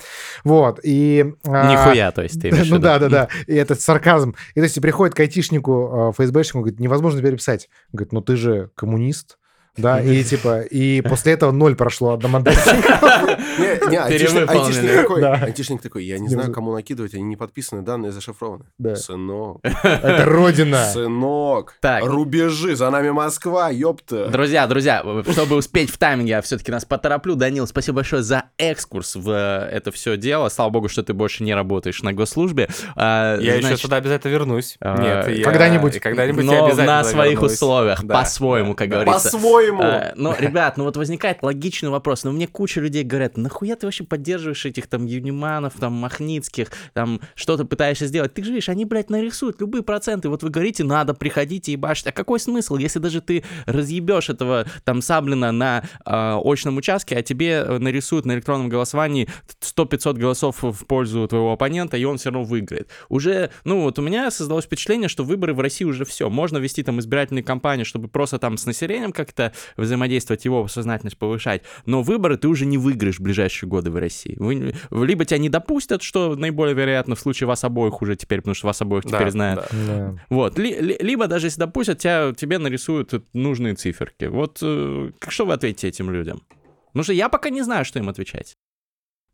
вот, 0.44 0.80
и... 0.84 1.34
а, 1.48 1.72
Нихуя, 1.72 2.12
то 2.12 2.24
есть 2.24 2.42
ты 2.42 2.52
Ну 2.70 2.80
да, 2.80 3.00
да, 3.00 3.10
да. 3.10 3.28
И 3.48 3.56
это 3.56 3.76
сарказм. 3.76 4.36
И 4.54 4.60
то 4.60 4.64
есть 4.64 4.80
приходит 4.82 5.16
к 5.16 5.20
айтишнику, 5.20 6.12
э, 6.18 6.22
ФСБшнику, 6.22 6.60
говорит, 6.60 6.80
невозможно 6.80 7.20
переписать. 7.40 7.70
Говорит, 7.92 8.12
ну 8.14 8.22
ты 8.22 8.36
же 8.36 8.72
коммунист. 8.76 9.39
Да, 9.82 10.02
и 10.02 10.24
типа, 10.24 10.62
и 10.62 11.02
после 11.02 11.34
этого 11.34 11.52
ноль 11.52 11.76
прошло. 11.76 12.20
Не, 12.20 13.90
не, 13.90 13.98
айтишник 15.44 15.82
такой, 15.82 16.06
я 16.06 16.20
не 16.20 16.30
знаю, 16.30 16.52
кому 16.54 16.74
накидывать, 16.74 17.14
они 17.14 17.24
не 17.24 17.36
подписаны, 17.36 17.82
данные 17.82 18.12
зашифрованы. 18.12 18.66
Сынок, 18.96 19.60
Это 19.84 20.26
родина. 20.26 20.86
сынок, 20.86 21.76
Так. 21.82 22.04
рубежи, 22.06 22.76
за 22.76 22.90
нами 22.90 23.10
Москва, 23.10 23.70
ёпта. 23.70 24.28
Друзья, 24.28 24.68
друзья, 24.68 25.04
чтобы 25.32 25.56
успеть 25.56 25.90
в 25.90 25.98
тайминге, 25.98 26.32
я 26.32 26.42
все-таки 26.42 26.72
нас 26.72 26.86
потороплю. 26.86 27.36
Данил, 27.36 27.68
спасибо 27.68 27.98
большое 27.98 28.22
за 28.22 28.46
экскурс 28.58 29.16
в 29.16 29.30
э, 29.30 29.70
это 29.72 29.92
все 29.92 30.18
дело. 30.18 30.50
Слава 30.50 30.70
богу, 30.70 30.90
что 30.90 31.04
ты 31.04 31.14
больше 31.14 31.44
не 31.44 31.54
работаешь 31.54 32.02
на 32.02 32.14
госслужбе. 32.14 32.70
А, 32.96 33.38
Я 33.40 33.56
еще 33.56 33.78
сюда 33.78 33.98
обязательно 33.98 34.32
вернусь. 34.32 34.78
а, 34.80 34.98
Нет, 35.26 35.44
когда-нибудь. 35.44 36.00
Когда-нибудь 36.00 36.46
но 36.46 36.68
на 36.74 37.04
своих 37.04 37.42
условиях, 37.42 38.06
по-своему, 38.08 38.76
как 38.76 38.90
говорится. 38.90 39.32
По-своему. 39.32 39.69
Э, 39.72 40.14
Ну, 40.16 40.36
ребят, 40.38 40.78
ну 40.78 40.84
вот 40.86 40.98
возникает 40.98 41.44
логичный 41.44 41.90
вопрос. 41.90 42.24
Ну, 42.24 42.32
мне 42.32 42.48
куча 42.48 42.82
людей 42.82 43.04
говорят, 43.04 43.38
нахуя 43.38 43.76
ты 43.76 43.88
вообще 43.88 44.04
поддерживаешь 44.04 44.66
этих 44.66 44.88
там 44.88 45.06
Юниманов, 45.06 45.74
там 45.80 45.94
Махницких, 45.94 46.72
там 46.94 47.22
что-то 47.36 47.66
пытаешься 47.66 48.08
сделать? 48.08 48.34
Ты 48.34 48.44
же 48.44 48.52
видишь, 48.52 48.70
они, 48.70 48.86
блядь, 48.86 49.10
нарисуют 49.10 49.60
любые 49.62 49.84
проценты. 49.84 50.30
Вот 50.30 50.44
вы 50.44 50.50
говорите, 50.50 50.84
надо, 50.84 51.14
приходите 51.14 51.72
и 51.72 51.76
башить. 51.76 52.08
А 52.08 52.12
какой 52.12 52.40
смысл, 52.40 52.76
если 52.76 53.00
даже 53.00 53.22
ты 53.22 53.44
разъебешь 53.66 54.30
этого 54.30 54.66
там 54.84 55.02
Саблина 55.02 55.52
на 55.52 55.84
э, 56.06 56.40
очном 56.44 56.78
участке, 56.78 57.18
а 57.18 57.22
тебе 57.22 57.64
нарисуют 57.64 58.26
на 58.26 58.34
электронном 58.34 58.70
голосовании 58.70 59.30
100-500 59.62 60.14
голосов 60.14 60.58
в 60.62 60.86
пользу 60.86 61.28
твоего 61.28 61.54
оппонента, 61.54 61.98
и 61.98 62.04
он 62.04 62.18
все 62.18 62.30
равно 62.32 62.44
выиграет. 62.46 62.90
Уже, 63.10 63.50
ну 63.64 63.82
вот 63.82 64.00
у 64.00 64.02
меня 64.02 64.32
создалось 64.32 64.66
впечатление, 64.66 65.10
что 65.10 65.24
выборы 65.24 65.54
в 65.54 65.60
России 65.60 65.86
уже 65.86 66.06
все. 66.06 66.30
Можно 66.30 66.58
вести 66.58 66.84
там 66.84 67.00
избирательные 67.00 67.44
кампании, 67.44 67.84
чтобы 67.84 68.08
просто 68.08 68.40
там 68.40 68.58
с 68.58 68.66
населением 68.66 69.12
как-то 69.12 69.54
взаимодействовать, 69.78 70.46
его 70.46 70.68
сознательность 70.68 71.18
повышать. 71.18 71.64
Но 71.86 72.02
выборы 72.02 72.38
ты 72.38 72.48
уже 72.48 72.66
не 72.66 72.78
выиграешь 72.78 73.18
в 73.20 73.22
ближайшие 73.22 73.70
годы 73.70 73.92
в 73.92 73.96
России. 73.98 74.36
Вы, 74.40 74.74
либо 75.06 75.26
тебя 75.26 75.38
не 75.38 75.50
допустят, 75.50 76.02
что 76.02 76.36
наиболее 76.36 76.76
вероятно 76.76 77.16
в 77.16 77.20
случае 77.20 77.48
вас 77.48 77.64
обоих 77.64 78.02
уже 78.02 78.16
теперь, 78.16 78.40
потому 78.40 78.56
что 78.56 78.68
вас 78.68 78.82
обоих 78.82 79.04
Да, 79.06 79.18
теперь 79.18 79.32
знают. 79.32 79.68
да. 79.72 80.16
Вот, 80.30 80.58
ли- 80.60 80.80
ли- 80.80 80.98
либо 81.00 81.28
даже 81.28 81.48
если 81.48 81.60
допустят, 81.60 82.00
тебя, 82.00 82.34
тебе 82.36 82.58
нарисуют 82.58 83.14
нужные 83.34 83.76
циферки. 83.76 84.26
Вот 84.26 84.60
э, 84.62 85.12
как- 85.20 85.32
что 85.32 85.46
вы 85.46 85.54
ответите 85.54 85.88
этим 85.88 86.10
людям? 86.12 86.42
Потому 86.88 87.04
что 87.04 87.14
я 87.14 87.30
пока 87.30 87.50
не 87.50 87.62
знаю, 87.62 87.86
что 87.86 88.00
им 88.00 88.10
отвечать. 88.10 88.56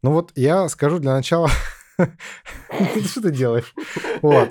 Ну 0.02 0.12
вот 0.12 0.32
я 0.36 0.68
скажу 0.70 1.00
для 1.00 1.14
начала... 1.14 1.50
Что 3.10 3.22
ты 3.22 3.32
делаешь? 3.32 3.74
Вот. 4.22 4.50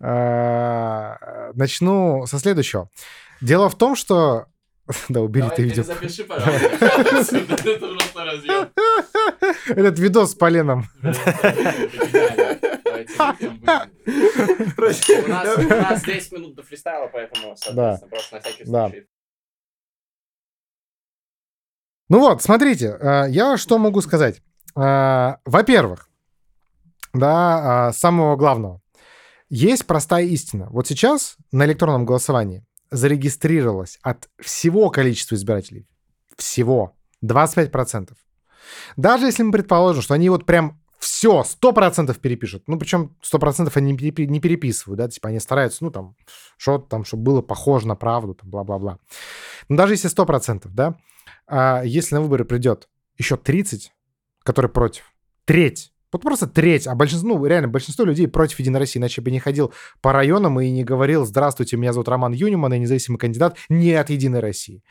А, 0.00 1.50
Начну 1.54 2.26
со 2.26 2.38
следующего. 2.38 2.88
Дело 3.40 3.68
в 3.68 3.76
том, 3.76 3.96
что... 3.96 4.46
Да, 5.08 5.20
убери 5.20 5.48
ты 5.54 5.62
видео. 5.62 5.84
запиши, 5.84 6.24
пожалуйста. 6.24 6.66
Это 6.76 7.78
просто 7.78 8.24
разъем. 8.24 8.68
Этот 9.68 9.98
видос 9.98 10.32
с 10.32 10.34
поленом. 10.34 10.86
У 13.10 13.14
нас, 15.28 15.58
у 15.58 15.62
нас 15.62 16.02
10 16.02 16.32
минут 16.32 16.54
до 16.54 16.62
фристайла, 16.62 17.08
поэтому, 17.12 17.56
соответственно, 17.56 18.10
просто 18.10 18.36
на 18.36 18.40
всякий 18.40 18.64
Да. 18.64 18.90
Ну 22.08 22.18
вот, 22.18 22.42
смотрите, 22.42 22.96
э, 23.00 23.26
я 23.30 23.56
что 23.56 23.78
могу 23.78 24.00
сказать. 24.00 24.42
Э, 24.76 25.36
Во-первых, 25.44 26.08
да, 27.12 27.92
самого 27.92 28.36
главного. 28.36 28.79
Есть 29.50 29.86
простая 29.86 30.24
истина. 30.26 30.68
Вот 30.70 30.86
сейчас 30.86 31.36
на 31.50 31.66
электронном 31.66 32.06
голосовании 32.06 32.64
зарегистрировалось 32.90 33.98
от 34.02 34.28
всего 34.40 34.90
количества 34.90 35.34
избирателей, 35.34 35.88
всего, 36.36 36.96
25%. 37.24 38.12
Даже 38.96 39.26
если 39.26 39.42
мы 39.42 39.52
предположим, 39.52 40.02
что 40.02 40.14
они 40.14 40.28
вот 40.30 40.46
прям 40.46 40.80
все, 41.00 41.42
100% 41.42 42.16
перепишут, 42.20 42.64
ну, 42.68 42.78
причем 42.78 43.16
100% 43.22 43.72
они 43.74 43.92
не 43.92 43.98
перепи- 43.98 44.26
не 44.26 44.38
переписывают, 44.38 44.98
да, 44.98 45.08
типа 45.08 45.30
они 45.30 45.40
стараются, 45.40 45.82
ну, 45.82 45.90
там, 45.90 46.14
что-то 46.56 46.86
там, 46.86 47.04
чтобы 47.04 47.24
было 47.24 47.42
похоже 47.42 47.88
на 47.88 47.96
правду, 47.96 48.34
там, 48.34 48.50
бла-бла-бла. 48.50 48.98
Но 49.68 49.76
даже 49.76 49.94
если 49.94 50.08
100%, 50.08 50.68
да, 50.68 50.96
а 51.46 51.82
если 51.82 52.14
на 52.14 52.20
выборы 52.20 52.44
придет 52.44 52.88
еще 53.18 53.36
30, 53.36 53.92
которые 54.44 54.70
против, 54.70 55.12
треть, 55.44 55.92
вот 56.12 56.22
просто 56.22 56.46
треть, 56.46 56.86
а 56.86 56.94
большинство, 56.94 57.28
ну, 57.28 57.46
реально, 57.46 57.68
большинство 57.68 58.04
людей 58.04 58.26
против 58.26 58.58
Единой 58.58 58.80
России, 58.80 58.98
иначе 58.98 59.20
бы 59.20 59.30
не 59.30 59.38
ходил 59.38 59.72
по 60.00 60.12
районам 60.12 60.60
и 60.60 60.70
не 60.70 60.84
говорил, 60.84 61.24
здравствуйте, 61.24 61.76
меня 61.76 61.92
зовут 61.92 62.08
Роман 62.08 62.32
Юниман, 62.32 62.72
я 62.72 62.78
независимый 62.78 63.18
кандидат 63.18 63.56
не 63.68 63.92
от 63.92 64.10
Единой 64.10 64.40
России. 64.40 64.82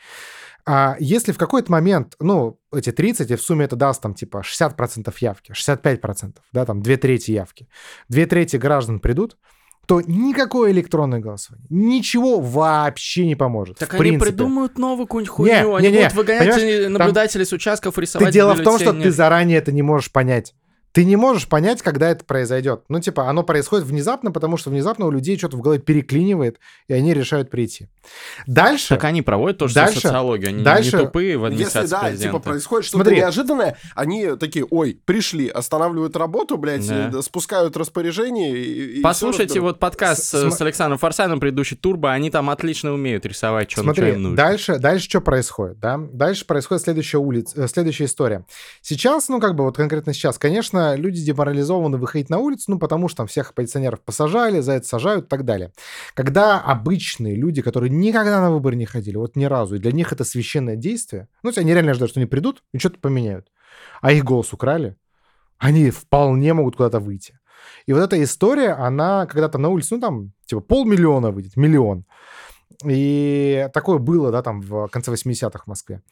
А 0.66 0.96
если 0.98 1.32
в 1.32 1.38
какой-то 1.38 1.72
момент, 1.72 2.14
ну, 2.20 2.58
эти 2.72 2.92
30, 2.92 3.30
и 3.30 3.34
в 3.34 3.42
сумме 3.42 3.64
это 3.64 3.76
даст 3.76 4.02
там 4.02 4.14
типа 4.14 4.42
60% 4.44 5.12
явки, 5.20 5.52
65%, 5.52 6.36
да, 6.52 6.64
там 6.64 6.82
две 6.82 6.96
трети 6.96 7.32
явки, 7.32 7.68
две 8.08 8.26
трети 8.26 8.56
граждан 8.56 9.00
придут, 9.00 9.36
то 9.86 10.00
никакое 10.02 10.70
электронное 10.70 11.18
голосование, 11.18 11.66
ничего 11.68 12.38
вообще 12.38 13.26
не 13.26 13.34
поможет. 13.34 13.78
Так 13.78 13.94
они 13.94 13.98
принципе. 13.98 14.30
придумают 14.30 14.78
новую 14.78 15.06
какую-нибудь 15.06 15.38
Не, 15.40 15.62
хуйню, 15.62 15.74
они 15.74 15.88
не, 15.88 15.92
не, 15.92 15.98
будут 15.98 16.14
выгонять 16.14 16.54
понимаешь, 16.54 16.84
там- 16.84 16.92
наблюдателей 16.92 17.44
с 17.44 17.52
участков, 17.52 17.98
рисовать 17.98 18.28
Ты 18.28 18.32
дело 18.32 18.54
в 18.54 18.62
том, 18.62 18.78
что 18.78 18.92
ты 18.92 19.10
заранее 19.10 19.58
это 19.58 19.72
не 19.72 19.82
можешь 19.82 20.12
понять. 20.12 20.54
Ты 20.92 21.04
не 21.04 21.14
можешь 21.16 21.46
понять, 21.48 21.82
когда 21.82 22.10
это 22.10 22.24
произойдет. 22.24 22.82
Ну, 22.88 22.98
типа, 23.00 23.28
оно 23.28 23.42
происходит 23.44 23.86
внезапно, 23.86 24.32
потому 24.32 24.56
что 24.56 24.70
внезапно 24.70 25.06
у 25.06 25.10
людей 25.10 25.38
что-то 25.38 25.56
в 25.56 25.60
голове 25.60 25.80
переклинивает, 25.80 26.58
и 26.88 26.94
они 26.94 27.14
решают 27.14 27.48
прийти. 27.48 27.88
Дальше... 28.46 28.88
Так 28.88 29.04
они 29.04 29.22
проводят 29.22 29.58
тоже 29.58 29.74
Дальше- 29.74 30.00
социологию, 30.00 30.48
они 30.48 30.64
дальше- 30.64 30.96
не 30.96 31.04
тупые 31.04 31.38
в 31.38 31.42
Если, 31.42 31.54
администрации 31.54 31.90
да, 31.90 32.00
президента. 32.00 32.26
типа, 32.26 32.38
происходит 32.40 32.86
что-то 32.86 33.04
Смотри. 33.04 33.16
неожиданное, 33.20 33.76
они 33.94 34.36
такие, 34.36 34.66
ой, 34.68 35.00
пришли, 35.04 35.48
останавливают 35.48 36.16
работу, 36.16 36.56
блядь, 36.56 36.86
Да. 36.88 37.12
и 37.18 37.22
спускают 37.22 37.76
распоряжение. 37.76 38.56
И, 38.56 38.98
и 38.98 39.00
Послушайте 39.00 39.44
разберут. 39.44 39.68
вот 39.74 39.78
подкаст 39.78 40.24
с, 40.24 40.50
с 40.50 40.60
Александром 40.60 40.98
Форсайном, 40.98 41.38
предыдущий 41.38 41.76
Турбо, 41.76 42.10
они 42.12 42.30
там 42.30 42.50
отлично 42.50 42.92
умеют 42.92 43.24
рисовать, 43.26 43.70
что, 43.70 43.82
Смотри, 43.82 44.10
им 44.10 44.22
нужно. 44.22 44.36
дальше, 44.36 44.78
дальше 44.78 45.08
что 45.08 45.20
происходит, 45.20 45.78
да? 45.78 45.98
Дальше 45.98 46.44
происходит 46.46 46.82
следующая 46.82 47.18
улица, 47.18 47.62
э, 47.62 47.68
следующая 47.68 48.06
история. 48.06 48.44
Сейчас, 48.82 49.28
ну, 49.28 49.38
как 49.40 49.54
бы 49.54 49.64
вот 49.64 49.76
конкретно 49.76 50.12
сейчас, 50.12 50.38
конечно, 50.38 50.79
люди 50.96 51.24
деморализованы 51.24 51.98
выходить 51.98 52.30
на 52.30 52.38
улицу, 52.38 52.72
ну, 52.72 52.78
потому 52.78 53.08
что 53.08 53.18
там 53.18 53.26
всех 53.26 53.50
оппозиционеров 53.50 54.00
посажали, 54.00 54.60
за 54.60 54.72
это 54.72 54.86
сажают 54.86 55.26
и 55.26 55.28
так 55.28 55.44
далее. 55.44 55.72
Когда 56.14 56.60
обычные 56.60 57.34
люди, 57.34 57.62
которые 57.62 57.90
никогда 57.90 58.40
на 58.40 58.50
выборы 58.50 58.76
не 58.76 58.86
ходили, 58.86 59.16
вот 59.16 59.36
ни 59.36 59.44
разу, 59.44 59.76
и 59.76 59.78
для 59.78 59.92
них 59.92 60.12
это 60.12 60.24
священное 60.24 60.76
действие, 60.76 61.28
ну, 61.42 61.52
они 61.56 61.72
реально 61.72 61.94
ждут, 61.94 62.10
что 62.10 62.20
они 62.20 62.26
придут 62.26 62.62
и 62.72 62.78
что-то 62.78 62.98
поменяют, 62.98 63.48
а 64.00 64.12
их 64.12 64.24
голос 64.24 64.52
украли, 64.52 64.96
они 65.58 65.90
вполне 65.90 66.54
могут 66.54 66.76
куда-то 66.76 67.00
выйти. 67.00 67.38
И 67.86 67.92
вот 67.92 68.00
эта 68.00 68.22
история, 68.22 68.72
она 68.72 69.26
когда-то 69.26 69.58
на 69.58 69.68
улице, 69.68 69.94
ну, 69.94 70.00
там, 70.00 70.32
типа, 70.46 70.60
полмиллиона 70.60 71.30
выйдет, 71.30 71.56
миллион. 71.56 72.04
И 72.84 73.68
такое 73.74 73.98
было, 73.98 74.30
да, 74.30 74.42
там 74.42 74.60
в 74.62 74.88
конце 74.88 75.12
80-х 75.12 75.64
в 75.64 75.66
Москве. 75.66 76.02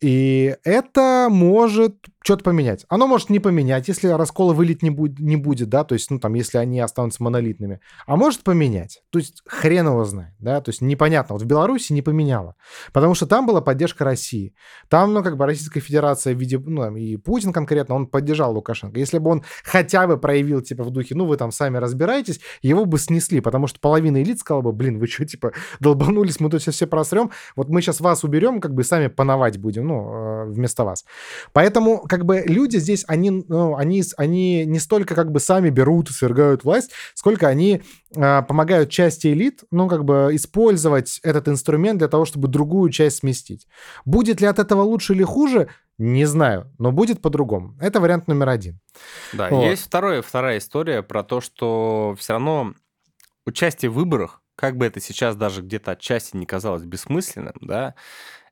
И 0.00 0.56
это 0.64 1.28
может 1.30 1.96
что-то 2.24 2.42
поменять. 2.42 2.86
Оно 2.88 3.06
может 3.06 3.28
не 3.28 3.38
поменять, 3.38 3.86
если 3.86 4.08
раскола 4.08 4.54
вылет 4.54 4.82
не, 4.82 4.88
будет, 4.88 5.18
не 5.18 5.36
будет, 5.36 5.68
да, 5.68 5.84
то 5.84 5.92
есть, 5.92 6.10
ну, 6.10 6.18
там, 6.18 6.32
если 6.34 6.56
они 6.56 6.80
останутся 6.80 7.22
монолитными. 7.22 7.80
А 8.06 8.16
может 8.16 8.40
поменять. 8.40 9.02
То 9.10 9.18
есть, 9.18 9.42
хрен 9.46 9.86
его 9.86 10.04
знает, 10.04 10.32
да, 10.38 10.62
то 10.62 10.70
есть, 10.70 10.80
непонятно. 10.80 11.34
Вот 11.34 11.42
в 11.42 11.46
Беларуси 11.46 11.92
не 11.92 12.00
поменяло, 12.00 12.56
потому 12.94 13.14
что 13.14 13.26
там 13.26 13.46
была 13.46 13.60
поддержка 13.60 14.04
России. 14.04 14.54
Там, 14.88 15.12
ну, 15.12 15.22
как 15.22 15.36
бы 15.36 15.44
Российская 15.44 15.80
Федерация 15.80 16.34
в 16.34 16.38
виде, 16.38 16.58
ну, 16.58 16.96
и 16.96 17.16
Путин 17.18 17.52
конкретно, 17.52 17.94
он 17.94 18.06
поддержал 18.06 18.54
Лукашенко. 18.54 18.98
Если 18.98 19.18
бы 19.18 19.30
он 19.30 19.44
хотя 19.62 20.06
бы 20.06 20.16
проявил, 20.16 20.62
типа, 20.62 20.82
в 20.82 20.90
духе, 20.90 21.14
ну, 21.14 21.26
вы 21.26 21.36
там 21.36 21.52
сами 21.52 21.76
разбираетесь, 21.76 22.40
его 22.62 22.86
бы 22.86 22.98
снесли, 22.98 23.40
потому 23.40 23.66
что 23.66 23.80
половина 23.80 24.22
элит 24.22 24.38
сказала 24.38 24.62
бы, 24.62 24.72
блин, 24.72 24.98
вы 24.98 25.08
что, 25.08 25.26
типа, 25.26 25.52
долбанулись, 25.78 26.40
мы 26.40 26.48
тут 26.48 26.62
сейчас 26.62 26.76
все 26.76 26.86
просрем, 26.86 27.30
вот 27.54 27.68
мы 27.68 27.82
сейчас 27.82 28.00
вас 28.00 28.24
уберем, 28.24 28.62
как 28.62 28.72
бы 28.72 28.82
сами 28.82 29.08
пановать 29.08 29.58
будем, 29.58 29.83
ну, 29.84 30.12
э, 30.12 30.44
вместо 30.46 30.84
вас. 30.84 31.04
Поэтому, 31.52 32.00
как 32.08 32.24
бы, 32.24 32.42
люди 32.46 32.78
здесь, 32.78 33.04
они, 33.06 33.30
ну, 33.30 33.76
они, 33.76 34.02
они 34.16 34.64
не 34.64 34.78
столько, 34.78 35.14
как 35.14 35.30
бы, 35.30 35.40
сами 35.40 35.70
берут 35.70 36.10
и 36.10 36.12
свергают 36.12 36.64
власть, 36.64 36.90
сколько 37.14 37.46
они 37.46 37.82
э, 38.16 38.42
помогают 38.42 38.90
части 38.90 39.28
элит, 39.28 39.62
ну, 39.70 39.88
как 39.88 40.04
бы, 40.04 40.30
использовать 40.32 41.20
этот 41.22 41.48
инструмент 41.48 41.98
для 41.98 42.08
того, 42.08 42.24
чтобы 42.24 42.48
другую 42.48 42.90
часть 42.90 43.18
сместить. 43.18 43.66
Будет 44.04 44.40
ли 44.40 44.46
от 44.46 44.58
этого 44.58 44.82
лучше 44.82 45.12
или 45.12 45.22
хуже, 45.22 45.68
не 45.98 46.24
знаю, 46.24 46.72
но 46.78 46.90
будет 46.90 47.22
по-другому. 47.22 47.76
Это 47.80 48.00
вариант 48.00 48.26
номер 48.26 48.48
один. 48.48 48.80
Да, 49.32 49.48
Вот. 49.48 49.64
есть 49.64 49.84
второе, 49.84 50.22
вторая 50.22 50.58
история 50.58 51.02
про 51.02 51.22
то, 51.22 51.40
что 51.40 52.16
все 52.18 52.32
равно 52.32 52.74
участие 53.46 53.90
в 53.90 53.94
выборах, 53.94 54.42
как 54.56 54.76
бы 54.76 54.86
это 54.86 55.00
сейчас 55.00 55.36
даже 55.36 55.62
где-то 55.62 55.92
отчасти 55.92 56.36
не 56.36 56.46
казалось 56.46 56.84
бессмысленным, 56.84 57.54
да, 57.60 57.94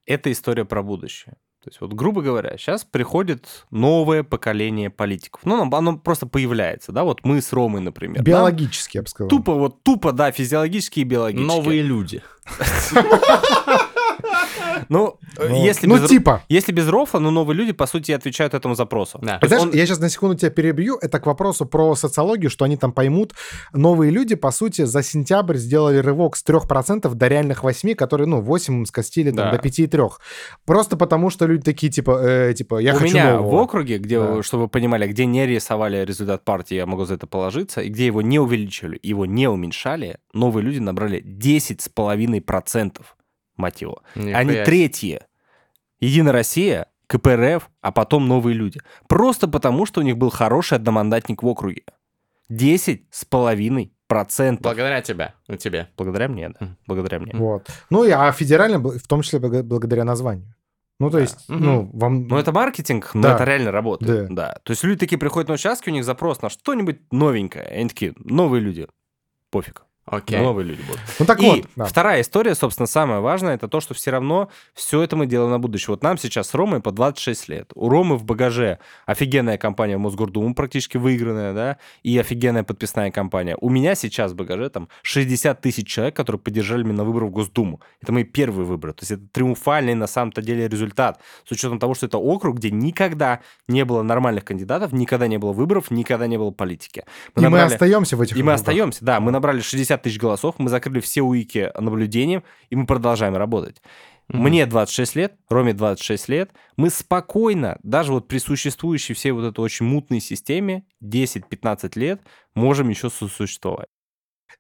это 0.07 0.31
история 0.33 0.65
про 0.65 0.83
будущее. 0.83 1.35
То 1.63 1.69
есть 1.71 1.81
вот, 1.81 1.93
грубо 1.93 2.23
говоря, 2.23 2.57
сейчас 2.59 2.85
приходит 2.85 3.67
новое 3.71 4.25
поколение 4.25 4.91
политиков. 4.91 5.43
Ну, 5.45 5.63
оно- 5.63 5.77
оно 5.77 5.97
просто 5.97 6.27
появляется, 6.27 6.91
да, 6.91 7.05
вот 7.05 7.21
мы 7.25 7.41
с 7.41 7.53
Ромой, 7.53 7.81
например. 7.81 8.21
Биологически, 8.25 8.97
я 8.97 9.03
бы 9.03 9.09
сказал. 9.09 9.29
Тупо, 9.29 9.55
вот 9.55 9.83
тупо, 9.85 10.11
да, 10.11 10.33
физиологически 10.33 11.01
и 11.01 11.05
биологически. 11.05 11.47
Новые 11.47 11.83
люди. 11.83 12.21
Ну, 14.89 15.19
э, 15.39 15.49
Ну, 15.49 15.65
если 15.65 15.87
ну 15.87 15.97
без, 15.99 16.09
типа. 16.09 16.43
если 16.49 16.73
без 16.73 16.89
рофла, 16.89 17.19
ну, 17.21 17.31
новые 17.31 17.57
люди, 17.57 17.73
по 17.73 17.87
сути, 17.87 18.13
отвечают 18.13 18.55
этому 18.55 18.75
запросу. 18.75 19.19
Да. 19.23 19.39
Знаешь, 19.43 19.63
он- 19.65 19.73
я 19.73 19.87
сейчас 19.87 20.01
на 20.01 20.09
секунду 20.09 20.37
тебя 20.37 20.51
перебью. 20.51 20.99
Это 21.01 21.19
к 21.21 21.27
вопросу 21.27 21.67
про 21.67 21.95
социологию, 21.95 22.51
что 22.51 22.65
они 22.65 22.77
там 22.77 22.93
поймут. 22.93 23.33
Новые 23.73 24.11
люди, 24.11 24.35
по 24.35 24.51
сути, 24.51 24.85
за 24.85 25.03
сентябрь 25.03 25.57
сделали 25.57 25.99
рывок 25.99 26.37
с 26.37 26.43
3% 26.43 27.15
до 27.15 27.29
реальных 27.29 27.63
8, 27.65 27.95
которые, 27.95 28.27
ну, 28.27 28.41
8 28.41 28.85
скостили 28.87 29.31
там, 29.31 29.51
Да. 29.51 29.53
до 29.53 29.59
5,3. 29.59 30.19
Просто 30.65 30.97
потому, 30.97 31.31
что 31.31 31.47
люди 31.47 31.63
такие, 31.63 31.91
типа, 31.93 32.19
э, 32.23 32.55
типа 32.55 32.79
я 32.79 32.95
у 32.95 32.99
хочу 32.99 33.15
меня 33.15 33.33
нового. 33.37 33.51
в 33.51 33.55
округе, 33.63 33.99
где, 33.99 34.19
Да. 34.19 34.43
чтобы 34.43 34.65
вы 34.65 34.69
понимали, 34.69 35.07
где 35.07 35.27
не 35.27 35.47
рисовали 35.47 36.05
результат 36.05 36.45
партии, 36.45 36.75
я 36.77 36.87
могу 36.87 37.05
за 37.05 37.15
это 37.15 37.27
положиться, 37.27 37.81
и 37.81 37.89
где 37.89 38.07
его 38.07 38.23
не 38.23 38.39
увеличивали, 38.39 38.99
его 39.03 39.27
не 39.27 39.49
уменьшали, 39.49 40.19
новые 40.33 40.65
люди 40.65 40.79
набрали 40.79 41.21
10,5%, 41.21 43.03
мать 43.63 43.83
его. 43.83 44.03
Нихуя 44.15 44.37
Они 44.39 44.55
третьи. 44.65 45.21
Единая 46.01 46.33
Россия, 46.33 46.87
КПРФ, 47.07 47.69
а 47.81 47.93
потом 47.93 48.27
новые 48.29 48.55
люди. 48.55 48.81
Просто 49.09 49.49
потому, 49.49 49.87
что 49.87 50.01
у 50.01 50.05
них 50.05 50.17
был 50.17 50.31
хороший 50.31 50.79
одномандатник 50.79 51.43
в 51.43 51.47
округе. 51.47 51.83
10,5%. 52.51 54.59
Благодаря 54.61 55.01
тебя. 55.01 55.35
Ну, 55.49 55.57
тебе. 55.57 55.89
Благодаря 55.97 56.29
мне, 56.29 56.51
да. 56.51 56.77
Благодаря 56.87 57.19
мне. 57.21 57.33
Вот. 57.35 57.69
Ну, 57.91 58.05
и, 58.05 58.11
а 58.11 58.31
федерально, 58.33 58.79
в 58.79 59.07
том 59.07 59.23
числе 59.23 59.39
благодаря 59.39 60.05
названию. 60.05 60.55
Ну, 61.01 61.09
то 61.11 61.17
Да. 61.17 61.21
есть, 61.23 61.49
Мгм. 61.49 61.65
ну, 61.65 61.91
вам... 61.95 62.27
Ну, 62.29 62.37
это 62.37 62.53
маркетинг, 62.53 63.11
но 63.15 63.23
Да. 63.23 63.35
это 63.35 63.45
реально 63.45 63.71
работает. 63.73 64.29
Да. 64.29 64.35
Да. 64.35 64.55
То 64.63 64.73
есть 64.73 64.85
люди 64.85 65.01
такие 65.01 65.19
приходят 65.19 65.49
на 65.49 65.55
участки, 65.55 65.89
у 65.91 65.93
них 65.93 66.05
запрос 66.05 66.43
на 66.43 66.51
что-нибудь 66.51 67.01
новенькое. 67.13 67.65
И 67.71 67.75
они 67.81 67.89
такие, 67.89 68.13
новые 68.19 68.61
люди. 68.61 68.87
Пофиг. 69.51 69.85
Окей. 70.13 70.39
Новые 70.41 70.67
люди 70.67 70.83
будут. 70.83 71.01
Ну, 71.19 71.25
так 71.25 71.43
И 71.43 71.47
вот. 71.47 71.67
да. 71.75 71.85
вторая 71.87 72.21
история, 72.21 72.55
собственно, 72.55 72.87
самая 72.87 73.21
важная, 73.21 73.55
это 73.55 73.67
то, 73.67 73.81
что 73.81 73.95
все 73.95 74.11
равно 74.11 74.51
все 74.75 75.01
это 75.03 75.17
мы 75.17 75.25
делаем 75.27 75.51
на 75.51 75.59
будущее. 75.59 75.89
Вот 75.89 76.03
нам 76.03 76.19
сейчас 76.19 76.49
с 76.51 76.55
Ромой 76.55 76.81
по 76.81 76.93
26 76.93 77.49
лет. 77.49 77.71
У 77.75 77.89
Ромы 77.89 78.17
в 78.19 78.25
багаже 78.25 78.79
офигенная 79.07 79.57
компания 79.57 79.97
в 79.97 80.01
Мосгордуму, 80.01 80.55
практически 80.55 80.99
выигранная, 80.99 81.55
да, 81.55 81.77
и 82.03 82.19
офигенная 82.19 82.63
подписная 82.63 83.11
компания. 83.11 83.57
У 83.61 83.71
меня 83.71 83.95
сейчас 83.95 84.33
в 84.33 84.37
багаже 84.37 84.69
там 84.69 84.89
60 85.03 85.61
тысяч 85.61 85.87
человек, 85.89 86.15
которые 86.15 86.41
поддержали 86.41 86.83
меня 86.83 86.95
на 86.99 87.05
выборы 87.05 87.27
в 87.27 87.31
Госдуму. 87.31 87.81
Это 88.03 88.13
мои 88.13 88.25
первые 88.25 88.67
выборы. 88.67 88.93
То 88.93 89.01
есть 89.03 89.13
это 89.13 89.23
триумфальный 89.33 89.95
на 89.95 90.07
самом-то 90.07 90.43
деле 90.43 90.69
результат. 90.69 91.21
С 91.49 91.53
учетом 91.53 91.79
того, 91.79 91.95
что 91.95 92.05
это 92.07 92.19
округ, 92.19 92.59
где 92.59 92.71
никогда 92.71 93.41
не 93.67 93.85
было 93.87 94.03
нормальных 94.03 94.45
кандидатов, 94.45 94.93
никогда 94.93 95.27
не 95.27 95.39
было 95.39 95.53
выборов, 95.53 95.91
никогда 95.91 96.27
не 96.27 96.37
было 96.37 96.51
политики. 96.51 97.01
И 97.01 97.31
мы 97.37 97.43
набрали- 97.45 97.73
остаемся 97.73 98.17
в 98.17 98.21
этих 98.21 98.37
и 98.37 98.43
мы 98.43 98.53
округах. 98.53 98.61
остаемся, 98.61 99.05
да. 99.05 99.21
Мы 99.21 99.31
набрали 99.31 99.61
60 99.61 100.02
тысяч 100.03 100.19
голосов, 100.19 100.57
мы 100.59 100.69
закрыли 100.69 101.01
все 101.01 101.23
уики 101.23 101.71
наблюдением, 101.79 102.43
и 102.71 102.77
мы 102.77 102.87
продолжаем 102.87 103.37
работать. 103.37 103.83
Мгм. 104.29 104.43
Мне 104.43 104.67
26 104.67 105.17
лет, 105.17 105.35
Роме 105.49 105.75
26 105.75 106.29
лет. 106.29 106.51
Мы 106.77 106.91
спокойно, 106.91 107.79
даже 107.83 108.13
вот 108.13 108.29
при 108.29 108.39
существующей 108.39 109.15
всей 109.15 109.33
вот 109.33 109.45
этой 109.45 109.61
очень 109.61 109.87
мутной 109.87 110.21
системе, 110.21 110.85
10-15 111.01 111.97
лет, 111.97 112.23
можем 112.55 112.89
еще 112.89 113.11
сосуществовать. 113.11 113.89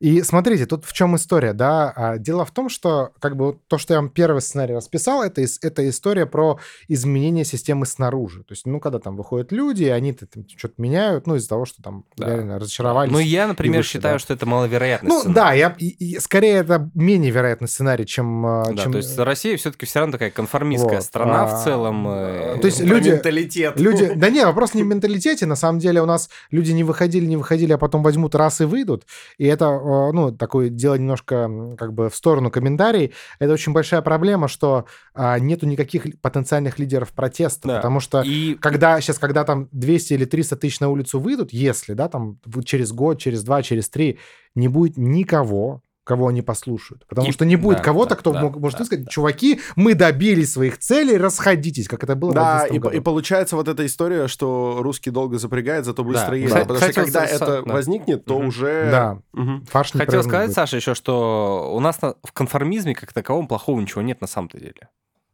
И 0.02 0.22
смотрите, 0.22 0.66
тут 0.66 0.84
в 0.84 0.92
чем 0.92 1.14
история, 1.14 1.52
да? 1.52 1.92
А, 1.94 2.18
Дело 2.18 2.44
в 2.44 2.50
том, 2.50 2.68
что 2.68 3.12
как 3.20 3.36
бы 3.36 3.44
вот 3.46 3.58
то, 3.68 3.78
что 3.78 3.94
я 3.94 4.00
вам 4.00 4.08
первый 4.10 4.40
сценарий 4.42 4.74
расписал, 4.74 5.22
это, 5.22 5.40
это 5.62 5.88
история 5.88 6.26
про 6.26 6.58
изменение 6.88 7.44
системы 7.44 7.86
снаружи. 7.86 8.40
То 8.42 8.52
есть, 8.52 8.66
ну, 8.66 8.80
когда 8.80 8.98
там 8.98 9.16
выходят 9.16 9.52
люди, 9.52 9.84
и 9.84 9.88
они 9.88 10.12
там 10.12 10.28
что-то 10.56 10.74
меняют, 10.78 11.28
ну, 11.28 11.36
из-за 11.36 11.48
того, 11.48 11.66
что 11.66 11.80
там 11.82 12.04
Да. 12.16 12.26
реально 12.26 12.58
разочаровались. 12.58 13.12
Ну, 13.12 13.20
я, 13.20 13.46
например, 13.46 13.78
выше, 13.78 13.90
считаю, 13.92 14.16
да. 14.16 14.18
что 14.18 14.34
это 14.34 14.44
маловероятно. 14.44 15.08
Ну, 15.08 15.32
да, 15.32 15.52
я, 15.52 15.72
и- 15.78 15.86
и 16.14 16.18
скорее 16.18 16.54
это 16.56 16.90
менее 16.94 17.30
вероятный 17.30 17.68
сценарий, 17.68 18.04
чем... 18.04 18.44
а, 18.44 18.64
Да, 18.66 18.82
чем 18.82 18.90
то 18.92 18.98
есть 18.98 19.16
Россия 19.16 19.56
все-таки 19.56 19.86
все 19.86 20.00
равно 20.00 20.12
такая 20.12 20.30
конформистская 20.32 20.96
Вот, 20.96 21.04
страна 21.04 21.44
а, 21.44 21.46
в 21.46 21.62
целом. 21.64 22.08
э, 22.08 22.58
то 22.60 22.66
есть 22.66 22.78
Про 22.78 22.86
люди- 22.96 23.10
менталитет. 23.10 23.78
Люди, 23.78 24.12
да 24.16 24.30
не, 24.30 24.44
вопрос 24.44 24.74
не 24.74 24.82
в 24.82 24.86
менталитете. 24.86 25.46
На 25.46 25.54
самом 25.54 25.78
деле 25.78 26.02
у 26.02 26.06
нас 26.06 26.28
люди 26.50 26.72
не 26.72 26.82
выходили, 26.82 27.24
не 27.24 27.36
выходили, 27.36 27.72
а 27.72 27.78
потом 27.78 28.02
возьмут 28.02 28.34
раз 28.34 28.60
и 28.60 28.64
выйдут. 28.64 29.04
И 29.38 29.46
это, 29.46 29.66
э, 29.66 29.91
ну, 30.12 30.32
такое 30.32 30.68
дело 30.68 30.94
немножко 30.94 31.76
как 31.78 31.92
бы 31.92 32.08
в 32.08 32.14
сторону 32.14 32.50
комментарий. 32.50 33.12
Это 33.38 33.52
очень 33.52 33.72
большая 33.72 34.02
проблема, 34.02 34.48
что 34.48 34.86
а, 35.14 35.38
нету 35.38 35.66
никаких 35.66 36.20
потенциальных 36.20 36.78
лидеров 36.78 37.12
протеста. 37.12 37.68
Да. 37.68 37.76
Потому 37.76 38.00
что 38.00 38.22
И 38.22 38.54
когда 38.54 39.00
сейчас, 39.00 39.18
когда 39.18 39.44
там 39.44 39.68
200 39.72 40.14
или 40.14 40.24
300 40.24 40.56
тысяч 40.56 40.80
на 40.80 40.88
улицу 40.88 41.20
выйдут, 41.20 41.52
если, 41.52 41.94
да, 41.94 42.08
там 42.08 42.38
через 42.64 42.92
год, 42.92 43.20
через 43.20 43.42
два, 43.44 43.62
через 43.62 43.88
три, 43.88 44.18
не 44.54 44.68
будет 44.68 44.96
никого, 44.96 45.82
кого 46.04 46.28
они 46.28 46.42
послушают. 46.42 47.06
Потому 47.06 47.28
И- 47.28 47.32
что 47.32 47.44
не 47.44 47.56
будет 47.56 47.78
да, 47.78 47.84
кого-то, 47.84 48.10
да, 48.10 48.16
кто 48.16 48.32
да, 48.32 48.40
мог- 48.42 48.56
может 48.58 48.78
да, 48.78 48.84
сказать, 48.84 49.08
чуваки, 49.08 49.60
мы 49.76 49.94
добились 49.94 50.52
своих 50.52 50.78
целей, 50.78 51.16
расходитесь, 51.16 51.86
как 51.86 52.02
это 52.02 52.16
было 52.16 52.32
в 52.32 52.34
Да, 52.34 52.62
11 52.64 52.74
и, 52.74 52.78
году. 52.80 52.96
и 52.96 53.00
получается 53.00 53.54
вот 53.56 53.68
эта 53.68 53.86
история, 53.86 54.26
что 54.26 54.78
русский 54.80 55.10
долго 55.10 55.38
запрягает, 55.38 55.84
зато 55.84 56.02
быстро 56.02 56.30
Да. 56.30 56.34
едет. 56.36 56.48
Кстати, 56.48 56.62
Потому 56.64 56.78
кстати, 56.80 56.92
что 56.92 57.02
когда 57.04 57.26
с- 57.26 57.32
это 57.32 57.62
да. 57.62 57.72
возникнет, 57.72 58.24
то 58.24 58.38
Мгм. 58.38 58.48
уже... 58.48 58.88
Да, 58.90 59.18
Мгм. 59.32 59.64
фарш 59.66 59.94
не 59.94 60.00
Хотел 60.00 60.22
сказать, 60.24 60.46
будет. 60.48 60.54
Саша, 60.56 60.76
еще, 60.76 60.94
что 60.94 61.72
у 61.74 61.78
нас 61.80 62.02
на- 62.02 62.16
в 62.24 62.32
конформизме 62.32 62.94
как 62.94 63.12
таковом 63.12 63.46
плохого 63.46 63.80
ничего 63.80 64.02
нет 64.02 64.20
на 64.20 64.26
самом-то 64.26 64.58
деле. 64.58 64.88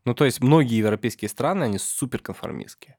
Ну, 0.04 0.14
то 0.14 0.24
есть 0.26 0.42
многие 0.42 0.76
европейские 0.78 1.28
страны, 1.28 1.64
они 1.64 1.78
супер 1.78 2.20
конформистские. 2.20 2.96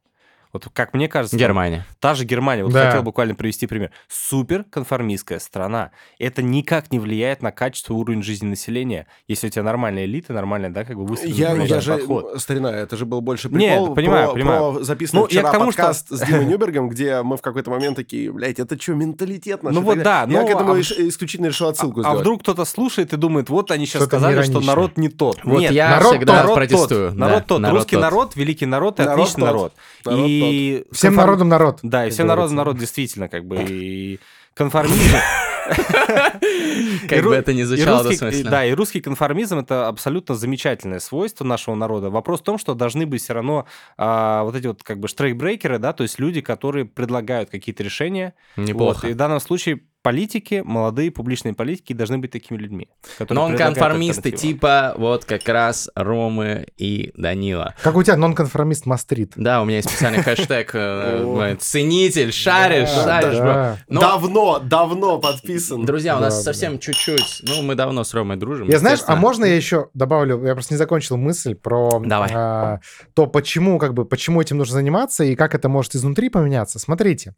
Вот 0.51 0.67
как 0.73 0.95
мне 0.95 1.07
кажется, 1.07 1.37
Германия. 1.37 1.85
та 1.99 2.15
же 2.15 2.25
Германия, 2.25 2.63
вот 2.63 2.73
Да. 2.73 2.87
хотел 2.87 3.03
буквально 3.03 3.35
привести 3.35 3.67
пример. 3.67 3.91
Супер 4.07 4.63
конформистская 4.63 5.37
страна. 5.37 5.91
Это 6.17 6.41
никак 6.41 6.91
не 6.91 6.97
влияет 6.97 7.43
на 7.43 7.51
качество 7.51 7.93
и 7.93 7.95
уровень 7.95 8.23
жизни 8.23 8.47
населения, 8.47 9.05
если 9.27 9.45
у 9.45 9.49
тебя 9.51 9.61
нормальная 9.61 10.05
элита, 10.05 10.33
нормальная, 10.33 10.71
да, 10.71 10.85
как 10.85 10.97
бы 10.97 11.05
выстроенный 11.05 11.67
Я, 11.67 11.75
я 11.75 11.81
же, 11.81 11.97
подход. 11.97 12.41
старина, 12.41 12.71
это 12.75 12.97
же 12.97 13.05
был 13.05 13.21
больше 13.21 13.47
Нет, 13.49 13.77
прикол 13.77 13.93
понимаю, 13.93 14.25
про, 14.29 14.33
понимаю. 14.33 14.73
про 14.73 14.83
записанный 14.83 15.19
Ну, 15.21 15.27
я 15.27 15.29
вчера 15.41 15.49
к 15.49 15.51
тому, 15.53 15.71
что- 15.71 15.81
подкаст 15.83 16.07
с 16.09 16.21
Димой 16.25 16.45
Нюбергом, 16.45 16.89
где 16.89 17.21
мы 17.21 17.37
в 17.37 17.41
какой-то 17.43 17.69
момент 17.69 17.95
такие, 17.97 18.31
блядь, 18.31 18.59
это 18.59 18.81
что, 18.81 18.93
менталитет 18.95 19.61
наш? 19.61 19.75
Ну 19.75 19.81
и 19.81 19.83
вот 19.83 20.01
да. 20.01 20.21
Я 20.27 20.41
ну, 20.41 20.47
к 20.47 20.49
этому 20.49 20.73
а 20.73 20.79
исключительно 20.81 21.47
решил 21.47 21.67
отсылку 21.67 21.99
А 21.99 22.03
сделать. 22.03 22.21
вдруг 22.21 22.41
кто-то 22.41 22.65
слушает 22.65 23.13
и 23.13 23.17
думает, 23.17 23.49
вот 23.49 23.69
они 23.69 23.85
сейчас 23.85 24.05
сказали, 24.05 24.41
что 24.41 24.59
народ 24.61 24.97
не 24.97 25.09
тот. 25.09 25.37
Вот 25.43 25.59
Нет, 25.59 25.71
я 25.73 25.91
народ 25.91 26.15
всегда 26.15 26.33
народ 26.37 26.55
протестую. 26.55 27.09
тот, 27.09 27.17
Да, 27.19 27.27
народ 27.27 27.45
тот, 27.45 27.67
русский 27.67 27.97
народ, 27.97 28.35
великий 28.35 28.65
народ 28.65 28.99
и 28.99 29.03
отличный 29.03 29.43
народ. 29.45 29.73
Народ 30.05 30.19
и 30.39 30.85
Всем 30.91 31.13
конформ- 31.13 31.17
народом 31.17 31.49
народ. 31.49 31.79
Да, 31.83 32.07
и 32.07 32.09
всем 32.09 32.27
народом 32.27 32.55
народ 32.55 32.77
действительно 32.77 33.27
как 33.27 33.45
бы 33.45 33.57
и 33.67 34.19
конформизм. 34.53 35.17
Как 37.07 37.23
бы 37.23 37.35
это 37.35 37.53
ни 37.53 37.63
звучало 37.63 38.03
двусмысленно. 38.03 38.49
Да, 38.49 38.65
и 38.65 38.73
русский 38.73 39.01
конформизм 39.01 39.59
это 39.59 39.87
абсолютно 39.87 40.35
замечательное 40.35 40.99
свойство 40.99 41.45
нашего 41.45 41.75
народа. 41.75 42.09
Вопрос 42.09 42.41
в 42.41 42.43
том, 42.43 42.57
что 42.57 42.73
должны 42.73 43.05
быть 43.05 43.21
все 43.21 43.33
равно 43.33 43.65
а, 43.97 44.43
вот 44.43 44.55
эти 44.55 44.67
вот 44.67 44.83
как 44.83 44.99
бы 44.99 45.07
штрейкбрейкеры, 45.07 45.77
да, 45.77 45.93
то 45.93 46.03
есть 46.03 46.19
люди, 46.19 46.41
которые 46.41 46.85
предлагают 46.85 47.49
какие-то 47.49 47.83
решения. 47.83 48.33
Неплохо. 48.57 49.07
И 49.09 49.13
в 49.13 49.15
данном 49.15 49.39
случае 49.39 49.81
политики, 50.01 50.61
молодые 50.65 51.11
публичные 51.11 51.53
политики 51.53 51.93
должны 51.93 52.17
быть 52.17 52.31
такими 52.31 52.57
людьми. 52.57 52.89
Нонконформисты 53.29 54.31
типа 54.31 54.93
вот 54.97 55.25
как 55.25 55.47
раз 55.47 55.89
Ромы 55.95 56.67
и 56.77 57.11
Данила. 57.15 57.75
Как 57.81 57.95
у 57.95 58.03
тебя 58.03 58.15
нонконформист 58.17 58.85
Мастрит. 58.85 59.33
Да, 59.35 59.61
у 59.61 59.65
меня 59.65 59.77
есть 59.77 59.89
специальный 59.89 60.23
хэштег 60.23 60.71
э, 60.73 61.57
«Ценитель», 61.59 62.31
«Шаришь», 62.31 62.89
«Шаришь», 62.89 63.37
Давно, 63.89 64.59
давно 64.59 65.19
подписан. 65.19 65.85
друзья, 65.85 66.17
у 66.17 66.21
нас 66.21 66.43
совсем 66.43 66.79
чуть-чуть, 66.79 67.41
ну, 67.43 67.61
мы 67.61 67.75
давно 67.75 68.03
с 68.03 68.13
Ромой 68.13 68.37
дружим. 68.37 68.67
Я 68.69 68.79
знаешь, 68.79 68.99
а 69.05 69.15
можно 69.15 69.45
я 69.45 69.55
еще 69.55 69.89
добавлю? 69.93 70.43
Я 70.45 70.53
просто 70.53 70.73
не 70.73 70.77
закончил 70.77 71.17
мысль 71.17 71.55
про 71.55 72.01
а, 72.09 72.79
то, 73.13 73.27
почему 73.27 73.77
как 73.79 73.93
бы 73.93 74.05
почему 74.05 74.41
этим 74.41 74.57
нужно 74.57 74.75
заниматься 74.75 75.23
и 75.23 75.35
как 75.35 75.55
это 75.55 75.69
может 75.69 75.95
изнутри 75.95 76.29
поменяться. 76.29 76.79
Смотрите, 76.79 77.35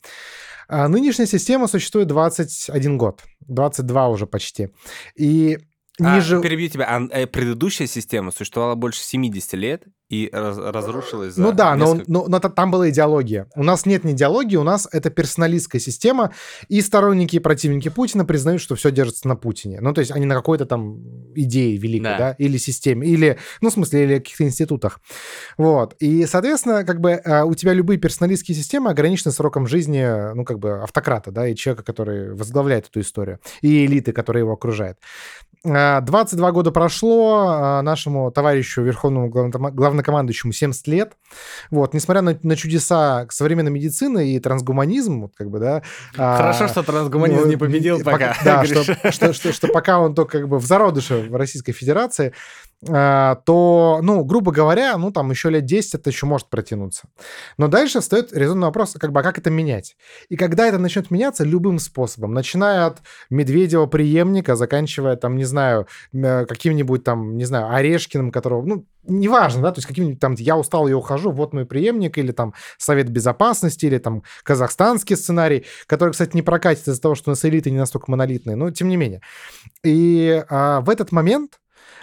а, 0.71 0.87
нынешняя 0.87 1.27
система 1.27 1.67
существует 1.67 2.07
21 2.07 2.97
год, 2.97 3.23
22 3.41 4.07
уже 4.09 4.25
почти, 4.25 4.69
и 5.15 5.57
А, 5.99 6.15
ниже. 6.15 6.41
перебью 6.41 6.69
тебя. 6.69 6.85
А, 6.87 7.01
э, 7.11 7.27
предыдущая 7.27 7.87
система 7.87 8.31
существовала 8.31 8.75
больше 8.75 9.01
70 9.03 9.53
лет 9.53 9.83
и 10.11 10.29
раз- 10.31 10.57
разрушилась 10.57 11.33
за 11.35 11.41
Ну 11.41 11.51
да, 11.53 11.75
но, 11.75 11.93
несколько- 11.93 12.11
но- 12.11 12.25
но 12.27 12.39
та- 12.39 12.49
там 12.49 12.69
была 12.69 12.89
идеология. 12.89 13.47
У 13.55 13.63
нас 13.63 13.85
нет 13.85 14.03
ни 14.03 14.11
идеологии, 14.11 14.57
у 14.57 14.63
нас 14.63 14.87
это 14.91 15.09
персоналистская 15.09 15.79
система, 15.79 16.31
и 16.67 16.81
сторонники 16.81 17.37
и 17.37 17.39
противники 17.39 17.89
Путина 17.89 18.25
признают, 18.25 18.61
что 18.61 18.75
все 18.75 18.91
держится 18.91 19.27
на 19.27 19.35
Путине. 19.35 19.79
Ну, 19.81 19.93
то 19.93 19.99
есть 20.01 20.11
они 20.11 20.25
на 20.25 20.35
какой-то 20.35 20.65
там 20.65 20.99
идее 21.33 21.77
великой, 21.77 22.03
Да. 22.03 22.17
да, 22.17 22.31
или 22.37 22.57
системе, 22.57 23.07
или, 23.07 23.37
ну, 23.61 23.69
в 23.69 23.73
смысле, 23.73 24.03
или 24.03 24.17
каких-то 24.19 24.43
институтах. 24.43 24.99
Вот. 25.57 25.95
И, 25.99 26.25
соответственно, 26.25 26.83
как 26.83 26.99
бы 26.99 27.13
а, 27.13 27.45
у 27.45 27.53
тебя 27.55 27.73
любые 27.73 27.97
персоналистские 27.97 28.55
системы 28.55 28.89
ограничены 28.91 29.31
сроком 29.31 29.65
жизни, 29.67 30.33
ну, 30.35 30.43
как 30.43 30.59
бы 30.59 30.81
автократа, 30.83 31.31
да, 31.31 31.47
и 31.47 31.55
человека, 31.55 31.83
который 31.83 32.33
возглавляет 32.33 32.87
эту 32.89 32.99
историю, 32.99 33.39
и 33.61 33.85
элиты, 33.85 34.11
которая 34.11 34.43
его 34.43 34.51
окружает. 34.53 34.97
А, 35.63 36.01
22 36.01 36.51
года 36.51 36.71
прошло, 36.71 37.45
а, 37.49 37.81
нашему 37.83 38.31
товарищу, 38.31 38.81
верховному 38.81 39.29
главноко- 39.29 39.71
главнокомандующему 40.01 40.53
70 40.53 40.87
лет. 40.87 41.13
Вот, 41.69 41.93
несмотря 41.93 42.21
на, 42.21 42.37
на 42.41 42.55
чудеса 42.55 43.27
современной 43.29 43.71
медицины 43.71 44.33
и 44.33 44.39
трансгуманизм, 44.39 45.21
вот 45.21 45.33
как 45.35 45.49
бы, 45.49 45.59
да. 45.59 45.83
а, 46.17 46.37
Хорошо, 46.37 46.67
что 46.67 46.83
трансгуманизм 46.83 47.41
ну, 47.41 47.47
не 47.47 47.57
победил 47.57 47.99
и 47.99 48.03
пока. 48.03 48.35
Да, 48.43 48.65
что, 48.65 48.83
что, 49.11 49.33
что, 49.33 49.53
что 49.53 49.67
пока 49.67 49.99
он 49.99 50.15
только 50.15 50.39
как 50.39 50.49
бы 50.49 50.59
в 50.59 50.65
зародыше 50.65 51.27
в 51.29 51.35
Российской 51.35 51.71
Федерации, 51.71 52.29
а, 52.29 52.33
то, 52.83 53.99
ну, 54.01 54.23
грубо 54.23 54.51
говоря, 54.51 54.97
ну, 54.97 55.11
там 55.11 55.29
еще 55.29 55.49
лет 55.51 55.65
10 55.65 55.95
это 55.95 56.09
еще 56.09 56.25
может 56.25 56.49
протянуться. 56.49 57.03
Но 57.57 57.67
дальше 57.67 58.01
встает 58.01 58.33
резонный 58.33 58.65
вопрос, 58.65 58.95
как 58.99 59.11
бы, 59.11 59.19
а 59.19 59.23
как 59.23 59.37
это 59.37 59.51
менять? 59.51 59.95
И 60.29 60.35
когда 60.35 60.67
это 60.67 60.79
начнет 60.79 61.11
меняться 61.11 61.43
любым 61.43 61.77
способом, 61.77 62.33
начиная 62.33 62.87
от 62.87 63.01
Медведева 63.29 63.85
преемника, 63.85 64.55
заканчивая, 64.55 65.15
там, 65.15 65.35
не 65.35 65.43
знаю, 65.45 65.87
э, 66.13 66.45
каким-нибудь 66.45 67.03
там, 67.03 67.37
не 67.37 67.45
знаю, 67.45 67.71
Орешкиным, 67.71 68.31
которого, 68.31 68.65
ну, 68.65 68.85
неважно, 69.03 69.61
да, 69.61 69.71
то 69.71 69.79
есть 69.79 69.87
каким-нибудь 69.87 70.19
там 70.19 70.33
«я 70.33 70.57
устал, 70.57 70.87
я 70.87 70.97
ухожу», 70.97 71.31
вот 71.31 71.53
мой 71.53 71.65
преемник, 71.65 72.17
или 72.17 72.31
там 72.31 72.53
Совет 72.77 73.09
Безопасности, 73.09 73.85
или 73.85 73.97
там 73.97 74.23
казахстанский 74.43 75.15
сценарий, 75.15 75.65
который, 75.87 76.11
кстати, 76.11 76.35
не 76.35 76.41
прокатит 76.41 76.87
из-за 76.87 77.01
того, 77.01 77.15
что 77.15 77.29
у 77.29 77.31
нас 77.31 77.45
элиты 77.45 77.71
не 77.71 77.77
настолько 77.77 78.09
монолитные, 78.09 78.55
но 78.55 78.71
тем 78.71 78.89
не 78.89 78.97
менее. 78.97 79.21
И 79.83 80.43
а, 80.49 80.81
в 80.81 80.89
этот 80.89 81.11
момент 81.11 81.59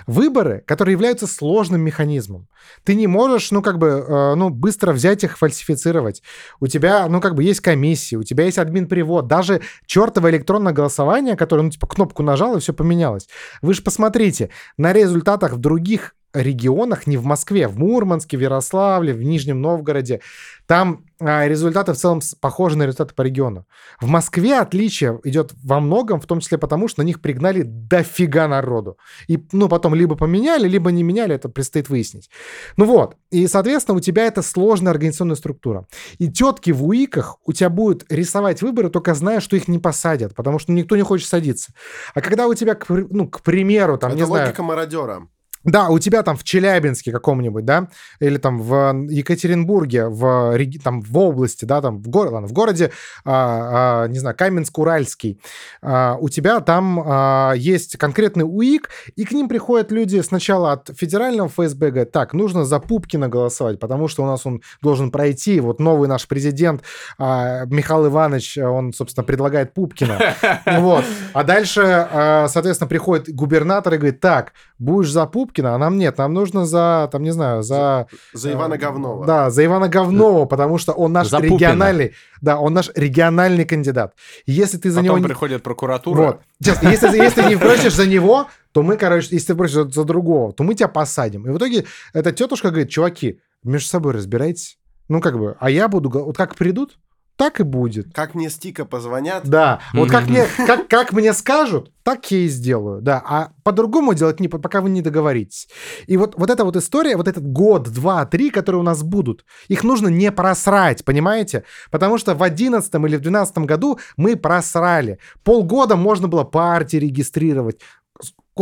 выборы, 0.07 0.63
которые 0.67 0.93
являются 0.93 1.27
сложным 1.27 1.81
механизмом. 1.81 2.49
Ты 2.85 2.95
не 2.95 3.07
можешь, 3.07 3.51
ну, 3.51 3.63
как 3.63 3.79
бы, 3.79 3.87
э, 3.87 4.35
ну, 4.35 4.51
быстро 4.51 4.93
взять 4.93 5.25
их, 5.25 5.39
фальсифицировать. 5.39 6.23
У 6.61 6.67
тебя, 6.67 7.07
ну, 7.09 7.21
как 7.21 7.35
бы, 7.35 7.43
есть 7.43 7.61
комиссия, 7.61 8.17
у 8.17 8.23
тебя 8.23 8.45
есть 8.45 8.59
админ-привод. 8.59 9.27
Даже 9.27 9.61
чертово 9.87 10.31
электронное 10.31 10.73
голосование, 10.73 11.37
которое, 11.37 11.63
ну, 11.63 11.71
типа, 11.71 11.87
кнопку 11.87 12.23
нажал, 12.23 12.57
и 12.57 12.61
все 12.61 12.73
поменялось. 12.73 13.29
Вы 13.63 13.75
же 13.75 13.83
посмотрите, 13.83 14.51
на 14.77 14.93
результатах 14.93 15.55
в 15.55 15.59
других 15.59 16.15
регионах, 16.35 17.07
не 17.07 17.17
в 17.17 17.25
Москве, 17.25 17.69
в 17.69 17.79
Мурманске, 17.79 18.37
в 18.37 18.41
Ярославле, 18.41 19.13
в 19.13 19.23
Нижнем 19.23 19.61
Новгороде, 19.61 20.21
там 20.67 21.05
а, 21.21 21.49
результаты 21.49 21.95
в 21.95 21.97
целом 21.97 22.21
похожи 22.41 22.77
на 22.77 22.85
результаты 22.85 23.15
по 23.15 23.23
региону. 23.23 23.67
В 24.01 24.07
Москве 24.07 24.59
отличие 24.59 25.19
идет 25.25 25.53
во 25.65 25.81
многом, 25.81 26.21
в 26.21 26.27
том 26.27 26.41
числе 26.41 26.59
потому, 26.59 26.87
что 26.87 27.03
на 27.03 27.07
них 27.07 27.21
пригнали 27.21 27.63
дофига 27.63 28.47
народу. 28.47 28.99
И, 29.27 29.43
ну, 29.53 29.69
потом 29.69 29.95
либо 29.95 30.15
поменяли, 30.15 30.69
либо 30.69 30.93
не 30.93 31.03
меняли, 31.03 31.35
это 31.35 31.49
предстоит 31.49 31.89
выяснить. 31.89 32.31
Ну 32.77 32.85
вот, 32.85 33.17
и, 33.31 33.47
соответственно, 33.49 33.97
у 33.97 34.01
тебя 34.01 34.27
это 34.27 34.43
сложная 34.43 34.93
организационная 34.93 35.37
структура. 35.37 35.87
И 36.19 36.31
тетки 36.31 36.71
в 36.71 36.85
УИКах 36.85 37.39
у 37.45 37.53
тебя 37.53 37.71
будут 37.71 38.05
рисовать 38.13 38.63
выборы, 38.63 38.91
только 38.91 39.15
зная, 39.15 39.41
что 39.41 39.57
их 39.57 39.67
не 39.67 39.79
посадят, 39.79 40.35
потому 40.35 40.59
что 40.59 40.73
никто 40.73 40.95
не 40.97 41.03
хочет 41.03 41.29
садиться. 41.29 41.73
А 42.15 42.21
когда 42.21 42.47
у 42.47 42.55
тебя, 42.55 42.79
ну, 42.89 43.29
к 43.29 43.41
примеру, 43.41 43.99
там, 43.99 44.11
это 44.11 44.21
не 44.21 44.27
знаю... 44.27 44.47
логика 44.47 44.63
мародера. 44.63 45.27
Да, 45.65 45.89
у 45.89 45.99
тебя 45.99 46.23
там 46.23 46.37
в 46.37 46.45
Челябинске 46.45 47.13
каком-нибудь, 47.13 47.65
да, 47.65 47.89
или 48.21 48.39
там 48.39 48.61
в 48.61 49.07
Екатеринбурге, 49.09 50.09
в, 50.09 50.57
там, 50.83 51.01
в 51.01 51.19
области, 51.19 51.65
да, 51.65 51.81
там 51.81 51.99
в, 51.99 52.09
городе, 52.09 52.35
ладно, 52.35 52.49
в 52.49 52.53
городе, 52.53 52.93
а, 53.25 54.05
а, 54.05 54.09
не 54.09 54.19
знаю, 54.19 54.37
Каменск-Уральский, 54.37 55.41
а, 55.83 56.17
у 56.21 56.29
тебя 56.29 56.61
там 56.61 57.03
а, 57.05 57.53
есть 57.57 57.97
конкретный 57.97 58.45
УИК, 58.45 58.89
и 59.17 59.25
к 59.25 59.33
ним 59.33 59.49
приходят 59.49 59.91
люди 59.91 60.21
сначала 60.21 60.73
от 60.73 60.91
федерального 60.97 61.49
ФСБ, 61.49 61.91
говорят, 61.91 62.13
так, 62.13 62.35
нужно 62.35 62.65
за 62.65 62.79
Пупкина 62.79 63.29
голосовать, 63.29 63.81
потому 63.81 64.09
что 64.09 64.23
у 64.23 64.27
нас 64.27 64.47
он 64.47 64.63
должен 64.81 65.11
пройти, 65.11 65.61
вот 65.61 65.81
новый 65.81 66.09
наш 66.09 66.27
президент 66.29 66.83
а, 67.19 67.65
Михаил 67.67 68.07
Иванович, 68.07 68.59
он, 68.59 68.93
собственно, 68.93 69.25
предлагает 69.25 69.75
Пупкина, 69.75 70.35
вот, 70.79 71.05
а 71.33 71.45
дальше, 71.45 71.83
а, 71.85 72.47
соответственно, 72.49 72.89
приходит 72.89 73.35
губернатор 73.35 73.95
и 73.95 73.97
говорит, 73.97 74.21
так, 74.21 74.53
будешь 74.79 75.11
за 75.11 75.27
Пупкина, 75.27 75.48
Пупкина, 75.49 75.75
а 75.75 75.79
нам 75.79 75.99
нет, 75.99 76.19
нам 76.19 76.35
нужно 76.35 76.67
за, 76.67 77.09
там, 77.11 77.23
не 77.23 77.31
знаю, 77.31 77.63
за... 77.63 78.07
За, 78.33 78.39
за 78.39 78.53
Ивана 78.53 78.77
Говнова. 78.77 79.27
Да, 79.27 79.51
за 79.51 79.65
Ивана 79.65 79.89
Говнова, 79.89 80.45
потому 80.45 80.79
что 80.79 80.93
он 80.93 81.13
наш 81.13 81.29
За 81.29 81.39
региональный, 81.39 82.13
да, 82.41 82.59
он 82.59 82.75
наш 82.75 82.91
региональный 82.95 83.65
кандидат. 83.65 84.15
Если 84.47 84.79
ты 84.79 84.91
за 84.91 85.01
Потом 85.01 85.17
него... 85.17 85.19
не- 85.19 85.25
приходит 85.25 85.63
прокуратура. 85.63 86.23
Вот. 86.23 86.41
Честно, 86.63 86.89
если, 86.89 87.17
если 87.17 87.43
ты 87.43 87.49
не 87.49 87.57
просишь 87.57 87.95
за 87.95 88.07
него, 88.07 88.47
то 88.73 88.83
мы, 88.83 88.97
короче, 88.97 89.29
если 89.33 89.49
ты 89.49 89.55
просишь 89.55 89.93
за, 89.93 90.05
другого, 90.05 90.53
то 90.53 90.65
мы 90.65 90.75
тебя 90.75 90.89
посадим. 90.89 91.47
И 91.47 91.51
в 91.51 91.57
итоге 91.57 91.87
эта 92.13 92.33
тетушка 92.33 92.69
говорит, 92.69 92.91
чуваки, 92.91 93.41
между 93.63 93.89
собой 93.89 94.13
разбирайтесь. 94.13 94.79
Ну, 95.09 95.21
как 95.21 95.39
бы, 95.39 95.57
а 95.59 95.71
я 95.71 95.89
буду... 95.89 96.11
Вот 96.11 96.37
как 96.37 96.55
придут, 96.55 96.99
так 97.39 97.61
и 97.61 97.63
будет. 97.63 98.13
Как 98.13 98.35
мне 98.35 98.51
стика 98.51 98.85
позвонят, 98.85 99.49
Да, 99.49 99.79
вот 99.95 100.11
как 100.11 100.27
мне, 100.27 100.45
как, 100.57 100.89
как 100.89 101.13
мне 101.13 101.33
скажут, 101.33 101.93
так 102.03 102.29
я 102.33 102.39
и 102.39 102.49
сделаю, 102.49 103.01
да. 103.01 103.23
А 103.25 103.51
по-другому 103.63 104.13
делать 104.15 104.41
не, 104.41 104.49
пока 104.49 104.81
вы 104.81 104.91
не 104.91 105.03
договоритесь. 105.03 105.69
И 106.09 106.17
вот, 106.17 106.35
вот 106.37 106.51
эта 106.51 106.65
вот 106.65 106.75
история, 106.75 107.17
вот 107.17 107.29
этот 107.29 107.47
год, 107.47 107.89
два, 107.91 108.27
три, 108.27 108.51
которые 108.51 108.81
у 108.81 108.85
нас 108.85 109.05
будут, 109.05 109.45
их 109.69 109.85
нужно 109.85 110.09
не 110.09 110.33
просрать, 110.33 111.05
понимаете? 111.05 111.63
Потому 111.93 112.19
что 112.19 112.35
в 112.35 112.43
одиннадцатом 112.43 113.07
или 113.07 113.17
в 113.17 113.21
двенадцатом 113.21 113.67
году 113.67 114.01
мы 114.17 114.35
просрали. 114.35 115.21
Полгода 115.45 115.95
можно 115.95 116.27
было 116.27 116.43
партии 116.43 116.97
регистрировать. 116.97 117.79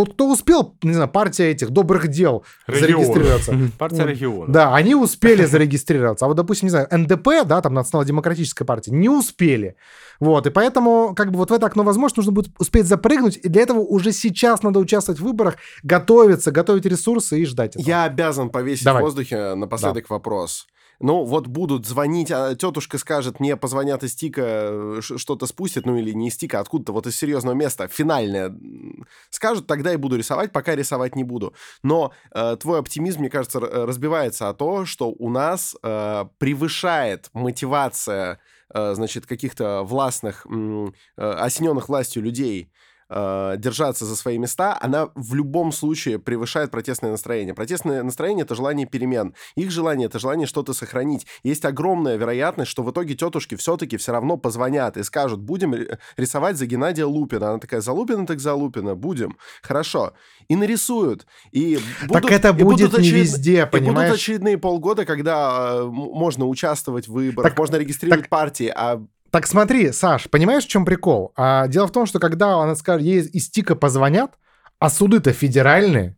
Кто 0.04 0.30
успел, 0.30 0.76
не 0.82 0.92
знаю, 0.92 1.08
партия 1.08 1.50
этих 1.50 1.70
добрых 1.70 2.08
дел 2.08 2.44
Регион. 2.66 2.80
зарегистрироваться? 2.80 3.54
Партия 3.78 4.06
региона. 4.06 4.52
Да, 4.52 4.74
они 4.74 4.94
успели 4.94 5.44
зарегистрироваться. 5.44 6.26
А 6.26 6.28
вот, 6.28 6.36
допустим, 6.36 6.66
не 6.66 6.70
знаю, 6.70 6.88
НДП, 6.90 7.28
да, 7.46 7.60
там 7.62 7.74
Национал-демократическая 7.74 8.64
партия, 8.64 8.92
не 8.92 9.08
успели. 9.08 9.76
Вот, 10.20 10.46
и 10.46 10.50
поэтому, 10.50 11.14
как 11.14 11.30
бы, 11.30 11.38
вот 11.38 11.50
в 11.50 11.52
это 11.52 11.66
окно 11.66 11.82
возможность 11.82 12.16
нужно 12.16 12.32
будет 12.32 12.50
успеть 12.58 12.86
запрыгнуть, 12.86 13.38
и 13.42 13.48
для 13.48 13.62
этого 13.62 13.80
уже 13.80 14.12
сейчас 14.12 14.62
надо 14.62 14.78
участвовать 14.78 15.20
в 15.20 15.24
выборах, 15.24 15.56
готовиться, 15.82 16.52
готовить 16.52 16.86
ресурсы 16.86 17.40
и 17.40 17.44
ждать 17.44 17.76
этого. 17.76 17.86
я 17.86 18.04
обязан 18.04 18.50
повесить 18.50 18.84
Давай. 18.84 19.02
в 19.02 19.04
воздухе 19.04 19.54
напоследок 19.54 20.08
вопрос. 20.10 20.66
Ну, 21.00 21.24
вот 21.24 21.46
будут 21.46 21.86
звонить, 21.86 22.30
а 22.30 22.54
тетушка 22.54 22.98
скажет, 22.98 23.40
мне 23.40 23.56
позвонят 23.56 24.02
из 24.02 24.14
тика, 24.14 24.42
э, 24.44 25.00
что-то 25.02 25.46
спустят, 25.46 25.86
ну 25.86 25.96
или 25.96 26.12
не 26.12 26.28
из 26.28 26.36
тика, 26.36 26.60
откуда-то, 26.60 26.92
вот 26.92 27.06
из 27.06 27.16
серьезного 27.16 27.54
места, 27.54 27.88
финальное. 27.88 28.56
Скажут, 29.30 29.66
тогда 29.66 29.92
и 29.92 29.96
буду 29.96 30.16
рисовать, 30.16 30.52
пока 30.52 30.74
рисовать 30.74 31.16
не 31.16 31.24
буду. 31.24 31.54
Но 31.82 32.12
э, 32.34 32.56
твой 32.60 32.78
оптимизм, 32.80 33.20
мне 33.20 33.30
кажется, 33.30 33.60
разбивается 33.60 34.48
о 34.48 34.54
то, 34.54 34.86
что 34.86 35.10
у 35.10 35.28
нас 35.28 35.76
э, 35.82 36.24
превышает 36.38 37.28
мотивация, 37.32 38.40
э, 38.72 38.94
значит, 38.94 39.26
каких-то 39.26 39.82
властных, 39.82 40.46
э, 40.46 40.90
осененных 41.16 41.88
властью 41.88 42.22
людей 42.22 42.70
э, 43.08 43.54
держаться 43.58 44.04
за 44.04 44.16
свои 44.16 44.38
места, 44.38 44.76
она 44.80 45.10
в 45.14 45.34
любом 45.34 45.72
случае 45.72 46.18
превышает 46.18 46.70
протестное 46.70 47.10
настроение. 47.12 47.54
Протестное 47.54 48.02
настроение— 48.02 48.42
это 48.44 48.54
желание 48.54 48.86
перемен. 48.86 49.34
Их 49.56 49.70
желание— 49.70 50.06
это 50.08 50.18
желание 50.18 50.46
что-то 50.46 50.72
сохранить. 50.74 51.26
Есть 51.44 51.64
огромная 51.64 52.16
вероятность, 52.16 52.70
что 52.70 52.82
в 52.82 52.90
итоге 52.90 53.14
тетушки 53.14 53.54
все-таки 53.54 53.96
все 53.96 54.12
равно 54.12 54.36
позвонят 54.36 54.96
и 54.96 55.02
скажут, 55.02 55.40
будем 55.40 55.74
ри- 55.74 55.88
рисовать 56.16 56.56
за 56.56 56.66
Геннадия 56.66 57.04
Лупина. 57.04 57.50
Она 57.50 57.58
такая, 57.58 57.80
за 57.80 57.92
Лупина 57.92 58.26
так 58.26 58.40
за 58.40 58.54
Лупина, 58.54 58.94
будем. 58.94 59.36
Хорошо. 59.62 60.12
И 60.48 60.56
нарисуют. 60.56 61.26
И 61.52 61.78
будут, 62.08 62.30
это 62.30 62.48
и 62.48 62.52
будут 62.52 62.90
будет 62.90 62.92
не 63.00 63.08
очеред- 63.08 63.22
везде, 63.22 63.62
и 63.62 63.66
понимаешь? 63.66 64.08
будут 64.10 64.20
очередные 64.20 64.58
полгода, 64.58 65.04
когда 65.04 65.76
э, 65.80 65.84
можно 65.84 66.46
участвовать 66.46 67.08
в 67.08 67.12
выборах, 67.12 67.50
Так- 67.52 67.58
можно 67.58 67.76
регистрировать 67.76 68.22
так- 68.22 68.30
партии, 68.30 68.72
а 68.74 69.02
Так 69.30 69.46
смотри, 69.46 69.92
Саш, 69.92 70.28
понимаешь, 70.30 70.64
в 70.64 70.68
чем 70.68 70.84
прикол? 70.84 71.32
А, 71.36 71.66
дело 71.68 71.86
в 71.86 71.92
том, 71.92 72.06
что 72.06 72.18
когда 72.18 72.54
она 72.62 72.74
скажет, 72.76 73.02
ей 73.06 73.20
из 73.20 73.50
ТИКа 73.50 73.74
позвонят, 73.74 74.32
а 74.78 74.88
суды-то 74.90 75.32
федеральные, 75.32 76.16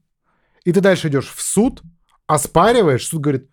и 0.65 0.73
ты 0.73 0.81
дальше 0.81 1.09
идешь 1.09 1.33
в 1.35 1.41
суд, 1.41 1.83
оспариваешь, 2.27 3.07
суд 3.07 3.21
говорит, 3.23 3.49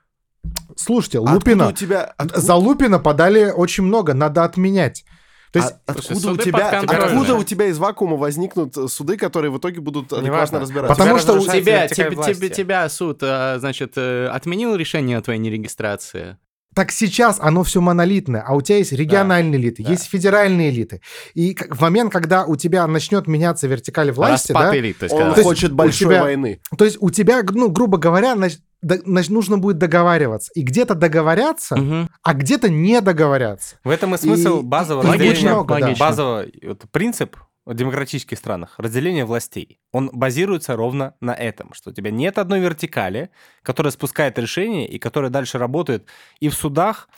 слушайте, 0.76 1.18
откуда 1.20 1.34
Лупина, 1.36 1.68
у 1.70 1.72
тебя... 1.72 2.04
откуда- 2.18 2.40
за 2.42 2.56
Лупина 2.56 3.00
подали 3.00 3.46
очень 3.52 3.84
много, 3.84 4.14
надо 4.14 4.44
отменять. 4.44 5.06
То 5.52 5.60
есть, 5.60 5.74
А 5.86 5.94
Слушай, 5.94 6.08
откуда 6.18 6.32
у 6.34 6.38
тебя, 6.38 6.60
подконтрольны. 6.72 7.06
откуда 7.06 7.36
у 7.36 7.44
тебя 7.46 7.66
из 7.68 7.78
вакуума 7.78 8.18
возникнут 8.18 8.76
э, 8.78 8.88
суды, 8.90 9.16
которые 9.16 9.52
в 9.52 9.58
итоге 9.58 9.80
будут 9.80 10.08
адекватно 10.12 10.26
Неважно. 10.26 10.60
разбираться? 10.60 10.94
Потому 10.94 11.12
Тебя 11.18 11.22
что 11.22 11.34
у 11.40 11.46
тебя, 11.48 11.88
тебе, 11.88 12.34
тебе- 12.34 12.50
тебя 12.50 12.90
суд, 12.90 13.20
э, 13.22 13.56
значит, 13.60 13.94
э, 13.96 14.28
отменил 14.28 14.76
решение 14.76 15.18
о 15.18 15.22
твоей 15.22 15.40
нерегистрации. 15.40 16.38
Так 16.76 16.92
сейчас 16.92 17.38
оно 17.42 17.64
все 17.64 17.82
монолитное, 17.82 18.44
а 18.46 18.54
у 18.54 18.62
тебя 18.62 18.78
есть 18.78 18.92
региональные 18.92 19.60
элиты, 19.60 19.82
да. 19.84 19.90
есть 19.92 20.06
федеральные 20.10 20.70
элиты. 20.70 21.02
И 21.34 21.58
в 21.70 21.82
момент, 21.82 22.12
когда 22.12 22.46
у 22.46 22.56
тебя 22.58 22.86
начнет 22.86 23.28
меняться 23.28 23.68
вертикаль 23.68 24.12
власти, 24.12 24.52
Распад 24.52 24.72
да, 24.72 24.78
элит, 24.78 24.98
то 25.00 25.06
есть, 25.06 25.14
Он 25.16 25.20
когда- 25.22 25.34
То 25.36 25.40
есть 25.40 25.48
хочет 25.48 25.72
большой 25.72 26.08
тебя- 26.14 26.22
войны. 26.24 26.60
То 26.78 26.86
есть 26.86 26.98
у 27.00 27.10
тебя, 27.10 27.42
ну, 27.50 27.70
грубо 27.70 27.98
говоря, 27.98 28.34
нач- 28.36 28.60
да- 28.82 28.98
нач- 28.98 29.32
нужно 29.32 29.58
будет 29.58 29.78
договариваться. 29.78 30.52
И 30.54 30.62
где-то 30.62 30.96
договорятся, 30.96 31.78
Мгм. 31.78 32.10
а 32.22 32.34
где-то 32.34 32.70
не 32.70 33.00
договорятся. 33.02 33.78
В 33.84 33.90
этом 33.90 34.14
и 34.16 34.18
смысл 34.18 34.60
И- 34.60 34.64
базового 34.64 35.16
и 35.16 35.42
много, 35.46 35.80
да. 35.80 35.96
базового 35.98 36.46
вот, 36.62 36.84
принцип 36.92 37.38
в 37.66 37.74
демократических 37.74 38.38
странах 38.38 38.76
разделения 38.78 39.26
властей. 39.26 39.80
Он 39.92 40.10
базируется 40.14 40.76
ровно 40.76 41.16
на 41.20 41.34
этом, 41.34 41.74
что 41.74 41.90
у 41.90 41.94
тебя 41.94 42.12
нет 42.12 42.38
одной 42.38 42.60
вертикали, 42.60 43.30
которая 43.64 43.92
спускает 43.92 44.38
решения 44.38 44.88
и 44.88 45.00
которая 45.00 45.32
дальше 45.32 45.58
работает 45.58 46.08
и 46.40 46.50
в 46.50 46.54
судах, 46.54 47.10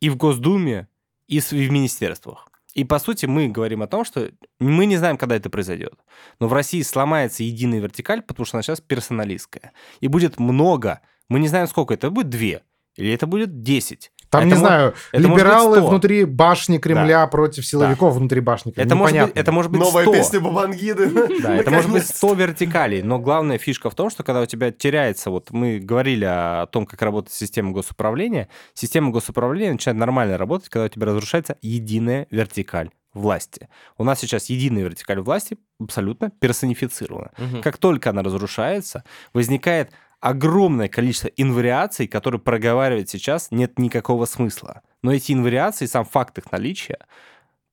и 0.00 0.10
в 0.10 0.16
Госдуме, 0.16 0.88
и 1.28 1.40
в 1.40 1.52
министерствах. 1.52 2.48
И 2.74 2.84
по 2.84 2.98
сути 2.98 3.26
мы 3.26 3.48
говорим 3.48 3.82
о 3.82 3.86
том, 3.86 4.04
что 4.04 4.30
мы 4.58 4.86
не 4.86 4.96
знаем, 4.96 5.18
когда 5.18 5.36
это 5.36 5.50
произойдет. 5.50 5.94
Но 6.40 6.48
в 6.48 6.52
России 6.52 6.82
сломается 6.82 7.42
единая 7.42 7.80
вертикаль, 7.80 8.22
потому 8.22 8.46
что 8.46 8.56
она 8.56 8.62
сейчас 8.62 8.80
персоналистская. 8.80 9.72
И 10.00 10.08
будет 10.08 10.40
много, 10.40 11.00
мы 11.28 11.38
не 11.38 11.48
знаем, 11.48 11.68
сколько 11.68 11.94
это 11.94 12.10
будет, 12.10 12.30
две, 12.30 12.62
или 12.96 13.12
это 13.12 13.26
будет 13.26 13.62
десять. 13.62 14.10
Там, 14.32 14.40
Это 14.40 14.48
не 14.48 14.54
мо- 14.54 14.58
знаю, 14.66 14.94
это 15.12 15.28
быть 15.28 15.30
либералы 15.38 15.76
100. 15.78 15.86
внутри 15.88 16.24
башни 16.24 16.78
Кремля 16.78 17.26
против 17.26 17.66
силовиков 17.66 18.14
внутри 18.14 18.40
башни 18.40 18.70
Кремля. 18.72 18.86
Это 18.86 18.96
может, 18.96 19.12
быть, 19.12 19.20
Непонятно. 19.20 19.40
это 19.40 19.52
может 19.52 19.70
быть 19.70 19.80
Новая 19.80 20.02
100. 20.04 20.12
песня 20.12 20.40
Бабангиды. 20.40 21.10
Да, 21.42 21.54
это 21.54 21.70
может 21.70 21.90
быть 21.90 22.02
Наконец-то. 22.02 22.16
100 22.16 22.34
вертикалей, 22.34 23.02
но 23.02 23.18
главная 23.18 23.58
фишка 23.58 23.90
в 23.90 23.94
том, 23.94 24.08
что 24.08 24.22
когда 24.24 24.40
у 24.40 24.46
тебя 24.46 24.70
теряется, 24.72 25.28
вот 25.30 25.50
мы 25.50 25.80
говорили 25.80 26.24
о 26.24 26.64
том, 26.66 26.86
как 26.86 27.02
работает 27.02 27.34
система 27.34 27.72
госуправления, 27.72 28.48
система 28.72 29.10
госуправления 29.10 29.72
начинает 29.72 29.98
нормально 29.98 30.38
работать, 30.38 30.70
когда 30.70 30.86
у 30.86 30.88
тебя 30.88 31.06
разрушается 31.08 31.58
единая 31.60 32.26
вертикаль 32.30 32.88
власти. 33.12 33.68
У 33.98 34.04
нас 34.04 34.18
сейчас 34.20 34.46
единая 34.46 34.84
вертикаль 34.84 35.20
власти 35.20 35.58
абсолютно 35.78 36.30
персонифицирована. 36.30 37.32
Мгм. 37.36 37.60
Как 37.60 37.76
только 37.76 38.08
она 38.08 38.22
разрушается, 38.22 39.04
возникает 39.34 39.92
огромное 40.22 40.88
количество 40.88 41.28
инвариаций, 41.36 42.06
которые 42.06 42.40
проговаривать 42.40 43.10
сейчас 43.10 43.48
нет 43.50 43.78
никакого 43.78 44.24
смысла. 44.24 44.82
Но 45.02 45.12
эти 45.12 45.32
инвариации, 45.32 45.86
сам 45.86 46.04
факт 46.04 46.38
их 46.38 46.50
наличия, 46.52 46.98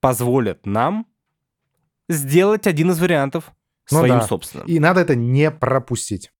позволят 0.01 0.65
нам 0.65 1.05
сделать 2.09 2.65
один 2.65 2.89
из 2.89 2.99
вариантов 2.99 3.51
Ну 3.91 3.99
своим 3.99 4.15
да. 4.15 4.21
собственным. 4.23 4.67
И 4.67 4.80
надо 4.80 5.01
это 5.01 5.15
не 5.15 5.51
пропустить. 5.51 6.31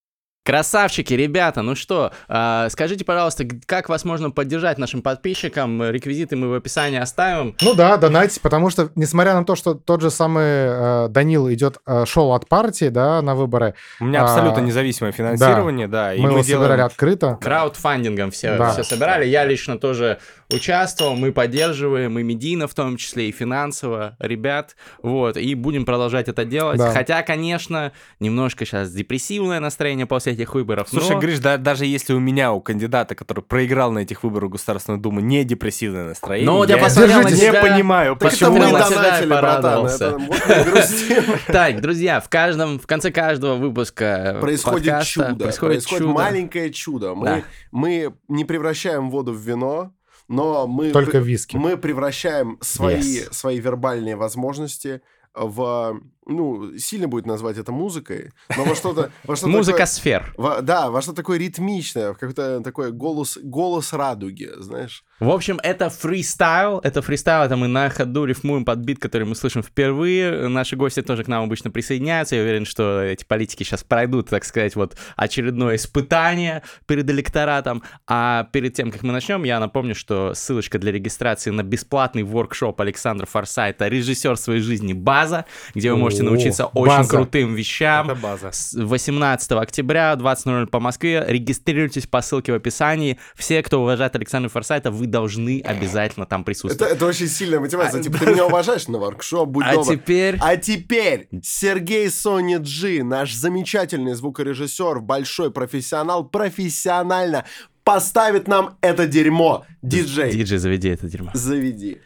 Красавчики, 0.50 1.14
ребята, 1.14 1.62
ну 1.62 1.76
что, 1.76 2.12
а, 2.28 2.70
скажите, 2.70 3.06
пожалуйста, 3.06 3.46
как 3.68 3.88
вас 3.88 4.04
можно 4.04 4.32
поддержать 4.32 4.80
нашим 4.80 5.04
подписчикам? 5.04 5.84
Реквизиты 5.92 6.36
мы 6.38 6.50
в 6.50 6.56
описании 6.56 6.98
оставим. 6.98 7.56
Ну 7.62 7.76
да, 7.76 7.98
донатить, 7.98 8.42
потому 8.42 8.72
что, 8.72 8.90
несмотря 8.96 9.36
на 9.36 9.46
то, 9.46 9.56
что 9.56 9.76
тот 9.76 10.02
же 10.02 10.10
самый 10.10 10.44
э, 10.46 11.08
Данил 11.10 11.54
идет, 11.54 11.78
э, 11.86 12.06
шел 12.08 12.34
от 12.34 12.48
партии, 12.50 12.90
да, 12.90 13.22
на 13.22 13.36
выборы, 13.36 13.76
У 14.00 14.06
меня 14.06 14.22
А, 14.22 14.24
абсолютно 14.24 14.62
независимое 14.62 15.12
финансирование, 15.12 15.88
да, 15.88 16.16
и 16.16 16.18
мы 16.20 16.30
мы, 16.30 16.32
его 16.32 16.42
делаем... 16.42 16.64
собирали 16.64 16.82
открыто. 16.82 17.38
Краудфандингом 17.40 18.32
все, 18.32 18.58
Да. 18.58 18.72
все 18.72 18.82
собирали. 18.84 19.28
Я 19.28 19.46
лично 19.46 19.78
тоже 19.78 20.18
участвовал, 20.52 21.16
мы 21.16 21.32
поддерживаем, 21.32 22.18
и 22.18 22.24
медийно 22.24 22.68
в 22.68 22.74
том 22.74 22.98
числе, 22.98 23.30
и 23.30 23.32
финансово 23.32 24.16
ребят. 24.18 24.76
Вот, 25.04 25.38
и 25.38 25.54
будем 25.54 25.86
продолжать 25.86 26.28
это 26.28 26.44
делать. 26.44 26.80
Да. 26.80 26.92
Хотя, 26.92 27.22
конечно, 27.22 27.92
немножко 28.20 28.66
сейчас 28.66 28.92
депрессивное 28.92 29.60
настроение 29.60 30.08
после 30.08 30.34
этих 30.40 30.54
выборов. 30.56 30.88
Слушай, 30.90 31.12
но- 31.16 31.20
Гриш, 31.20 31.40
да- 31.40 31.58
даже 31.58 31.86
если 31.86 32.14
у 32.14 32.20
меня, 32.20 32.52
у 32.54 32.62
кандидата, 32.62 33.16
который 33.16 33.44
проиграл 33.44 33.92
на 33.92 34.00
этих 34.00 34.24
выборах 34.24 34.52
Государственную 34.52 35.02
Думу, 35.02 35.20
не 35.20 35.44
депрессивное 35.44 36.06
настроение, 36.10 36.50
вот 36.52 36.70
я 36.70 36.78
я 36.78 36.84
посмотрел 36.84 37.22
не 37.24 37.36
тебя. 37.36 37.62
понимаю, 37.62 38.16
Так 38.16 38.34
это 38.34 38.46
почему... 38.46 38.52
мы 38.66 38.72
на 38.72 38.84
себя 38.86 38.90
донатили, 39.02 39.30
братан. 39.30 39.62
порадовался. 39.62 40.06
Это 40.06 40.20
мы. 40.20 41.36
Так, 41.48 41.82
друзья, 41.82 42.20
в 42.20 42.30
каждом, 42.30 42.80
в 42.80 42.88
конце 42.88 43.12
каждого 43.12 43.56
выпуска 43.56 44.38
Происходит 44.42 45.04
чудо. 45.04 45.36
происходит, 45.36 45.86
чудо. 45.86 46.08
маленькое 46.08 46.72
чудо. 46.72 47.16
Мы, 47.16 47.44
мы 47.72 48.14
не 48.28 48.46
превращаем 48.46 49.10
воду 49.10 49.34
в 49.34 49.38
вино, 49.38 49.92
но 50.28 50.68
мы, 50.68 50.92
Только 50.92 51.18
виски. 51.20 51.56
мы 51.58 51.76
превращаем 51.78 52.58
свои, 52.62 53.00
Yes. 53.00 53.34
свои 53.34 53.60
вербальные 53.60 54.16
возможности 54.16 55.02
в... 55.34 56.00
Ну, 56.30 56.78
сильно 56.78 57.08
будет 57.08 57.26
назвать 57.26 57.58
это 57.58 57.72
музыкой, 57.72 58.32
но 58.56 58.64
во 58.64 58.76
что-то... 58.76 59.12
во 59.24 59.36
что 59.36 59.48
Музыка 59.48 59.80
такое- 59.80 59.86
сфер. 59.88 60.34
во- 60.38 60.62
да, 60.62 60.90
во 60.92 61.02
что 61.02 61.14
такое 61.14 61.40
ритмичное, 61.40 62.14
в 62.14 62.18
какой-то 62.18 62.62
такой 62.62 62.92
голос, 62.92 63.38
голос 63.42 63.94
радуги, 63.94 64.50
знаешь. 64.58 65.04
В 65.20 65.30
общем, 65.30 65.60
это 65.64 65.90
фристайл. 65.90 66.80
Это 66.80 67.02
фристайл, 67.02 67.44
это 67.44 67.58
мы 67.58 67.68
на 67.68 67.90
ходу 67.90 68.24
рифмуем 68.26 68.64
под 68.64 68.80
бит, 68.80 69.00
который 69.00 69.24
мы 69.26 69.36
слышим 69.36 69.62
впервые. 69.64 70.48
Наши 70.48 70.76
гости 70.78 71.02
тоже 71.02 71.24
к 71.24 71.28
нам 71.28 71.44
обычно 71.44 71.72
присоединяются. 71.72 72.36
Я 72.38 72.44
уверен, 72.44 72.66
что 72.66 73.02
эти 73.02 73.26
политики 73.26 73.64
сейчас 73.64 73.84
пройдут, 73.84 74.30
так 74.30 74.46
сказать, 74.46 74.76
вот 74.76 74.96
очередное 75.18 75.76
испытание 75.76 76.64
перед 76.86 77.10
электоратом. 77.10 77.84
А 78.08 78.46
перед 78.54 78.74
тем, 78.76 78.92
как 78.92 79.04
мы 79.04 79.12
начнем, 79.12 79.44
я 79.44 79.60
напомню, 79.60 79.94
что 79.96 80.34
ссылочка 80.34 80.80
для 80.80 80.92
регистрации 80.92 81.50
на 81.50 81.64
бесплатный 81.64 82.24
воркшоп 82.24 82.80
Александра 82.80 83.26
Форсайта 83.26 83.88
«Режиссер 83.90 84.38
своей 84.38 84.62
жизни. 84.62 84.94
База», 84.94 85.46
где 85.76 85.92
вы 85.92 85.98
можете 85.98 86.19
О, 86.24 86.26
научиться 86.26 86.66
очень 86.66 86.88
база. 86.98 87.10
крутым 87.10 87.56
вещам. 87.56 88.10
Это 88.10 88.20
база. 88.20 88.52
С 88.52 88.74
18 88.74 89.52
октября, 89.54 90.14
20.00 90.14 90.68
по 90.68 90.80
Москве. 90.80 91.24
Регистрируйтесь 91.28 92.08
по 92.08 92.22
ссылке 92.22 92.52
в 92.52 92.56
описании. 92.56 93.18
Все, 93.36 93.62
кто 93.64 93.82
уважает 93.82 94.16
Александра 94.16 94.50
Форсайта, 94.50 94.92
вы 94.92 95.06
должны 95.08 95.62
обязательно 95.62 96.26
там 96.26 96.44
присутствовать. 96.44 96.94
это 96.94 97.06
очень 97.06 97.28
сильная 97.28 97.60
мотивация. 97.60 98.02
Типа, 98.02 98.18
ты 98.18 98.28
меня 98.28 98.46
уважаешь 98.46 98.88
на 98.88 98.98
воркшоп, 98.98 99.50
будь 99.50 99.66
А 99.66 99.74
добр. 99.74 99.94
теперь... 99.94 100.38
А 100.42 100.56
теперь 100.58 101.28
Сергей 101.44 102.10
Сони 102.10 102.58
Джи, 102.60 103.04
наш 103.04 103.34
замечательный 103.34 104.14
звукорежиссер, 104.14 105.00
большой 105.00 105.52
профессионал, 105.52 106.26
профессионально 106.26 107.46
поставит 107.84 108.48
нам 108.48 108.78
это 108.82 109.08
дерьмо. 109.08 109.66
Диджей, 109.82 110.32
Диджей, 110.32 110.58
заведи 110.60 110.90
это 110.90 111.08
дерьмо. 111.08 111.32
заведи. 111.34 112.00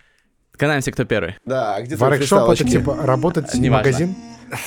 Канаемся, 0.58 0.92
кто 0.92 1.04
первый. 1.06 1.36
Да, 1.46 1.76
а 1.76 1.82
где 1.82 1.96
твои 1.96 2.12
Воркшоп 2.12 2.50
это 2.50 2.64
типа 2.64 2.98
работать 3.02 3.54
Неважно. 3.56 3.78
магазин. 3.78 4.16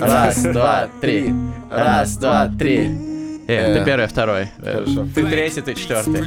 Раз, 0.00 0.42
два, 0.42 0.88
три. 1.00 1.32
Раз, 1.70 2.16
два, 2.16 2.48
три. 2.58 2.90
Э, 3.46 3.74
ты 3.74 3.80
Э. 3.80 3.84
первый, 3.84 4.06
второй. 4.08 4.48
Э, 4.58 4.72
Хорошо. 4.84 5.06
Ты 5.14 5.24
третий, 5.26 5.60
ты 5.60 5.74
четвертый. 5.74 6.24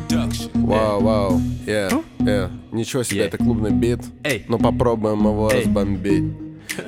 Вау, 0.54 1.02
вау. 1.02 1.42
Yeah, 1.66 2.04
yeah. 2.20 2.50
Ничего 2.72 3.04
себе, 3.04 3.26
это 3.26 3.38
клубный 3.38 3.72
бит. 3.72 4.00
Эй. 4.24 4.46
Но 4.48 4.58
попробуем 4.58 5.20
его 5.28 5.50
разбомбить. 5.50 6.24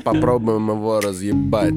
Попробуем 0.04 0.70
его 0.70 1.00
разъебать. 1.00 1.74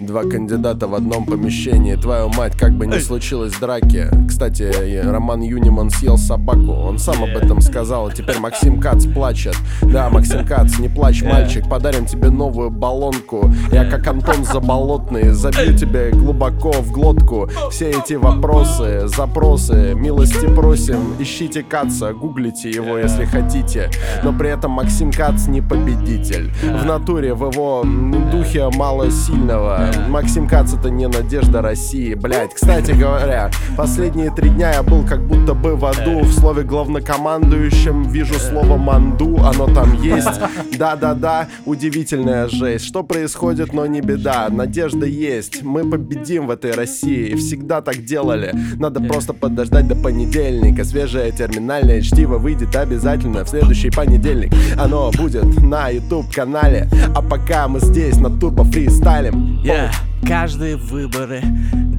Два 0.00 0.22
кандидата 0.22 0.86
в 0.88 0.94
одном 0.94 1.26
помещении. 1.26 1.94
Твою 1.96 2.28
мать, 2.28 2.56
как 2.56 2.72
бы 2.72 2.86
ни 2.86 2.98
случилось 2.98 3.52
драки. 3.52 4.08
Кстати, 4.26 4.62
э, 4.62 5.08
Роман 5.08 5.42
Юниман 5.42 5.90
съел 5.90 6.16
собаку. 6.16 6.72
Он 6.72 6.98
сам 6.98 7.22
об 7.22 7.36
этом 7.36 7.60
сказал, 7.60 8.08
и 8.08 8.14
теперь 8.14 8.38
Максим 8.38 8.80
Кац 8.80 9.06
плачет. 9.06 9.54
Да, 9.82 10.08
Максим 10.10 10.46
Кац, 10.46 10.78
не 10.78 10.88
плачь, 10.88 11.22
мальчик. 11.22 11.68
Подарим 11.68 12.06
тебе 12.06 12.30
новую 12.30 12.70
баллонку. 12.70 13.52
Я 13.70 13.84
как 13.84 14.06
Антон 14.08 14.44
Заболотный 14.44 15.30
Забью 15.30 15.76
тебе 15.76 16.10
глубоко 16.10 16.72
в 16.72 16.90
глотку. 16.90 17.48
Все 17.70 17.90
эти 17.90 18.14
вопросы, 18.14 19.06
запросы 19.06 19.94
Милости 19.94 20.46
просим, 20.46 21.14
ищите 21.18 21.62
Каца 21.62 22.12
Гуглите 22.12 22.70
его, 22.70 22.98
если 22.98 23.24
хотите. 23.24 23.90
Но 24.24 24.32
при 24.32 24.50
этом 24.50 24.72
Максим 24.72 25.12
Кац 25.12 25.46
не 25.46 25.60
победитель. 25.60 26.50
В 26.62 26.84
натуре, 26.84 27.34
в 27.34 27.41
его 27.46 27.82
м, 27.84 28.30
духе 28.30 28.68
мало 28.74 29.10
сильного 29.10 29.90
Максим 30.08 30.48
Кац 30.48 30.74
это 30.74 30.90
не 30.90 31.06
надежда 31.06 31.62
России, 31.62 32.14
блять. 32.14 32.54
Кстати 32.54 32.92
говоря, 32.92 33.50
последние 33.76 34.30
три 34.30 34.50
дня 34.50 34.72
я 34.72 34.82
был 34.82 35.04
как 35.06 35.26
будто 35.26 35.54
бы 35.54 35.76
в 35.76 35.84
аду 35.84 36.20
В 36.20 36.32
слове 36.32 36.62
главнокомандующем 36.62 38.04
вижу 38.04 38.34
слово 38.34 38.76
манду, 38.76 39.38
оно 39.44 39.66
там 39.66 40.00
есть. 40.02 40.40
Да-да-да, 40.78 41.48
удивительная 41.66 42.48
жесть. 42.48 42.86
Что 42.86 43.02
происходит, 43.02 43.72
но 43.72 43.86
не 43.86 44.00
беда, 44.00 44.48
надежда 44.50 45.06
есть. 45.06 45.62
Мы 45.62 45.88
победим 45.88 46.46
в 46.46 46.50
этой 46.50 46.72
России, 46.72 47.34
всегда 47.34 47.80
так 47.80 48.04
делали. 48.04 48.54
Надо 48.78 49.00
просто 49.00 49.32
подождать 49.32 49.88
до 49.88 49.94
понедельника. 49.94 50.84
Свежее 50.84 51.30
терминальное 51.32 52.00
чтиво 52.00 52.38
выйдет 52.38 52.74
обязательно 52.76 53.44
в 53.44 53.48
следующий 53.48 53.90
понедельник. 53.90 54.52
Оно 54.78 55.10
будет 55.10 55.44
на 55.62 55.88
YouTube 55.88 56.32
канале 56.34 56.88
А 57.14 57.22
пока 57.32 57.66
мы 57.66 57.80
здесь 57.80 58.18
на 58.18 58.28
турбо 58.28 58.62
фристайлем 58.62 59.58
Yeah. 59.64 59.90
Каждые 60.26 60.76
выборы 60.76 61.42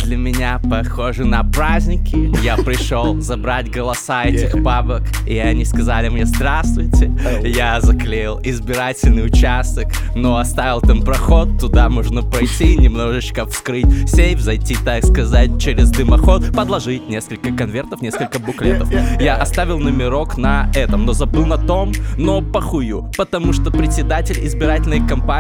для 0.04 0.18
меня 0.18 0.60
похожи 0.70 1.24
на 1.24 1.44
праздники. 1.44 2.32
Я 2.44 2.58
пришел 2.58 3.20
забрать 3.22 3.72
голоса 3.72 4.24
этих 4.26 4.62
бабок 4.62 5.02
И 5.26 5.38
они 5.38 5.64
сказали 5.64 6.10
мне 6.10 6.26
здравствуйте 6.26 7.12
Я 7.42 7.80
заклеил 7.80 8.40
избирательный 8.44 9.26
участок 9.26 9.88
Но 10.16 10.38
оставил 10.38 10.82
там 10.82 11.04
проход. 11.04 11.58
Туда 11.60 11.90
можно 11.90 12.22
пройти, 12.22 12.78
немножечко 12.78 13.46
вскрыть 13.46 14.10
сейф 14.10 14.40
Зайти, 14.40 14.76
так 14.84 15.06
сказать, 15.06 15.62
через 15.62 15.90
дымоход 15.90 16.54
Подложить 16.54 17.08
несколько 17.10 17.52
конвертов, 17.54 18.02
несколько 18.02 18.40
буклетов. 18.40 18.90
Я 19.22 19.36
оставил 19.38 19.80
номерок 19.80 20.38
на 20.38 20.70
этом, 20.76 21.06
но 21.06 21.14
забыл 21.14 21.46
на 21.46 21.58
том 21.58 21.94
Но 22.18 22.42
похую, 22.42 23.10
потому 23.18 23.54
что 23.54 23.72
председатель 23.72 24.46
избирательной 24.46 25.08
компании 25.08 25.34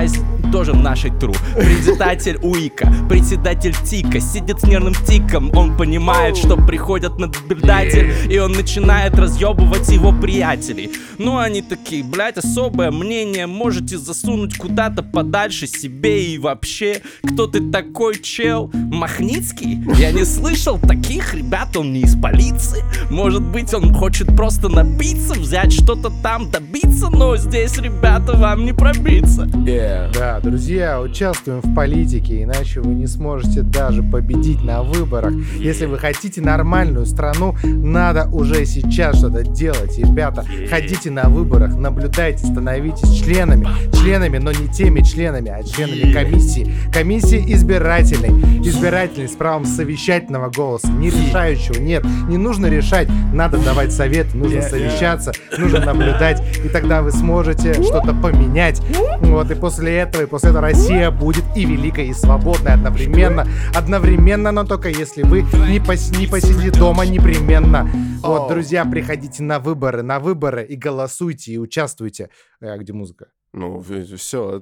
тоже 0.51 0.73
нашей 0.73 1.11
тру 1.11 1.33
Председатель 1.55 2.37
УИКа, 2.73 2.93
председатель 3.09 3.75
ТИКа 3.85 4.19
Сидит 4.19 4.61
с 4.61 4.63
нервным 4.63 4.93
тиком, 4.93 5.55
он 5.55 5.75
понимает, 5.77 6.37
что 6.37 6.57
приходят 6.57 7.19
наблюдатель 7.19 8.13
И 8.29 8.37
он 8.39 8.53
начинает 8.53 9.17
разъебывать 9.17 9.89
его 9.89 10.11
приятелей. 10.11 10.91
Ну 11.17 11.37
они 11.37 11.61
такие, 11.61 12.03
блять, 12.03 12.37
особое 12.37 12.91
мнение. 12.91 13.47
Можете 13.47 13.97
засунуть 13.97 14.57
куда-то 14.57 15.03
подальше 15.03 15.67
себе 15.67 16.25
и 16.25 16.37
вообще. 16.37 17.01
Кто 17.23 17.47
ты 17.47 17.71
такой, 17.71 18.19
чел? 18.21 18.71
Махницкий? 18.73 19.79
Я 19.97 20.11
не 20.11 20.25
слышал 20.25 20.79
таких 20.79 21.33
ребят, 21.33 21.75
он 21.77 21.93
не 21.93 22.01
из 22.01 22.19
полиции. 22.19 22.83
Может 23.09 23.41
быть 23.41 23.73
он 23.73 23.93
хочет 23.93 24.35
просто 24.35 24.69
напиться, 24.69 25.33
взять 25.33 25.73
что-то 25.73 26.11
там, 26.21 26.49
добиться 26.49 27.09
Но 27.09 27.37
здесь, 27.37 27.77
ребята, 27.77 28.33
вам 28.35 28.65
не 28.65 28.73
пробиться. 28.73 29.43
Yeah. 29.43 30.11
Да, 30.13 30.39
друзья, 30.39 31.01
участвуем 31.01 31.61
в 31.61 31.75
политике, 31.75 32.41
иначе 32.63 32.79
вы 32.79 32.93
не 32.93 33.07
сможете 33.07 33.61
даже 33.61 34.01
победить 34.03 34.63
на 34.63 34.83
выборах. 34.83 35.33
Если 35.57 35.85
вы 35.85 35.99
хотите 35.99 36.41
нормальную 36.41 37.05
страну, 37.05 37.55
надо 37.63 38.29
уже 38.31 38.65
сейчас 38.65 39.17
что-то 39.17 39.43
делать, 39.43 39.97
ребята. 39.97 40.45
Ходите 40.69 41.11
на 41.11 41.23
выборах, 41.23 41.75
наблюдайте, 41.75 42.45
становитесь 42.45 43.11
членами. 43.11 43.67
Членами, 43.93 44.37
но 44.37 44.51
не 44.51 44.69
теми 44.69 45.01
членами, 45.01 45.49
а 45.49 45.61
членами 45.63 46.13
комиссии. 46.13 46.73
Комиссии 46.93 47.43
избирательной. 47.53 48.29
Избирательной 48.65 49.27
с 49.27 49.33
правом 49.33 49.65
совещательного 49.65 50.49
голоса. 50.49 50.87
Не 50.87 51.09
решающего, 51.09 51.79
нет. 51.79 52.05
Не 52.29 52.37
нужно 52.37 52.67
решать, 52.67 53.09
надо 53.33 53.57
давать 53.57 53.91
совет, 53.91 54.33
нужно 54.33 54.61
совещаться, 54.61 55.33
нужно 55.57 55.83
наблюдать. 55.85 56.41
И 56.63 56.69
тогда 56.69 57.01
вы 57.01 57.11
сможете 57.11 57.73
что-то 57.73 58.13
поменять. 58.13 58.81
Вот, 59.19 59.51
и 59.51 59.55
после 59.55 59.97
этого, 59.97 60.23
и 60.23 60.25
после 60.25 60.51
этого 60.51 60.61
Россия 60.67 61.11
будет 61.11 61.43
и 61.55 61.65
великой, 61.65 62.07
и 62.07 62.13
свободной 62.13 62.52
одновременно. 62.55 63.47
Одновременно, 63.73 64.51
но 64.51 64.63
только 64.65 64.89
если 64.89 65.23
вы 65.23 65.41
не, 65.41 65.79
пос- 65.79 66.17
не 66.17 66.27
посидите 66.27 66.71
дома 66.71 67.05
непременно. 67.05 67.89
Вот, 68.21 68.49
друзья, 68.49 68.85
приходите 68.85 69.43
на 69.43 69.59
выборы, 69.59 70.01
на 70.01 70.19
выборы 70.19 70.63
и 70.63 70.75
голосуйте, 70.75 71.53
и 71.53 71.57
участвуйте. 71.57 72.29
А 72.61 72.77
где 72.77 72.93
музыка? 72.93 73.27
Ну, 73.53 73.81
все. 73.81 74.59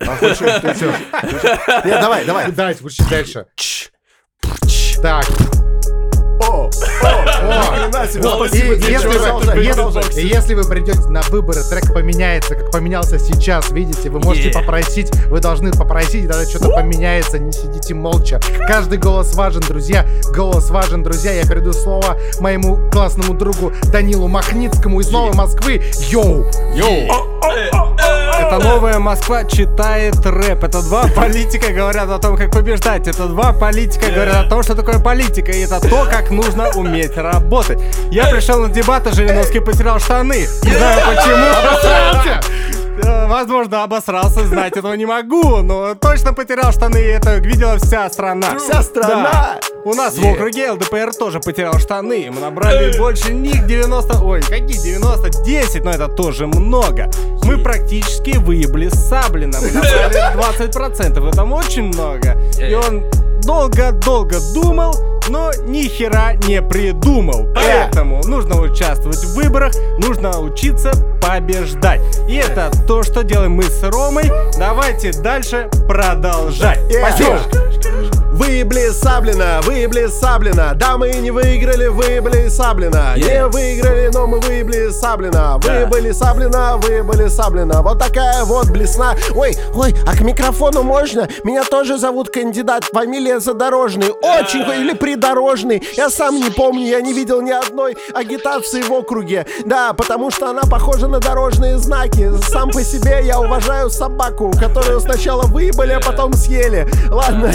А 0.00 0.16
хочешь, 0.16 0.38
ты 0.60 0.72
всё. 0.74 0.90
Нет, 1.84 2.00
давай, 2.00 2.24
давай. 2.24 2.50
Давайте, 2.50 2.80
включите 2.80 3.08
дальше. 3.08 3.46
Так, 5.02 5.24
О, 6.40 6.68
о, 6.68 6.70
если, 10.14 10.54
вы, 10.54 10.64
придете 10.64 11.08
на 11.08 11.22
выборы, 11.22 11.62
трек 11.62 11.92
поменяется, 11.92 12.54
как 12.54 12.70
поменялся 12.70 13.18
сейчас, 13.18 13.70
видите, 13.70 14.10
вы 14.10 14.20
можете 14.20 14.50
попросить, 14.50 15.10
вы 15.26 15.40
должны 15.40 15.72
попросить, 15.72 16.24
и 16.24 16.26
тогда 16.26 16.44
что-то 16.44 16.70
поменяется, 16.70 17.38
не 17.38 17.52
сидите 17.52 17.94
молча. 17.94 18.40
Каждый 18.66 18.98
голос 18.98 19.34
важен, 19.34 19.62
друзья, 19.62 20.06
голос 20.34 20.70
важен, 20.70 21.02
друзья. 21.02 21.32
Я 21.32 21.44
перейду 21.44 21.72
слово 21.72 22.18
моему 22.40 22.78
классному 22.90 23.34
другу 23.34 23.72
Данилу 23.92 24.28
Махницкому 24.28 25.00
из 25.00 25.10
Новой 25.10 25.34
Москвы. 25.34 25.82
Йоу! 26.10 26.46
Это 28.38 28.58
новая 28.58 28.98
Москва 28.98 29.44
читает 29.44 30.16
рэп. 30.24 30.64
Это 30.64 30.82
два 30.82 31.08
политика 31.08 31.72
говорят 31.72 32.10
о 32.10 32.18
том, 32.18 32.36
как 32.36 32.50
побеждать. 32.50 33.08
Это 33.08 33.26
два 33.26 33.52
политика 33.52 34.10
говорят 34.10 34.46
о 34.46 34.48
том, 34.48 34.62
что 34.62 34.74
такое 34.74 34.98
политика. 34.98 35.52
И 35.52 35.60
это 35.60 35.80
то, 35.80 36.06
как 36.10 36.25
нужно 36.30 36.70
уметь 36.74 37.16
работать. 37.16 37.78
Я 38.10 38.26
пришел 38.26 38.60
на 38.60 38.68
дебаты, 38.68 39.12
Жириновский 39.12 39.60
потерял 39.60 39.98
штаны. 39.98 40.46
Не 40.62 40.70
знаю 40.70 41.00
почему. 41.06 41.46
Э, 43.02 43.26
Возможно, 43.26 43.82
обосрался, 43.82 44.46
знать 44.46 44.76
этого 44.76 44.94
не 44.94 45.04
могу, 45.04 45.58
но 45.58 45.94
точно 45.94 46.32
потерял 46.32 46.72
штаны, 46.72 46.96
и 46.96 47.06
это 47.06 47.36
видела 47.36 47.76
вся 47.76 48.08
страна. 48.08 48.56
Вся 48.58 48.82
страна! 48.82 49.30
Да. 49.32 49.60
У 49.84 49.94
нас 49.94 50.16
в 50.16 50.24
округе 50.24 50.70
ЛДПР 50.72 51.12
тоже 51.14 51.40
потерял 51.40 51.78
штаны. 51.78 52.30
Мы 52.32 52.40
набрали 52.40 52.96
больше 52.98 53.32
них 53.34 53.66
90... 53.66 54.20
Ой, 54.24 54.40
какие 54.40 54.82
90? 54.82 55.44
10, 55.44 55.84
но 55.84 55.90
это 55.90 56.08
тоже 56.08 56.46
много. 56.46 57.10
Мы 57.44 57.58
практически 57.58 58.38
выебли 58.38 58.88
Саблина. 58.88 59.58
Мы 59.60 59.70
набрали 59.72 60.34
20%. 60.34 61.28
Это 61.28 61.44
очень 61.44 61.84
много. 61.84 62.36
И 62.58 62.74
он 62.74 63.04
долго-долго 63.42 64.38
думал, 64.54 65.15
но 65.28 65.50
ни 65.66 65.82
хера 65.82 66.34
не 66.34 66.62
придумал. 66.62 67.46
Поэтому 67.54 68.22
нужно 68.26 68.60
участвовать 68.60 69.24
в 69.24 69.34
выборах, 69.34 69.72
нужно 69.98 70.38
учиться 70.40 70.92
побеждать. 71.20 72.00
И 72.28 72.34
это 72.36 72.70
то, 72.86 73.02
что 73.02 73.22
делаем 73.22 73.52
мы 73.52 73.64
с 73.64 73.82
Ромой. 73.82 74.30
Давайте 74.58 75.12
дальше 75.12 75.68
продолжать. 75.88 76.80
Спасибо. 76.90 77.40
Выебли 78.36 78.90
Саблина, 78.90 79.60
выебли 79.62 80.08
Саблина 80.08 80.72
Да, 80.74 80.98
мы 80.98 81.10
не 81.10 81.30
выиграли, 81.30 81.86
выебли 81.86 82.48
Саблина 82.48 83.14
Не 83.16 83.22
Yeah. 83.22 83.48
выиграли, 83.48 84.10
но 84.12 84.26
мы 84.26 84.40
выебли 84.40 84.90
Саблина 84.90 85.58
Выебли 85.58 86.12
Саблина, 86.12 86.76
выебли 86.76 87.28
Саблина 87.28 87.80
Вот 87.80 87.98
такая 87.98 88.44
вот 88.44 88.68
блесна. 88.70 89.14
Ой, 89.34 89.56
ой, 89.74 89.94
а 90.06 90.14
к 90.14 90.20
микрофону 90.20 90.82
можно? 90.82 91.28
Меня 91.44 91.64
тоже 91.64 91.96
зовут 91.98 92.28
кандидат, 92.28 92.84
фамилия 92.92 93.40
Задорожный. 93.40 94.10
Очень, 94.10 94.60
или 94.82 94.92
Придорожный. 94.92 95.82
Я 95.96 96.10
сам 96.10 96.36
не 96.36 96.50
помню, 96.50 96.86
я 96.86 97.00
не 97.00 97.14
видел 97.14 97.40
ни 97.40 97.50
одной 97.50 97.96
агитации 98.14 98.82
в 98.82 98.92
округе. 98.92 99.46
Да, 99.64 99.94
потому 99.94 100.30
что 100.30 100.50
она 100.50 100.62
похожа 100.62 101.08
на 101.08 101.20
дорожные 101.20 101.78
знаки. 101.78 102.30
Сам 102.50 102.70
по 102.70 102.82
себе 102.84 103.22
я 103.24 103.40
уважаю 103.40 103.88
собаку 103.90 104.52
Которую 104.58 105.00
сначала 105.00 105.42
выебали, 105.46 105.92
а 105.92 106.00
потом 106.00 106.34
съели. 106.34 106.86
Ладно, 107.10 107.52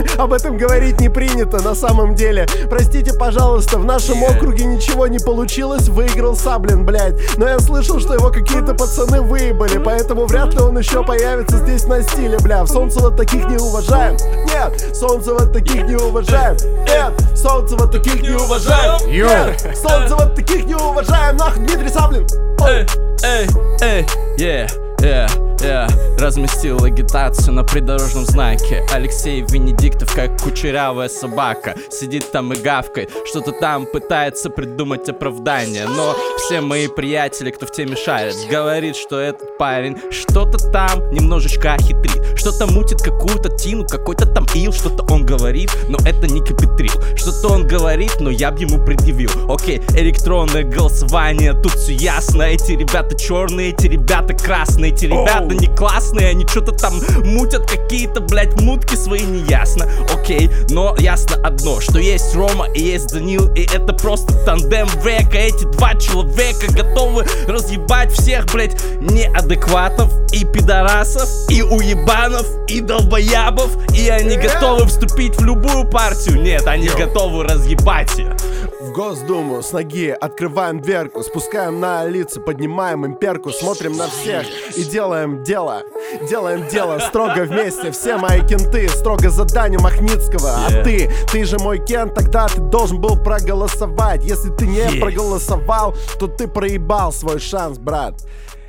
об 0.18 0.32
этом 0.32 0.56
говорить 0.56 1.00
не 1.00 1.08
принято 1.08 1.62
на 1.62 1.74
самом 1.74 2.14
деле. 2.14 2.46
Простите, 2.68 3.12
пожалуйста, 3.12 3.78
в 3.78 3.84
нашем 3.84 4.22
округе 4.22 4.64
ничего 4.64 5.06
не 5.06 5.18
получилось, 5.18 5.88
выиграл 5.88 6.36
Саблин, 6.36 6.84
блядь. 6.84 7.14
Но 7.36 7.48
я 7.48 7.58
слышал, 7.58 8.00
что 8.00 8.14
его 8.14 8.30
какие-то 8.30 8.74
пацаны 8.74 9.20
выебали, 9.20 9.78
поэтому 9.78 10.26
вряд 10.26 10.54
ли 10.54 10.60
он 10.60 10.78
еще 10.78 11.04
появится 11.04 11.58
здесь 11.58 11.84
на 11.86 12.02
стиле, 12.02 12.38
бля. 12.38 12.64
В 12.64 12.68
Солнцево 12.68 13.10
таких 13.10 13.46
не 13.48 13.56
уважаем. 13.56 14.16
Нет, 14.46 14.96
Солнцево 14.96 15.46
таких 15.46 15.84
не 15.84 15.96
уважаем. 15.96 16.56
Нет, 16.84 17.12
Солнцево 17.36 17.86
таких 17.86 18.22
не 18.22 18.30
уважаем. 18.30 19.10
Нет, 19.10 19.76
Солнцево 19.76 20.26
таких 20.26 20.64
не 20.66 20.74
уважаем. 20.74 21.36
Нахуй, 21.36 21.64
Дмитрий 21.66 21.88
Саблин. 21.88 22.26
Эй, 22.64 22.86
эй, 23.24 23.48
эй, 23.80 24.06
yeah, 24.38 24.70
yeah, 25.00 25.51
yeah. 25.60 26.12
Разместил 26.22 26.84
агитацию 26.84 27.52
на 27.52 27.64
придорожном 27.64 28.24
знаке. 28.24 28.86
Алексей 28.92 29.40
Венедиктов, 29.42 30.14
как 30.14 30.40
кучерявая 30.40 31.08
собака 31.08 31.74
Сидит 31.90 32.30
там 32.30 32.52
и 32.52 32.56
гавкает, 32.56 33.10
что-то 33.26 33.50
там 33.50 33.86
пытается 33.86 34.48
придумать 34.48 35.08
оправдание. 35.08 35.86
Но 35.88 36.14
все 36.38 36.60
мои 36.60 36.86
приятели, 36.86 37.50
кто 37.50 37.66
в 37.66 37.72
теме 37.72 37.96
шарит 37.96 38.36
Говорит, 38.48 38.94
что 38.94 39.18
этот 39.18 39.58
парень 39.58 39.96
что-то 40.12 40.58
там 40.70 41.10
немножечко 41.10 41.76
хитрит 41.80 42.38
Что-то 42.38 42.66
мутит 42.66 43.02
какую-то 43.02 43.48
тину, 43.56 43.84
какой-то 43.84 44.26
там 44.26 44.46
ил 44.54 44.72
Что-то 44.72 45.04
он 45.12 45.26
говорит, 45.26 45.70
но 45.88 45.98
это 46.06 46.28
не 46.28 46.40
капитрил 46.40 47.16
Что-то 47.16 47.48
он 47.48 47.66
говорит, 47.66 48.20
но 48.20 48.30
я 48.30 48.52
бы 48.52 48.60
ему 48.60 48.84
предъявил. 48.84 49.30
Окей, 49.52 49.78
электронное 49.96 50.62
голосование, 50.62 51.52
тут 51.52 51.72
все 51.72 51.94
ясно. 51.94 52.42
Эти 52.42 52.72
ребята 52.72 53.18
черные, 53.18 53.70
эти 53.70 53.88
ребята 53.88 54.34
красные 54.34 54.92
Эти 54.92 55.06
ребята 55.06 55.41
не 55.50 55.66
классные, 55.66 56.28
они 56.28 56.46
что-то 56.46 56.72
там 56.72 57.00
мутят 57.24 57.68
Какие-то, 57.70 58.20
блядь, 58.20 58.60
мутки 58.60 58.94
свои 58.94 59.22
неясно. 59.22 59.88
Окей, 60.12 60.50
но 60.70 60.94
ясно 60.98 61.36
одно, 61.42 61.80
что 61.80 61.98
есть 61.98 62.34
Рома 62.34 62.66
и 62.74 62.80
есть 62.80 63.12
Данил 63.12 63.52
И 63.54 63.62
это 63.62 63.92
просто 63.92 64.32
тандем 64.44 64.88
века. 65.04 65.38
Эти 65.38 65.64
два 65.64 65.94
человека 65.94 66.72
готовы 66.72 67.26
разъебать 67.46 68.12
всех, 68.12 68.46
блядь, 68.46 68.76
неадекватов 69.00 70.10
И 70.32 70.44
пидорасов, 70.44 71.28
и 71.48 71.62
уебанов, 71.62 72.46
и 72.68 72.80
долбоябов. 72.80 73.70
И 73.94 74.08
они 74.08 74.36
готовы 74.36 74.86
вступить 74.86 75.36
в 75.36 75.44
любую 75.44 75.88
партию. 75.88 76.40
Нет, 76.42 76.66
они 76.66 76.88
готовы 76.88 77.44
разъебать 77.44 78.16
ее 78.18 78.36
В 78.92 78.94
Госдуму 78.94 79.62
с 79.62 79.72
ноги 79.72 80.10
открываем 80.10 80.82
дверку, 80.82 81.22
спускаем 81.22 81.80
на 81.80 82.04
лица, 82.04 82.42
поднимаем 82.42 83.06
имперку, 83.06 83.50
смотрим 83.50 83.96
на 83.96 84.06
всех 84.06 84.46
и 84.76 84.84
делаем 84.84 85.42
дело. 85.42 85.80
Делаем 86.28 86.68
дело 86.68 86.98
строго 86.98 87.44
вместе, 87.44 87.90
все 87.90 88.18
мои 88.18 88.46
кенты, 88.46 88.90
строго 88.90 89.30
задание 89.30 89.78
Махницкого. 89.78 90.66
А 90.66 90.82
ты, 90.84 91.10
ты 91.32 91.46
же 91.46 91.58
мой 91.58 91.82
кент, 91.82 92.14
тогда 92.14 92.48
ты 92.48 92.60
должен 92.60 93.00
был 93.00 93.16
проголосовать. 93.16 94.24
Если 94.24 94.50
ты 94.50 94.66
не 94.66 94.82
Yeah. 94.82 95.00
проголосовал, 95.00 95.94
то 96.18 96.26
ты 96.26 96.46
проебал 96.46 97.12
свой 97.12 97.38
шанс, 97.38 97.78
брат. 97.78 98.14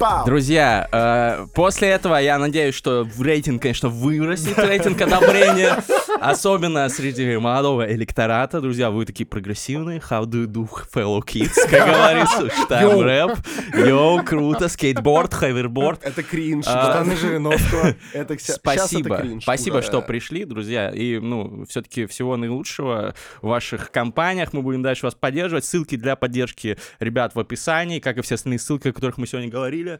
Пау. 0.04 0.26
Друзья, 0.26 0.90
э, 0.92 1.48
после 1.54 1.88
этого 1.88 2.18
я 2.18 2.38
надеюсь, 2.38 2.76
что 2.76 3.06
в 3.06 3.22
рейтинг, 3.22 3.62
конечно, 3.62 3.88
вырастет 3.88 4.60
рейтинг 4.60 5.02
одобрения. 5.02 5.82
Особенно 6.20 6.90
среди 6.90 7.38
молодого 7.38 7.90
электората. 7.90 8.60
Друзья, 8.60 8.92
вы 8.92 9.06
такие 9.06 9.26
прогрессивные. 9.26 10.00
How 10.00 10.26
do 10.26 10.44
you 10.44 10.48
do, 10.48 10.68
fellow 10.94 11.22
kids? 11.22 11.54
Как 11.70 11.88
говорится, 11.88 12.50
читаем 12.50 12.90
Йоу. 12.90 13.02
рэп. 13.04 13.32
Йоу, 13.76 14.24
круто. 14.24 14.68
Скейтборд, 14.68 15.34
ховерборд. 15.34 16.04
Это 16.04 16.22
кринж. 16.22 16.66
А. 16.68 16.92
Штаны 16.92 17.16
Жириновского. 17.16 17.96
Это 18.12 18.36
Спасибо. 18.40 19.24
Спасибо, 19.42 19.82
что 19.82 20.02
пришли, 20.02 20.44
друзья. 20.44 20.90
И, 20.90 21.20
ну, 21.20 21.66
все-таки 21.70 22.08
всего 22.08 22.36
наилучшего 22.36 23.16
в 23.42 23.48
ваших 23.48 23.90
кампаниях. 23.90 24.52
Мы 24.52 24.64
будем 24.64 24.82
дальше 24.82 25.06
вас 25.06 25.16
поддерживать. 25.16 25.64
Ссылки 25.64 25.96
для 25.96 26.18
поддержки 26.18 26.78
ребят 27.00 27.36
в 27.36 27.40
описании, 27.40 28.00
как 28.00 28.18
и 28.18 28.22
все 28.22 28.36
остальные 28.36 28.60
ссылки, 28.60 28.90
о 28.90 28.94
которых 28.94 29.18
мы 29.18 29.28
сегодня 29.28 29.50
говорили. 29.50 29.93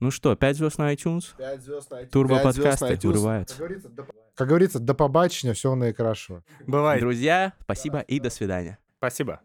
Ну 0.00 0.10
что, 0.10 0.36
5 0.36 0.56
звезд 0.56 0.78
на 0.78 0.92
iTunes? 0.92 1.34
Пять 1.38 1.62
звезд 1.62 1.90
на 1.90 2.02
iTunes. 2.02 2.10
Турбо 2.10 2.38
подкасты 2.38 2.84
на 2.84 2.92
iTunes. 2.92 3.06
вырывает. 3.06 3.54
Как 4.34 4.48
говорится, 4.48 4.78
до 4.78 4.94
побачення, 4.94 5.52
всього 5.52 5.76
найкращого. 5.76 6.42
Бывает. 6.66 7.00
Друзья, 7.00 7.52
спасибо 7.62 8.04
и 8.10 8.20
до 8.20 8.30
свидания. 8.30 8.76
Спасибо. 8.98 9.40